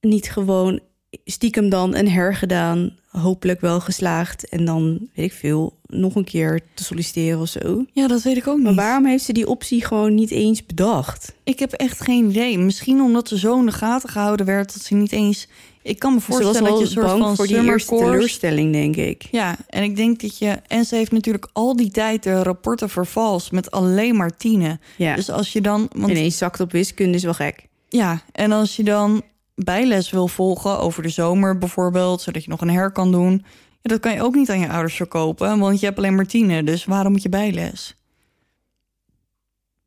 niet 0.00 0.30
gewoon 0.30 0.80
stiekem 1.24 1.68
dan 1.68 1.94
en 1.94 2.08
hergedaan, 2.08 2.96
hopelijk 3.10 3.60
wel 3.60 3.80
geslaagd 3.80 4.48
en 4.48 4.64
dan 4.64 5.08
weet 5.14 5.26
ik 5.26 5.32
veel, 5.32 5.74
nog 5.86 6.14
een 6.14 6.24
keer 6.24 6.60
te 6.74 6.84
solliciteren 6.84 7.40
of 7.40 7.48
zo. 7.48 7.84
ja, 7.92 8.06
dat 8.06 8.22
weet 8.22 8.36
ik 8.36 8.46
ook 8.46 8.56
niet. 8.56 8.64
Maar 8.64 8.74
waarom 8.74 9.06
heeft 9.06 9.24
ze 9.24 9.32
die 9.32 9.48
optie 9.48 9.84
gewoon 9.84 10.14
niet 10.14 10.30
eens 10.30 10.66
bedacht? 10.66 11.34
Ik 11.44 11.58
heb 11.58 11.72
echt 11.72 12.00
geen 12.00 12.30
idee. 12.30 12.58
Misschien 12.58 13.00
omdat 13.00 13.28
ze 13.28 13.38
zo 13.38 13.58
in 13.58 13.66
de 13.66 13.72
gaten 13.72 14.08
gehouden 14.08 14.46
werd 14.46 14.72
dat 14.74 14.82
ze 14.82 14.94
niet 14.94 15.12
eens 15.12 15.48
Ik 15.82 15.98
kan 15.98 16.14
me 16.14 16.20
Ze 16.20 16.26
was 16.26 16.36
voorstellen 16.36 16.70
wel 16.70 16.78
dat 16.80 16.90
je 16.90 16.96
een 16.96 17.02
soort 17.06 17.18
van 17.18 17.36
voor 17.36 17.46
die 17.46 17.62
eerste 17.62 17.88
course- 17.88 18.10
teleurstelling, 18.10 18.72
denk 18.72 18.96
ik. 18.96 19.28
Ja, 19.30 19.56
en 19.68 19.82
ik 19.82 19.96
denk 19.96 20.20
dat 20.20 20.38
je... 20.38 20.60
En 20.66 20.84
ze 20.84 20.94
heeft 20.94 21.12
natuurlijk 21.12 21.48
al 21.52 21.76
die 21.76 21.90
tijd 21.90 22.22
de 22.22 22.42
rapporten 22.42 22.88
vervals 22.88 23.50
met 23.50 23.70
alleen 23.70 24.16
maar 24.16 24.36
tienen. 24.36 24.80
Ja. 24.96 25.14
Dus 25.14 25.30
als 25.30 25.52
je 25.52 25.60
dan... 25.60 25.88
Want, 25.96 26.10
Ineens 26.10 26.38
zakt 26.38 26.60
op 26.60 26.72
wiskunde 26.72 27.16
is 27.16 27.24
wel 27.24 27.34
gek. 27.34 27.66
Ja, 27.88 28.22
en 28.32 28.52
als 28.52 28.76
je 28.76 28.82
dan 28.84 29.22
bijles 29.56 30.10
wil 30.10 30.28
volgen 30.28 30.78
over 30.78 31.02
de 31.02 31.08
zomer 31.08 31.58
bijvoorbeeld... 31.58 32.20
zodat 32.20 32.44
je 32.44 32.50
nog 32.50 32.60
een 32.60 32.70
her 32.70 32.92
kan 32.92 33.12
doen... 33.12 33.44
Ja, 33.82 33.92
dat 33.92 34.00
kan 34.00 34.12
je 34.12 34.22
ook 34.22 34.34
niet 34.34 34.50
aan 34.50 34.60
je 34.60 34.68
ouders 34.68 34.96
verkopen... 34.96 35.58
want 35.58 35.80
je 35.80 35.86
hebt 35.86 35.98
alleen 35.98 36.14
maar 36.14 36.26
tienen, 36.26 36.64
dus 36.64 36.84
waarom 36.84 37.12
moet 37.12 37.22
je 37.22 37.28
bijles? 37.28 37.96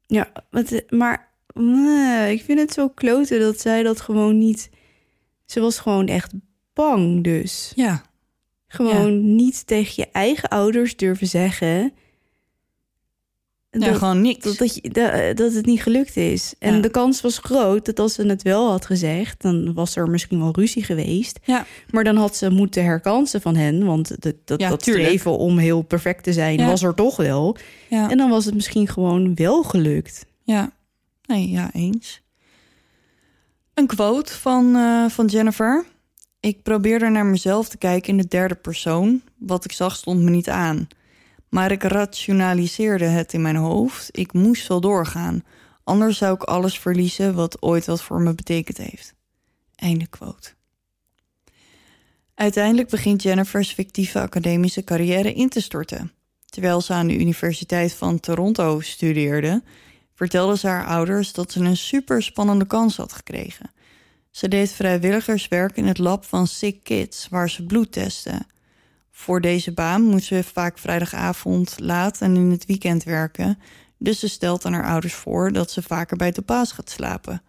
Ja, 0.08 0.32
wat, 0.50 0.84
maar 0.90 1.32
eh, 1.54 2.32
ik 2.32 2.44
vind 2.44 2.60
het 2.60 2.74
zo 2.74 2.90
kloten 2.90 3.40
dat 3.40 3.60
zij 3.60 3.84
dat 3.84 4.02
gewoon 4.02 4.38
niet... 4.38 4.70
Ze 5.46 5.60
was 5.60 5.80
gewoon 5.80 6.08
echt 6.08 6.34
bang 6.74 7.24
dus. 7.24 7.72
Ja, 7.76 8.04
Gewoon 8.68 9.36
niet 9.36 9.68
tegen 9.68 9.94
je 9.96 10.10
eigen 10.12 10.50
ouders 10.50 10.96
durven 10.96 11.28
zeggen... 11.28 11.94
ja 13.72 13.80
dat, 13.80 13.98
gewoon 13.98 14.22
niks. 14.22 14.44
dat, 14.44 14.58
dat, 14.58 14.76
je, 14.76 14.90
dat, 14.90 15.38
dat 15.38 15.54
het 15.54 15.66
niet 15.66 15.82
gelukt 15.82 16.18
is. 16.18 16.54
En 16.60 16.76
Ja. 16.76 16.82
de 16.82 16.90
kans 16.90 17.22
was 17.22 17.38
groot 17.38 17.86
dat 17.86 18.00
als 18.00 18.14
ze 18.14 18.26
het 18.26 18.42
wel 18.42 18.70
had 18.70 18.86
gezegd... 18.86 19.42
dan 19.42 19.74
was 19.74 19.96
er 19.96 20.10
misschien 20.10 20.40
wel 20.40 20.52
ruzie 20.56 20.84
geweest. 20.84 21.40
Ja. 21.44 21.66
Maar 21.90 22.04
dan 22.04 22.16
had 22.16 22.36
ze 22.36 22.50
moeten 22.50 22.84
herkansen 22.84 23.42
van 23.42 23.56
hen. 23.56 23.86
Want 23.86 24.22
dat, 24.22 24.36
dat, 24.60 24.82
streven 24.82 25.38
om 25.38 25.58
heel 25.58 25.82
perfect 25.82 26.24
te 26.24 26.34
zijn 26.34 26.66
was 26.66 26.84
er 26.84 26.94
toch 26.94 27.16
wel. 27.16 27.58
Ja. 27.90 28.10
En 28.10 28.18
dan 28.18 28.30
was 28.30 28.46
het 28.46 28.54
misschien 28.54 28.88
gewoon 28.88 29.36
wel 29.36 29.64
gelukt. 29.64 30.26
Ja, 30.44 30.72
nee, 31.26 31.50
ja, 31.50 31.70
eens. 31.74 32.22
Een 33.74 33.88
quote 33.88 34.34
van, 34.34 34.76
eh, 34.76 35.06
van 35.10 35.26
Jennifer. 35.26 35.86
Ik 36.40 36.64
probeerde 36.64 37.10
naar 37.10 37.26
mezelf 37.26 37.70
te 37.70 37.78
kijken 37.78 38.10
in 38.10 38.18
de 38.18 38.28
derde 38.28 38.56
persoon. 38.56 39.22
Wat 39.38 39.66
ik 39.66 39.72
zag 39.72 39.96
stond 39.96 40.22
me 40.22 40.30
niet 40.30 40.50
aan. 40.50 40.88
Maar 41.50 41.72
ik 41.72 41.84
rationaliseerde 41.84 43.06
het 43.06 43.34
in 43.34 43.42
mijn 43.42 43.56
hoofd. 43.56 44.10
Ik 44.12 44.34
moest 44.34 44.68
wel 44.68 44.82
doorgaan. 44.82 45.44
Anders 45.84 46.18
zou 46.18 46.34
ik 46.34 46.44
alles 46.44 46.80
verliezen 46.80 47.36
wat 47.36 47.62
ooit 47.62 47.86
wat 47.86 48.02
voor 48.02 48.22
me 48.22 48.34
betekend 48.34 48.78
heeft. 48.78 49.14
Einde 49.76 50.08
quote. 50.08 50.54
Uiteindelijk 52.36 52.90
begint 52.90 53.24
Jennifer's 53.24 53.74
fictieve 53.74 54.20
academische 54.20 54.84
carrière 54.84 55.34
in 55.34 55.50
te 55.50 55.62
storten. 55.62 56.12
Terwijl 56.46 56.82
ze 56.82 56.94
aan 56.94 57.08
de 57.08 57.18
Universiteit 57.18 57.94
van 57.94 58.20
Toronto 58.20 58.80
studeerde, 58.80 59.64
vertelde 60.14 60.58
ze 60.58 60.68
haar 60.68 60.86
ouders 60.86 61.34
dat 61.34 61.52
ze 61.52 61.60
een 61.60 61.78
super 61.78 62.24
spannende 62.24 62.66
kans 62.66 62.98
had 62.98 63.14
gekregen. 63.14 63.72
Ze 64.32 64.48
deed 64.48 64.72
vrijwilligerswerk 64.72 65.78
in 65.78 65.86
het 65.86 65.98
lab 65.98 66.26
van 66.26 66.48
Sick 66.48 66.84
Kids, 66.84 67.28
waar 67.30 67.50
ze 67.50 67.66
bloed 67.66 67.92
testte. 67.92 68.46
Voor 69.20 69.42
deze 69.42 69.72
baan 69.72 70.02
moest 70.04 70.26
ze 70.26 70.44
vaak 70.44 70.78
vrijdagavond 70.78 71.76
laat 71.80 72.22
en 72.22 72.36
in 72.36 72.52
het 72.52 72.66
weekend 72.66 73.04
werken, 73.04 73.60
dus 73.98 74.20
ze 74.20 74.28
stelt 74.28 74.66
aan 74.66 74.74
haar 74.74 74.86
ouders 74.86 75.14
voor 75.14 75.52
dat 75.52 75.72
ze 75.72 75.82
vaker 75.82 76.18
bij 76.18 76.32
Topaas 76.32 76.72
gaat 76.72 76.90
slapen. 76.90 77.42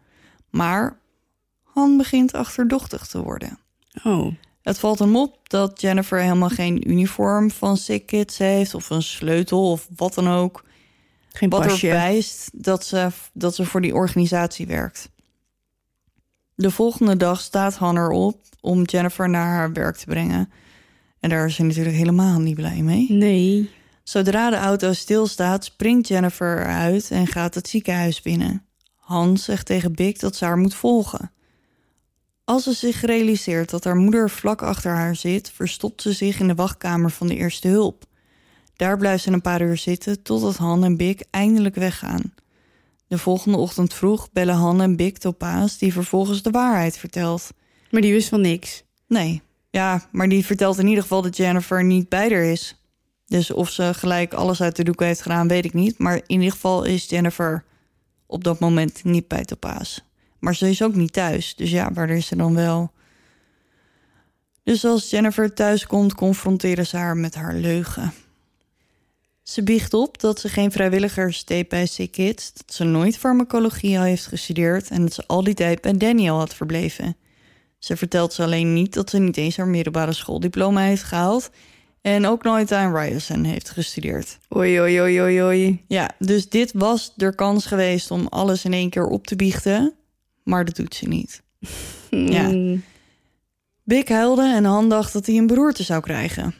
Maar 0.48 0.98
Han 1.62 1.96
begint 1.96 2.32
achterdochtig 2.32 3.06
te 3.06 3.22
worden. 3.22 3.58
Oh, 4.04 4.34
Het 4.62 4.78
valt 4.78 4.98
hem 4.98 5.16
op 5.16 5.48
dat 5.48 5.80
Jennifer 5.80 6.20
helemaal 6.20 6.48
geen 6.48 6.90
uniform 6.90 7.50
van 7.50 7.76
Sick 7.76 8.06
Kids 8.06 8.38
heeft... 8.38 8.74
of 8.74 8.90
een 8.90 9.02
sleutel 9.02 9.70
of 9.70 9.88
wat 9.96 10.14
dan 10.14 10.28
ook. 10.28 10.64
geen 11.28 11.48
Wat 11.50 11.66
pasje. 11.66 11.88
er 11.88 11.94
wijst 11.94 12.50
dat 12.52 12.84
ze, 12.84 13.08
dat 13.32 13.54
ze 13.54 13.64
voor 13.64 13.80
die 13.80 13.94
organisatie 13.94 14.66
werkt. 14.66 15.10
De 16.54 16.70
volgende 16.70 17.16
dag 17.16 17.40
staat 17.40 17.74
Han 17.74 17.96
erop 17.96 18.40
om 18.60 18.82
Jennifer 18.82 19.28
naar 19.28 19.48
haar 19.54 19.72
werk 19.72 19.96
te 19.96 20.06
brengen. 20.06 20.52
En 21.20 21.28
daar 21.28 21.46
is 21.46 21.54
ze 21.54 21.62
natuurlijk 21.62 21.96
helemaal 21.96 22.40
niet 22.40 22.54
blij 22.54 22.82
mee. 22.82 23.06
Nee. 23.12 23.70
Zodra 24.02 24.50
de 24.50 24.56
auto 24.56 24.92
stilstaat, 24.92 25.64
springt 25.64 26.08
Jennifer 26.08 26.58
eruit 26.58 27.10
en 27.10 27.26
gaat 27.26 27.54
het 27.54 27.68
ziekenhuis 27.68 28.22
binnen. 28.22 28.64
Hans 28.96 29.44
zegt 29.44 29.66
tegen 29.66 29.94
Big 29.94 30.18
dat 30.18 30.36
ze 30.36 30.44
haar 30.44 30.58
moet 30.58 30.74
volgen. 30.74 31.32
Als 32.44 32.62
ze 32.62 32.72
zich 32.72 33.00
realiseert 33.00 33.70
dat 33.70 33.84
haar 33.84 33.96
moeder 33.96 34.30
vlak 34.30 34.62
achter 34.62 34.92
haar 34.92 35.16
zit, 35.16 35.50
verstopt 35.50 36.02
ze 36.02 36.12
zich 36.12 36.40
in 36.40 36.48
de 36.48 36.54
wachtkamer 36.54 37.10
van 37.10 37.26
de 37.26 37.36
eerste 37.36 37.68
hulp. 37.68 38.04
Daar 38.76 38.96
blijft 38.96 39.22
ze 39.22 39.30
een 39.30 39.40
paar 39.40 39.62
uur 39.62 39.76
zitten 39.76 40.22
totdat 40.22 40.56
Han 40.56 40.84
en 40.84 40.96
Big 40.96 41.16
eindelijk 41.30 41.74
weggaan. 41.74 42.34
De 43.06 43.18
volgende 43.18 43.58
ochtend 43.58 43.94
vroeg 43.94 44.32
bellen 44.32 44.54
Han 44.54 44.80
en 44.80 44.96
Big 44.96 45.12
Topaas, 45.12 45.78
die 45.78 45.92
vervolgens 45.92 46.42
de 46.42 46.50
waarheid 46.50 46.98
vertelt. 46.98 47.50
Maar 47.90 48.00
die 48.00 48.12
wist 48.12 48.28
van 48.28 48.40
niks. 48.40 48.84
Nee, 49.06 49.42
ja, 49.70 50.08
maar 50.12 50.28
die 50.28 50.46
vertelt 50.46 50.78
in 50.78 50.86
ieder 50.86 51.02
geval 51.02 51.22
dat 51.22 51.36
Jennifer 51.36 51.84
niet 51.84 52.08
bij 52.08 52.28
haar 52.28 52.44
is. 52.44 52.74
Dus 53.26 53.50
of 53.50 53.70
ze 53.70 53.94
gelijk 53.94 54.32
alles 54.32 54.62
uit 54.62 54.76
de 54.76 54.84
doek 54.84 55.00
heeft 55.00 55.22
gedaan, 55.22 55.48
weet 55.48 55.64
ik 55.64 55.74
niet. 55.74 55.98
Maar 55.98 56.14
in 56.14 56.22
ieder 56.26 56.50
geval 56.50 56.84
is 56.84 57.08
Jennifer 57.08 57.64
op 58.26 58.44
dat 58.44 58.58
moment 58.58 59.04
niet 59.04 59.28
bij 59.28 59.44
Topaas. 59.44 60.04
Maar 60.38 60.54
ze 60.54 60.70
is 60.70 60.82
ook 60.82 60.94
niet 60.94 61.12
thuis, 61.12 61.54
dus 61.54 61.70
ja, 61.70 61.92
waar 61.92 62.10
is 62.10 62.26
ze 62.26 62.36
dan 62.36 62.54
wel? 62.54 62.92
Dus 64.62 64.84
als 64.84 65.10
Jennifer 65.10 65.54
thuis 65.54 65.86
komt, 65.86 66.14
confronteren 66.14 66.86
ze 66.86 66.96
haar 66.96 67.16
met 67.16 67.34
haar 67.34 67.54
leugen. 67.54 68.12
Ze 69.42 69.62
biecht 69.62 69.94
op 69.94 70.20
dat 70.20 70.40
ze 70.40 70.48
geen 70.48 70.72
vrijwilligers 70.72 71.44
deed 71.44 71.68
bij 71.68 71.86
Sick 71.86 72.12
Kids, 72.12 72.52
dat 72.52 72.74
ze 72.74 72.84
nooit 72.84 73.18
farmacologie 73.18 73.98
heeft 73.98 74.26
gestudeerd 74.26 74.90
en 74.90 75.02
dat 75.02 75.12
ze 75.12 75.24
al 75.26 75.44
die 75.44 75.54
tijd 75.54 75.80
bij 75.80 75.96
Daniel 75.96 76.38
had 76.38 76.54
verbleven. 76.54 77.16
Ze 77.80 77.96
vertelt 77.96 78.32
ze 78.32 78.42
alleen 78.42 78.72
niet 78.72 78.94
dat 78.94 79.10
ze 79.10 79.18
niet 79.18 79.36
eens 79.36 79.56
haar 79.56 79.68
middelbare 79.68 80.12
schooldiploma 80.12 80.80
heeft 80.80 81.02
gehaald 81.02 81.50
en 82.00 82.26
ook 82.26 82.42
nooit 82.42 82.72
aan 82.72 82.96
Ryerson 82.96 83.44
heeft 83.44 83.70
gestudeerd. 83.70 84.38
Oei, 84.56 84.80
oei, 84.80 85.00
oei, 85.00 85.20
oei, 85.20 85.42
oei. 85.42 85.84
Ja, 85.86 86.10
dus 86.18 86.48
dit 86.48 86.72
was 86.74 87.12
de 87.16 87.34
kans 87.34 87.66
geweest 87.66 88.10
om 88.10 88.26
alles 88.26 88.64
in 88.64 88.72
één 88.72 88.90
keer 88.90 89.06
op 89.06 89.26
te 89.26 89.36
biechten, 89.36 89.94
maar 90.42 90.64
dat 90.64 90.76
doet 90.76 90.94
ze 90.94 91.08
niet. 91.08 91.42
Ja. 92.10 92.48
Mm. 92.48 92.82
Big 93.82 94.08
huilde 94.08 94.42
en 94.42 94.64
Han 94.64 94.88
dacht 94.88 95.12
dat 95.12 95.26
hij 95.26 95.36
een 95.36 95.46
beroerte 95.46 95.82
zou 95.82 96.00
krijgen. 96.00 96.54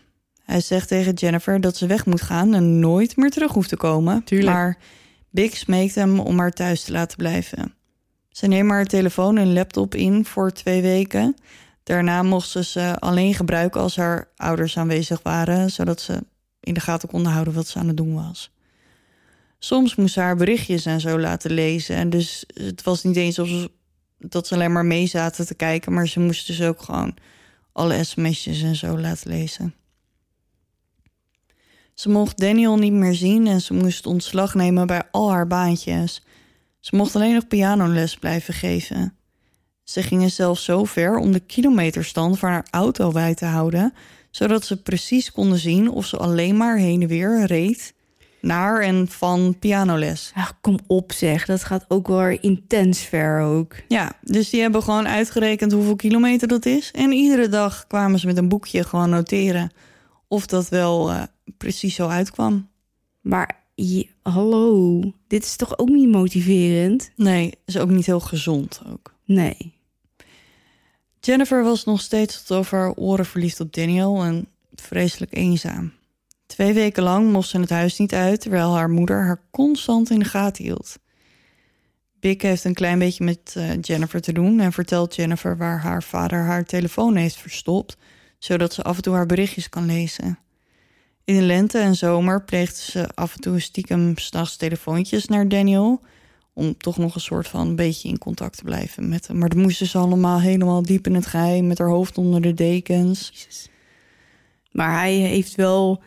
Hij 0.44 0.60
zegt 0.60 0.88
tegen 0.88 1.12
Jennifer 1.12 1.60
dat 1.60 1.76
ze 1.76 1.86
weg 1.86 2.06
moet 2.06 2.22
gaan 2.22 2.54
en 2.54 2.78
nooit 2.78 3.16
meer 3.16 3.30
terug 3.30 3.52
hoeft 3.52 3.68
te 3.68 3.76
komen. 3.76 4.24
Tuurlijk. 4.24 4.52
Maar 4.52 4.78
Big 5.30 5.56
smeekt 5.56 5.94
hem 5.94 6.20
om 6.20 6.38
haar 6.38 6.50
thuis 6.50 6.82
te 6.82 6.92
laten 6.92 7.16
blijven. 7.16 7.74
Ze 8.30 8.46
neemt 8.46 8.70
haar 8.70 8.84
telefoon 8.84 9.36
en 9.36 9.52
laptop 9.52 9.94
in 9.94 10.24
voor 10.24 10.52
twee 10.52 10.82
weken. 10.82 11.36
Daarna 11.82 12.22
mocht 12.22 12.48
ze 12.48 12.64
ze 12.64 12.98
alleen 12.98 13.34
gebruiken 13.34 13.80
als 13.80 13.96
haar 13.96 14.28
ouders 14.36 14.78
aanwezig 14.78 15.22
waren, 15.22 15.70
zodat 15.70 16.00
ze 16.00 16.24
in 16.60 16.74
de 16.74 16.80
gaten 16.80 17.08
konden 17.08 17.32
houden 17.32 17.54
wat 17.54 17.68
ze 17.68 17.78
aan 17.78 17.88
het 17.88 17.96
doen 17.96 18.14
was. 18.14 18.50
Soms 19.58 19.94
moest 19.94 20.14
ze 20.14 20.20
haar 20.20 20.36
berichtjes 20.36 20.86
en 20.86 21.00
zo 21.00 21.18
laten 21.18 21.50
lezen. 21.50 21.96
En 21.96 22.10
dus 22.10 22.44
het 22.54 22.82
was 22.82 23.02
niet 23.02 23.16
eens 23.16 23.38
alsof 23.38 23.68
dat 24.18 24.46
ze 24.46 24.54
alleen 24.54 24.72
maar 24.72 24.84
mee 24.84 25.06
zaten 25.06 25.46
te 25.46 25.54
kijken, 25.54 25.92
maar 25.92 26.08
ze 26.08 26.20
moesten 26.20 26.56
dus 26.56 26.66
ook 26.66 26.82
gewoon 26.82 27.14
alle 27.72 28.04
sms'jes 28.04 28.62
en 28.62 28.76
zo 28.76 28.98
laten 28.98 29.30
lezen. 29.30 29.74
Ze 31.94 32.08
mocht 32.08 32.38
Daniel 32.38 32.76
niet 32.76 32.92
meer 32.92 33.14
zien 33.14 33.46
en 33.46 33.60
ze 33.60 33.74
moest 33.74 34.06
ontslag 34.06 34.54
nemen 34.54 34.86
bij 34.86 35.02
al 35.10 35.30
haar 35.30 35.46
baantjes. 35.46 36.22
Ze 36.80 36.96
mocht 36.96 37.14
alleen 37.16 37.34
nog 37.34 37.48
pianoles 37.48 38.16
blijven 38.16 38.54
geven. 38.54 39.14
Ze 39.82 40.02
gingen 40.02 40.30
zelfs 40.30 40.64
zo 40.64 40.84
ver 40.84 41.16
om 41.16 41.32
de 41.32 41.40
kilometerstand 41.40 42.38
van 42.38 42.50
haar 42.50 42.66
auto 42.70 43.10
bij 43.10 43.34
te 43.34 43.44
houden, 43.44 43.94
zodat 44.30 44.64
ze 44.64 44.82
precies 44.82 45.32
konden 45.32 45.58
zien 45.58 45.90
of 45.90 46.06
ze 46.06 46.16
alleen 46.16 46.56
maar 46.56 46.76
heen 46.76 47.02
en 47.02 47.08
weer 47.08 47.44
reed 47.46 47.94
naar 48.40 48.80
en 48.80 49.08
van 49.08 49.56
pianoles. 49.58 50.32
Ach, 50.34 50.60
kom 50.60 50.78
op 50.86 51.12
zeg, 51.12 51.46
dat 51.46 51.64
gaat 51.64 51.84
ook 51.88 52.08
wel 52.08 52.38
intens 52.40 53.00
ver 53.00 53.40
ook. 53.40 53.74
Ja, 53.88 54.12
dus 54.22 54.50
die 54.50 54.60
hebben 54.60 54.82
gewoon 54.82 55.08
uitgerekend 55.08 55.72
hoeveel 55.72 55.96
kilometer 55.96 56.48
dat 56.48 56.66
is. 56.66 56.90
En 56.90 57.12
iedere 57.12 57.48
dag 57.48 57.86
kwamen 57.86 58.18
ze 58.18 58.26
met 58.26 58.36
een 58.36 58.48
boekje 58.48 58.84
gewoon 58.84 59.10
noteren 59.10 59.70
of 60.28 60.46
dat 60.46 60.68
wel 60.68 61.10
eh, 61.10 61.22
precies 61.56 61.94
zo 61.94 62.08
uitkwam. 62.08 62.68
Maar 63.20 63.59
hallo, 64.22 65.00
dit 65.26 65.44
is 65.44 65.56
toch 65.56 65.78
ook 65.78 65.88
niet 65.88 66.08
motiverend? 66.08 67.10
Nee, 67.16 67.52
is 67.64 67.78
ook 67.78 67.90
niet 67.90 68.06
heel 68.06 68.20
gezond 68.20 68.80
ook. 68.86 69.14
Nee. 69.24 69.72
Jennifer 71.20 71.64
was 71.64 71.84
nog 71.84 72.00
steeds 72.00 72.44
tot 72.44 72.56
over 72.56 72.78
haar 72.78 72.94
oren 72.94 73.26
verliefd 73.26 73.60
op 73.60 73.72
Daniel 73.72 74.22
en 74.22 74.48
vreselijk 74.74 75.36
eenzaam. 75.36 75.92
Twee 76.46 76.72
weken 76.72 77.02
lang 77.02 77.32
mocht 77.32 77.48
ze 77.48 77.60
het 77.60 77.70
huis 77.70 77.98
niet 77.98 78.14
uit, 78.14 78.40
terwijl 78.40 78.74
haar 78.74 78.90
moeder 78.90 79.24
haar 79.24 79.42
constant 79.50 80.10
in 80.10 80.18
de 80.18 80.24
gaten 80.24 80.64
hield. 80.64 80.98
Big 82.20 82.42
heeft 82.42 82.64
een 82.64 82.74
klein 82.74 82.98
beetje 82.98 83.24
met 83.24 83.52
eh, 83.56 83.80
Jennifer 83.80 84.20
te 84.20 84.32
doen 84.32 84.60
en 84.60 84.72
vertelt 84.72 85.14
Jennifer 85.14 85.56
waar 85.56 85.80
haar 85.80 86.02
vader 86.02 86.42
haar 86.42 86.64
telefoon 86.64 87.16
heeft 87.16 87.36
verstopt, 87.36 87.96
zodat 88.38 88.72
ze 88.72 88.82
af 88.82 88.96
en 88.96 89.02
toe 89.02 89.14
haar 89.14 89.26
berichtjes 89.26 89.68
kan 89.68 89.86
lezen. 89.86 90.38
In 91.24 91.36
de 91.36 91.42
lente 91.42 91.78
en 91.78 91.94
zomer 91.94 92.44
pleegde 92.44 92.82
ze 92.82 93.08
af 93.14 93.34
en 93.34 93.40
toe 93.40 93.60
stiekem 93.60 94.18
s'nachts 94.18 94.56
telefoontjes 94.56 95.26
naar 95.26 95.48
Daniel 95.48 96.00
om 96.52 96.76
toch 96.76 96.96
nog 96.96 97.14
een 97.14 97.20
soort 97.20 97.48
van 97.48 97.68
een 97.68 97.76
beetje 97.76 98.08
in 98.08 98.18
contact 98.18 98.56
te 98.56 98.64
blijven 98.64 99.08
met 99.08 99.26
hem. 99.26 99.38
Maar 99.38 99.48
dat 99.48 99.58
moesten 99.58 99.86
ze 99.86 99.98
allemaal 99.98 100.40
helemaal 100.40 100.82
diep 100.82 101.06
in 101.06 101.14
het 101.14 101.26
geheim 101.26 101.66
met 101.66 101.78
haar 101.78 101.88
hoofd 101.88 102.18
onder 102.18 102.40
de 102.40 102.54
dekens. 102.54 103.32
Maar 104.72 104.98
hij 104.98 105.14
heeft 105.14 105.54
wel. 105.54 106.02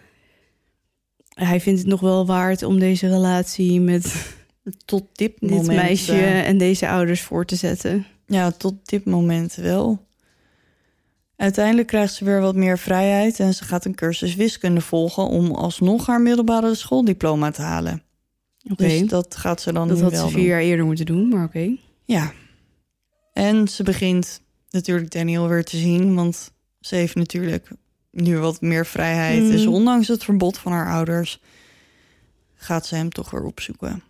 Hij 1.33 1.61
vindt 1.61 1.79
het 1.79 1.89
nog 1.89 1.99
wel 1.99 2.25
waard 2.25 2.63
om 2.63 2.79
deze 2.79 3.07
relatie 3.07 3.81
met 3.81 4.13
Tot 4.85 5.03
dit, 5.13 5.31
dit 5.39 5.49
moment. 5.49 5.67
meisje 5.67 6.21
en 6.23 6.57
deze 6.57 6.89
ouders 6.89 7.21
voor 7.21 7.45
te 7.45 7.55
zetten. 7.55 8.05
Ja, 8.25 8.51
tot 8.51 8.75
dit 8.83 9.05
moment 9.05 9.55
wel. 9.55 10.05
Uiteindelijk 11.43 11.87
krijgt 11.87 12.13
ze 12.13 12.25
weer 12.25 12.41
wat 12.41 12.55
meer 12.55 12.79
vrijheid 12.79 13.39
en 13.39 13.53
ze 13.53 13.63
gaat 13.63 13.85
een 13.85 13.95
cursus 13.95 14.35
wiskunde 14.35 14.81
volgen 14.81 15.27
om 15.27 15.51
alsnog 15.51 16.05
haar 16.05 16.21
middelbare 16.21 16.75
schooldiploma 16.75 17.51
te 17.51 17.61
halen. 17.61 18.03
Oké. 18.71 18.87
Dus 18.87 19.07
dat 19.07 19.35
gaat 19.35 19.61
ze 19.61 19.73
dan 19.73 19.87
dat 19.87 19.97
nu 19.97 20.03
had 20.03 20.11
wel 20.11 20.27
ze 20.27 20.33
vier 20.33 20.37
doen. 20.37 20.49
jaar 20.49 20.61
eerder 20.61 20.85
moeten 20.85 21.05
doen, 21.05 21.27
maar 21.27 21.45
oké. 21.45 21.75
Ja. 22.05 22.31
En 23.33 23.67
ze 23.67 23.83
begint 23.83 24.41
natuurlijk 24.69 25.11
Daniel 25.11 25.47
weer 25.47 25.63
te 25.63 25.77
zien, 25.77 26.15
want 26.15 26.51
ze 26.79 26.95
heeft 26.95 27.15
natuurlijk 27.15 27.67
nu 28.11 28.37
wat 28.37 28.61
meer 28.61 28.85
vrijheid. 28.85 29.41
Mhm. 29.41 29.51
Dus 29.51 29.65
ondanks 29.65 30.07
het 30.07 30.23
verbod 30.23 30.57
van 30.57 30.71
haar 30.71 30.91
ouders 30.91 31.39
gaat 32.55 32.85
ze 32.85 32.95
hem 32.95 33.09
toch 33.09 33.31
weer 33.31 33.43
opzoeken. 33.43 34.03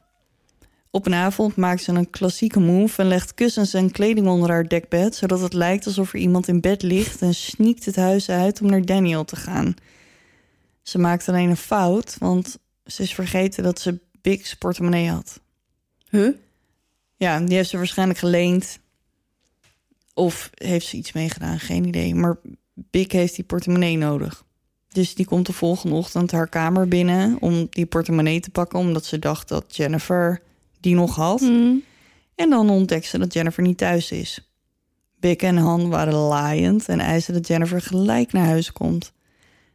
Op 0.95 1.05
een 1.05 1.13
avond 1.13 1.55
maakt 1.55 1.83
ze 1.83 1.91
een 1.91 2.09
klassieke 2.09 2.59
move 2.59 3.01
en 3.01 3.07
legt 3.07 3.33
kussens 3.33 3.73
en 3.73 3.91
kleding 3.91 4.27
onder 4.27 4.49
haar 4.49 4.67
dekbed, 4.67 5.15
zodat 5.15 5.39
het 5.39 5.53
lijkt 5.53 5.85
alsof 5.85 6.13
er 6.13 6.19
iemand 6.19 6.47
in 6.47 6.61
bed 6.61 6.81
ligt 6.81 7.21
en 7.21 7.33
sneakt 7.33 7.85
het 7.85 7.95
huis 7.95 8.29
uit 8.29 8.61
om 8.61 8.69
naar 8.69 8.85
Daniel 8.85 9.25
te 9.25 9.35
gaan. 9.35 9.75
Ze 10.81 10.99
maakt 10.99 11.29
alleen 11.29 11.49
een 11.49 11.57
fout, 11.57 12.15
want 12.19 12.57
ze 12.85 13.01
is 13.01 13.13
vergeten 13.13 13.63
dat 13.63 13.79
ze 13.79 13.99
Big's 14.21 14.53
portemonnee 14.55 15.09
had. 15.09 15.39
Huh? 16.09 16.33
Ja, 17.15 17.39
die 17.39 17.55
heeft 17.55 17.69
ze 17.69 17.77
waarschijnlijk 17.77 18.19
geleend. 18.19 18.79
Of 20.13 20.49
heeft 20.53 20.87
ze 20.87 20.97
iets 20.97 21.11
meegedaan, 21.11 21.59
geen 21.59 21.85
idee. 21.85 22.15
Maar 22.15 22.37
Big 22.73 23.11
heeft 23.11 23.35
die 23.35 23.45
portemonnee 23.45 23.97
nodig. 23.97 24.43
Dus 24.87 25.15
die 25.15 25.25
komt 25.25 25.45
de 25.45 25.53
volgende 25.53 25.95
ochtend 25.95 26.31
haar 26.31 26.49
kamer 26.49 26.87
binnen 26.87 27.37
om 27.39 27.67
die 27.69 27.85
portemonnee 27.85 28.39
te 28.39 28.49
pakken, 28.49 28.79
omdat 28.79 29.05
ze 29.05 29.19
dacht 29.19 29.47
dat 29.47 29.75
Jennifer 29.75 30.41
die 30.83 30.95
nog 30.95 31.15
had. 31.15 31.39
Hm. 31.39 31.75
En 32.35 32.49
dan 32.49 32.69
ontdekt 32.69 33.05
ze 33.05 33.17
dat 33.17 33.33
Jennifer 33.33 33.63
niet 33.63 33.77
thuis 33.77 34.11
is. 34.11 34.51
Big 35.19 35.35
en 35.35 35.57
Han 35.57 35.89
waren 35.89 36.13
laaiend 36.13 36.89
en 36.89 36.99
eisen 36.99 37.33
dat 37.33 37.47
Jennifer 37.47 37.81
gelijk 37.81 38.31
naar 38.31 38.45
huis 38.45 38.71
komt. 38.71 39.13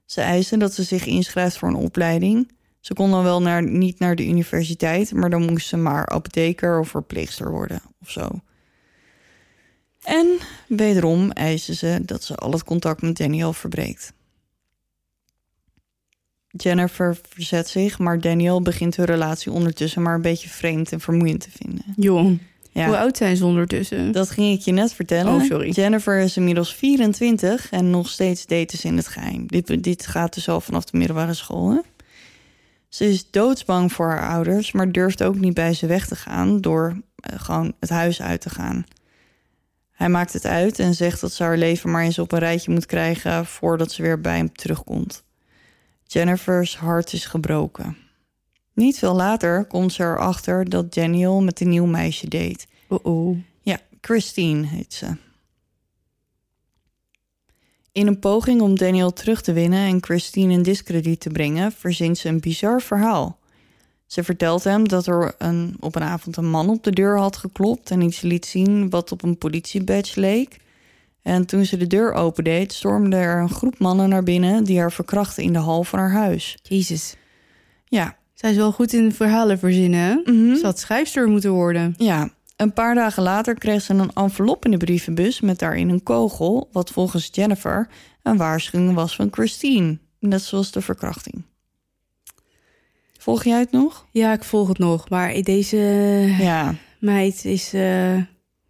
Ze 0.04 0.20
eisen 0.20 0.58
dat 0.58 0.74
ze 0.74 0.82
zich 0.82 1.06
inschrijft 1.06 1.58
voor 1.58 1.68
een 1.68 1.74
opleiding. 1.74 2.50
Ze 2.80 2.94
kon 2.94 3.10
dan 3.10 3.22
wel 3.22 3.42
naar, 3.42 3.62
niet 3.62 3.98
naar 3.98 4.16
de 4.16 4.26
universiteit, 4.26 5.12
maar 5.12 5.30
dan 5.30 5.42
moest 5.42 5.68
ze 5.68 5.76
maar 5.76 6.08
apotheker 6.08 6.78
of 6.78 6.88
verpleegster 6.88 7.50
worden 7.50 7.82
of 8.00 8.10
zo. 8.10 8.28
En 10.02 10.38
wederom 10.68 11.30
eisen 11.30 11.74
ze 11.74 11.98
dat 12.02 12.24
ze 12.24 12.34
al 12.34 12.52
het 12.52 12.64
contact 12.64 13.02
met 13.02 13.16
Daniel 13.16 13.52
verbreekt. 13.52 14.12
Jennifer 16.62 17.18
verzet 17.28 17.68
zich, 17.68 17.98
maar 17.98 18.20
Daniel 18.20 18.62
begint 18.62 18.96
hun 18.96 19.06
relatie 19.06 19.52
ondertussen 19.52 20.02
maar 20.02 20.14
een 20.14 20.22
beetje 20.22 20.48
vreemd 20.48 20.92
en 20.92 21.00
vermoeiend 21.00 21.40
te 21.40 21.50
vinden. 21.50 21.84
Jong. 21.96 22.38
Ja. 22.72 22.86
Hoe 22.86 22.96
oud 22.96 23.16
zijn 23.16 23.36
ze 23.36 23.44
ondertussen? 23.44 24.12
Dat 24.12 24.30
ging 24.30 24.58
ik 24.58 24.60
je 24.60 24.72
net 24.72 24.92
vertellen. 24.92 25.34
Oh, 25.34 25.42
sorry. 25.42 25.70
Jennifer 25.70 26.18
is 26.18 26.36
inmiddels 26.36 26.74
24 26.74 27.70
en 27.70 27.90
nog 27.90 28.08
steeds 28.08 28.46
daten 28.46 28.78
ze 28.78 28.86
in 28.86 28.96
het 28.96 29.08
geheim. 29.08 29.46
Dit, 29.46 29.82
dit 29.82 30.06
gaat 30.06 30.34
dus 30.34 30.48
al 30.48 30.60
vanaf 30.60 30.84
de 30.84 30.98
middelbare 30.98 31.34
school. 31.34 31.70
Hè? 31.70 31.78
Ze 32.88 33.08
is 33.08 33.30
doodsbang 33.30 33.92
voor 33.92 34.06
haar 34.06 34.28
ouders, 34.28 34.72
maar 34.72 34.92
durft 34.92 35.22
ook 35.22 35.38
niet 35.38 35.54
bij 35.54 35.74
ze 35.74 35.86
weg 35.86 36.06
te 36.06 36.16
gaan 36.16 36.60
door 36.60 37.00
eh, 37.16 37.40
gewoon 37.40 37.72
het 37.80 37.90
huis 37.90 38.22
uit 38.22 38.40
te 38.40 38.50
gaan. 38.50 38.86
Hij 39.90 40.08
maakt 40.08 40.32
het 40.32 40.46
uit 40.46 40.78
en 40.78 40.94
zegt 40.94 41.20
dat 41.20 41.32
ze 41.32 41.42
haar 41.42 41.58
leven 41.58 41.90
maar 41.90 42.02
eens 42.02 42.18
op 42.18 42.32
een 42.32 42.38
rijtje 42.38 42.70
moet 42.70 42.86
krijgen 42.86 43.46
voordat 43.46 43.92
ze 43.92 44.02
weer 44.02 44.20
bij 44.20 44.36
hem 44.36 44.52
terugkomt. 44.52 45.24
Jennifer's 46.10 46.76
hart 46.76 47.12
is 47.12 47.24
gebroken. 47.24 47.96
Niet 48.72 48.98
veel 48.98 49.14
later 49.14 49.64
komt 49.64 49.92
ze 49.92 50.02
erachter 50.02 50.68
dat 50.68 50.94
Daniel 50.94 51.42
met 51.42 51.60
een 51.60 51.68
nieuw 51.68 51.86
meisje 51.86 52.28
date. 52.28 52.66
Oh 52.88 53.04
oh. 53.04 53.36
Ja, 53.62 53.78
Christine 54.00 54.66
heet 54.66 54.94
ze. 54.94 55.16
In 57.92 58.06
een 58.06 58.18
poging 58.18 58.60
om 58.60 58.78
Daniel 58.78 59.12
terug 59.12 59.42
te 59.42 59.52
winnen 59.52 59.86
en 59.86 60.02
Christine 60.02 60.52
in 60.52 60.62
discrediet 60.62 61.20
te 61.20 61.30
brengen, 61.30 61.72
verzint 61.72 62.18
ze 62.18 62.28
een 62.28 62.40
bizar 62.40 62.82
verhaal. 62.82 63.38
Ze 64.06 64.24
vertelt 64.24 64.64
hem 64.64 64.88
dat 64.88 65.06
er 65.06 65.34
een, 65.38 65.76
op 65.80 65.94
een 65.94 66.02
avond 66.02 66.36
een 66.36 66.50
man 66.50 66.68
op 66.68 66.84
de 66.84 66.90
deur 66.90 67.18
had 67.18 67.36
geklopt 67.36 67.90
en 67.90 68.00
iets 68.00 68.20
liet 68.20 68.46
zien 68.46 68.90
wat 68.90 69.12
op 69.12 69.22
een 69.22 69.38
politiebadge 69.38 70.20
leek. 70.20 70.56
En 71.28 71.46
toen 71.46 71.64
ze 71.64 71.76
de 71.76 71.86
deur 71.86 72.12
opendeed, 72.12 72.72
stormde 72.72 73.16
er 73.16 73.40
een 73.40 73.50
groep 73.50 73.78
mannen 73.78 74.08
naar 74.08 74.22
binnen 74.22 74.64
die 74.64 74.78
haar 74.78 74.92
verkrachten 74.92 75.42
in 75.42 75.52
de 75.52 75.58
hal 75.58 75.84
van 75.84 75.98
haar 75.98 76.12
huis. 76.12 76.58
Jezus. 76.62 77.14
Ja, 77.84 78.16
Zij 78.34 78.50
is 78.50 78.56
wel 78.56 78.72
goed 78.72 78.92
in 78.92 79.12
verhalen 79.12 79.58
verzinnen? 79.58 80.20
Mhm. 80.24 80.54
Ze 80.56 80.64
had 80.64 80.78
schrijfster 80.78 81.28
moeten 81.28 81.50
worden. 81.50 81.94
Ja, 81.96 82.28
een 82.56 82.72
paar 82.72 82.94
dagen 82.94 83.22
later 83.22 83.54
kreeg 83.54 83.82
ze 83.82 83.94
een 83.94 84.10
envelop 84.14 84.64
in 84.64 84.70
de 84.70 84.76
brievenbus 84.76 85.40
met 85.40 85.58
daarin 85.58 85.88
een 85.88 86.02
kogel, 86.02 86.68
wat 86.72 86.90
volgens 86.90 87.28
Jennifer 87.32 87.88
een 88.22 88.36
waarschuwing 88.36 88.94
was 88.94 89.16
van 89.16 89.28
Christine, 89.30 89.98
net 90.20 90.42
zoals 90.42 90.70
de 90.72 90.80
verkrachting. 90.80 91.42
Volg 93.18 93.44
jij 93.44 93.58
het 93.58 93.72
nog? 93.72 94.06
Ja, 94.10 94.32
ik 94.32 94.44
volg 94.44 94.68
het 94.68 94.78
nog. 94.78 95.08
Maar 95.08 95.42
deze 95.42 95.76
Ja. 96.38 96.74
meid 97.00 97.44
is, 97.44 97.72
eh, 97.72 98.16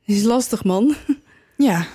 is 0.04 0.22
lastig, 0.22 0.64
man. 0.64 0.94
Ja. 1.56 1.86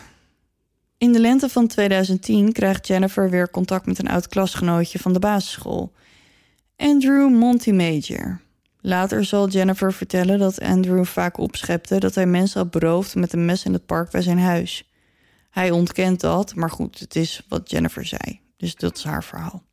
In 0.98 1.12
de 1.12 1.20
lente 1.20 1.50
van 1.50 1.68
2010 1.68 2.52
krijgt 2.52 2.88
Jennifer 2.88 3.30
weer 3.30 3.50
contact 3.50 3.86
met 3.86 4.00
een 4.00 4.10
oud 4.10 4.28
klasgenootje 4.28 5.00
van 5.00 5.14
de 5.14 5.20
basisschool, 5.20 5.94
Andrew 6.78 7.30
Montemajor. 7.30 8.42
Later 8.82 9.26
zal 9.26 9.48
Jennifer 9.50 9.94
vertellen 9.94 10.40
dat 10.40 10.62
Andrew 10.62 11.06
vaak 11.06 11.38
opschepte 11.38 12.00
dat 12.00 12.16
hij 12.16 12.26
mensen 12.26 12.60
had 12.62 12.72
beroofd 12.72 13.16
met 13.16 13.34
een 13.34 13.46
mes 13.46 13.66
in 13.66 13.74
het 13.74 13.86
park 13.86 14.12
bij 14.12 14.22
zijn 14.22 14.40
huis. 14.40 14.90
Hij 15.50 15.72
ontkent 15.72 16.20
dat, 16.20 16.56
maar 16.56 16.70
goed, 16.72 17.00
het 17.00 17.16
is 17.16 17.42
wat 17.48 17.70
Jennifer 17.72 18.06
zei. 18.06 18.40
Dus 18.58 18.76
dat 18.76 18.98
is 18.98 19.04
haar 19.04 19.24
verhaal. 19.24 19.64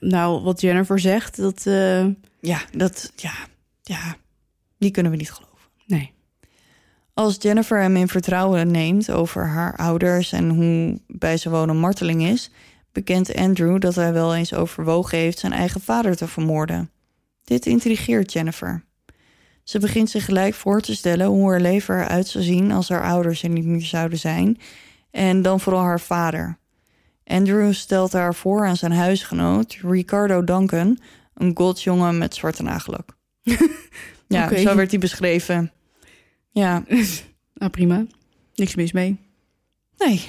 Nou, 0.00 0.42
wat 0.42 0.60
Jennifer 0.60 0.98
zegt, 1.00 1.36
dat... 1.36 1.66
eh, 1.66 2.06
Ja, 2.40 2.60
dat, 2.76 3.12
ja, 3.16 3.32
ja, 3.82 4.16
die 4.78 4.90
kunnen 4.90 5.12
we 5.12 5.18
niet 5.18 5.30
geloven. 5.32 5.58
nee. 5.86 6.12
Als 7.18 7.36
Jennifer 7.38 7.80
hem 7.80 7.96
in 7.96 8.08
vertrouwen 8.08 8.70
neemt 8.70 9.10
over 9.10 9.46
haar 9.46 9.76
ouders 9.76 10.32
en 10.32 10.48
hoe 10.48 11.00
bij 11.06 11.36
ze 11.36 11.50
wonen 11.50 11.76
marteling 11.76 12.22
is, 12.22 12.50
bekent 12.92 13.34
Andrew 13.34 13.80
dat 13.80 13.94
hij 13.94 14.12
wel 14.12 14.34
eens 14.34 14.54
overwogen 14.54 15.18
heeft 15.18 15.38
zijn 15.38 15.52
eigen 15.52 15.80
vader 15.80 16.16
te 16.16 16.28
vermoorden. 16.28 16.90
Dit 17.44 17.66
intrigeert 17.66 18.32
Jennifer. 18.32 18.84
Ze 19.64 19.78
begint 19.78 20.10
zich 20.10 20.24
gelijk 20.24 20.54
voor 20.54 20.80
te 20.80 20.94
stellen 20.94 21.26
hoe 21.26 21.50
haar 21.50 21.60
leven 21.60 21.94
eruit 21.94 22.26
zou 22.26 22.44
zien 22.44 22.72
als 22.72 22.88
haar 22.88 23.04
ouders 23.04 23.42
er 23.42 23.48
niet 23.48 23.66
meer 23.66 23.80
zouden 23.80 24.18
zijn, 24.18 24.58
en 25.10 25.42
dan 25.42 25.60
vooral 25.60 25.82
haar 25.82 26.00
vader. 26.00 26.58
Andrew 27.24 27.72
stelt 27.72 28.12
haar 28.12 28.34
voor 28.34 28.66
aan 28.66 28.76
zijn 28.76 28.92
huisgenoot, 28.92 29.78
Ricardo 29.82 30.44
Duncan, 30.44 30.98
een 31.34 31.50
godsjongen 31.54 32.18
met 32.18 32.34
zwarte 32.34 32.62
nagellak. 32.62 33.16
ja, 34.26 34.56
zo 34.56 34.74
werd 34.74 34.90
hij 34.90 35.00
beschreven. 35.00 35.72
Ja, 36.50 36.84
Nou, 37.54 37.70
prima. 37.70 38.06
Niks 38.54 38.74
mis 38.74 38.92
mee. 38.92 39.18
Nee. 39.98 40.24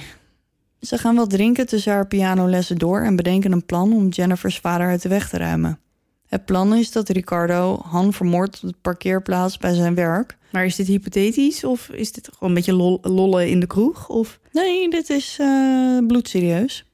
Ze 0.80 0.98
gaan 0.98 1.14
wel 1.14 1.26
drinken 1.26 1.66
tussen 1.66 1.92
haar 1.92 2.06
pianolessen 2.06 2.78
door 2.78 3.00
en 3.00 3.16
bedenken 3.16 3.52
een 3.52 3.66
plan 3.66 3.92
om 3.92 4.08
Jennifer's 4.08 4.58
vader 4.58 4.86
uit 4.86 5.02
de 5.02 5.08
weg 5.08 5.28
te 5.28 5.36
ruimen. 5.36 5.78
Het 6.26 6.44
plan 6.44 6.74
is 6.74 6.92
dat 6.92 7.08
Ricardo 7.08 7.80
Han 7.82 8.12
vermoordt 8.12 8.62
op 8.62 8.68
de 8.68 8.74
parkeerplaats 8.80 9.58
bij 9.58 9.74
zijn 9.74 9.94
werk. 9.94 10.38
Maar 10.52 10.64
is 10.64 10.76
dit 10.76 10.86
hypothetisch 10.86 11.64
of 11.64 11.88
is 11.88 12.12
dit 12.12 12.28
gewoon 12.32 12.48
een 12.48 12.54
beetje 12.54 12.72
lol- 12.72 12.98
lollen 13.02 13.48
in 13.48 13.60
de 13.60 13.66
kroeg? 13.66 14.08
Of... 14.08 14.40
Nee, 14.52 14.90
dit 14.90 15.10
is 15.10 15.36
eh, 15.40 15.98
bloedserieus. 16.06 16.84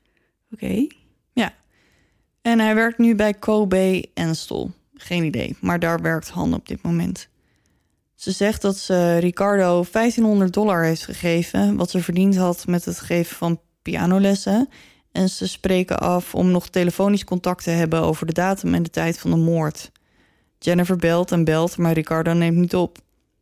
Oké. 0.53 0.87
En 2.43 2.59
hij 2.59 2.75
werkt 2.75 2.99
nu 2.99 3.15
bij 3.15 3.35
Kobe 3.35 4.09
Enstel. 4.15 4.71
Geen 4.95 5.25
idee, 5.25 5.57
maar 5.61 5.79
daar 5.79 6.01
werkt 6.01 6.29
Han 6.29 6.55
op 6.55 6.69
dit 6.69 6.83
moment. 6.83 7.29
Ze 8.17 8.31
zegt 8.31 8.63
dat 8.63 8.77
ze 8.77 9.17
Ricardo 9.17 9.85
1500 9.93 10.53
dollar 10.53 10.85
heeft 10.85 11.05
gegeven... 11.05 11.77
wat 11.77 11.91
ze 11.91 12.03
verdiend 12.03 12.37
had 12.37 12.67
met 12.67 12.85
het 12.85 13.01
geven 13.01 13.37
van 13.37 13.61
pianolessen. 13.83 14.69
En 15.13 15.29
ze 15.29 15.49
spreken 15.49 15.99
af 15.99 16.35
om 16.35 16.51
nog 16.51 16.69
telefonisch 16.69 17.25
contact 17.25 17.65
te 17.65 17.71
hebben... 17.71 18.01
over 18.01 18.27
de 18.27 18.33
datum 18.33 18.75
en 18.75 18.83
de 18.83 18.91
tijd 18.91 19.19
van 19.19 19.31
de 19.31 19.37
moord. 19.37 19.91
Jennifer 20.59 20.97
belt 20.97 21.33
en 21.33 21.45
belt, 21.45 21.77
maar 21.77 21.93
Ricardo 21.93 22.33
neemt 22.33 22.57
niet 22.57 22.75
op. 22.75 22.99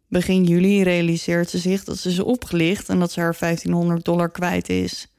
Begin 0.09 0.45
juli 0.45 0.83
realiseert 0.83 1.51
ze 1.51 1.59
zich 1.59 1.85
dat 1.85 1.99
ze 1.99 2.09
is 2.09 2.21
opgelicht... 2.21 2.89
en 2.89 2.99
dat 2.99 3.13
ze 3.13 3.21
haar 3.21 3.37
1500 3.39 4.05
dollar 4.05 4.31
kwijt 4.31 4.69
is. 4.69 5.14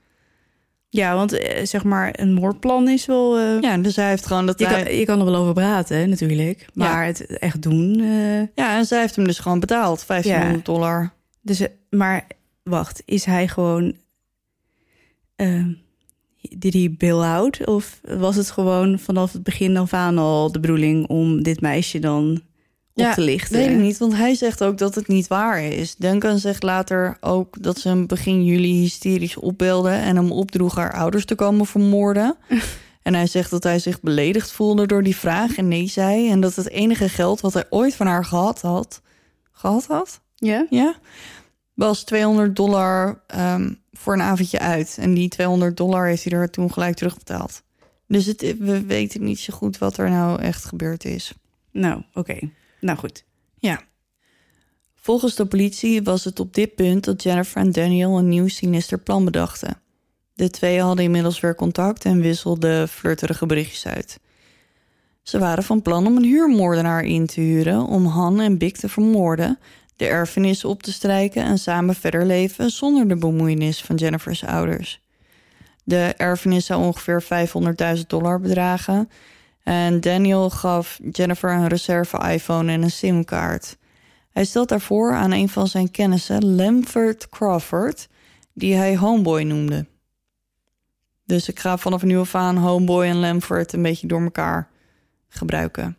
Ja, 0.96 1.16
want 1.16 1.32
eh, 1.38 1.66
zeg 1.66 1.84
maar, 1.84 2.14
een 2.20 2.34
moordplan 2.34 2.90
is 2.90 3.06
wel... 3.06 3.38
eh, 3.38 3.62
Ja, 3.62 3.78
dus 3.78 3.96
hij 3.96 4.10
heeft 4.10 4.26
gewoon 4.26 4.46
dat 4.46 4.60
je, 4.60 4.68
hij... 4.68 4.84
kan, 4.84 4.96
je 4.96 5.06
kan 5.06 5.20
er 5.20 5.26
wel 5.26 5.36
over 5.36 5.54
praten, 5.54 6.10
natuurlijk. 6.10 6.66
Maar 6.74 7.06
het 7.06 7.26
echt 7.38 7.62
doen... 7.62 8.00
eh, 8.00 8.40
Ja, 8.56 8.78
en 8.78 8.86
zij 8.86 9.00
heeft 9.00 9.16
hem 9.16 9.26
dus 9.26 9.40
gewoon 9.40 9.60
betaald. 9.60 10.08
1500 10.08 10.66
dollar. 10.66 11.14
dus, 11.42 11.62
maar 11.90 12.28
wacht, 12.64 13.02
is 13.06 13.26
hij 13.26 13.48
gewoon... 13.48 13.96
eh 15.36 15.66
did 16.58 16.74
he 16.74 16.96
bail 16.98 17.26
out? 17.26 17.66
Of 17.68 18.00
was 18.02 18.36
het 18.36 18.52
gewoon 18.52 19.00
vanaf 19.00 19.34
het 19.34 19.44
begin 19.44 19.78
af 19.78 19.94
aan 19.94 20.18
al 20.18 20.52
de 20.52 20.60
bedoeling... 20.60 21.08
om 21.08 21.44
dit 21.44 21.62
meisje 21.62 22.00
dan 22.00 22.42
op 22.96 23.04
Ja, 23.04 23.14
te 23.14 23.22
lichten? 23.22 23.58
Weet 23.58 23.70
ik 23.70 23.78
niet, 23.78 23.98
want 23.98 24.16
hij 24.16 24.36
zegt 24.36 24.64
ook 24.64 24.78
dat 24.78 24.96
het 24.96 25.08
niet 25.08 25.28
waar 25.28 25.64
is. 25.64 25.96
Duncan 25.96 26.40
zegt 26.40 26.64
later 26.64 27.18
ook 27.20 27.64
dat 27.64 27.80
ze 27.80 27.88
hem 27.88 28.08
begin 28.08 28.46
juli 28.46 28.80
hysterisch 28.80 29.38
opbelde... 29.38 29.90
en 29.90 30.16
hem 30.16 30.32
opdroeg 30.32 30.76
haar 30.76 30.94
ouders 30.94 31.26
te 31.26 31.36
komen 31.36 31.66
vermoorden. 31.66 32.36
en 33.04 33.14
hij 33.14 33.28
zegt 33.28 33.50
dat 33.50 33.64
hij 33.64 33.80
zich 33.80 34.02
beledigd 34.02 34.52
voelde 34.52 34.86
door 34.86 35.04
die 35.04 35.16
vraag 35.16 35.58
en 35.58 35.68
nee 35.68 35.88
zei... 35.88 36.30
en 36.30 36.40
dat 36.40 36.56
het 36.56 36.70
enige 36.70 37.10
geld 37.10 37.42
wat 37.42 37.54
hij 37.54 37.66
ooit 37.70 37.96
van 37.96 38.08
haar 38.08 38.26
gehad 38.26 38.62
had... 38.62 39.02
gehad 39.52 39.86
had? 39.86 40.22
Ja? 40.36 40.66
Ja? 40.70 40.96
Was 41.74 42.04
200 42.04 42.56
dollar 42.56 43.22
ehm, 43.28 43.74
voor 43.94 44.14
een 44.14 44.22
avondje 44.22 44.60
uit. 44.60 44.98
En 45.00 45.14
die 45.14 45.30
200 45.30 45.78
dollar 45.78 46.08
heeft 46.08 46.24
hij 46.24 46.40
er 46.40 46.50
toen 46.50 46.74
gelijk 46.74 46.96
terugbetaald. 46.96 47.64
Dus 48.08 48.26
het, 48.26 48.58
we 48.60 48.86
weten 48.86 49.24
niet 49.24 49.40
zo 49.40 49.54
goed 49.54 49.78
wat 49.78 49.98
er 49.98 50.10
nou 50.10 50.42
echt 50.42 50.66
gebeurd 50.66 51.06
is. 51.06 51.34
Nou, 51.72 52.02
oké. 52.14 52.50
Nou 52.86 52.98
goed. 52.98 53.26
Ja. 53.58 53.82
Volgens 54.96 55.36
de 55.36 55.46
politie 55.46 56.04
was 56.04 56.24
het 56.24 56.40
op 56.40 56.54
dit 56.54 56.76
punt 56.76 57.04
dat 57.04 57.24
Jennifer 57.24 57.62
en 57.62 57.72
Daniel 57.72 58.18
een 58.18 58.30
nieuw 58.30 58.48
sinister 58.48 59.00
plan 59.00 59.26
bedachten. 59.26 59.78
De 60.34 60.50
twee 60.50 60.82
hadden 60.82 61.06
inmiddels 61.06 61.40
weer 61.40 61.56
contact 61.56 62.06
en 62.06 62.22
wisselden 62.22 62.88
flirterige 62.88 63.46
berichtjes 63.46 63.88
uit. 63.88 64.20
Ze 65.22 65.40
waren 65.40 65.64
van 65.64 65.82
plan 65.82 66.08
om 66.08 66.18
een 66.18 66.24
huurmoordenaar 66.24 67.04
in 67.04 67.26
te 67.26 67.42
huren 67.42 67.86
om 67.86 68.06
Han 68.06 68.40
en 68.40 68.58
Big 68.58 68.72
te 68.72 68.90
vermoorden, 68.90 69.60
de 69.96 70.06
erfenis 70.06 70.66
op 70.66 70.84
te 70.84 70.92
strijken 70.92 71.44
en 71.44 71.58
samen 71.58 71.96
verder 71.96 72.26
leven 72.26 72.70
zonder 72.70 73.08
de 73.08 73.16
bemoeienis 73.16 73.82
van 73.82 73.96
Jennifer's 73.96 74.44
ouders. 74.44 75.02
De 75.84 76.14
erfenis 76.18 76.66
zou 76.66 76.84
ongeveer 76.84 77.24
500.000 77.98 78.02
dollar 78.08 78.40
bedragen 78.40 79.10
en 79.66 80.02
Daniel 80.02 80.50
gaf 80.50 81.00
Jennifer 81.12 81.52
een 81.52 81.68
reserve 81.68 82.18
iPhone 82.18 82.72
en 82.72 82.82
een 82.82 82.92
simkaart. 82.92 83.78
Hij 84.30 84.46
stelt 84.46 84.70
daarvoor 84.70 85.14
aan 85.14 85.32
een 85.32 85.50
van 85.50 85.68
zijn 85.68 85.92
kennissen, 85.92 86.56
Lamford 86.56 87.30
Crawford, 87.30 88.08
die 88.54 88.76
hij 88.76 88.98
Homeboy 88.98 89.42
noemde. 89.42 89.86
Dus 91.24 91.50
ik 91.50 91.60
ga 91.60 91.78
vanaf 91.78 92.04
nu 92.04 92.18
af 92.18 92.36
aan 92.36 92.58
Homeboy 92.58 93.06
en 93.06 93.16
Lamford 93.16 93.74
een 93.74 93.82
beetje 93.82 94.08
door 94.08 94.22
elkaar 94.22 94.70
gebruiken. 95.28 95.98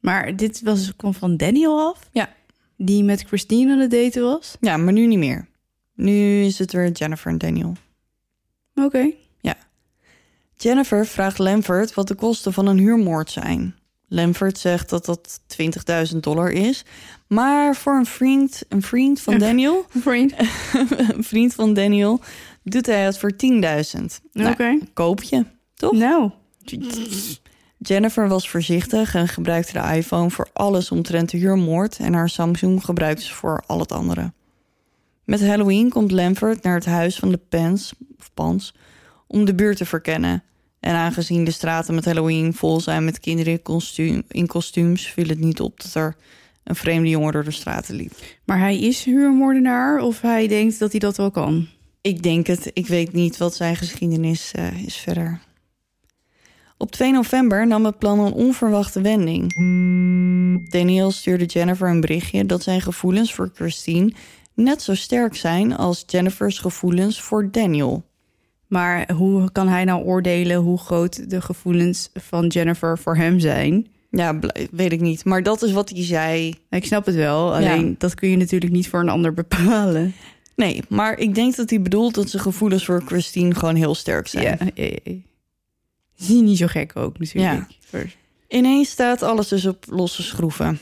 Maar 0.00 0.36
dit 0.36 0.62
was, 0.62 0.96
kwam 0.96 1.14
van 1.14 1.36
Daniel 1.36 1.78
af? 1.78 2.08
Ja. 2.12 2.34
Die 2.76 3.04
met 3.04 3.22
Christine 3.22 3.72
aan 3.72 3.78
het 3.78 3.90
daten 3.90 4.22
was? 4.22 4.56
Ja, 4.60 4.76
maar 4.76 4.92
nu 4.92 5.06
niet 5.06 5.18
meer. 5.18 5.48
Nu 5.94 6.42
is 6.42 6.58
het 6.58 6.72
weer 6.72 6.90
Jennifer 6.90 7.30
en 7.30 7.38
Daniel. 7.38 7.72
Oké. 8.74 9.12
Jennifer 10.56 11.06
vraagt 11.06 11.38
Lamford 11.38 11.94
wat 11.94 12.08
de 12.08 12.14
kosten 12.14 12.52
van 12.52 12.66
een 12.66 12.78
huurmoord 12.78 13.30
zijn. 13.30 13.74
Lamford 14.08 14.58
zegt 14.58 14.90
dat 14.90 15.04
dat 15.04 15.40
20.000 16.12 16.16
dollar 16.20 16.50
is. 16.50 16.84
Maar 17.26 17.76
voor 17.76 17.96
een 17.96 18.06
vriend, 18.06 18.62
een 18.68 18.82
vriend 18.82 19.20
van 19.20 19.38
Daniel, 19.38 19.86
Vriend. 19.88 20.34
een 21.14 21.24
vriend 21.24 21.54
van 21.54 21.74
Daniel, 21.74 22.20
doet 22.62 22.86
hij 22.86 23.04
het 23.04 23.18
voor 23.18 23.32
10.000. 23.32 23.38
Nou, 24.32 24.50
Oké. 24.50 24.78
koop 24.92 25.22
je, 25.22 25.44
toch? 25.74 25.92
Nou. 25.92 26.30
Jennifer 27.78 28.28
was 28.28 28.48
voorzichtig 28.48 29.14
en 29.14 29.28
gebruikte 29.28 29.72
de 29.72 29.96
iPhone 29.96 30.30
voor 30.30 30.48
alles 30.52 30.90
omtrent 30.90 31.30
de 31.30 31.36
huurmoord 31.36 31.98
en 31.98 32.12
haar 32.12 32.28
Samsung 32.28 32.84
gebruikte 32.84 33.24
ze 33.24 33.34
voor 33.34 33.62
al 33.66 33.78
het 33.78 33.92
andere. 33.92 34.32
Met 35.24 35.46
Halloween 35.46 35.88
komt 35.88 36.10
Lamford 36.10 36.62
naar 36.62 36.74
het 36.74 36.84
huis 36.84 37.16
van 37.16 37.30
de 37.30 37.40
Pans, 37.48 37.92
of 38.18 38.30
Pans 38.34 38.74
om 39.26 39.44
de 39.44 39.54
buurt 39.54 39.76
te 39.76 39.84
verkennen. 39.84 40.42
En 40.80 40.94
aangezien 40.94 41.44
de 41.44 41.50
straten 41.50 41.94
met 41.94 42.04
Halloween 42.04 42.54
vol 42.54 42.80
zijn 42.80 43.04
met 43.04 43.20
kinderen 43.20 43.52
in, 43.52 43.62
kostuum, 43.62 44.22
in 44.28 44.46
kostuums, 44.46 45.06
viel 45.06 45.28
het 45.28 45.40
niet 45.40 45.60
op 45.60 45.80
dat 45.82 45.94
er 45.94 46.16
een 46.64 46.74
vreemde 46.74 47.08
jongen 47.08 47.32
door 47.32 47.44
de 47.44 47.50
straten 47.50 47.94
liep. 47.94 48.12
Maar 48.44 48.58
hij 48.58 48.78
is 48.78 49.04
huurmoordenaar 49.04 50.00
of 50.00 50.20
hij 50.20 50.48
denkt 50.48 50.78
dat 50.78 50.90
hij 50.90 51.00
dat 51.00 51.16
wel 51.16 51.30
kan? 51.30 51.68
Ik 52.00 52.22
denk 52.22 52.46
het. 52.46 52.70
Ik 52.72 52.86
weet 52.86 53.12
niet 53.12 53.36
wat 53.36 53.54
zijn 53.54 53.76
geschiedenis 53.76 54.52
eh, 54.52 54.84
is 54.84 54.96
verder. 54.96 55.40
Op 56.76 56.90
2 56.90 57.12
november 57.12 57.66
nam 57.66 57.84
het 57.84 57.98
plan 57.98 58.18
een 58.18 58.32
onverwachte 58.32 59.00
wending. 59.00 59.54
Daniel 60.70 61.10
stuurde 61.10 61.44
Jennifer 61.44 61.88
een 61.88 62.00
berichtje 62.00 62.46
dat 62.46 62.62
zijn 62.62 62.80
gevoelens 62.80 63.34
voor 63.34 63.50
Christine 63.54 64.12
net 64.54 64.82
zo 64.82 64.94
sterk 64.94 65.36
zijn 65.36 65.76
als 65.76 66.04
Jennifer's 66.06 66.58
gevoelens 66.58 67.20
voor 67.20 67.50
Daniel. 67.50 68.04
Maar 68.66 69.12
hoe 69.12 69.52
kan 69.52 69.68
hij 69.68 69.84
nou 69.84 70.04
oordelen 70.04 70.56
hoe 70.56 70.78
groot 70.78 71.30
de 71.30 71.40
gevoelens 71.40 72.10
van 72.14 72.46
Jennifer 72.46 72.98
voor 72.98 73.16
hem 73.16 73.38
zijn? 73.40 73.86
Ja, 74.10 74.38
weet 74.70 74.92
ik 74.92 75.00
niet. 75.00 75.24
Maar 75.24 75.42
dat 75.42 75.62
is 75.62 75.72
wat 75.72 75.88
hij 75.90 76.04
zei. 76.04 76.54
Ik 76.70 76.84
snap 76.84 77.06
het 77.06 77.14
wel, 77.14 77.54
alleen 77.54 77.94
dat 77.98 78.14
kun 78.14 78.28
je 78.28 78.36
natuurlijk 78.36 78.72
niet 78.72 78.88
voor 78.88 79.00
een 79.00 79.08
ander 79.08 79.34
bepalen. 79.34 80.14
Nee, 80.56 80.82
maar 80.88 81.18
ik 81.18 81.34
denk 81.34 81.56
dat 81.56 81.70
hij 81.70 81.82
bedoelt 81.82 82.14
dat 82.14 82.30
zijn 82.30 82.42
gevoelens 82.42 82.84
voor 82.84 83.02
Christine 83.06 83.54
gewoon 83.54 83.74
heel 83.74 83.94
sterk 83.94 84.26
zijn. 84.28 84.44
Ja, 84.44 84.56
ja, 84.74 84.84
ja. 85.04 85.12
Zie 86.14 86.36
je 86.36 86.42
niet 86.42 86.58
zo 86.58 86.66
gek 86.66 86.96
ook 86.96 87.18
natuurlijk. 87.18 87.66
Voor- 87.80 88.06
Ineens 88.48 88.90
staat 88.90 89.22
alles 89.22 89.48
dus 89.48 89.66
op 89.66 89.84
losse 89.88 90.22
schroeven. 90.22 90.78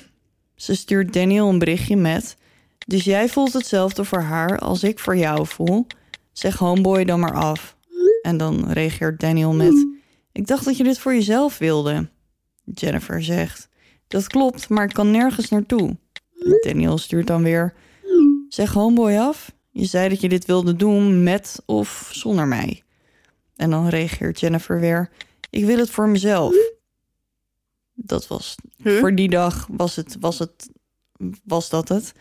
Ze 0.54 0.74
stuurt 0.74 1.12
Daniel 1.12 1.48
een 1.48 1.58
berichtje 1.58 1.96
met... 1.96 2.36
Dus 2.86 3.04
jij 3.04 3.28
voelt 3.28 3.52
hetzelfde 3.52 4.04
voor 4.04 4.20
haar 4.20 4.58
als 4.58 4.82
ik 4.84 4.98
voor 4.98 5.16
jou 5.16 5.46
voel. 5.46 5.86
Zeg 6.32 6.58
homeboy 6.58 7.04
dan 7.04 7.20
maar 7.20 7.34
af. 7.34 7.76
En 8.22 8.36
dan 8.36 8.70
reageert 8.70 9.20
Daniel 9.20 9.52
met... 9.52 9.86
Ik 10.32 10.46
dacht 10.46 10.64
dat 10.64 10.76
je 10.76 10.84
dit 10.84 10.98
voor 10.98 11.14
jezelf 11.14 11.58
wilde. 11.58 12.08
Jennifer 12.64 13.22
zegt... 13.22 13.68
Dat 14.08 14.26
klopt, 14.26 14.68
maar 14.68 14.84
ik 14.84 14.92
kan 14.92 15.10
nergens 15.10 15.48
naartoe. 15.48 15.96
Daniel 16.60 16.98
stuurt 16.98 17.26
dan 17.26 17.42
weer... 17.42 17.74
Zeg 18.48 18.72
homeboy 18.72 19.16
af. 19.16 19.52
Je 19.70 19.84
zei 19.84 20.08
dat 20.08 20.20
je 20.20 20.28
dit 20.28 20.44
wilde 20.44 20.76
doen 20.76 21.22
met 21.22 21.62
of 21.66 22.10
zonder 22.12 22.48
mij. 22.48 22.82
En 23.56 23.70
dan 23.70 23.88
reageert 23.88 24.40
Jennifer 24.40 24.80
weer... 24.80 25.10
Ik 25.50 25.64
wil 25.64 25.78
het 25.78 25.90
voor 25.90 26.08
mezelf. 26.08 26.54
Dat 27.94 28.26
was 28.26 28.56
Huh? 28.82 28.98
voor 28.98 29.14
die 29.14 29.28
dag 29.28 29.68
was, 29.70 29.96
het, 29.96 30.16
was, 30.20 30.38
het, 30.38 30.70
was 31.44 31.68
dat 31.68 31.88
het. 31.88 32.12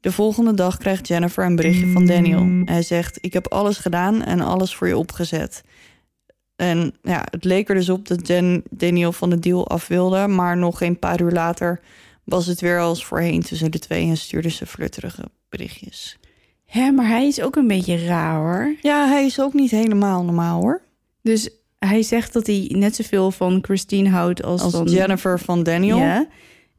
De 0.00 0.12
volgende 0.12 0.54
dag 0.54 0.76
krijgt 0.76 1.08
Jennifer 1.08 1.44
een 1.44 1.56
berichtje 1.56 1.86
van 1.86 2.06
Daniel. 2.06 2.62
Hij 2.64 2.82
zegt: 2.82 3.18
Ik 3.20 3.32
heb 3.32 3.46
alles 3.48 3.76
gedaan 3.76 4.22
en 4.22 4.40
alles 4.40 4.74
voor 4.74 4.86
je 4.88 4.96
opgezet. 4.96 5.62
En 6.56 6.94
ja, 7.02 7.26
het 7.30 7.44
leek 7.44 7.68
er 7.68 7.74
dus 7.74 7.88
op 7.88 8.08
dat 8.08 8.26
Dan- 8.26 8.62
Daniel 8.70 9.12
van 9.12 9.30
de 9.30 9.38
deal 9.38 9.68
af 9.68 9.88
wilde. 9.88 10.26
Maar 10.26 10.56
nog 10.56 10.78
geen 10.78 10.98
paar 10.98 11.20
uur 11.20 11.30
later 11.30 11.80
was 12.24 12.46
het 12.46 12.60
weer 12.60 12.80
als 12.80 13.04
voorheen 13.04 13.42
tussen 13.42 13.70
de 13.70 13.78
twee 13.78 14.06
en 14.08 14.16
stuurde 14.16 14.50
ze 14.50 14.66
flirterige 14.66 15.24
berichtjes. 15.48 16.18
Hè, 16.66 16.90
maar 16.90 17.06
hij 17.08 17.26
is 17.26 17.40
ook 17.40 17.56
een 17.56 17.66
beetje 17.66 18.04
raar 18.04 18.36
hoor. 18.36 18.74
Ja, 18.82 19.08
hij 19.08 19.24
is 19.26 19.40
ook 19.40 19.52
niet 19.52 19.70
helemaal 19.70 20.24
normaal 20.24 20.60
hoor. 20.60 20.82
Dus 21.22 21.50
hij 21.78 22.02
zegt 22.02 22.32
dat 22.32 22.46
hij 22.46 22.66
net 22.74 22.94
zoveel 22.96 23.30
van 23.30 23.58
Christine 23.62 24.08
houdt 24.08 24.42
als, 24.42 24.62
Als 24.62 24.72
van 24.72 24.84
Jennifer 24.86 25.38
van 25.40 25.62
Daniel. 25.62 25.98
Ja. 25.98 26.26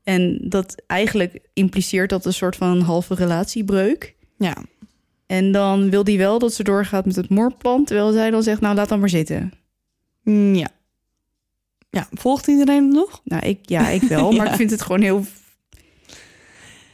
En 0.03 0.39
dat 0.43 0.75
eigenlijk 0.87 1.39
impliceert 1.53 2.09
dat 2.09 2.25
een 2.25 2.33
soort 2.33 2.55
van 2.55 2.67
een 2.67 2.81
halve 2.81 3.13
relatiebreuk. 3.15 4.15
ja. 4.37 4.55
En 5.25 5.51
dan 5.51 5.89
wil 5.89 6.03
hij 6.03 6.17
wel 6.17 6.39
dat 6.39 6.53
ze 6.53 6.63
doorgaat 6.63 7.05
met 7.05 7.15
het 7.15 7.29
moordplan, 7.29 7.85
terwijl 7.85 8.11
zij 8.11 8.29
dan 8.29 8.43
zegt, 8.43 8.61
nou 8.61 8.75
laat 8.75 8.89
dan 8.89 8.99
maar 8.99 9.09
zitten. 9.09 9.53
Mm, 10.23 10.55
Ja. 10.55 10.69
Ja, 11.89 12.07
volgt 12.11 12.47
iedereen 12.47 12.83
het 12.83 12.93
nog? 12.93 13.21
Nou, 13.23 13.45
ik, 13.45 13.59
ja, 13.61 13.89
ik 13.89 14.01
wel, 14.01 14.31
maar 14.37 14.47
ik 14.47 14.55
vind 14.55 14.71
het 14.71 14.81
gewoon 14.81 15.01
heel... 15.01 15.25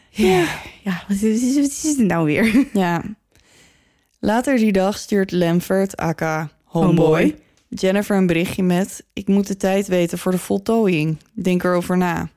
Ja, 0.09 0.47
ja 0.83 1.03
wat, 1.07 1.21
is, 1.21 1.55
wat 1.55 1.63
is 1.65 1.83
het 1.83 2.07
nou 2.07 2.25
weer? 2.25 2.65
Ja. 2.73 3.03
Later 4.19 4.57
die 4.57 4.71
dag 4.71 4.97
stuurt 4.97 5.31
Lamford, 5.31 5.97
aka 5.97 6.49
homeboy, 6.63 6.95
Homeboy. 6.95 7.35
Jennifer 7.69 8.17
een 8.17 8.27
berichtje 8.27 8.63
met... 8.63 9.05
Ik 9.13 9.27
moet 9.27 9.47
de 9.47 9.57
tijd 9.57 9.87
weten 9.87 10.17
voor 10.17 10.31
de 10.31 10.37
voltooiing. 10.37 11.17
Denk 11.33 11.63
erover 11.63 11.97
na. 11.97 12.29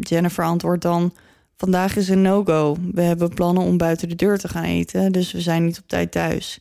Jennifer 0.00 0.44
antwoordt 0.44 0.82
dan... 0.82 1.14
Vandaag 1.56 1.96
is 1.96 2.08
een 2.08 2.22
no-go. 2.22 2.76
We 2.92 3.02
hebben 3.02 3.34
plannen 3.34 3.62
om 3.62 3.76
buiten 3.76 4.08
de 4.08 4.14
deur 4.14 4.38
te 4.38 4.48
gaan 4.48 4.64
eten... 4.64 5.12
dus 5.12 5.32
we 5.32 5.40
zijn 5.40 5.64
niet 5.64 5.78
op 5.78 5.88
tijd 5.88 6.12
thuis. 6.12 6.60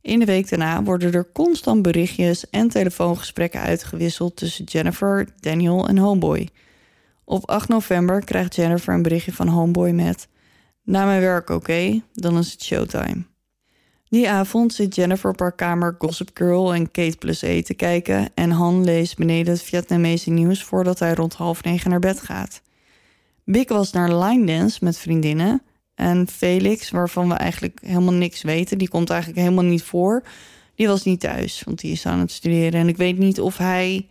In 0.00 0.18
de 0.18 0.24
week 0.24 0.48
daarna 0.48 0.82
worden 0.82 1.12
er 1.12 1.32
constant 1.32 1.82
berichtjes 1.82 2.50
en 2.50 2.68
telefoongesprekken 2.68 3.60
uitgewisseld... 3.60 4.36
tussen 4.36 4.64
Jennifer, 4.64 5.28
Daniel 5.40 5.88
en 5.88 5.98
Homeboy. 5.98 6.48
Op 7.24 7.48
8 7.50 7.68
november 7.68 8.24
krijgt 8.24 8.54
Jennifer 8.54 8.94
een 8.94 9.02
berichtje 9.02 9.32
van 9.32 9.48
Homeboy 9.48 9.90
met... 9.90 10.28
Na 10.82 11.04
mijn 11.04 11.20
werk, 11.20 11.50
oké? 11.50 12.02
Dan 12.12 12.38
is 12.38 12.52
het 12.52 12.62
showtime. 12.62 13.24
Die 14.08 14.30
avond 14.30 14.74
zit 14.74 14.94
Jennifer 14.94 15.30
op 15.30 15.40
haar 15.40 15.52
kamer 15.52 15.94
Gossip 15.98 16.30
Girl 16.34 16.74
en 16.74 16.90
Kate 16.90 17.16
Plus 17.16 17.42
E 17.42 17.62
te 17.62 17.74
kijken... 17.74 18.28
en 18.34 18.50
Han 18.50 18.84
leest 18.84 19.16
beneden 19.16 19.52
het 19.52 19.62
Vietnamese 19.62 20.30
nieuws 20.30 20.62
voordat 20.62 20.98
hij 20.98 21.14
rond 21.14 21.34
half 21.34 21.62
negen 21.62 21.90
naar 21.90 21.98
bed 21.98 22.20
gaat. 22.20 22.62
Big 23.44 23.68
was 23.68 23.92
naar 23.92 24.18
line 24.18 24.46
dance 24.46 24.84
met 24.84 24.98
vriendinnen... 24.98 25.62
en 25.94 26.28
Felix, 26.28 26.90
waarvan 26.90 27.28
we 27.28 27.34
eigenlijk 27.34 27.78
helemaal 27.82 28.12
niks 28.12 28.42
weten... 28.42 28.78
die 28.78 28.88
komt 28.88 29.10
eigenlijk 29.10 29.40
helemaal 29.40 29.64
niet 29.64 29.82
voor... 29.82 30.22
die 30.74 30.88
was 30.88 31.04
niet 31.04 31.20
thuis, 31.20 31.62
want 31.64 31.80
die 31.80 31.92
is 31.92 32.06
aan 32.06 32.18
het 32.18 32.30
studeren. 32.30 32.80
En 32.80 32.88
ik 32.88 32.96
weet 32.96 33.18
niet 33.18 33.40
of 33.40 33.56
hij 33.56 34.08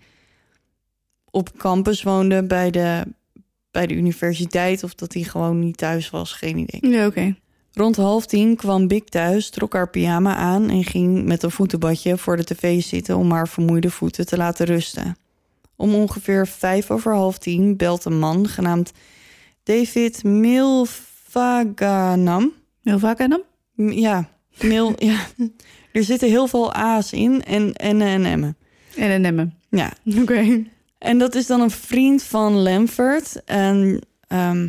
op 1.31 1.57
campus 1.57 2.03
woonde 2.03 2.43
bij 2.43 2.71
de, 2.71 3.03
bij 3.71 3.87
de 3.87 3.93
universiteit... 3.93 4.83
of 4.83 4.95
dat 4.95 5.13
hij 5.13 5.23
gewoon 5.23 5.59
niet 5.59 5.77
thuis 5.77 6.09
was, 6.09 6.31
geen 6.31 6.57
idee. 6.57 6.91
Ja, 6.91 7.05
oké. 7.05 7.35
Rond 7.77 7.95
half 7.95 8.25
tien 8.25 8.55
kwam 8.55 8.87
Big 8.87 9.03
thuis, 9.03 9.49
trok 9.49 9.73
haar 9.73 9.89
pyjama 9.89 10.35
aan 10.35 10.69
en 10.69 10.83
ging 10.83 11.25
met 11.25 11.43
een 11.43 11.51
voetenbadje 11.51 12.17
voor 12.17 12.37
de 12.37 12.43
tv 12.43 12.81
zitten 12.81 13.17
om 13.17 13.31
haar 13.31 13.47
vermoeide 13.47 13.89
voeten 13.89 14.25
te 14.25 14.37
laten 14.37 14.65
rusten. 14.65 15.17
Om 15.75 15.95
ongeveer 15.95 16.47
vijf 16.47 16.91
over 16.91 17.13
half 17.13 17.37
tien 17.37 17.75
belt 17.77 18.05
een 18.05 18.19
man 18.19 18.47
genaamd 18.47 18.91
David 19.63 20.23
Milvaganam. 21.33 22.53
Heel 22.83 22.99
vaak 22.99 23.19
aan 23.21 23.31
hem? 23.31 23.41
M- 23.73 23.91
Ja, 23.91 24.29
Mil, 24.61 24.93
ja. 24.97 25.19
er 25.91 26.03
zitten 26.03 26.29
heel 26.29 26.47
veel 26.47 26.73
A's 26.73 27.11
in 27.11 27.43
en 27.43 27.73
en 27.73 28.01
en 28.01 28.21
M'en. 28.21 28.57
En 28.95 29.09
een 29.11 29.21
nemmen. 29.21 29.53
Ja, 29.69 29.93
Oké. 30.21 30.63
en 30.97 31.17
dat 31.17 31.35
is 31.35 31.47
dan 31.47 31.61
een 31.61 31.71
vriend 31.71 32.23
van 32.23 32.53
Lamford 32.53 33.43
en 33.45 34.01
ehm, 34.27 34.67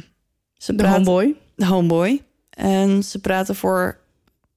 ze 0.57 0.75
De 0.75 0.89
homeboy. 0.89 1.35
de 1.57 1.67
homeboy. 1.67 2.23
En 2.59 3.05
ze 3.05 3.19
praten 3.19 3.55
voor 3.55 3.99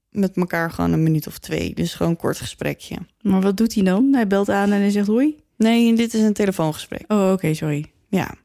met 0.09 0.37
elkaar 0.37 0.71
gewoon 0.71 0.91
een 0.91 1.03
minuut 1.03 1.27
of 1.27 1.37
twee. 1.37 1.73
Dus 1.73 1.93
gewoon 1.93 2.11
een 2.11 2.17
kort 2.17 2.37
gesprekje. 2.37 2.97
Maar 3.21 3.41
wat 3.41 3.57
doet 3.57 3.73
hij 3.73 3.83
dan? 3.83 4.13
Hij 4.13 4.27
belt 4.27 4.49
aan 4.49 4.71
en 4.71 4.79
hij 4.79 4.89
zegt 4.89 5.07
hoi? 5.07 5.39
Nee, 5.55 5.95
dit 5.95 6.13
is 6.13 6.21
een 6.21 6.33
telefoongesprek. 6.33 7.03
Oh, 7.07 7.31
oké, 7.31 7.53
sorry. 7.53 7.91
Ja. 8.09 8.35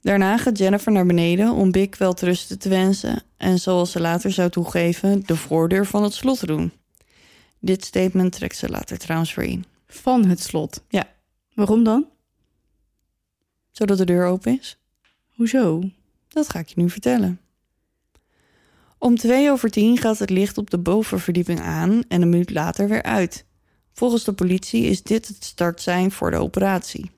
Daarna 0.00 0.38
gaat 0.38 0.58
Jennifer 0.58 0.92
naar 0.92 1.06
beneden 1.06 1.52
om 1.52 1.70
Big 1.70 1.98
wel 1.98 2.16
rusten 2.20 2.58
te 2.58 2.68
wensen. 2.68 3.22
En 3.36 3.58
zoals 3.58 3.90
ze 3.90 4.00
later 4.00 4.32
zou 4.32 4.50
toegeven, 4.50 5.22
de 5.26 5.36
voordeur 5.36 5.86
van 5.86 6.02
het 6.02 6.12
slot 6.12 6.38
te 6.38 6.46
doen. 6.46 6.72
Dit 7.58 7.84
statement 7.84 8.32
trekt 8.32 8.56
ze 8.56 8.68
later 8.68 8.98
trouwens 8.98 9.34
weer 9.34 9.46
in. 9.46 9.64
Van 9.86 10.24
het 10.24 10.40
slot. 10.40 10.84
Ja. 10.88 11.08
Waarom 11.54 11.84
dan? 11.84 12.06
Zodat 13.70 13.98
de 13.98 14.04
deur 14.04 14.26
open 14.26 14.58
is. 14.58 14.78
Hoezo? 15.34 15.82
Dat 16.28 16.48
ga 16.48 16.58
ik 16.58 16.68
je 16.68 16.80
nu 16.80 16.90
vertellen. 16.90 17.40
Om 19.00 19.16
twee 19.16 19.50
over 19.50 19.70
tien 19.70 19.98
gaat 19.98 20.18
het 20.18 20.30
licht 20.30 20.58
op 20.58 20.70
de 20.70 20.78
bovenverdieping 20.78 21.60
aan 21.60 22.02
en 22.08 22.22
een 22.22 22.28
minuut 22.28 22.50
later 22.50 22.88
weer 22.88 23.02
uit. 23.02 23.44
Volgens 23.92 24.24
de 24.24 24.32
politie 24.32 24.84
is 24.84 25.02
dit 25.02 25.28
het 25.28 25.44
startsein 25.44 26.10
voor 26.10 26.30
de 26.30 26.36
operatie. 26.36 27.10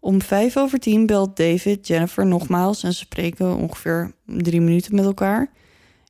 Om 0.00 0.22
vijf 0.22 0.56
over 0.56 0.78
tien 0.78 1.06
belt 1.06 1.36
David 1.36 1.86
Jennifer 1.86 2.26
nogmaals 2.26 2.82
en 2.82 2.92
ze 2.92 2.98
spreken 2.98 3.56
ongeveer 3.56 4.14
drie 4.26 4.60
minuten 4.60 4.94
met 4.94 5.04
elkaar. 5.04 5.50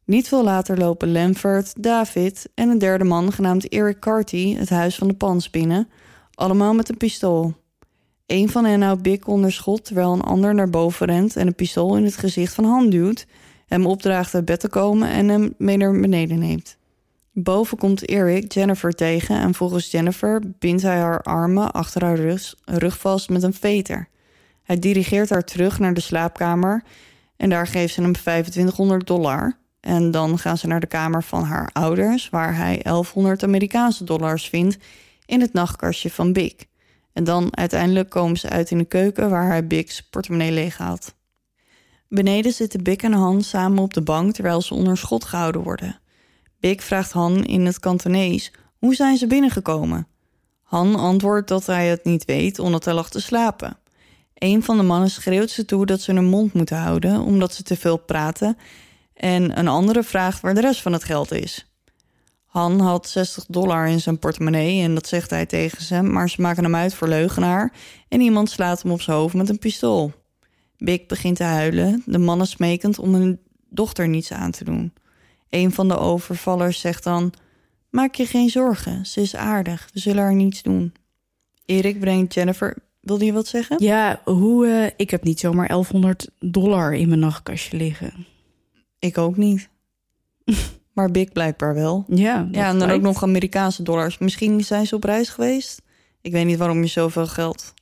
Niet 0.04 0.28
veel 0.28 0.44
later 0.44 0.78
lopen 0.78 1.12
Lamford, 1.12 1.82
David 1.82 2.48
en 2.54 2.68
een 2.68 2.78
derde 2.78 3.04
man 3.04 3.32
genaamd 3.32 3.68
Eric 3.68 4.00
Carty 4.00 4.56
het 4.56 4.70
huis 4.70 4.94
van 4.94 5.08
de 5.08 5.14
pans 5.14 5.50
binnen, 5.50 5.88
allemaal 6.34 6.74
met 6.74 6.88
een 6.88 6.96
pistool. 6.96 7.54
Een 8.26 8.48
van 8.48 8.64
hen 8.64 8.82
houdt 8.82 9.02
Big 9.02 9.26
onder 9.26 9.52
schot 9.52 9.84
terwijl 9.84 10.12
een 10.12 10.20
ander 10.20 10.54
naar 10.54 10.70
boven 10.70 11.06
rent 11.06 11.36
en 11.36 11.46
een 11.46 11.54
pistool 11.54 11.96
in 11.96 12.04
het 12.04 12.16
gezicht 12.16 12.54
van 12.54 12.64
Han 12.64 12.90
duwt, 12.90 13.26
hem 13.72 13.86
opdraagt 13.86 14.34
uit 14.34 14.44
bed 14.44 14.60
te 14.60 14.68
komen 14.68 15.08
en 15.08 15.28
hem 15.28 15.54
mee 15.58 15.76
naar 15.76 16.00
beneden 16.00 16.38
neemt. 16.38 16.76
Boven 17.32 17.78
komt 17.78 18.04
Eric 18.04 18.52
Jennifer 18.52 18.92
tegen 18.92 19.36
en 19.36 19.54
volgens 19.54 19.90
Jennifer 19.90 20.42
bindt 20.58 20.82
hij 20.82 20.98
haar 20.98 21.20
armen 21.20 21.72
achter 21.72 22.04
haar 22.04 22.18
rug, 22.64 22.98
vast 22.98 23.28
met 23.28 23.42
een 23.42 23.54
veter. 23.54 24.08
Hij 24.62 24.78
dirigeert 24.78 25.30
haar 25.30 25.44
terug 25.44 25.78
naar 25.78 25.94
de 25.94 26.00
slaapkamer 26.00 26.82
en 27.36 27.50
daar 27.50 27.66
geeft 27.66 27.94
ze 27.94 28.02
hem 28.02 28.12
2500 28.12 29.06
dollar. 29.06 29.60
En 29.80 30.10
dan 30.10 30.38
gaan 30.38 30.58
ze 30.58 30.66
naar 30.66 30.80
de 30.80 30.86
kamer 30.86 31.22
van 31.22 31.44
haar 31.44 31.70
ouders, 31.72 32.30
waar 32.30 32.56
hij 32.56 32.80
1100 32.82 33.42
Amerikaanse 33.42 34.04
dollars 34.04 34.48
vindt 34.48 34.78
in 35.26 35.40
het 35.40 35.52
nachtkastje 35.52 36.10
van 36.10 36.32
Big. 36.32 36.54
En 37.12 37.24
dan 37.24 37.56
uiteindelijk 37.56 38.10
komen 38.10 38.36
ze 38.36 38.48
uit 38.48 38.70
in 38.70 38.78
de 38.78 38.84
keuken 38.84 39.30
waar 39.30 39.46
hij 39.46 39.66
Big's 39.66 40.02
portemonnee 40.02 40.52
leeghaalt. 40.52 41.14
Beneden 42.14 42.52
zitten 42.52 42.82
Big 42.82 42.96
en 42.96 43.12
Han 43.12 43.42
samen 43.42 43.78
op 43.78 43.94
de 43.94 44.02
bank 44.02 44.34
terwijl 44.34 44.62
ze 44.62 44.74
onder 44.74 44.96
schot 44.96 45.24
gehouden 45.24 45.62
worden. 45.62 46.00
Big 46.60 46.82
vraagt 46.84 47.12
Han 47.12 47.44
in 47.44 47.66
het 47.66 47.78
Kantonees 47.78 48.52
hoe 48.78 48.94
zijn 48.94 49.16
ze 49.16 49.26
binnengekomen. 49.26 50.06
Han 50.62 50.94
antwoordt 50.94 51.48
dat 51.48 51.66
hij 51.66 51.86
het 51.88 52.04
niet 52.04 52.24
weet 52.24 52.58
omdat 52.58 52.84
hij 52.84 52.94
lag 52.94 53.10
te 53.10 53.20
slapen. 53.20 53.76
Een 54.34 54.62
van 54.62 54.76
de 54.76 54.82
mannen 54.82 55.10
schreeuwt 55.10 55.50
ze 55.50 55.64
toe 55.64 55.86
dat 55.86 56.00
ze 56.00 56.12
hun 56.12 56.24
mond 56.24 56.52
moeten 56.52 56.76
houden 56.76 57.20
omdat 57.20 57.54
ze 57.54 57.62
te 57.62 57.76
veel 57.76 57.96
praten 57.96 58.56
en 59.14 59.58
een 59.58 59.68
andere 59.68 60.02
vraagt 60.02 60.40
waar 60.40 60.54
de 60.54 60.60
rest 60.60 60.82
van 60.82 60.92
het 60.92 61.04
geld 61.04 61.32
is. 61.32 61.66
Han 62.46 62.80
had 62.80 63.08
60 63.08 63.44
dollar 63.48 63.86
in 63.86 64.00
zijn 64.00 64.18
portemonnee 64.18 64.82
en 64.82 64.94
dat 64.94 65.06
zegt 65.06 65.30
hij 65.30 65.46
tegen 65.46 65.82
ze, 65.82 66.02
maar 66.02 66.30
ze 66.30 66.40
maken 66.40 66.64
hem 66.64 66.74
uit 66.74 66.94
voor 66.94 67.08
leugenaar 67.08 67.72
en 68.08 68.20
iemand 68.20 68.50
slaat 68.50 68.82
hem 68.82 68.92
op 68.92 69.00
zijn 69.00 69.16
hoofd 69.16 69.34
met 69.34 69.48
een 69.48 69.58
pistool. 69.58 70.12
Big 70.84 71.06
begint 71.06 71.36
te 71.36 71.42
huilen, 71.44 72.02
de 72.06 72.18
mannen 72.18 72.46
smekend 72.46 72.98
om 72.98 73.14
hun 73.14 73.38
dochter 73.68 74.08
niets 74.08 74.32
aan 74.32 74.50
te 74.50 74.64
doen. 74.64 74.92
Een 75.50 75.72
van 75.72 75.88
de 75.88 75.98
overvallers 75.98 76.80
zegt 76.80 77.04
dan: 77.04 77.32
Maak 77.90 78.14
je 78.14 78.26
geen 78.26 78.50
zorgen, 78.50 79.06
ze 79.06 79.20
is 79.20 79.36
aardig, 79.36 79.88
we 79.92 80.00
zullen 80.00 80.22
haar 80.22 80.34
niets 80.34 80.62
doen. 80.62 80.92
Erik 81.66 82.00
brengt 82.00 82.34
Jennifer. 82.34 82.76
Wilde 83.00 83.24
je 83.24 83.32
wat 83.32 83.46
zeggen? 83.46 83.76
Ja, 83.84 84.20
hoe... 84.24 84.66
eh, 84.66 84.90
ik 84.96 85.10
heb 85.10 85.22
niet 85.24 85.40
zomaar 85.40 85.68
1100 85.68 86.28
dollar 86.38 86.94
in 86.94 87.08
mijn 87.08 87.20
nachtkastje 87.20 87.76
liggen. 87.76 88.26
Ik 88.98 89.18
ook 89.18 89.36
niet. 89.36 89.68
maar 90.94 91.10
Big 91.10 91.32
blijkbaar 91.32 91.74
wel. 91.74 92.04
Ja, 92.08 92.48
Ja, 92.52 92.68
en 92.68 92.78
dan 92.78 92.90
ook 92.90 93.00
nog 93.00 93.22
Amerikaanse 93.22 93.82
dollars. 93.82 94.18
Misschien 94.18 94.64
zijn 94.64 94.86
ze 94.86 94.94
op 94.94 95.04
reis 95.04 95.28
geweest. 95.28 95.82
Ik 96.20 96.32
weet 96.32 96.46
niet 96.46 96.58
waarom 96.58 96.80
je 96.82 96.86
zoveel 96.88 97.26
geld. 97.26 97.74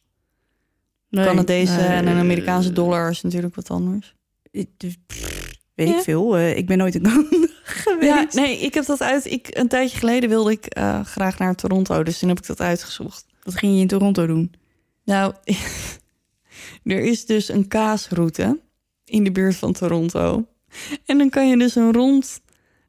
Nee, 1.11 1.25
Canadese 1.25 1.81
en 1.81 2.07
een 2.07 2.19
Amerikaanse 2.19 2.73
dollar 2.73 3.11
is 3.11 3.21
natuurlijk 3.23 3.55
wat 3.55 3.71
anders. 3.71 4.15
pff, 5.07 5.49
Weet 5.75 5.89
Ja. 5.89 5.97
ik 5.97 6.03
veel. 6.03 6.37
eh, 6.37 6.57
ik 6.57 6.67
ben 6.67 6.79
nooit 6.79 6.95
in 6.95 7.03
Canada 7.09 7.47
geweest. 7.63 8.05
Ja, 8.35 8.41
nee, 8.43 8.59
ik 8.59 8.75
heb 8.75 8.85
dat 8.87 9.01
uit. 9.03 9.25
Ik, 9.25 9.49
een 9.51 9.69
tijdje 9.69 9.99
geleden 9.99 10.29
wilde 10.29 10.51
ik 10.51 10.67
eh, 10.67 11.05
graag 11.05 11.39
naar 11.39 11.55
Toronto, 11.55 12.03
dus 12.03 12.19
toen 12.19 12.29
heb 12.29 12.39
ik 12.39 12.47
dat 12.47 12.61
uitgezocht. 12.61 13.27
Wat 13.43 13.57
ging 13.57 13.75
je 13.75 13.81
in 13.81 13.87
Toronto 13.89 14.27
doen? 14.27 14.53
Nou, 15.05 15.35
er 16.85 17.01
is 17.01 17.27
dus 17.27 17.49
een 17.49 17.69
kaasroute 17.69 18.61
in 19.05 19.25
de 19.25 19.33
buurt 19.33 19.57
van 19.57 19.73
Toronto. 19.73 20.47
En 21.07 21.19
dan 21.19 21.29
kan 21.31 21.49
je 21.49 21.57
dus 21.59 21.75
een 21.75 21.93
rond, 21.93 22.41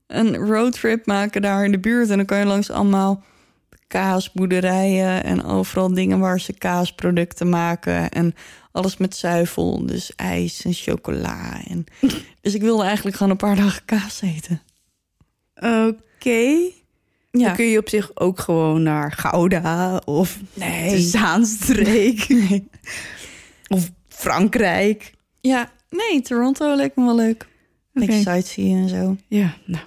een 0.07 0.35
roadtrip 0.35 1.05
maken 1.05 1.41
daar 1.41 1.65
in 1.65 1.71
de 1.71 1.79
buurt. 1.79 2.09
En 2.09 2.17
dan 2.17 2.25
kan 2.25 2.39
je 2.39 2.45
langs 2.45 2.69
allemaal 2.69 3.23
kaasboerderijen 3.91 5.23
en 5.23 5.43
overal 5.43 5.93
dingen 5.93 6.19
waar 6.19 6.39
ze 6.39 6.53
kaasproducten 6.53 7.49
maken. 7.49 8.09
En 8.09 8.35
alles 8.71 8.97
met 8.97 9.15
zuivel, 9.15 9.85
dus 9.85 10.15
ijs 10.15 10.63
en 10.65 10.73
chocola. 10.73 11.61
En... 11.67 11.85
Dus 12.41 12.53
ik 12.53 12.61
wilde 12.61 12.83
eigenlijk 12.83 13.15
gewoon 13.15 13.31
een 13.31 13.37
paar 13.37 13.55
dagen 13.55 13.85
kaas 13.85 14.21
eten. 14.21 14.61
Oké. 15.55 16.69
Ja, 17.31 17.45
Dan 17.45 17.55
kun 17.55 17.65
je 17.65 17.77
op 17.77 17.89
zich 17.89 18.11
ook 18.13 18.39
gewoon 18.39 18.83
naar 18.83 19.11
Gouda 19.11 20.01
of 20.05 20.37
Nee. 20.53 20.89
de 20.89 20.99
Zaanstreek. 20.99 22.27
Of 23.67 23.89
Frankrijk. 24.07 25.13
ja 25.41 25.71
nee, 25.89 26.21
Toronto 26.21 26.75
lijkt 26.75 26.95
me 26.95 27.05
wel 27.05 27.15
leuk. 27.15 27.47
Beetje 27.93 28.21
sightseeing 28.21 28.81
en 28.81 28.89
zo. 28.89 29.15
Ja, 29.27 29.53
nou. 29.65 29.83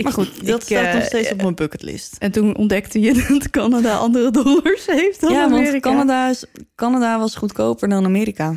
Ik, 0.00 0.06
Maar 0.06 0.14
goed, 0.14 0.46
dat 0.46 0.60
ik, 0.62 0.66
staat 0.66 0.84
eh, 0.86 0.94
nog 0.94 1.04
steeds 1.04 1.30
op 1.32 1.42
mijn 1.42 1.54
bucketlist. 1.54 2.16
En 2.18 2.30
toen 2.30 2.56
ontdekte 2.56 3.00
je 3.00 3.24
dat 3.28 3.50
Canada 3.50 3.96
andere 3.96 4.30
dollars 4.30 4.86
heeft 4.86 5.20
dan 5.20 5.32
ja, 5.32 5.42
Amerika. 5.44 5.70
want 5.70 5.82
Canada, 5.82 6.28
is, 6.28 6.44
Canada 6.74 7.18
was 7.18 7.34
goedkoper 7.34 7.88
dan 7.88 8.04
Amerika. 8.04 8.56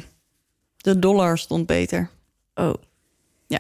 De 0.77 0.99
dollar 0.99 1.37
stond 1.37 1.65
beter. 1.65 2.09
Oh. 2.55 2.73
Ja. 3.47 3.59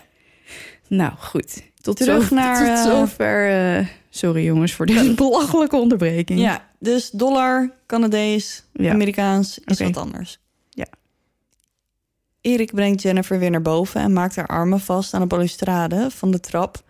Nou, 0.87 1.11
goed. 1.17 1.61
Tot, 1.81 1.97
Terug 1.97 2.27
zo, 2.27 2.35
naar, 2.35 2.57
tot 2.59 2.67
eh, 2.67 2.83
zover. 2.83 3.49
eh, 3.77 3.87
sorry 4.09 4.43
jongens 4.43 4.73
voor 4.73 4.85
deze 4.85 5.13
belachelijke 5.13 5.75
onderbreking. 5.75 6.39
Ja, 6.39 6.69
dus 6.79 7.09
dollar, 7.09 7.71
Canadees, 7.87 8.63
Ja. 8.73 8.91
Amerikaans 8.91 9.59
is 9.65 9.79
wat 9.79 9.97
anders. 9.97 10.39
Ja. 10.69 10.87
Erik 12.41 12.73
brengt 12.73 13.01
Jennifer 13.01 13.39
weer 13.39 13.49
naar 13.49 13.61
boven 13.61 14.01
en 14.01 14.13
maakt 14.13 14.35
haar 14.35 14.47
armen 14.47 14.79
vast 14.79 15.13
aan 15.13 15.21
de 15.21 15.27
balustrade 15.27 16.11
van 16.11 16.31
de 16.31 16.39
trap, 16.39 16.83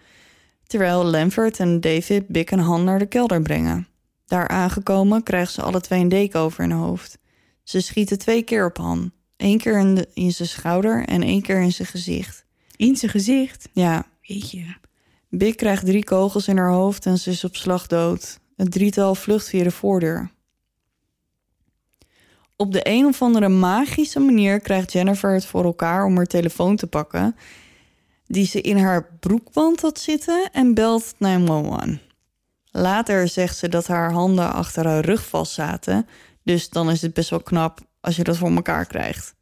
terwijl 0.74 1.04
Lamford 1.04 1.60
en 1.60 1.82
David 1.82 2.28
Big 2.28 2.46
en 2.46 2.60
Han 2.60 2.84
naar 2.84 3.00
de 3.00 3.06
kelder 3.06 3.42
brengen. 3.42 3.88
Daar 4.26 4.48
aangekomen 4.48 5.24
krijgen 5.24 5.54
ze 5.54 5.62
alle 5.62 5.82
twee 5.82 6.00
een 6.00 6.10
deken 6.10 6.40
over 6.40 6.62
hun 6.62 6.72
hoofd. 6.72 7.18
Ze 7.64 7.82
schieten 7.82 8.18
twee 8.18 8.44
keer 8.44 8.66
op 8.66 8.78
Han. 8.78 9.12
Eén 9.38 9.58
keer 9.58 9.80
in, 9.80 9.96
de, 9.96 10.10
in 10.14 10.32
zijn 10.32 10.48
schouder 10.48 11.06
en 11.06 11.24
één 11.24 11.42
keer 11.42 11.62
in 11.62 11.72
zijn 11.72 11.88
gezicht. 11.88 12.46
In 12.76 12.96
zijn 12.96 13.12
gezicht. 13.12 13.70
Ja, 13.74 14.06
Weet 14.28 14.52
je. 14.52 14.76
Big 15.30 15.56
krijgt 15.56 15.86
drie 15.86 16.04
kogels 16.04 16.48
in 16.48 16.58
haar 16.58 16.72
hoofd 16.72 17.06
en 17.06 17.18
ze 17.18 17.30
is 17.30 17.44
op 17.44 17.56
slag 17.56 17.88
dood. 17.88 18.40
Het 18.56 18.72
drietal 18.72 19.16
vlucht 19.16 19.50
via 19.50 19.64
de 19.64 19.72
voordeur. 19.72 20.32
Op 22.56 22.72
de 22.72 22.82
een 22.84 23.06
of 23.06 23.22
andere 23.22 23.50
magische 23.50 24.20
manier 24.20 24.60
krijgt 24.60 24.92
Jennifer 24.92 25.34
het 25.34 25.46
voor 25.46 25.64
elkaar 25.64 26.06
om 26.06 26.16
haar 26.16 26.26
telefoon 26.26 26.76
te 26.76 26.88
pakken, 26.88 27.36
die 28.26 28.46
ze 28.46 28.62
in 28.62 28.78
haar 28.78 29.10
broekband 29.20 29.82
had 29.82 30.00
zitten 30.00 30.50
en 30.52 30.74
belt 30.74 31.14
911. 31.18 31.98
Later 32.72 33.28
zegt 33.28 33.58
ze 33.58 33.70
dat 33.70 33.88
haar 33.88 34.12
handen 34.12 34.54
achter 34.54 34.86
haar 34.88 35.06
rug 35.06 35.28
vast 35.28 35.52
zaten, 35.54 36.08
dus 36.44 36.70
dan 36.70 36.90
is 36.90 37.02
het 37.02 37.14
best 37.14 37.30
wel 37.30 37.42
knap 37.42 37.80
als 38.02 38.16
je 38.16 38.24
dat 38.24 38.38
voor 38.38 38.52
elkaar 38.52 38.86
krijgt. 38.86 39.36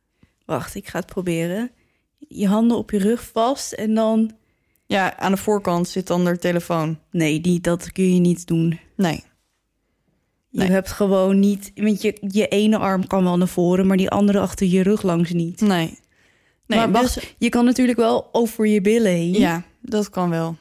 Wacht, 0.46 0.76
ik 0.76 0.88
ga 0.88 1.00
het 1.00 1.08
proberen. 1.08 1.72
Je 2.18 2.48
handen 2.48 2.78
op 2.78 2.92
je 2.92 2.98
rug 2.98 3.30
vast 3.34 3.72
en 3.72 3.94
dan... 3.94 4.32
Ja, 4.86 5.18
aan 5.18 5.32
de 5.32 5.38
voorkant 5.38 5.88
zit 5.88 6.08
dan 6.08 6.26
haar 6.26 6.38
telefoon. 6.38 7.00
Nee, 7.12 7.42
die, 7.42 7.62
dat 7.62 7.92
kun 7.92 8.14
je 8.14 8.20
niet 8.20 8.48
doen. 8.48 8.80
Nee. 8.96 9.24
Je 10.50 10.60
Nee. 10.60 10.70
hebt 10.70 10.92
gewoon 10.92 11.40
niet... 11.40 11.72
Want 11.76 12.02
je, 12.02 12.18
je 12.28 12.48
ene 12.48 12.78
arm 12.78 13.08
kan 13.08 13.24
wel 13.24 13.38
naar 13.38 13.48
voren, 13.48 13.88
maar 13.88 13.98
die 13.98 14.10
andere 14.10 14.40
achter 14.40 14.68
je 14.68 14.84
rug 14.84 15.02
langs 15.02 15.32
niet. 15.32 15.62
Nee. 15.62 16.00
Nee, 16.66 16.80
maar 16.80 16.92
wacht, 16.92 17.14
dus- 17.14 17.36
je 17.38 17.50
kan 17.50 17.66
natuurlijk 17.66 17.98
wel 17.98 18.30
over 18.32 18.68
je 18.68 18.82
billen 18.82 19.12
heen. 19.12 19.34
Ja, 19.34 19.64
dat 19.82 20.10
kan 20.10 20.30
wel. 20.30 20.56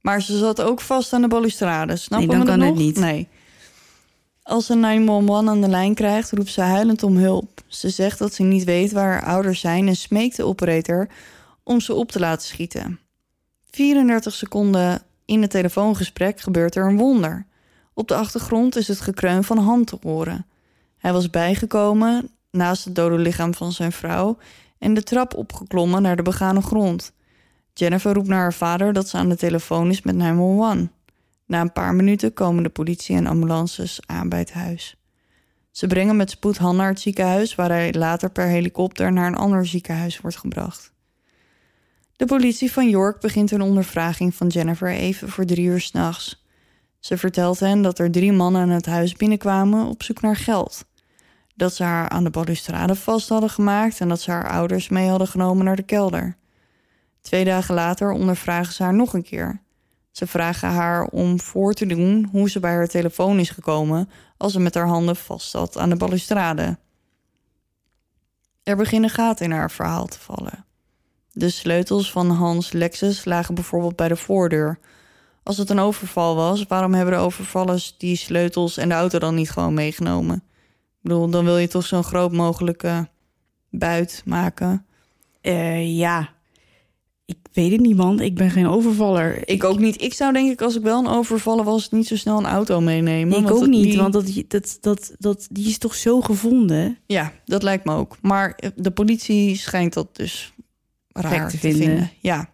Maar 0.00 0.22
ze 0.22 0.38
zat 0.38 0.60
ook 0.62 0.80
vast 0.80 1.12
aan 1.12 1.20
de 1.20 1.28
balustrade. 1.28 1.96
Snap 1.96 2.18
Nee, 2.18 2.28
dan 2.28 2.44
kan 2.44 2.60
het 2.60 2.74
niet. 2.74 2.96
Nee. 2.96 3.28
Als 4.42 4.66
ze 4.66 4.74
911 4.74 5.48
aan 5.48 5.60
de 5.60 5.68
lijn 5.68 5.94
krijgt, 5.94 6.30
roept 6.30 6.50
ze 6.50 6.60
huilend 6.60 7.02
om 7.02 7.16
hulp. 7.16 7.60
Ze 7.66 7.90
zegt 7.90 8.18
dat 8.18 8.34
ze 8.34 8.42
niet 8.42 8.64
weet 8.64 8.92
waar 8.92 9.12
haar 9.12 9.24
ouders 9.24 9.60
zijn 9.60 9.88
en 9.88 9.96
smeekt 9.96 10.36
de 10.36 10.44
operator 10.44 11.08
om 11.62 11.80
ze 11.80 11.94
op 11.94 12.12
te 12.12 12.18
laten 12.18 12.46
schieten. 12.46 12.98
34 13.70 14.34
seconden 14.34 15.02
in 15.24 15.42
het 15.42 15.50
telefoongesprek 15.50 16.40
gebeurt 16.40 16.74
er 16.74 16.86
een 16.86 16.96
wonder. 16.96 17.46
Op 17.94 18.08
de 18.08 18.14
achtergrond 18.14 18.76
is 18.76 18.88
het 18.88 19.00
gekreun 19.00 19.44
van 19.44 19.58
hand 19.58 19.86
te 19.86 19.98
horen. 20.02 20.46
Hij 20.98 21.12
was 21.12 21.30
bijgekomen 21.30 22.30
naast 22.50 22.84
het 22.84 22.94
dode 22.94 23.18
lichaam 23.18 23.54
van 23.54 23.72
zijn 23.72 23.92
vrouw 23.92 24.38
en 24.80 24.94
de 24.94 25.02
trap 25.02 25.34
opgeklommen 25.34 26.02
naar 26.02 26.16
de 26.16 26.22
begane 26.22 26.62
grond. 26.62 27.12
Jennifer 27.72 28.12
roept 28.12 28.28
naar 28.28 28.40
haar 28.40 28.54
vader 28.54 28.92
dat 28.92 29.08
ze 29.08 29.16
aan 29.16 29.28
de 29.28 29.36
telefoon 29.36 29.90
is 29.90 30.02
met 30.02 30.14
911. 30.14 30.88
Na 31.46 31.60
een 31.60 31.72
paar 31.72 31.94
minuten 31.94 32.32
komen 32.32 32.62
de 32.62 32.68
politie 32.68 33.16
en 33.16 33.26
ambulances 33.26 34.00
aan 34.06 34.28
bij 34.28 34.38
het 34.38 34.52
huis. 34.52 34.96
Ze 35.70 35.86
brengen 35.86 36.16
met 36.16 36.30
spoed 36.30 36.58
Han 36.58 36.76
naar 36.76 36.88
het 36.88 37.00
ziekenhuis, 37.00 37.54
waar 37.54 37.68
hij 37.68 37.92
later 37.92 38.30
per 38.30 38.46
helikopter 38.46 39.12
naar 39.12 39.26
een 39.26 39.36
ander 39.36 39.66
ziekenhuis 39.66 40.20
wordt 40.20 40.36
gebracht. 40.36 40.92
De 42.16 42.26
politie 42.26 42.72
van 42.72 42.88
York 42.88 43.20
begint 43.20 43.50
een 43.50 43.60
ondervraging 43.60 44.34
van 44.34 44.46
Jennifer 44.46 44.90
even 44.90 45.28
voor 45.28 45.44
drie 45.44 45.66
uur 45.66 45.80
s'nachts. 45.80 46.44
Ze 46.98 47.16
vertelt 47.16 47.60
hen 47.60 47.82
dat 47.82 47.98
er 47.98 48.10
drie 48.10 48.32
mannen 48.32 48.62
aan 48.62 48.68
het 48.68 48.86
huis 48.86 49.12
binnenkwamen 49.12 49.86
op 49.86 50.02
zoek 50.02 50.20
naar 50.20 50.36
geld. 50.36 50.84
Dat 51.60 51.74
ze 51.74 51.82
haar 51.82 52.08
aan 52.08 52.24
de 52.24 52.30
balustrade 52.30 52.94
vast 52.94 53.28
hadden 53.28 53.50
gemaakt 53.50 54.00
en 54.00 54.08
dat 54.08 54.20
ze 54.20 54.30
haar 54.30 54.50
ouders 54.50 54.88
mee 54.88 55.08
hadden 55.08 55.28
genomen 55.28 55.64
naar 55.64 55.76
de 55.76 55.82
kelder. 55.82 56.36
Twee 57.20 57.44
dagen 57.44 57.74
later 57.74 58.12
ondervragen 58.12 58.72
ze 58.72 58.82
haar 58.82 58.94
nog 58.94 59.14
een 59.14 59.22
keer. 59.22 59.60
Ze 60.10 60.26
vragen 60.26 60.68
haar 60.68 61.04
om 61.04 61.40
voor 61.40 61.72
te 61.72 61.86
doen 61.86 62.28
hoe 62.32 62.50
ze 62.50 62.60
bij 62.60 62.72
haar 62.72 62.88
telefoon 62.88 63.38
is 63.38 63.50
gekomen 63.50 64.10
als 64.36 64.52
ze 64.52 64.60
met 64.60 64.74
haar 64.74 64.86
handen 64.86 65.16
vast 65.16 65.50
zat 65.50 65.78
aan 65.78 65.88
de 65.88 65.96
balustrade. 65.96 66.78
Er 68.62 68.76
beginnen 68.76 69.10
gaten 69.10 69.44
in 69.44 69.52
haar 69.52 69.70
verhaal 69.70 70.06
te 70.06 70.18
vallen. 70.18 70.64
De 71.32 71.50
sleutels 71.50 72.12
van 72.12 72.30
Hans 72.30 72.72
Lexus 72.72 73.24
lagen 73.24 73.54
bijvoorbeeld 73.54 73.96
bij 73.96 74.08
de 74.08 74.16
voordeur. 74.16 74.78
Als 75.42 75.56
het 75.56 75.70
een 75.70 75.78
overval 75.78 76.34
was, 76.36 76.64
waarom 76.66 76.94
hebben 76.94 77.14
de 77.14 77.20
overvallers 77.20 77.94
die 77.98 78.16
sleutels 78.16 78.76
en 78.76 78.88
de 78.88 78.94
auto 78.94 79.18
dan 79.18 79.34
niet 79.34 79.50
gewoon 79.50 79.74
meegenomen? 79.74 80.44
Ik 81.02 81.08
bedoel, 81.08 81.30
dan 81.30 81.44
wil 81.44 81.56
je 81.58 81.68
toch 81.68 81.86
zo'n 81.86 82.04
groot 82.04 82.32
mogelijke 82.32 83.08
buit 83.70 84.22
maken. 84.24 84.86
Eh, 85.40 85.96
ja. 85.98 86.28
Ik 87.24 87.36
weet 87.52 87.70
het 87.72 87.80
niet, 87.80 87.96
man. 87.96 88.20
Ik 88.20 88.34
ben 88.34 88.50
geen 88.50 88.66
overvaller. 88.66 89.48
Ik 89.48 89.64
ook 89.64 89.78
niet. 89.78 90.02
Ik 90.02 90.14
zou 90.14 90.32
denk 90.32 90.50
ik, 90.50 90.60
als 90.62 90.76
ik 90.76 90.82
wel 90.82 90.98
een 90.98 91.06
overvallen 91.06 91.64
was, 91.64 91.90
niet 91.90 92.06
zo 92.06 92.16
snel 92.16 92.38
een 92.38 92.46
auto 92.46 92.80
meenemen. 92.80 93.26
Ik 93.38 93.42
want 93.42 93.50
ook 93.54 93.60
dat- 93.60 93.68
niet, 93.68 93.82
die- 93.84 93.96
want 93.98 94.12
dat, 94.12 94.42
dat, 94.48 94.78
dat, 94.80 95.12
dat, 95.18 95.48
die 95.50 95.68
is 95.68 95.78
toch 95.78 95.94
zo 95.94 96.20
gevonden? 96.20 96.98
Ja, 97.06 97.32
dat 97.44 97.62
lijkt 97.62 97.84
me 97.84 97.92
ook. 97.94 98.16
Maar 98.22 98.52
eh, 98.54 98.70
de 98.76 98.90
politie 98.90 99.56
schijnt 99.56 99.92
dat 99.92 100.16
dus 100.16 100.52
raar 101.12 101.46
te 101.46 101.50
te 101.52 101.58
vinden. 101.58 101.82
vinden. 101.86 102.10
Ja. 102.20 102.50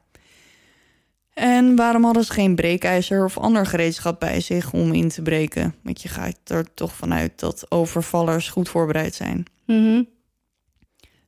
En 1.37 1.77
waarom 1.77 2.05
hadden 2.05 2.25
ze 2.25 2.33
geen 2.33 2.55
breekijzer 2.55 3.25
of 3.25 3.39
ander 3.39 3.67
gereedschap 3.67 4.21
bij 4.21 4.41
zich 4.41 4.73
om 4.73 4.93
in 4.93 5.09
te 5.09 5.23
breken? 5.23 5.75
Want 5.83 6.03
je 6.03 6.09
gaat 6.09 6.39
er 6.45 6.75
toch 6.75 6.95
vanuit 6.95 7.41
dat 7.41 7.71
overvallers 7.71 8.49
goed 8.49 8.69
voorbereid 8.69 9.15
zijn. 9.15 9.45
Mhm. 9.67 10.03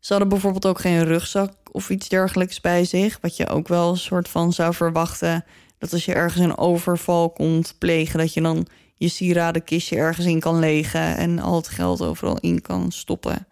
Ze 0.00 0.12
hadden 0.12 0.28
bijvoorbeeld 0.28 0.66
ook 0.66 0.80
geen 0.80 1.04
rugzak 1.04 1.52
of 1.72 1.90
iets 1.90 2.08
dergelijks 2.08 2.60
bij 2.60 2.84
zich. 2.84 3.18
Wat 3.20 3.36
je 3.36 3.48
ook 3.48 3.68
wel 3.68 3.90
een 3.90 3.96
soort 3.96 4.28
van 4.28 4.52
zou 4.52 4.74
verwachten. 4.74 5.44
Dat 5.78 5.92
als 5.92 6.04
je 6.04 6.14
ergens 6.14 6.44
een 6.44 6.58
overval 6.58 7.30
komt 7.30 7.74
plegen, 7.78 8.18
dat 8.18 8.34
je 8.34 8.40
dan 8.40 8.66
je 8.94 9.08
sieradenkistje 9.08 9.96
ergens 9.96 10.26
in 10.26 10.40
kan 10.40 10.58
legen 10.58 11.16
en 11.16 11.38
al 11.38 11.56
het 11.56 11.68
geld 11.68 12.02
overal 12.02 12.38
in 12.38 12.62
kan 12.62 12.92
stoppen. 12.92 13.46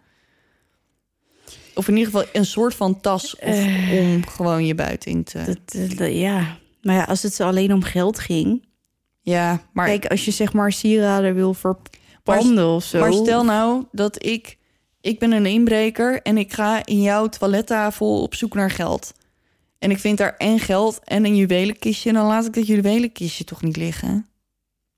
Of 1.77 1.87
in 1.87 1.97
ieder 1.97 2.11
geval 2.11 2.27
een 2.33 2.45
soort 2.45 2.75
van 2.75 3.01
tas 3.01 3.35
of 3.35 3.41
Eh. 3.41 3.99
om 4.15 4.27
gewoon 4.27 4.65
je 4.65 4.75
buiten 4.75 5.11
in 5.11 5.23
te. 5.23 5.57
Dat, 5.95 6.13
ja. 6.13 6.57
Maar 6.81 6.95
ja, 6.95 7.03
als 7.03 7.23
het 7.23 7.33
zo 7.33 7.47
alleen 7.47 7.73
om 7.73 7.83
geld 7.83 8.19
ging. 8.19 8.65
ja, 9.21 9.61
maar, 9.73 9.85
Kijk, 9.87 10.05
als 10.05 10.25
je 10.25 10.31
zeg 10.31 10.53
maar 10.53 10.71
sieraden 10.71 11.35
wil 11.35 11.53
verpanden 11.53 12.67
of 12.67 12.83
zo. 12.83 12.99
maar 12.99 13.13
stel 13.13 13.43
nou 13.43 13.83
dat 13.91 14.25
ik, 14.25 14.57
ik 15.01 15.19
ben 15.19 15.31
een 15.31 15.45
inbreker 15.45 16.21
en 16.21 16.37
ik 16.37 16.53
ga 16.53 16.85
in 16.85 17.01
jouw 17.01 17.27
toilettafel 17.27 18.21
op 18.21 18.35
zoek 18.35 18.53
naar 18.53 18.71
geld. 18.71 19.13
En 19.79 19.91
ik 19.91 19.97
vind 19.99 20.17
daar 20.17 20.35
en 20.37 20.59
geld 20.59 20.99
en 21.03 21.25
een 21.25 21.35
juwelenkistje. 21.35 22.13
Dan 22.13 22.25
laat 22.25 22.45
ik 22.45 22.53
dat 22.53 22.67
juwelenkistje 22.67 23.43
toch 23.43 23.61
niet 23.61 23.77
liggen. 23.77 24.25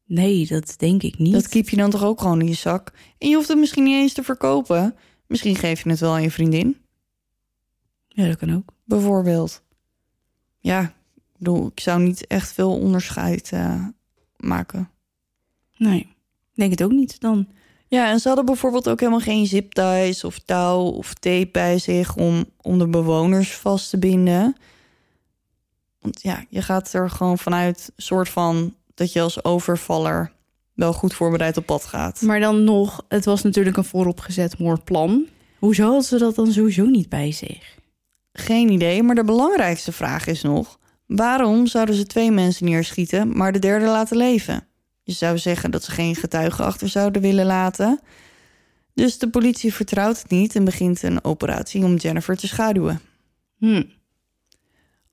Nee, 0.06 0.48
dat 0.48 0.74
denk 0.78 1.04
ik 1.04 1.18
niet. 1.18 1.34
Dat 1.34 1.48
kiep 1.50 1.70
je 1.70 1.76
dan 1.78 1.90
toch 1.90 2.04
ook 2.04 2.22
gewoon 2.22 2.40
in 2.42 2.48
je 2.48 2.54
zak. 2.54 2.92
En 3.18 3.30
je 3.30 3.36
hoeft 3.36 3.48
het 3.48 3.58
misschien 3.58 3.84
niet 3.84 3.96
eens 3.96 4.14
te 4.14 4.24
verkopen. 4.24 4.96
Misschien 5.30 5.56
geef 5.56 5.84
je 5.84 5.90
het 5.90 6.00
wel 6.00 6.14
aan 6.14 6.22
je 6.22 6.32
vriendin, 6.32 6.78
Ja, 8.08 8.28
dat 8.28 8.38
kan 8.38 8.56
ook. 8.56 8.74
bijvoorbeeld. 8.84 9.62
Ja, 10.60 10.82
ik 11.16 11.34
bedoel, 11.38 11.68
ik 11.68 11.80
zou 11.80 12.02
niet 12.02 12.28
echt 12.28 12.52
veel 12.54 12.80
onderscheid 12.80 13.52
eh, 13.52 13.86
maken. 14.38 14.90
Nee, 15.78 16.08
denk 16.54 16.72
het 16.72 16.84
ook 16.84 16.92
niet 16.92 17.20
dan. 17.20 17.48
Ja, 17.88 18.10
en 18.10 18.20
ze 18.20 18.28
hadden 18.28 18.46
bijvoorbeeld 18.46 18.90
ook 18.90 19.00
helemaal 19.00 19.20
geen 19.20 19.46
zipties 19.48 20.24
of 20.24 20.40
touw 20.40 20.82
of 20.82 21.14
tape 21.14 21.50
bij 21.52 21.78
zich 21.80 22.16
om, 22.16 22.46
om 22.62 22.78
de 22.80 22.88
bewoners 22.88 23.56
vast 23.56 23.90
te 23.90 23.98
binden. 23.98 24.56
Want 26.00 26.22
ja, 26.22 26.46
je 26.50 26.62
gaat 26.62 26.94
er 26.94 27.10
gewoon 27.10 27.38
vanuit 27.38 27.92
soort 27.96 28.30
van 28.30 28.76
dat 28.94 29.14
je 29.14 29.22
als 29.22 29.44
overvaller 29.44 30.32
wel 30.80 30.94
goed 30.94 31.14
voorbereid 31.14 31.58
op 31.58 31.66
pad 31.66 31.86
gaat. 31.86 32.22
Maar 32.22 32.40
dan 32.40 32.64
nog, 32.64 33.06
het 33.08 33.26
was 33.26 33.44
natuurlijk 33.44 33.78
een 33.78 33.84
vooropgezet 33.84 34.58
moordplan. 34.58 35.28
Hoezo 35.58 35.84
hadden 35.84 36.04
ze 36.04 36.18
dat 36.18 36.36
dan 36.36 36.52
sowieso 36.52 36.86
niet 36.86 37.10
bij 37.10 37.32
zich? 37.32 37.78
Geen 38.34 38.70
idee, 38.70 39.04
maar 39.04 39.16
de 39.16 39.24
belangrijkste 39.24 39.92
vraag 39.92 40.28
is 40.28 40.42
nog: 40.42 40.80
waarom 41.06 41.68
zouden 41.68 41.96
ze 41.96 42.06
twee 42.06 42.32
mensen 42.32 42.66
neerschieten, 42.66 43.38
maar 43.38 43.52
de 43.52 43.60
derde 43.60 43.86
laten 43.86 44.18
leven? 44.18 44.68
Je 45.04 45.14
zou 45.14 45.38
zeggen 45.38 45.72
dat 45.72 45.84
ze 45.84 45.92
geen 45.92 46.16
getuigen 46.16 46.66
achter 46.66 46.90
zouden 46.90 47.22
willen 47.22 47.46
laten. 47.46 48.00
Dus 48.94 49.18
de 49.18 49.30
politie 49.30 49.74
vertrouwt 49.74 50.22
het 50.22 50.30
niet 50.30 50.56
en 50.56 50.64
begint 50.64 51.04
een 51.04 51.24
operatie 51.24 51.84
om 51.84 51.96
Jennifer 51.96 52.38
te 52.38 52.48
schaduwen. 52.48 53.02
Hm. 53.58 53.84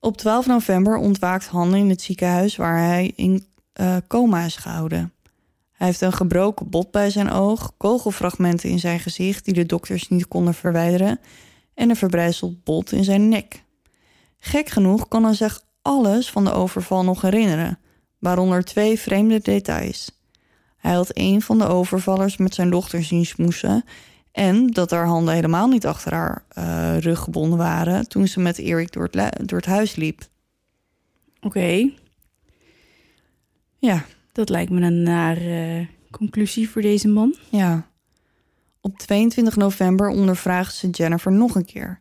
Op 0.01 0.17
12 0.17 0.47
november 0.47 0.97
ontwaakt 0.97 1.47
Han 1.47 1.75
in 1.75 1.89
het 1.89 2.03
ziekenhuis 2.03 2.57
waar 2.57 2.79
hij 2.79 3.13
in 3.17 3.47
eh, 3.73 3.97
coma 4.09 4.45
is 4.45 4.57
gehouden. 4.57 5.13
Hij 5.77 5.87
heeft 5.87 6.01
een 6.01 6.13
gebroken 6.13 6.71
bot 6.71 6.91
bij 6.91 7.11
zijn 7.11 7.31
oog, 7.31 7.73
kogelfragmenten 7.77 8.71
in 8.71 8.79
zijn 8.79 9.01
gezicht 9.01 9.45
die 9.45 9.55
de 9.55 9.67
dokters 9.67 10.09
niet 10.09 10.29
konden 10.29 10.55
verwijderen 10.55 11.21
en 11.75 11.91
een 11.91 11.97
verbrijzeld 11.97 12.65
bot 12.65 12.93
in 12.93 13.05
zijn 13.05 13.29
nek. 13.29 13.65
Gek 14.39 14.69
genoeg 14.69 15.09
kan 15.09 15.25
hij 15.25 15.35
zich 15.35 15.61
alles 15.83 16.31
van 16.31 16.45
de 16.45 16.53
overval 16.53 17.05
nog 17.05 17.21
herinneren, 17.21 17.79
waaronder 18.19 18.65
twee 18.65 18.99
vreemde 18.99 19.41
details. 19.41 20.11
Hij 20.77 20.95
had 20.95 21.11
een 21.13 21.43
van 21.43 21.59
de 21.59 21.67
overvallers 21.67 22.37
met 22.37 22.55
zijn 22.55 22.71
dochter 22.71 23.05
zien 23.05 23.27
smoesen 23.27 23.85
en 24.33 24.67
dat 24.67 24.91
haar 24.91 25.07
handen 25.07 25.35
helemaal 25.35 25.69
niet 25.69 25.87
achter 25.87 26.13
haar 26.13 26.45
eh, 26.49 26.99
rug 26.99 27.19
gebonden 27.19 27.59
waren 27.59 28.09
toen 28.09 28.27
ze 28.29 28.41
met 28.41 28.59
Erik 28.59 28.93
door 28.93 29.09
het, 29.11 29.49
door 29.49 29.59
het 29.59 29.67
huis 29.67 29.97
liep. 29.97 30.23
Oké, 31.41 31.91
Ja, 33.79 34.05
dat 34.37 34.49
lijkt 34.49 34.71
me 34.71 34.81
een 34.81 35.03
nare 35.03 35.87
conclusie 36.11 36.71
voor 36.71 36.83
deze 36.83 37.09
man. 37.09 37.37
ja. 37.51 37.89
Op 38.81 38.99
22 38.99 39.57
november 39.57 40.09
ondervraagt 40.09 40.75
ze 40.75 40.91
Jennifer 40.91 41.33
nog 41.33 41.55
een 41.55 41.65
keer. 41.65 42.01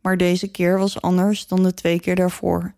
Maar 0.00 0.16
deze 0.16 0.48
keer 0.48 0.78
was 0.78 1.00
anders 1.00 1.46
dan 1.46 1.62
de 1.62 1.74
twee 1.74 2.00
keer 2.00 2.14
daarvoor. 2.14 2.74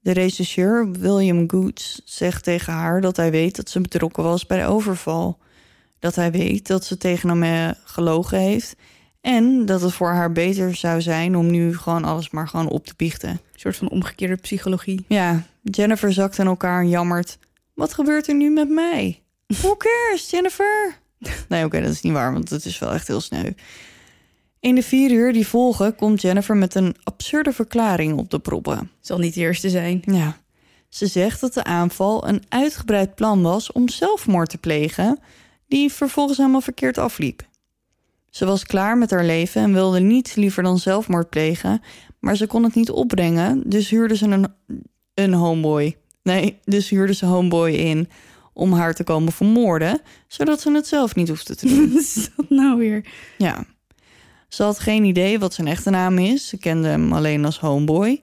De 0.00 0.12
rechercheur 0.12 0.90
William 0.92 1.50
Goods 1.50 2.02
zegt 2.04 2.44
tegen 2.44 2.72
haar 2.72 3.00
dat 3.00 3.16
hij 3.16 3.30
weet 3.30 3.56
dat 3.56 3.70
ze 3.70 3.80
betrokken 3.80 4.22
was 4.22 4.46
bij 4.46 4.58
de 4.58 4.66
overval. 4.66 5.38
Dat 5.98 6.14
hij 6.14 6.30
weet 6.30 6.66
dat 6.66 6.84
ze 6.84 6.96
tegen 6.96 7.28
hem 7.28 7.42
eh, 7.42 7.76
gelogen 7.84 8.38
heeft. 8.38 8.76
En 9.20 9.66
dat 9.66 9.80
het 9.80 9.92
voor 9.92 10.10
haar 10.10 10.32
beter 10.32 10.74
zou 10.74 11.02
zijn 11.02 11.36
om 11.36 11.50
nu 11.50 11.76
gewoon 11.76 12.04
alles 12.04 12.30
maar 12.30 12.48
gewoon 12.48 12.68
op 12.68 12.86
te 12.86 12.94
biechten. 12.96 13.30
Een 13.30 13.38
soort 13.54 13.76
van 13.76 13.88
omgekeerde 13.88 14.36
psychologie. 14.36 15.04
Ja, 15.08 15.42
Jennifer 15.62 16.12
zakt 16.12 16.38
in 16.38 16.46
elkaar 16.46 16.80
en 16.80 16.88
jammert. 16.88 17.38
Wat 17.74 17.94
gebeurt 17.94 18.28
er 18.28 18.34
nu 18.34 18.50
met 18.50 18.68
mij? 18.68 19.22
Who 19.60 19.76
cares, 19.76 20.30
Jennifer? 20.30 20.98
Nee, 21.48 21.64
oké, 21.64 21.80
dat 21.80 21.90
is 21.90 22.00
niet 22.00 22.12
waar, 22.12 22.32
want 22.32 22.50
het 22.50 22.64
is 22.64 22.78
wel 22.78 22.92
echt 22.92 23.08
heel 23.08 23.20
sneu. 23.20 23.52
In 24.60 24.74
de 24.74 24.82
vier 24.82 25.10
uur 25.10 25.32
die 25.32 25.46
volgen 25.46 25.94
komt 25.94 26.20
Jennifer 26.20 26.56
met 26.56 26.74
een 26.74 26.96
absurde 27.02 27.52
verklaring 27.52 28.18
op 28.18 28.30
de 28.30 28.38
proppen. 28.38 28.90
Zal 29.00 29.18
niet 29.18 29.34
de 29.34 29.40
eerste 29.40 29.70
zijn. 29.70 30.02
Ja. 30.04 30.36
Ze 30.88 31.06
zegt 31.06 31.40
dat 31.40 31.54
de 31.54 31.64
aanval 31.64 32.28
een 32.28 32.42
uitgebreid 32.48 33.14
plan 33.14 33.42
was 33.42 33.72
om 33.72 33.88
zelfmoord 33.88 34.48
te 34.48 34.58
plegen, 34.58 35.18
die 35.68 35.92
vervolgens 35.92 36.38
helemaal 36.38 36.60
verkeerd 36.60 36.98
afliep. 36.98 37.42
Ze 38.30 38.44
was 38.44 38.64
klaar 38.64 38.98
met 38.98 39.10
haar 39.10 39.24
leven 39.24 39.62
en 39.62 39.72
wilde 39.72 40.00
niets 40.00 40.34
liever 40.34 40.62
dan 40.62 40.78
zelfmoord 40.78 41.30
plegen, 41.30 41.82
maar 42.18 42.36
ze 42.36 42.46
kon 42.46 42.62
het 42.62 42.74
niet 42.74 42.90
opbrengen, 42.90 43.62
dus 43.66 43.88
huurde 43.88 44.16
ze 44.16 44.26
een, 44.26 44.46
een 45.14 45.34
homeboy. 45.34 45.96
Nee, 46.24 46.58
dus 46.64 46.88
huurde 46.88 47.14
ze 47.14 47.26
homeboy 47.26 47.70
in 47.70 48.08
om 48.52 48.72
haar 48.72 48.94
te 48.94 49.04
komen 49.04 49.32
vermoorden, 49.32 50.00
zodat 50.26 50.60
ze 50.60 50.72
het 50.72 50.86
zelf 50.86 51.14
niet 51.14 51.28
hoefde 51.28 51.56
te 51.56 51.66
doen. 51.68 51.92
Wat 51.92 52.00
is 52.00 52.30
dat 52.36 52.50
nou 52.50 52.78
weer? 52.78 53.06
Ja. 53.38 53.64
Ze 54.48 54.62
had 54.62 54.78
geen 54.78 55.04
idee 55.04 55.38
wat 55.38 55.54
zijn 55.54 55.66
echte 55.66 55.90
naam 55.90 56.18
is. 56.18 56.48
Ze 56.48 56.58
kende 56.58 56.88
hem 56.88 57.12
alleen 57.12 57.44
als 57.44 57.58
homeboy. 57.60 58.22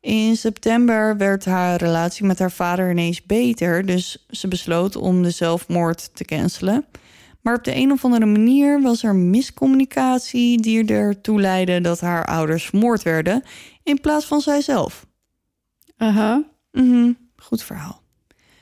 In 0.00 0.36
september 0.36 1.16
werd 1.16 1.44
haar 1.44 1.76
relatie 1.76 2.24
met 2.24 2.38
haar 2.38 2.52
vader 2.52 2.90
ineens 2.90 3.22
beter, 3.22 3.86
dus 3.86 4.26
ze 4.30 4.48
besloot 4.48 4.96
om 4.96 5.22
de 5.22 5.30
zelfmoord 5.30 6.14
te 6.14 6.24
cancelen. 6.24 6.84
Maar 7.40 7.54
op 7.54 7.64
de 7.64 7.74
een 7.74 7.90
of 7.92 8.04
andere 8.04 8.26
manier 8.26 8.82
was 8.82 9.02
er 9.02 9.14
miscommunicatie 9.14 10.60
die 10.60 10.86
ertoe 10.86 11.40
leidde 11.40 11.80
dat 11.80 12.00
haar 12.00 12.24
ouders 12.24 12.64
vermoord 12.64 13.02
werden 13.02 13.42
in 13.82 14.00
plaats 14.00 14.26
van 14.26 14.40
zijzelf. 14.40 15.06
Aha. 15.96 16.44
Mhm, 16.72 17.12
goed 17.36 17.62
verhaal. 17.62 18.02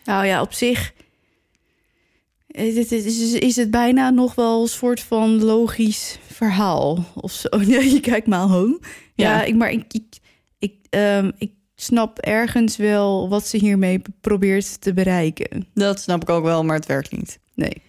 Nou 0.04 0.26
ja, 0.26 0.40
op 0.40 0.52
zich 0.52 0.92
is 2.46 2.76
het, 2.76 2.92
is, 2.92 3.32
is 3.32 3.56
het 3.56 3.70
bijna 3.70 4.10
nog 4.10 4.34
wel 4.34 4.62
een 4.62 4.68
soort 4.68 5.00
van 5.00 5.44
logisch 5.44 6.18
verhaal 6.32 7.04
of 7.14 7.32
zo. 7.32 7.48
Je 7.94 8.00
kijkt 8.00 8.26
maar 8.26 8.46
home. 8.46 8.78
Ja, 9.14 9.30
Ja. 9.38 9.42
ik, 9.44 9.54
maar 9.54 9.70
ik, 9.70 9.84
ik, 9.92 10.04
ik, 10.58 10.74
ehm, 10.90 11.30
ik 11.38 11.52
snap 11.74 12.18
ergens 12.18 12.76
wel 12.76 13.28
wat 13.28 13.46
ze 13.46 13.56
hiermee 13.56 14.02
probeert 14.20 14.80
te 14.80 14.92
bereiken. 14.94 15.66
Dat 15.74 16.00
snap 16.00 16.22
ik 16.22 16.28
ook 16.28 16.44
wel, 16.44 16.64
maar 16.64 16.76
het 16.76 16.86
werkt 16.86 17.16
niet. 17.16 17.38
Nee. 17.54 17.82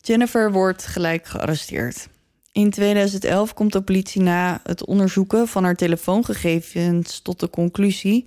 Jennifer 0.00 0.52
wordt 0.52 0.86
gelijk 0.86 1.26
gearresteerd. 1.26 2.08
In 2.52 2.70
2011 2.70 3.54
komt 3.54 3.72
de 3.72 3.82
politie 3.82 4.22
na 4.22 4.60
het 4.62 4.84
onderzoeken 4.84 5.48
van 5.48 5.64
haar 5.64 5.74
telefoongegevens 5.74 7.20
tot 7.20 7.40
de 7.40 7.50
conclusie 7.50 8.26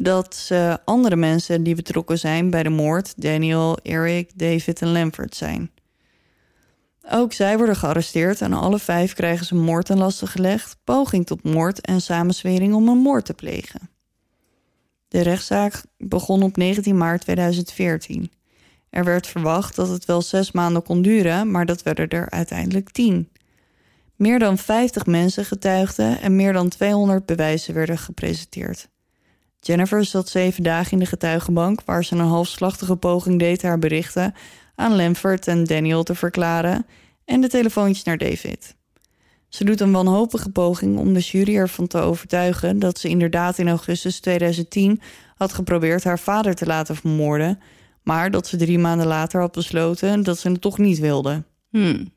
dat 0.00 0.34
ze 0.34 0.78
andere 0.84 1.16
mensen 1.16 1.62
die 1.62 1.74
betrokken 1.74 2.18
zijn 2.18 2.50
bij 2.50 2.62
de 2.62 2.68
moord, 2.68 3.22
Daniel, 3.22 3.78
Eric, 3.82 4.30
David 4.34 4.82
en 4.82 4.92
Lamford 4.92 5.34
zijn. 5.34 5.70
Ook 7.10 7.32
zij 7.32 7.56
worden 7.56 7.76
gearresteerd 7.76 8.40
en 8.40 8.52
alle 8.52 8.78
vijf 8.78 9.12
krijgen 9.12 9.46
ze 9.46 9.54
moord 9.54 9.86
ten 9.86 9.98
laste 9.98 10.26
gelegd, 10.26 10.76
poging 10.84 11.26
tot 11.26 11.42
moord 11.42 11.80
en 11.80 12.00
samenzwering 12.00 12.74
om 12.74 12.88
een 12.88 12.98
moord 12.98 13.24
te 13.24 13.34
plegen. 13.34 13.90
De 15.08 15.20
rechtszaak 15.20 15.82
begon 15.96 16.42
op 16.42 16.56
19 16.56 16.96
maart 16.96 17.20
2014. 17.20 18.30
Er 18.90 19.04
werd 19.04 19.26
verwacht 19.26 19.76
dat 19.76 19.88
het 19.88 20.04
wel 20.04 20.22
zes 20.22 20.52
maanden 20.52 20.82
kon 20.82 21.02
duren, 21.02 21.50
maar 21.50 21.66
dat 21.66 21.82
werden 21.82 22.08
er 22.08 22.30
uiteindelijk 22.30 22.90
tien. 22.90 23.28
Meer 24.16 24.38
dan 24.38 24.58
50 24.58 25.06
mensen 25.06 25.44
getuigden 25.44 26.20
en 26.20 26.36
meer 26.36 26.52
dan 26.52 26.68
200 26.68 27.26
bewijzen 27.26 27.74
werden 27.74 27.98
gepresenteerd. 27.98 28.88
Jennifer 29.60 30.04
zat 30.04 30.28
zeven 30.28 30.62
dagen 30.62 30.92
in 30.92 30.98
de 30.98 31.06
getuigenbank, 31.06 31.80
waar 31.84 32.04
ze 32.04 32.14
een 32.14 32.20
halfslachtige 32.20 32.96
poging 32.96 33.38
deed 33.38 33.62
haar 33.62 33.78
berichten 33.78 34.34
aan 34.74 34.96
Lamford 34.96 35.46
en 35.46 35.64
Daniel 35.64 36.02
te 36.02 36.14
verklaren 36.14 36.86
en 37.24 37.40
de 37.40 37.48
telefoontjes 37.48 38.04
naar 38.04 38.18
David. 38.18 38.76
Ze 39.48 39.64
doet 39.64 39.80
een 39.80 39.92
wanhopige 39.92 40.50
poging 40.50 40.98
om 40.98 41.12
de 41.12 41.20
jury 41.20 41.56
ervan 41.56 41.86
te 41.86 41.98
overtuigen 41.98 42.78
dat 42.78 42.98
ze 42.98 43.08
inderdaad 43.08 43.58
in 43.58 43.68
augustus 43.68 44.20
2010 44.20 45.00
had 45.36 45.52
geprobeerd 45.52 46.04
haar 46.04 46.18
vader 46.18 46.54
te 46.54 46.66
laten 46.66 46.96
vermoorden, 46.96 47.60
maar 48.02 48.30
dat 48.30 48.46
ze 48.46 48.56
drie 48.56 48.78
maanden 48.78 49.06
later 49.06 49.40
had 49.40 49.52
besloten 49.52 50.22
dat 50.22 50.38
ze 50.38 50.50
het 50.50 50.60
toch 50.60 50.78
niet 50.78 50.98
wilde. 50.98 51.44
Hmm. 51.70 52.12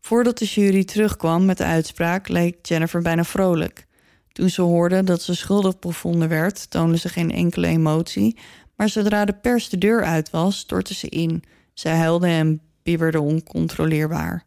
Voordat 0.00 0.38
de 0.38 0.44
jury 0.44 0.84
terugkwam 0.84 1.44
met 1.44 1.58
de 1.58 1.64
uitspraak, 1.64 2.28
leek 2.28 2.66
Jennifer 2.66 3.02
bijna 3.02 3.24
vrolijk. 3.24 3.86
Toen 4.34 4.50
ze 4.50 4.62
hoorde 4.62 5.04
dat 5.04 5.22
ze 5.22 5.34
schuldig 5.34 5.78
bevonden 5.78 6.28
werd, 6.28 6.70
toonde 6.70 6.98
ze 6.98 7.08
geen 7.08 7.30
enkele 7.30 7.66
emotie, 7.66 8.38
maar 8.76 8.88
zodra 8.88 9.24
de 9.24 9.32
pers 9.32 9.68
de 9.68 9.78
deur 9.78 10.04
uit 10.04 10.30
was, 10.30 10.58
stortte 10.58 10.94
ze 10.94 11.08
in. 11.08 11.42
Ze 11.72 11.88
huilde 11.88 12.26
en 12.26 12.60
bibberde 12.82 13.20
oncontroleerbaar. 13.20 14.44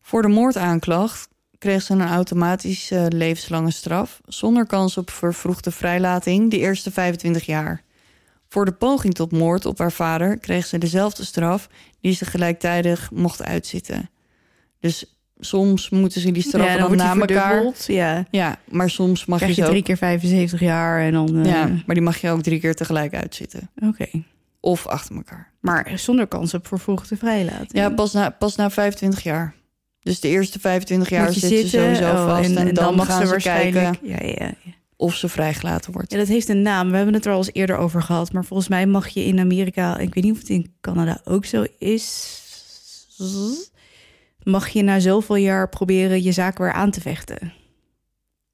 Voor 0.00 0.22
de 0.22 0.28
moordaanklacht 0.28 1.28
kreeg 1.58 1.82
ze 1.82 1.92
een 1.92 2.02
automatische 2.02 3.06
levenslange 3.14 3.70
straf, 3.70 4.20
zonder 4.26 4.66
kans 4.66 4.96
op 4.96 5.10
vervroegde 5.10 5.70
vrijlating 5.70 6.50
de 6.50 6.58
eerste 6.58 6.90
25 6.90 7.46
jaar. 7.46 7.82
Voor 8.48 8.64
de 8.64 8.72
poging 8.72 9.14
tot 9.14 9.32
moord 9.32 9.66
op 9.66 9.78
haar 9.78 9.92
vader 9.92 10.38
kreeg 10.38 10.66
ze 10.66 10.78
dezelfde 10.78 11.24
straf 11.24 11.68
die 12.00 12.14
ze 12.14 12.24
gelijktijdig 12.24 13.10
mocht 13.10 13.42
uitzitten. 13.42 14.10
Dus 14.80 15.21
soms 15.44 15.90
moeten 15.90 16.20
ze 16.20 16.30
die 16.30 16.42
straffen 16.42 16.72
Ja, 16.72 16.88
dan, 16.88 16.96
na 16.96 17.16
elkaar. 17.16 17.64
Ja. 17.86 18.26
Ja, 18.30 18.58
maar 18.68 18.90
soms 18.90 19.24
mag 19.24 19.38
Krijg 19.38 19.56
je 19.56 19.60
je 19.60 19.66
drie 19.66 19.78
ook, 19.78 19.84
keer 19.84 19.96
75 19.96 20.60
jaar 20.60 21.00
en 21.00 21.12
dan... 21.12 21.36
eh, 21.36 21.50
ja, 21.50 21.66
maar 21.86 21.94
die 21.94 22.04
mag 22.04 22.20
je 22.20 22.30
ook 22.30 22.42
drie 22.42 22.60
keer 22.60 22.74
tegelijk 22.74 23.14
uitzitten. 23.14 23.70
Oké. 23.86 24.06
Of 24.60 24.86
achter 24.86 25.16
elkaar. 25.16 25.50
Maar 25.60 25.92
zonder 25.94 26.26
kans 26.26 26.54
op 26.54 26.66
vervroegde 26.66 27.16
vrijlating. 27.16 27.72
Ja, 27.72 27.90
pas 27.90 28.12
na, 28.12 28.30
pas 28.30 28.56
na 28.56 28.70
25 28.70 29.22
jaar. 29.22 29.54
Dus 30.00 30.20
de 30.20 30.28
eerste 30.28 30.60
25 30.60 31.10
jaar 31.10 31.32
zit 31.32 31.68
ze 31.68 31.68
sowieso 31.68 32.10
oh, 32.10 32.26
vast. 32.26 32.56
En, 32.56 32.74
dan, 32.74 32.94
mag 32.94 33.06
gaan 33.06 33.20
ze 33.20 33.24
ze 33.24 33.30
waarschijnlijk... 33.30 33.74
kijken 33.74 34.08
Ja, 34.08 34.16
ja, 34.20 34.54
ja. 34.64 34.72
of 34.96 35.14
ze 35.14 35.28
vrijgelaten 35.28 35.92
wordt. 35.92 36.12
Ja, 36.12 36.18
dat 36.18 36.28
heeft 36.28 36.48
een 36.48 36.62
naam. 36.62 36.90
We 36.90 36.96
hebben 36.96 37.14
het 37.14 37.26
er 37.26 37.32
al 37.32 37.38
eens 37.38 37.50
eerder 37.52 37.76
over 37.76 38.02
gehad. 38.02 38.32
Maar 38.32 38.44
volgens 38.44 38.68
mij 38.68 38.86
mag 38.86 39.08
je 39.08 39.24
in 39.24 39.38
Amerika, 39.38 39.98
ik 39.98 40.14
weet 40.14 40.24
niet 40.24 40.32
of 40.32 40.38
het 40.38 40.48
in 40.48 40.74
Canada 40.80 41.20
ook 41.24 41.44
zo 41.44 41.64
is, 41.78 42.40
mag 44.44 44.68
je 44.68 44.82
na 44.82 45.00
zoveel 45.00 45.36
jaar 45.36 45.68
proberen 45.68 46.22
je 46.22 46.32
zaak 46.32 46.58
weer 46.58 46.72
aan 46.72 46.90
te 46.90 47.00
vechten. 47.00 47.52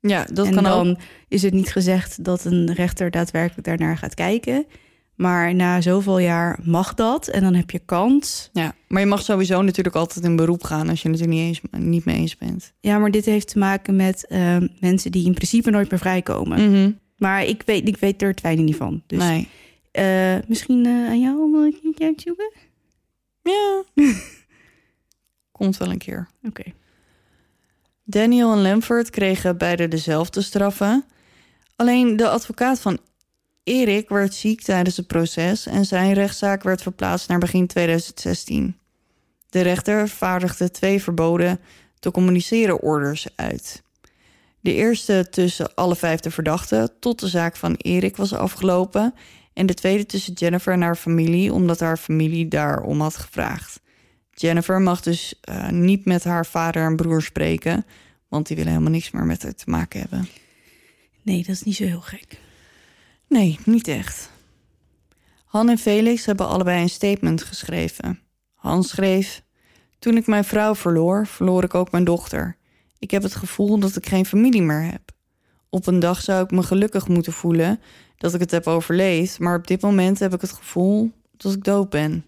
Ja, 0.00 0.26
dat 0.32 0.46
en 0.46 0.54
kan 0.54 0.64
dan 0.64 0.88
ook. 0.90 0.96
is 1.28 1.42
het 1.42 1.52
niet 1.54 1.72
gezegd 1.72 2.24
dat 2.24 2.44
een 2.44 2.72
rechter 2.74 3.10
daadwerkelijk 3.10 3.66
daarnaar 3.66 3.96
gaat 3.96 4.14
kijken. 4.14 4.66
Maar 5.14 5.54
na 5.54 5.80
zoveel 5.80 6.18
jaar 6.18 6.58
mag 6.62 6.94
dat 6.94 7.28
en 7.28 7.40
dan 7.42 7.54
heb 7.54 7.70
je 7.70 7.78
kans. 7.78 8.50
Ja, 8.52 8.74
maar 8.88 9.00
je 9.00 9.06
mag 9.06 9.22
sowieso 9.22 9.62
natuurlijk 9.62 9.96
altijd 9.96 10.24
in 10.24 10.36
beroep 10.36 10.64
gaan 10.64 10.88
als 10.88 11.02
je 11.02 11.10
het 11.10 11.20
er 11.20 11.26
niet, 11.28 11.40
eens, 11.40 11.60
niet 11.78 12.04
mee 12.04 12.16
eens 12.16 12.36
bent. 12.36 12.72
Ja, 12.80 12.98
maar 12.98 13.10
dit 13.10 13.24
heeft 13.24 13.48
te 13.48 13.58
maken 13.58 13.96
met 13.96 14.26
ehm, 14.26 14.66
mensen 14.80 15.12
die 15.12 15.26
in 15.26 15.34
principe 15.34 15.70
nooit 15.70 15.90
meer 15.90 15.98
vrijkomen. 15.98 16.70
Mhm. 16.70 16.90
Maar 17.16 17.44
ik 17.44 17.62
weet, 17.66 17.88
ik 17.88 17.96
weet 17.96 18.22
er 18.22 18.28
het 18.28 18.40
fijne 18.40 18.62
niet 18.62 18.76
van. 18.76 19.02
Dus 19.06 19.18
Nee. 19.18 19.48
eh, 19.90 20.36
misschien 20.48 20.86
eh, 20.86 20.92
aan 20.92 21.20
jou 21.20 21.42
om 21.42 21.54
een 21.54 21.72
keertje 21.80 22.04
uit 22.04 22.16
te 22.16 22.22
zoeken? 22.26 22.50
Ja. 23.42 23.82
Komt 25.58 25.76
wel 25.76 25.90
een 25.90 25.98
keer. 25.98 26.28
Oké. 26.42 26.62
Daniel 28.04 28.52
en 28.52 28.62
Lamford 28.62 29.10
kregen 29.10 29.58
beide 29.58 29.88
dezelfde 29.88 30.42
straffen. 30.42 31.04
Alleen 31.76 32.16
de 32.16 32.28
advocaat 32.28 32.80
van 32.80 32.98
Erik 33.64 34.08
werd 34.08 34.34
ziek 34.34 34.62
tijdens 34.62 34.96
het 34.96 35.06
proces 35.06 35.66
en 35.66 35.84
zijn 35.84 36.12
rechtszaak 36.12 36.62
werd 36.62 36.82
verplaatst 36.82 37.28
naar 37.28 37.38
begin 37.38 37.66
2016. 37.66 38.76
De 39.50 39.60
rechter 39.60 40.08
vaardigde 40.08 40.70
twee 40.70 41.02
verboden 41.02 41.60
te 41.98 42.10
communiceren 42.10 42.80
orders 42.80 43.26
uit. 43.36 43.82
De 44.60 44.74
eerste 44.74 45.26
tussen 45.30 45.74
alle 45.74 45.96
vijf 45.96 46.20
de 46.20 46.30
verdachten 46.30 46.90
tot 47.00 47.20
de 47.20 47.28
zaak 47.28 47.56
van 47.56 47.74
Erik 47.74 48.16
was 48.16 48.32
afgelopen 48.32 49.14
en 49.52 49.66
de 49.66 49.74
tweede 49.74 50.06
tussen 50.06 50.32
Jennifer 50.32 50.72
en 50.72 50.82
haar 50.82 50.96
familie 50.96 51.52
omdat 51.52 51.80
haar 51.80 51.96
familie 51.96 52.48
daarom 52.48 53.00
had 53.00 53.16
gevraagd. 53.16 53.80
Jennifer 54.40 54.80
mag 54.80 55.00
dus 55.00 55.34
eh, 55.40 55.68
niet 55.68 56.04
met 56.04 56.24
haar 56.24 56.46
vader 56.46 56.84
en 56.84 56.96
broer 56.96 57.22
spreken, 57.22 57.86
want 58.28 58.46
die 58.46 58.56
willen 58.56 58.72
helemaal 58.72 58.92
niks 58.92 59.10
meer 59.10 59.24
met 59.24 59.42
haar 59.42 59.54
te 59.54 59.70
maken 59.70 60.00
hebben. 60.00 60.28
Nee, 61.22 61.38
dat 61.38 61.48
is 61.54 61.62
niet 61.62 61.76
zo 61.76 61.84
heel 61.84 62.00
gek. 62.00 62.40
Nee, 63.28 63.58
niet 63.64 63.88
echt. 63.88 64.30
Han 65.44 65.68
en 65.68 65.78
Felix 65.78 66.24
hebben 66.26 66.48
allebei 66.48 66.82
een 66.82 66.88
statement 66.88 67.42
geschreven. 67.42 68.20
Han 68.54 68.84
schreef: 68.84 69.42
Toen 69.98 70.16
ik 70.16 70.26
mijn 70.26 70.44
vrouw 70.44 70.74
verloor, 70.74 71.26
verloor 71.26 71.64
ik 71.64 71.74
ook 71.74 71.90
mijn 71.90 72.04
dochter. 72.04 72.56
Ik 72.98 73.10
heb 73.10 73.22
het 73.22 73.34
gevoel 73.34 73.78
dat 73.78 73.96
ik 73.96 74.08
geen 74.08 74.26
familie 74.26 74.62
meer 74.62 74.82
heb. 74.82 75.10
op 75.70 75.86
een 75.86 76.00
dag 76.00 76.20
zou 76.20 76.44
ik 76.44 76.50
me 76.50 76.62
gelukkig 76.62 77.08
moeten 77.08 77.32
voelen 77.32 77.80
dat 78.16 78.34
ik 78.34 78.40
het 78.40 78.50
heb 78.50 78.66
overleefd. 78.66 79.38
Maar 79.38 79.56
op 79.56 79.66
dit 79.66 79.80
moment 79.80 80.18
heb 80.18 80.34
ik 80.34 80.40
het 80.40 80.52
gevoel 80.52 81.12
dat 81.36 81.52
ik 81.52 81.64
dood 81.64 81.90
ben. 81.90 82.24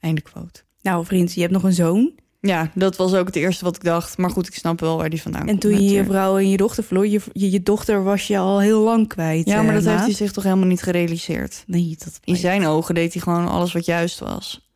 Einde 0.00 0.20
quote. 0.20 0.66
Nou, 0.82 1.04
vriend, 1.06 1.32
je 1.34 1.40
hebt 1.40 1.52
nog 1.52 1.62
een 1.62 1.72
zoon. 1.72 2.12
Ja, 2.40 2.70
dat 2.74 2.96
was 2.96 3.14
ook 3.14 3.26
het 3.26 3.36
eerste 3.36 3.64
wat 3.64 3.76
ik 3.76 3.84
dacht. 3.84 4.18
Maar 4.18 4.30
goed, 4.30 4.46
ik 4.46 4.54
snap 4.54 4.80
wel 4.80 4.96
waar 4.96 5.10
die 5.10 5.22
vandaan 5.22 5.40
En 5.40 5.46
komt. 5.48 5.60
toen 5.60 5.70
je 5.70 5.76
je 5.76 5.82
natuurlijk. 5.84 6.08
vrouw 6.10 6.38
en 6.38 6.50
je 6.50 6.56
dochter 6.56 6.84
verloor, 6.84 7.06
je, 7.06 7.20
je, 7.32 7.50
je 7.50 7.62
dochter 7.62 8.02
was 8.04 8.26
je 8.26 8.38
al 8.38 8.60
heel 8.60 8.80
lang 8.82 9.08
kwijt. 9.08 9.46
Ja, 9.46 9.58
eh, 9.58 9.64
maar 9.64 9.74
dat 9.74 9.84
heeft 9.84 10.02
hij 10.04 10.12
zich 10.12 10.32
toch 10.32 10.44
helemaal 10.44 10.66
niet 10.66 10.82
gerealiseerd. 10.82 11.64
Nee, 11.66 11.96
dat 12.04 12.20
In 12.24 12.36
zijn 12.36 12.66
ogen 12.66 12.94
deed 12.94 13.12
hij 13.12 13.22
gewoon 13.22 13.48
alles 13.48 13.72
wat 13.72 13.84
juist 13.84 14.18
was. 14.18 14.66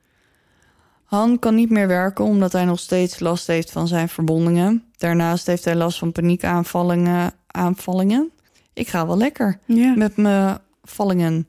Han 1.05 1.39
kan 1.39 1.55
niet 1.55 1.71
meer 1.71 1.87
werken 1.87 2.25
omdat 2.25 2.53
hij 2.53 2.65
nog 2.65 2.79
steeds 2.81 3.21
last 3.21 3.47
heeft 3.47 3.71
van 3.71 3.89
zijn 3.89 4.09
verbondingen. 4.09 4.85
Daarnaast 4.97 5.47
heeft 5.47 5.65
hij 5.65 5.75
last 5.75 5.99
van 5.99 6.13
paniekaanvallingen. 6.13 7.33
Aanvallingen? 7.47 8.31
Ik 8.73 8.89
ga 8.89 9.07
wel 9.07 9.17
lekker 9.17 9.59
Ja. 9.67 9.95
met 9.97 10.17
mijn 10.17 10.59
vallingen. 10.83 11.47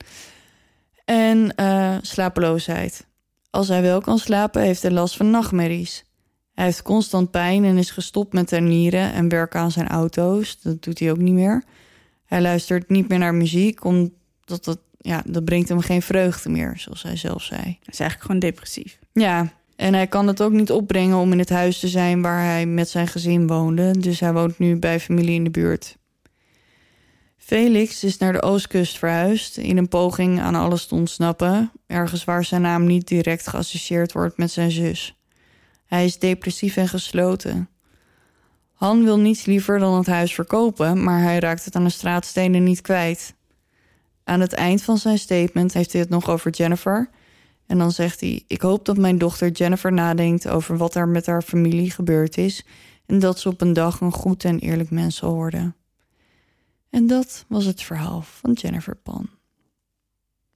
En 1.06 1.56
eh, 1.56 1.96
slapeloosheid. 2.02 3.06
Als 3.54 3.68
hij 3.68 3.82
wel 3.82 4.02
kan 4.02 4.18
slapen, 4.18 4.62
heeft 4.62 4.82
hij 4.82 4.92
last 4.92 5.18
van 5.18 5.30
nachtmerries. 5.30 6.04
Hij 6.54 6.66
heeft 6.66 6.82
constant 6.82 7.32
pijn 7.32 7.64
en 7.66 7.78
is 7.78 7.92
gestopt 7.92 8.34
met 8.34 8.48
tuinieren 8.48 9.14
en 9.14 9.30
werken 9.30 9.60
aan 9.60 9.72
zijn 9.72 9.88
auto's. 9.88 10.62
Dat 10.62 10.84
doet 10.84 11.00
hij 11.00 11.12
ook 11.12 11.18
niet 11.18 11.34
meer. 11.34 11.64
Hij 12.26 12.42
luistert 12.42 12.90
niet 12.90 13.08
meer 13.08 13.20
naar 13.20 13.34
muziek, 13.34 13.84
omdat 13.84 14.64
dat, 14.64 14.80
ja, 14.98 15.24
dat 15.26 15.46
brengt 15.46 15.70
hem 15.70 15.80
geen 15.80 16.02
vreugde 16.02 16.50
meer, 16.50 16.74
zoals 16.78 17.04
hij 17.04 17.16
zelf 17.16 17.44
zei. 17.44 17.64
Dat 17.64 17.94
is 17.94 18.00
eigenlijk 18.00 18.22
gewoon 18.22 18.40
depressief. 18.40 19.00
Ja, 19.12 19.54
en 19.76 19.94
hij 19.94 20.08
kan 20.08 20.28
het 20.28 20.42
ook 20.42 20.52
niet 20.52 20.72
opbrengen 20.72 21.18
om 21.18 21.32
in 21.32 21.40
het 21.40 21.50
huis 21.50 21.80
te 21.80 21.88
zijn 21.88 22.22
waar 22.22 22.44
hij 22.44 22.66
met 22.66 22.90
zijn 22.90 23.08
gezin 23.08 23.48
woonde. 23.48 23.92
Dus 24.00 24.20
hij 24.20 24.34
woont 24.34 24.60
nu 24.60 24.76
bij 24.76 25.00
familie 25.00 25.36
in 25.36 25.44
de 25.44 25.50
buurt. 25.50 25.98
Felix 27.46 28.04
is 28.04 28.18
naar 28.18 28.34
de 28.34 28.42
oostkust 28.42 28.98
verhuisd 28.98 29.58
in 29.58 29.78
een 29.78 29.88
poging 29.88 30.42
aan 30.42 30.56
alles 30.56 30.86
te 30.86 30.96
ontsnappen. 30.96 31.72
Ergens 31.88 32.24
waar 32.24 32.46
zijn 32.46 32.62
naam 32.62 32.86
niet 32.86 33.08
direct 33.08 33.48
geassocieerd 33.48 34.12
wordt 34.12 34.38
met 34.38 34.52
zijn 34.52 34.72
zus. 34.72 35.20
Hij 35.86 36.06
is 36.06 36.20
depressief 36.20 36.78
en 36.78 36.88
gesloten. 36.88 37.70
Han 38.74 39.04
wil 39.04 39.20
niets 39.20 39.46
liever 39.46 39.80
dan 39.80 39.94
het 39.98 40.08
huis 40.08 40.34
verkopen, 40.34 41.04
maar 41.04 41.22
hij 41.22 41.40
raakt 41.40 41.66
het 41.66 41.76
aan 41.76 41.84
de 41.84 41.90
straatstenen 41.90 42.64
niet 42.64 42.82
kwijt. 42.82 43.36
Aan 44.24 44.40
het 44.40 44.54
eind 44.54 44.84
van 44.84 44.98
zijn 44.98 45.18
statement 45.18 45.74
heeft 45.74 45.92
hij 45.92 46.02
het 46.02 46.10
nog 46.10 46.30
over 46.30 46.52
Jennifer. 46.52 47.10
En 47.66 47.78
dan 47.78 47.92
zegt 47.92 48.20
hij: 48.20 48.44
Ik 48.48 48.62
hoop 48.62 48.86
dat 48.86 48.98
mijn 48.98 49.18
dochter 49.18 49.50
Jennifer 49.50 49.94
nadenkt 49.94 50.48
over 50.48 50.78
wat 50.78 50.96
er 50.96 51.08
met 51.08 51.26
haar 51.26 51.42
familie 51.42 51.92
gebeurd 51.92 52.38
is. 52.38 52.66
En 53.06 53.20
dat 53.20 53.40
ze 53.40 53.50
op 53.50 53.62
een 53.62 53.74
dag 53.74 54.02
een 54.02 54.14
goed 54.14 54.44
en 54.44 54.60
eerlijk 54.60 54.90
mens 54.90 55.16
zal 55.16 55.34
worden. 55.34 55.76
En 56.94 57.08
dat 57.08 57.46
was 57.48 57.66
het 57.66 57.82
verhaal 57.82 58.22
van 58.22 58.52
Jennifer 58.54 58.96
Pan. 58.96 59.30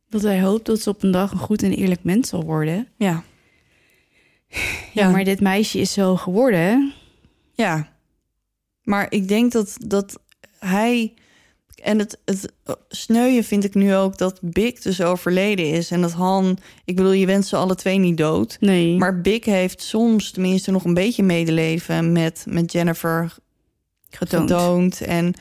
Dat 0.10 0.22
hij 0.22 0.42
hoopt 0.42 0.66
dat 0.66 0.82
ze 0.82 0.90
op 0.90 1.04
een 1.04 1.12
dag 1.12 1.32
een 1.32 1.38
goed 1.38 1.64
en 1.64 1.74
eerlijk 1.74 2.04
mens 2.04 2.30
zal 2.30 2.44
worden. 2.44 2.88
Ja. 2.98 3.24
Ja, 4.94 5.10
maar 5.10 5.24
dit 5.24 5.42
meisje 5.42 5.80
is 5.80 5.94
zo 5.94 6.16
geworden. 6.16 6.94
Ja. 7.54 7.94
Maar 8.84 9.06
ik 9.10 9.28
denk 9.28 9.52
dat, 9.52 9.76
dat 9.86 10.20
hij. 10.60 11.14
En 11.84 12.00
het, 12.00 12.20
het 12.26 12.54
sneuien 12.90 13.44
vind 13.44 13.64
ik 13.64 13.74
nu 13.74 13.96
ook 13.96 14.18
dat 14.18 14.40
Big 14.42 14.82
dus 14.82 15.02
overleden 15.02 15.72
is. 15.72 15.92
En 15.92 16.02
dat 16.02 16.12
Han. 16.12 16.58
Ik 16.86 16.96
bedoel, 16.96 17.12
je 17.12 17.26
wenst 17.26 17.50
ze 17.50 17.56
alle 17.56 17.76
twee 17.76 17.98
niet 17.98 18.18
dood. 18.18 18.58
Nee. 18.60 18.98
Maar 18.98 19.22
Big 19.22 19.46
heeft 19.46 19.82
soms 19.82 20.32
tenminste 20.32 20.72
nog 20.72 20.84
een 20.84 20.94
beetje 20.94 21.24
medeleven 21.24 22.12
met, 22.12 22.46
met 22.50 22.72
Jennifer 22.72 23.36
getoond. 24.10 24.52
getoond. 24.52 25.02
En 25.02 25.36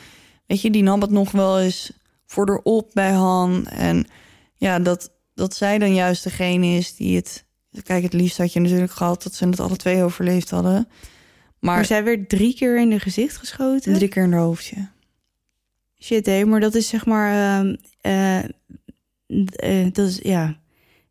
weet 0.46 0.60
je, 0.60 0.70
die 0.70 0.82
nam 0.82 1.00
het 1.00 1.10
nog 1.10 1.30
wel 1.30 1.60
eens 1.60 1.92
voor 2.26 2.48
erop 2.48 2.90
bij 2.92 3.10
Han. 3.10 3.66
En 3.66 4.06
ja, 4.54 4.78
dat, 4.78 5.10
dat 5.34 5.54
zij 5.54 5.78
dan 5.78 5.94
juist 5.94 6.24
degene 6.24 6.66
is 6.66 6.96
die 6.96 7.16
het... 7.16 7.44
Kijk, 7.82 8.02
het 8.02 8.12
liefst 8.12 8.38
had 8.38 8.52
je 8.52 8.60
natuurlijk 8.60 8.92
gehad 8.92 9.22
dat 9.22 9.34
ze 9.34 9.46
het 9.48 9.60
alle 9.60 9.76
twee 9.76 10.02
overleefd 10.02 10.50
hadden. 10.50 10.88
Maar, 11.58 11.74
Maar 11.74 11.84
zij 11.84 12.04
werd 12.04 12.28
drie 12.28 12.54
keer 12.54 12.80
in 12.80 12.90
de 12.90 13.00
gezicht 13.00 13.36
geschoten. 13.36 13.94
drie 13.94 14.08
keer 14.08 14.22
in 14.22 14.32
haar 14.32 14.40
hoofdje. 14.40 14.88
Shit, 16.02 16.26
hé, 16.26 16.44
maar 16.44 16.60
dat 16.60 16.74
is 16.74 16.88
zeg 16.88 17.06
maar... 17.06 17.64
eh, 18.00 18.44
dat 19.92 20.06
is, 20.06 20.18
ja... 20.22 20.56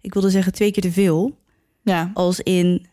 Ik 0.02 0.14
wilde 0.14 0.30
zeggen 0.30 0.54
twee 0.54 0.72
keer 0.72 0.84
te 0.84 0.92
veel. 0.92 1.40
Ja. 1.84 2.12
Als 2.14 2.40
in 2.40 2.88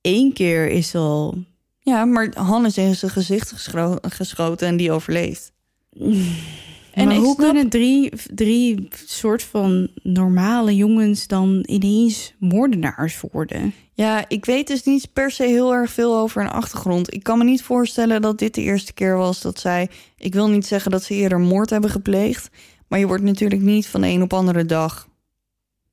één 0.00 0.32
keer 0.32 0.68
is 0.68 0.94
al... 0.94 1.44
ja, 1.78 2.04
maar 2.04 2.30
Han 2.34 2.66
is 2.66 2.78
in 2.78 2.94
zijn 2.94 3.10
gezicht 3.10 3.52
geschoten 4.00 4.68
en 4.68 4.76
die 4.76 4.92
overleeft. 4.92 5.52
En 5.98 7.06
maar 7.06 7.16
hoe 7.16 7.34
snap- 7.34 7.36
kunnen 7.36 7.68
drie, 7.68 8.12
drie 8.34 8.88
soort 9.06 9.42
van 9.42 9.88
normale 10.02 10.76
jongens 10.76 11.26
dan 11.26 11.64
ineens 11.68 12.34
moordenaars 12.38 13.20
worden? 13.32 13.74
Ja, 13.92 14.28
ik 14.28 14.44
weet 14.44 14.66
dus 14.66 14.82
niet 14.82 15.12
per 15.12 15.30
se 15.30 15.44
heel 15.44 15.74
erg 15.74 15.90
veel 15.90 16.16
over 16.16 16.42
een 16.42 16.50
achtergrond. 16.50 17.14
Ik 17.14 17.22
kan 17.22 17.38
me 17.38 17.44
niet 17.44 17.62
voorstellen 17.62 18.22
dat 18.22 18.38
dit 18.38 18.54
de 18.54 18.62
eerste 18.62 18.92
keer 18.92 19.16
was 19.16 19.40
dat 19.40 19.58
zij... 19.58 19.90
Ik 20.16 20.34
wil 20.34 20.48
niet 20.48 20.66
zeggen 20.66 20.90
dat 20.90 21.02
ze 21.02 21.14
eerder 21.14 21.40
moord 21.40 21.70
hebben 21.70 21.90
gepleegd... 21.90 22.50
maar 22.88 22.98
je 22.98 23.06
wordt 23.06 23.22
natuurlijk 23.22 23.62
niet 23.62 23.86
van 23.86 24.00
de 24.00 24.06
een 24.06 24.22
op 24.22 24.32
andere 24.32 24.64
dag 24.64 25.08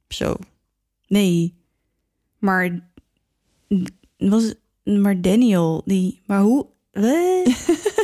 zo. 0.07 0.35
Nee. 1.07 1.53
Maar 2.39 2.89
was 4.17 4.53
maar 4.83 5.21
Daniel 5.21 5.81
die 5.85 6.21
maar 6.25 6.41
hoe 6.41 6.65
Wat? 6.91 7.45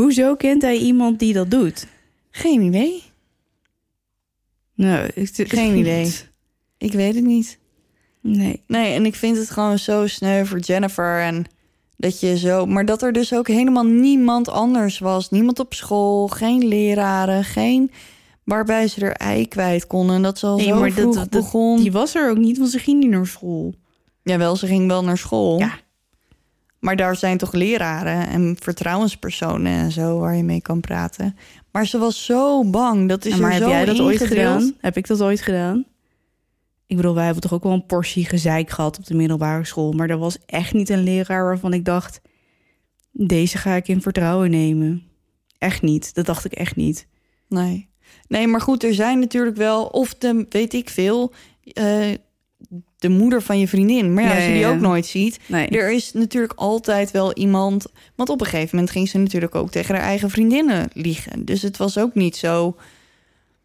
Hoezo 0.00 0.34
kent 0.34 0.62
hij 0.62 0.76
iemand 0.76 1.18
die 1.18 1.32
dat 1.32 1.50
doet? 1.50 1.86
Geen 2.30 2.60
idee. 2.60 3.02
Nou, 4.74 5.10
ik, 5.14 5.30
Geen 5.34 5.76
idee. 5.82 6.14
Ik 6.78 6.92
weet 6.92 7.14
het 7.14 7.24
niet. 7.24 7.58
Nee. 8.20 8.62
Nee, 8.66 8.94
en 8.94 9.06
ik 9.06 9.14
vind 9.14 9.36
het 9.36 9.50
gewoon 9.50 9.78
zo 9.78 10.06
sneu 10.06 10.44
voor 10.44 10.58
Jennifer 10.58 11.20
en 11.20 11.44
dat 11.96 12.20
je 12.20 12.38
zo... 12.38 12.66
Maar 12.66 12.84
dat 12.84 13.02
er 13.02 13.12
dus 13.12 13.34
ook 13.34 13.48
helemaal 13.48 13.84
niemand 13.84 14.48
anders 14.48 14.98
was. 14.98 15.30
Niemand 15.30 15.58
op 15.58 15.74
school, 15.74 16.28
geen 16.28 16.68
leraren, 16.68 17.44
geen... 17.44 17.90
Waarbij 18.44 18.88
ze 18.88 19.00
er 19.00 19.12
ei 19.12 19.48
kwijt 19.48 19.86
konden. 19.86 20.16
En 20.16 20.22
dat 20.22 20.38
ze 20.38 20.46
al 20.46 20.56
Nee, 20.56 20.66
zo 20.66 20.80
maar 20.80 20.90
vroeg 20.90 21.14
dat, 21.14 21.32
dat, 21.32 21.42
begon. 21.42 21.80
die 21.80 21.92
was 21.92 22.14
er 22.14 22.30
ook 22.30 22.38
niet, 22.38 22.58
want 22.58 22.70
ze 22.70 22.78
ging 22.78 23.00
niet 23.00 23.10
naar 23.10 23.26
school. 23.26 23.74
Jawel, 24.22 24.56
ze 24.56 24.66
ging 24.66 24.86
wel 24.86 25.04
naar 25.04 25.18
school. 25.18 25.58
Ja. 25.58 25.78
Maar 26.80 26.96
daar 26.96 27.16
zijn 27.16 27.38
toch 27.38 27.52
leraren 27.52 28.28
en 28.28 28.56
vertrouwenspersonen 28.60 29.72
en 29.72 29.92
zo 29.92 30.18
waar 30.18 30.36
je 30.36 30.42
mee 30.42 30.60
kan 30.60 30.80
praten. 30.80 31.36
Maar 31.72 31.86
ze 31.86 31.98
was 31.98 32.24
zo 32.24 32.64
bang. 32.64 33.08
Dat 33.08 33.24
is 33.24 33.36
maar 33.36 33.52
er 33.52 33.54
heb 33.54 33.62
zo 33.62 33.68
jij 33.68 33.84
dat 33.84 34.00
ooit 34.00 34.24
gedaan? 34.24 34.74
Heb 34.78 34.96
ik 34.96 35.06
dat 35.06 35.22
ooit 35.22 35.40
gedaan? 35.40 35.84
Ik 36.86 36.96
bedoel, 36.96 37.14
wij 37.14 37.24
hebben 37.24 37.42
toch 37.42 37.52
ook 37.52 37.62
wel 37.62 37.72
een 37.72 37.86
portie 37.86 38.24
gezeik 38.24 38.70
gehad 38.70 38.98
op 38.98 39.06
de 39.06 39.14
middelbare 39.14 39.64
school. 39.64 39.92
Maar 39.92 40.10
er 40.10 40.18
was 40.18 40.38
echt 40.46 40.72
niet 40.72 40.88
een 40.88 41.02
leraar 41.02 41.44
waarvan 41.44 41.72
ik 41.72 41.84
dacht... 41.84 42.20
deze 43.12 43.58
ga 43.58 43.74
ik 43.74 43.88
in 43.88 44.02
vertrouwen 44.02 44.50
nemen. 44.50 45.02
Echt 45.58 45.82
niet. 45.82 46.14
Dat 46.14 46.26
dacht 46.26 46.44
ik 46.44 46.52
echt 46.52 46.76
niet. 46.76 47.06
Nee. 47.48 47.88
Nee, 48.28 48.46
maar 48.46 48.60
goed, 48.60 48.84
er 48.84 48.94
zijn 48.94 49.18
natuurlijk 49.18 49.56
wel, 49.56 49.86
of 49.86 50.14
de, 50.14 50.46
weet 50.48 50.72
ik 50.74 50.90
veel, 50.90 51.32
eh, 51.62 52.10
de 52.98 53.08
moeder 53.08 53.42
van 53.42 53.58
je 53.58 53.68
vriendin. 53.68 54.14
Maar 54.14 54.24
ja, 54.24 54.34
als 54.34 54.44
je 54.46 54.52
die 54.52 54.66
ook 54.66 54.80
nooit 54.80 55.06
ziet, 55.06 55.38
Nee. 55.46 55.68
er 55.68 55.92
is 55.92 56.12
natuurlijk 56.12 56.52
altijd 56.56 57.10
wel 57.10 57.32
iemand. 57.34 57.86
Want 58.14 58.28
op 58.28 58.40
een 58.40 58.46
gegeven 58.46 58.68
moment 58.76 58.90
ging 58.92 59.08
ze 59.08 59.18
natuurlijk 59.18 59.54
ook 59.54 59.70
tegen 59.70 59.94
haar 59.94 60.04
eigen 60.04 60.30
vriendinnen 60.30 60.88
liegen. 60.92 61.44
Dus 61.44 61.62
het 61.62 61.76
was 61.76 61.98
ook 61.98 62.14
niet 62.14 62.36
zo. 62.36 62.76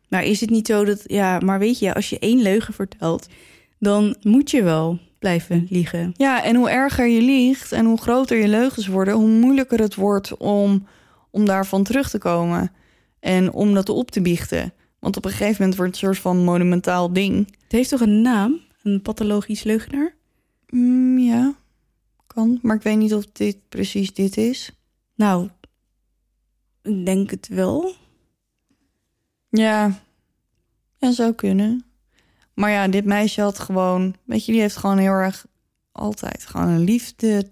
Maar 0.08 0.24
is 0.24 0.42
het 0.42 0.50
niet 0.50 0.68
zo 0.68 0.86
dat... 0.86 1.02
Ja, 1.06 1.40
maar 1.40 1.60
weet 1.60 1.80
je, 1.80 1.94
als 1.94 2.10
je 2.10 2.20
één 2.20 2.42
leugen 2.42 2.74
vertelt... 2.74 3.28
dan 3.80 4.16
moet 4.22 4.52
je 4.52 4.64
wel 4.64 5.00
blijven 5.20 5.68
liegen. 5.70 6.14
Ja, 6.18 6.44
en 6.44 6.56
hoe 6.56 6.70
erger 6.70 7.08
je 7.08 7.22
liegt 7.22 7.72
en 7.72 7.86
hoe 7.86 8.02
groter 8.02 8.38
je 8.38 8.48
leugens 8.48 8.88
worden, 8.88 9.14
hoe 9.14 9.28
moeilijker 9.30 9.80
het 9.80 9.96
wordt 9.96 10.38
om, 10.38 10.88
om 11.32 11.46
daarvan 11.46 11.84
terug 11.84 12.10
te 12.10 12.18
komen. 12.18 12.72
En 13.20 13.52
om 13.52 13.74
dat 13.74 13.90
op 13.90 14.12
te 14.12 14.22
biechten. 14.22 14.74
Want 15.00 15.18
op 15.18 15.26
een 15.26 15.32
gegeven 15.32 15.56
moment 15.60 15.78
wordt 15.78 15.94
het 15.96 16.02
een 16.04 16.08
soort 16.08 16.22
van 16.22 16.44
monumentaal 16.44 17.14
ding. 17.14 17.38
Het 17.64 17.72
heeft 17.72 17.90
toch 17.90 18.02
een 18.02 18.22
naam? 18.22 18.60
Een 18.86 19.02
pathologisch 19.02 19.64
leugenaar? 19.64 20.16
Mm, 20.70 21.18
ja, 21.20 21.56
kan. 22.28 22.60
Maar 22.62 22.76
ik 22.76 22.82
weet 22.82 22.98
niet 22.98 23.14
of 23.14 23.26
dit 23.26 23.57
precies 23.70 24.14
dit 24.14 24.38
is. 24.38 24.72
Nou, 25.16 25.49
ik 26.82 27.06
denk 27.06 27.30
het 27.30 27.48
wel. 27.48 27.94
Ja, 29.49 30.02
ja, 30.98 31.12
zou 31.12 31.34
kunnen. 31.34 31.86
Maar 32.53 32.72
ja, 32.72 32.88
dit 32.88 33.06
meisje 33.06 33.41
had 33.41 33.60
gewoon, 33.60 34.16
weet 34.24 34.45
je, 34.45 34.52
die 34.52 34.62
heeft 34.62 34.78
gewoon 34.78 34.98
heel 34.98 35.12
erg 35.12 35.45
altijd 35.91 36.45
gewoon 36.45 36.68
een 36.68 36.84
liefde 36.84 37.52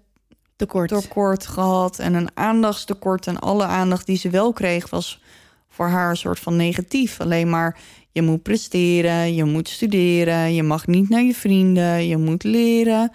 Tekort. 0.56 0.88
tekort 0.88 1.46
gehad 1.46 1.98
en 1.98 2.14
een 2.14 2.30
aandachtstekort. 2.34 3.26
En 3.26 3.38
alle 3.38 3.64
aandacht 3.64 4.06
die 4.06 4.16
ze 4.16 4.30
wel 4.30 4.52
kreeg 4.52 4.90
was 4.90 5.20
voor 5.68 5.88
haar 5.88 6.10
een 6.10 6.16
soort 6.16 6.40
van 6.40 6.56
negatief. 6.56 7.20
Alleen 7.20 7.50
maar 7.50 7.78
je 8.14 8.22
moet 8.22 8.42
presteren, 8.42 9.34
je 9.34 9.44
moet 9.44 9.68
studeren, 9.68 10.54
je 10.54 10.62
mag 10.62 10.86
niet 10.86 11.08
naar 11.08 11.22
je 11.22 11.34
vrienden, 11.34 12.06
je 12.06 12.16
moet 12.16 12.42
leren. 12.42 13.12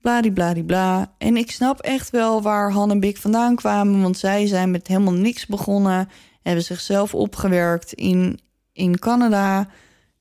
bladibladibla. 0.00 1.14
En 1.18 1.36
ik 1.36 1.50
snap 1.50 1.80
echt 1.80 2.10
wel 2.10 2.42
waar 2.42 2.72
Han 2.72 2.90
en 2.90 3.00
Bik 3.00 3.16
vandaan 3.16 3.54
kwamen, 3.54 4.02
want 4.02 4.18
zij 4.18 4.46
zijn 4.46 4.70
met 4.70 4.86
helemaal 4.86 5.12
niks 5.12 5.46
begonnen, 5.46 6.08
hebben 6.42 6.64
zichzelf 6.64 7.14
opgewerkt 7.14 7.92
in, 7.92 8.38
in 8.72 8.98
Canada, 8.98 9.68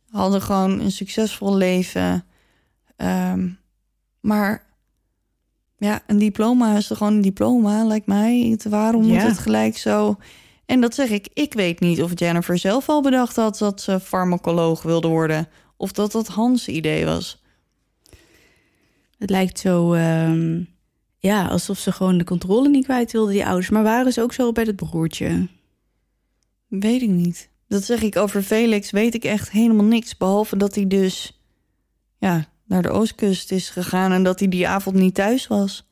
hadden 0.10 0.41
gewoon 0.41 0.80
een 0.80 0.91
succesvol 0.91 1.56
leven. 1.56 2.26
Ehm, 2.95 3.49
maar 4.20 4.66
ja, 5.78 6.02
een 6.07 6.20
diploma 6.20 6.78
is 6.78 6.88
toch 6.88 6.98
gewoon 6.98 7.14
een 7.14 7.22
diploma, 7.22 7.84
lijkt 7.84 8.07
mij. 8.07 8.60
Waarom 8.70 9.06
moet 9.06 9.22
het 9.22 9.38
gelijk 9.38 9.78
zo? 9.78 10.18
En 10.66 10.82
dat 10.82 10.96
zeg 10.96 11.10
ik, 11.10 11.28
ik 11.34 11.54
weet 11.54 11.80
niet 11.80 12.02
of 12.02 12.12
Jennifer 12.20 12.58
zelf 12.58 12.90
al 12.90 13.02
bedacht 13.02 13.36
had 13.36 13.58
dat 13.58 13.82
ze 13.82 14.00
farmacoloog 14.00 14.82
wilde 14.82 15.08
worden. 15.08 15.48
Of 15.78 15.92
dat 15.92 16.12
dat 16.12 16.28
Hans' 16.28 16.68
idee 16.68 17.06
was. 17.06 17.44
Het 19.18 19.30
lijkt 19.30 19.60
zo, 19.60 19.94
ehm, 19.94 20.64
ja, 21.18 21.48
alsof 21.48 21.78
ze 21.78 21.92
gewoon 21.92 22.18
de 22.18 22.24
controle 22.24 22.70
niet 22.70 22.84
kwijt 22.84 23.12
wilden, 23.12 23.34
die 23.34 23.46
ouders. 23.46 23.70
Maar 23.70 23.84
waren 23.84 24.14
ze 24.14 24.22
ook 24.22 24.34
zo 24.34 24.52
bij 24.52 24.64
het 24.64 24.76
broertje? 24.76 25.48
Weet 26.68 27.02
ik 27.02 27.10
niet. 27.10 27.50
Dat 27.68 27.84
zeg 27.84 28.02
ik 28.02 28.16
over 28.16 28.42
Felix, 28.42 28.92
weet 28.92 29.14
ik 29.14 29.24
echt 29.24 29.52
helemaal 29.52 29.86
niks. 29.86 30.18
Behalve 30.18 30.58
dat 30.58 30.76
hij 30.76 30.88
dus 30.88 31.42
ja, 32.18 32.46
naar 32.66 32.82
de 32.82 32.90
oostkust 32.90 33.52
is 33.52 33.70
gegaan 33.70 34.12
en 34.12 34.24
dat 34.24 34.40
hij 34.40 34.48
die 34.48 34.68
avond 34.68 34.96
niet 34.96 35.16
thuis 35.16 35.48
was. 35.48 35.90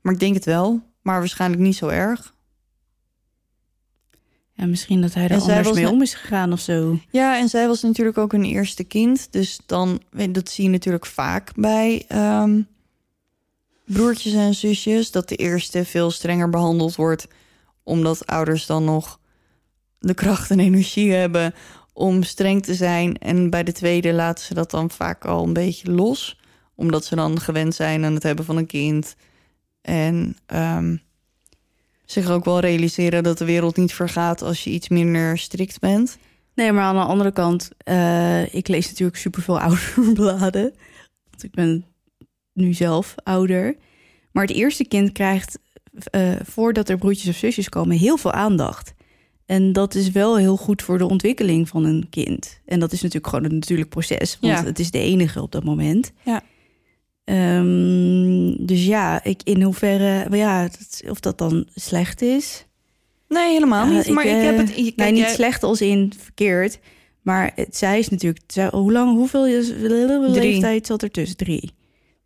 Maar 0.00 0.12
ik 0.12 0.18
denk 0.18 0.34
het 0.34 0.44
wel, 0.44 0.82
maar 1.02 1.18
waarschijnlijk 1.18 1.62
niet 1.62 1.76
zo 1.76 1.88
erg. 1.88 2.33
Ja, 4.56 4.66
misschien 4.66 5.00
dat 5.00 5.14
hij 5.14 5.24
er 5.24 5.30
En 5.30 5.40
anders 5.40 5.66
was 5.66 5.76
mee 5.76 5.88
om 5.88 6.02
is 6.02 6.14
gegaan 6.14 6.52
of 6.52 6.60
zo. 6.60 6.98
Ja, 7.10 7.38
en 7.38 7.48
zij 7.48 7.66
was 7.66 7.82
natuurlijk 7.82 8.18
ook 8.18 8.32
een 8.32 8.44
eerste 8.44 8.84
kind. 8.84 9.28
Dus 9.30 9.60
dan, 9.66 10.02
dat 10.30 10.48
zie 10.48 10.64
je 10.64 10.70
natuurlijk 10.70 11.06
vaak 11.06 11.52
bij 11.56 12.04
ehm, 12.08 12.60
broertjes 13.84 14.32
en 14.32 14.54
zusjes. 14.54 15.10
Dat 15.10 15.28
de 15.28 15.36
eerste 15.36 15.84
veel 15.84 16.10
strenger 16.10 16.50
behandeld 16.50 16.94
wordt. 16.94 17.28
Omdat 17.82 18.26
ouders 18.26 18.66
dan 18.66 18.84
nog 18.84 19.20
de 19.98 20.14
kracht 20.14 20.50
en 20.50 20.60
energie 20.60 21.12
hebben 21.12 21.54
om 21.92 22.22
streng 22.22 22.64
te 22.64 22.74
zijn. 22.74 23.18
En 23.18 23.50
bij 23.50 23.62
de 23.62 23.72
tweede 23.72 24.12
laten 24.12 24.44
ze 24.44 24.54
dat 24.54 24.70
dan 24.70 24.90
vaak 24.90 25.24
al 25.24 25.44
een 25.44 25.52
beetje 25.52 25.90
los. 25.90 26.40
Omdat 26.74 27.04
ze 27.04 27.14
dan 27.14 27.40
gewend 27.40 27.74
zijn 27.74 28.04
aan 28.04 28.14
het 28.14 28.22
hebben 28.22 28.44
van 28.44 28.56
een 28.56 28.66
kind. 28.66 29.16
En 29.80 30.36
ehm, 30.46 30.96
zich 32.04 32.30
ook 32.30 32.44
wel 32.44 32.60
realiseren 32.60 33.22
dat 33.22 33.38
de 33.38 33.44
wereld 33.44 33.76
niet 33.76 33.92
vergaat 33.94 34.42
als 34.42 34.64
je 34.64 34.70
iets 34.70 34.88
minder 34.88 35.38
strikt 35.38 35.78
bent. 35.80 36.18
Nee, 36.54 36.72
maar 36.72 36.82
aan 36.84 36.94
de 36.94 37.02
andere 37.02 37.32
kant, 37.32 37.70
eh, 37.78 38.54
ik 38.54 38.68
lees 38.68 38.88
natuurlijk 38.88 39.18
superveel 39.18 39.60
ouderbladen. 39.66 40.74
Want 41.30 41.42
ik 41.42 41.50
ben 41.50 41.84
nu 42.52 42.72
zelf 42.72 43.14
ouder. 43.22 43.76
Maar 44.32 44.46
het 44.46 44.56
eerste 44.56 44.84
kind 44.84 45.12
krijgt, 45.12 45.58
eh, 46.10 46.32
voordat 46.44 46.88
er 46.88 46.98
broertjes 46.98 47.28
of 47.28 47.36
zusjes 47.36 47.68
komen, 47.68 47.96
heel 47.96 48.16
veel 48.16 48.32
aandacht. 48.32 48.94
En 49.46 49.72
dat 49.72 49.94
is 49.94 50.10
wel 50.10 50.36
heel 50.36 50.56
goed 50.56 50.82
voor 50.82 50.98
de 50.98 51.06
ontwikkeling 51.08 51.68
van 51.68 51.84
een 51.84 52.06
kind. 52.10 52.60
En 52.66 52.80
dat 52.80 52.92
is 52.92 53.00
natuurlijk 53.02 53.28
gewoon 53.34 53.44
een 53.44 53.54
natuurlijk 53.58 53.88
proces, 53.88 54.38
want 54.40 54.52
Ja. 54.58 54.64
het 54.64 54.78
is 54.78 54.90
de 54.90 54.98
enige 54.98 55.42
op 55.42 55.52
dat 55.52 55.64
moment. 55.64 56.12
Ja. 56.24 56.42
Ehm, 57.24 58.66
dus 58.66 58.84
ja, 58.86 59.24
ik, 59.24 59.40
in 59.44 59.62
hoeverre, 59.62 60.36
ja, 60.36 60.62
dat- 60.62 61.02
of 61.10 61.20
dat 61.20 61.38
dan 61.38 61.66
slecht 61.74 62.22
is. 62.22 62.66
Nee, 63.28 63.52
helemaal 63.52 63.86
niet. 63.86 64.08
Maar 64.08 64.24
ik, 64.26 64.30
eh, 64.32 64.42
heb 64.42 64.56
het... 64.58 64.76
je- 64.76 64.92
nee, 64.96 65.10
niet 65.12 65.20
jij- 65.20 65.34
slecht 65.34 65.62
als 65.62 65.80
in 65.80 66.12
verkeerd. 66.18 66.78
Maar 67.22 67.52
het, 67.54 67.76
zij 67.76 67.98
is 67.98 68.08
natuurlijk... 68.08 68.40
Zij, 68.46 68.68
hoe 68.72 68.92
lang, 68.92 69.16
hoeveel 69.16 69.44
leeftijd 70.32 70.86
zat 70.86 71.02
er 71.02 71.10
tussen? 71.10 71.36
Drie. 71.36 71.70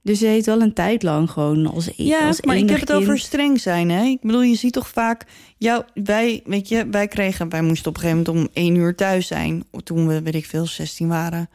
Dus 0.03 0.19
ze 0.19 0.27
heeft 0.27 0.47
wel 0.47 0.61
een 0.61 0.73
tijd 0.73 1.03
lang 1.03 1.31
gewoon 1.31 1.67
als, 1.67 1.87
e- 1.89 1.93
Ja, 1.97 2.27
als 2.27 2.41
maar 2.41 2.57
ik 2.57 2.69
heb 2.69 2.81
het 2.81 2.93
over 2.93 3.19
streng 3.19 3.61
zijn. 3.61 3.91
Hè? 3.91 4.03
Ik 4.05 4.21
bedoel, 4.21 4.43
je 4.43 4.55
ziet 4.55 4.73
toch 4.73 4.89
vaak... 4.89 5.25
Jou, 5.59 5.85
wij, 5.95 6.43
weet 6.45 6.69
je, 6.69 6.87
wij 6.91 7.09
kregen... 7.09 7.49
Wij 7.49 7.63
moesten 7.63 7.89
op 7.89 7.95
een 7.95 8.01
gegeven 8.01 8.25
moment 8.25 8.47
om 8.47 8.63
één 8.63 8.75
uur 8.75 8.95
thuis 8.95 9.27
zijn. 9.27 9.65
Toen 9.85 10.07
we, 10.07 10.23
weet 10.23 10.35
ik 10.35 10.47
veel, 10.47 10.67
16 10.67 11.09
waren. 11.09 11.49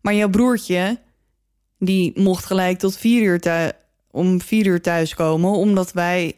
Maar 0.00 0.14
jouw 0.14 0.28
broertje... 0.30 0.98
Die 1.78 2.20
mocht 2.20 2.44
gelijk 2.44 2.78
tot 2.78 2.96
vier 2.96 3.22
uur 3.22 3.40
thuis, 3.40 3.72
om 4.10 4.40
vier 4.40 4.66
uur 4.66 4.80
thuis 4.80 5.14
komen. 5.14 5.50
Omdat 5.50 5.92
wij 5.92 6.36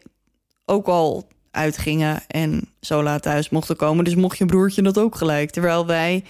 ook 0.65 0.87
al 0.87 1.27
uitgingen 1.51 2.21
en 2.27 2.69
zo 2.81 3.03
laat 3.03 3.21
thuis 3.21 3.49
mochten 3.49 3.75
komen. 3.75 4.03
Dus 4.03 4.15
mocht 4.15 4.37
je 4.37 4.45
broertje 4.45 4.81
dat 4.81 4.97
ook 4.97 5.15
gelijk. 5.15 5.49
Terwijl 5.49 5.85
wij 5.85 6.23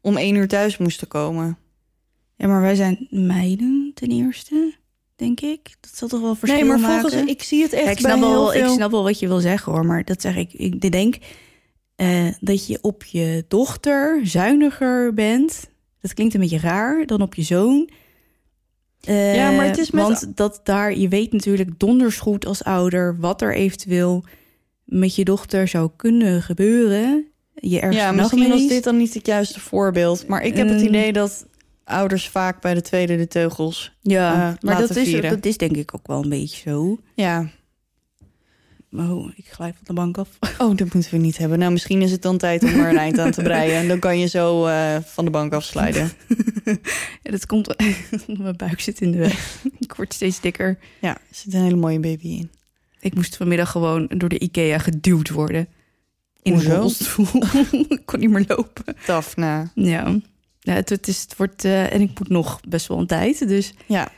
om 0.00 0.16
één 0.16 0.34
uur 0.34 0.48
thuis 0.48 0.76
moesten 0.78 1.08
komen. 1.08 1.58
Ja, 2.36 2.46
maar 2.46 2.60
wij 2.60 2.74
zijn 2.74 3.06
meiden 3.10 3.90
ten 3.94 4.10
eerste, 4.10 4.74
denk 5.16 5.40
ik. 5.40 5.76
Dat 5.80 5.90
zal 5.94 6.08
toch 6.08 6.20
wel 6.20 6.34
verschil 6.34 6.60
Nee, 6.60 6.68
maar 6.68 6.80
maken? 6.80 7.00
volgens 7.10 7.30
ik 7.30 7.42
zie 7.42 7.62
het 7.62 7.72
echt 7.72 7.84
Ja, 7.84 7.90
ik, 7.90 8.00
bij 8.02 8.10
snap 8.10 8.22
heel 8.24 8.30
wel, 8.30 8.54
ik 8.54 8.64
veel- 8.64 8.74
snap 8.74 8.90
wel 8.90 9.02
wat 9.02 9.18
je 9.18 9.28
wil 9.28 9.40
zeggen 9.40 9.72
hoor, 9.72 9.86
maar 9.86 10.04
dat 10.04 10.20
zeg 10.20 10.36
ik. 10.36 10.52
Ik 10.52 10.90
denk 10.90 11.16
eh, 11.96 12.28
dat 12.40 12.66
je 12.66 12.78
op 12.82 13.04
je 13.04 13.44
dochter 13.48 14.20
zuiniger 14.26 15.14
bent. 15.14 15.70
Dat 16.00 16.14
klinkt 16.14 16.34
een 16.34 16.40
beetje 16.40 16.58
raar 16.58 17.06
dan 17.06 17.20
op 17.20 17.34
je 17.34 17.42
zoon. 17.42 17.88
Eh, 19.06 19.34
Ja, 19.34 19.50
maar 19.50 19.66
het 19.66 19.78
is 19.78 19.90
met- 19.90 20.02
Want 20.02 20.36
dat 20.36 20.60
daar, 20.62 20.96
je 20.98 21.08
weet 21.08 21.32
natuurlijk 21.32 21.70
donders 21.78 22.18
goed 22.18 22.46
als 22.46 22.64
ouder 22.64 23.16
wat 23.20 23.42
er 23.42 23.54
eventueel 23.54 24.24
met 24.84 25.14
je 25.14 25.24
dochter 25.24 25.68
zou 25.68 25.90
kunnen 25.96 26.42
gebeuren. 26.42 27.26
Je 27.54 27.80
ergste 27.80 28.02
Ja, 28.02 28.12
misschien 28.12 28.48
was 28.48 28.68
dit 28.68 28.84
dan 28.84 28.96
niet 28.96 29.14
het 29.14 29.26
juiste 29.26 29.60
voorbeeld. 29.60 30.26
Maar 30.26 30.42
ik 30.44 30.56
heb 30.56 30.68
het 30.68 30.76
Ehm. 30.78 30.86
idee 30.88 31.12
dat 31.12 31.46
ouders 31.84 32.28
vaak 32.28 32.60
bij 32.60 32.74
de 32.74 32.80
tweede 32.82 33.16
de 33.16 33.28
teugels. 33.28 33.96
Ja, 34.02 34.32
eh, 34.32 34.38
maar 34.38 34.56
laten 34.74 34.88
dat 34.88 34.96
is, 34.96 35.08
vieren. 35.08 35.30
dat 35.30 35.44
is 35.44 35.56
denk 35.56 35.76
ik 35.76 35.94
ook 35.94 36.06
wel 36.06 36.22
een 36.22 36.28
beetje 36.28 36.70
zo. 36.70 36.98
Ja, 37.14 37.48
Oh, 38.98 39.30
ik 39.36 39.44
glij 39.48 39.72
van 39.72 39.82
de 39.84 39.92
bank 39.92 40.18
af. 40.18 40.28
oh, 40.58 40.76
dat 40.76 40.92
moeten 40.94 41.10
we 41.10 41.16
niet 41.16 41.36
hebben. 41.38 41.58
Nou, 41.58 41.72
misschien 41.72 42.02
is 42.02 42.10
het 42.10 42.22
dan 42.22 42.38
tijd 42.38 42.62
om 42.62 42.68
er 42.80 42.88
een 42.88 42.98
eind 42.98 43.18
aan 43.18 43.30
te 43.30 43.42
breien. 43.42 43.76
En 43.76 43.88
dan 43.88 43.98
kan 43.98 44.18
je 44.18 44.26
zo 44.26 44.66
eh, 44.66 44.96
van 45.04 45.24
de 45.24 45.30
bank 45.30 45.52
afslijden. 45.52 46.10
Ja, 47.22 47.30
dat 47.30 47.46
komt... 47.46 47.74
Mijn 48.38 48.56
buik 48.56 48.80
zit 48.80 49.00
in 49.00 49.10
de 49.12 49.18
weg. 49.18 49.64
Ik 49.78 49.94
word 49.94 50.14
steeds 50.14 50.40
dikker. 50.40 50.78
Ja, 51.00 51.10
er 51.14 51.20
zit 51.30 51.54
een 51.54 51.62
hele 51.62 51.76
mooie 51.76 52.00
baby 52.00 52.26
in. 52.28 52.50
Ik 53.00 53.14
moest 53.14 53.36
vanmiddag 53.36 53.70
gewoon 53.70 54.10
door 54.16 54.28
de 54.28 54.38
IKEA 54.38 54.78
geduwd 54.78 55.30
worden. 55.30 55.68
In 56.42 56.52
een 56.52 56.58
Hoezo? 56.58 56.74
rolstoel. 56.76 57.42
ik 57.88 58.02
kon 58.04 58.20
niet 58.20 58.30
meer 58.30 58.44
lopen. 58.48 58.84
Tafna. 59.04 59.70
Ja. 59.74 60.18
ja 60.60 60.72
het, 60.72 60.88
het, 60.88 61.08
is, 61.08 61.22
het 61.22 61.36
wordt... 61.36 61.64
eh, 61.64 61.92
en 61.92 62.00
ik 62.00 62.18
moet 62.18 62.28
nog 62.28 62.60
best 62.68 62.86
wel 62.86 62.98
een 62.98 63.06
tijd. 63.06 63.48
Dus 63.48 63.72
Ja. 63.86 64.08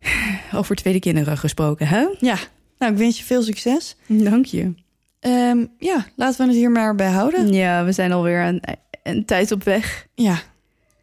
over 0.54 0.76
tweede 0.76 1.00
kinderen 1.00 1.38
gesproken, 1.38 1.86
hè? 1.86 2.06
ja, 2.18 2.38
nou, 2.78 2.92
ik 2.92 2.98
wens 2.98 3.18
je 3.18 3.24
veel 3.24 3.42
succes. 3.42 3.96
Dank 4.06 4.44
je. 4.44 4.74
Ehm, 5.20 5.66
ja, 5.78 6.06
laten 6.16 6.38
we 6.38 6.46
het 6.46 6.60
hier 6.60 6.70
maar 6.70 6.94
bij 6.94 7.10
houden. 7.10 7.52
Ja, 7.52 7.84
we 7.84 7.92
zijn 7.92 8.12
alweer 8.12 8.44
een, 8.44 8.62
een 9.02 9.24
tijd 9.24 9.52
op 9.52 9.62
weg. 9.64 10.06
Ja, 10.14 10.38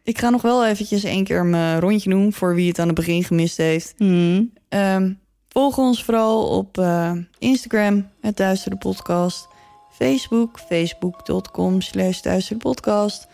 ik 0.02 0.18
ga 0.18 0.30
nog 0.30 0.42
wel 0.42 0.66
eventjes 0.66 1.04
één 1.04 1.24
keer 1.24 1.44
mijn 1.44 1.80
rondje 1.80 2.10
doen... 2.10 2.32
voor 2.32 2.54
wie 2.54 2.68
het 2.68 2.78
aan 2.78 2.86
het 2.86 2.96
begin 2.96 3.24
gemist 3.24 3.56
heeft. 3.56 3.94
Hmm. 3.96 4.52
Ehm, 4.68 5.12
volg 5.48 5.78
ons 5.78 6.04
vooral 6.04 6.48
op 6.48 6.78
eh, 6.78 7.12
Instagram, 7.38 8.08
het 8.20 8.36
Duistere 8.36 8.76
Podcast. 8.76 9.48
Facebook, 9.92 10.58
facebook.com 10.68 11.80
slash 11.80 12.20
Duistere 12.20 12.58
Podcast. 12.58 13.26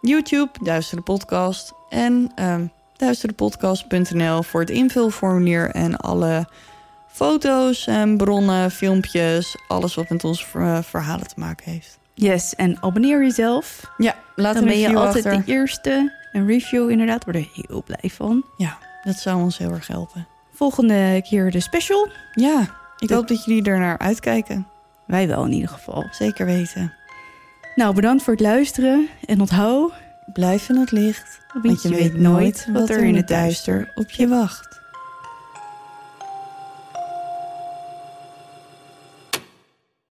YouTube, 0.00 0.50
Duistere 0.62 1.02
Podcast. 1.02 1.72
En 1.88 2.32
ehm 2.34 2.64
duisterepodcast.nl 2.98 4.42
voor 4.42 4.60
het 4.60 4.70
invulformulier 4.70 5.70
en 5.70 5.96
alle 5.96 6.48
foto's 7.18 7.86
en 7.86 8.16
bronnen, 8.16 8.70
filmpjes. 8.70 9.56
Alles 9.68 9.94
wat 9.94 10.08
met 10.08 10.24
onze 10.24 10.46
ver- 10.46 10.84
verhalen 10.84 11.26
te 11.28 11.34
maken 11.36 11.70
heeft. 11.72 11.98
Yes, 12.14 12.54
en 12.54 12.82
abonneer 12.82 13.22
jezelf. 13.22 13.90
Ja, 13.96 14.14
laat 14.36 14.54
Dan 14.54 14.62
een 14.62 14.68
ben 14.68 14.78
je 14.78 14.96
altijd 14.96 15.26
achter. 15.26 15.44
de 15.44 15.52
eerste. 15.52 16.12
Een 16.32 16.46
review 16.46 16.90
inderdaad, 16.90 17.24
word 17.24 17.36
er 17.36 17.48
heel 17.52 17.82
blij 17.82 18.10
van. 18.10 18.44
Ja, 18.56 18.78
dat 19.04 19.16
zou 19.16 19.42
ons 19.42 19.58
heel 19.58 19.70
erg 19.72 19.86
helpen. 19.86 20.26
Volgende 20.54 21.22
keer 21.28 21.50
de 21.50 21.60
special. 21.60 22.08
Ja, 22.34 22.60
ik 22.98 23.08
De- 23.08 23.14
hoop 23.14 23.28
dat 23.28 23.44
jullie 23.44 23.62
er 23.64 23.78
naar 23.78 23.98
uitkijken. 23.98 24.66
Wij 25.06 25.28
wel 25.28 25.44
in 25.44 25.52
ieder 25.52 25.68
geval. 25.68 26.04
Zeker 26.10 26.46
weten. 26.46 26.92
Nou, 27.74 27.94
bedankt 27.94 28.22
voor 28.22 28.32
het 28.32 28.42
luisteren. 28.42 29.08
En 29.26 29.40
onthoud, 29.40 29.92
Blijf 30.32 30.68
in 30.68 30.76
het 30.76 30.90
licht. 30.90 31.40
want 31.62 31.82
je 31.82 31.88
weet 31.88 32.14
nooit 32.14 32.66
wat 32.72 32.88
er 32.88 33.02
in 33.04 33.16
het 33.16 33.28
duister 33.28 33.92
op 33.94 34.10
je 34.10 34.28
wacht. 34.28 34.67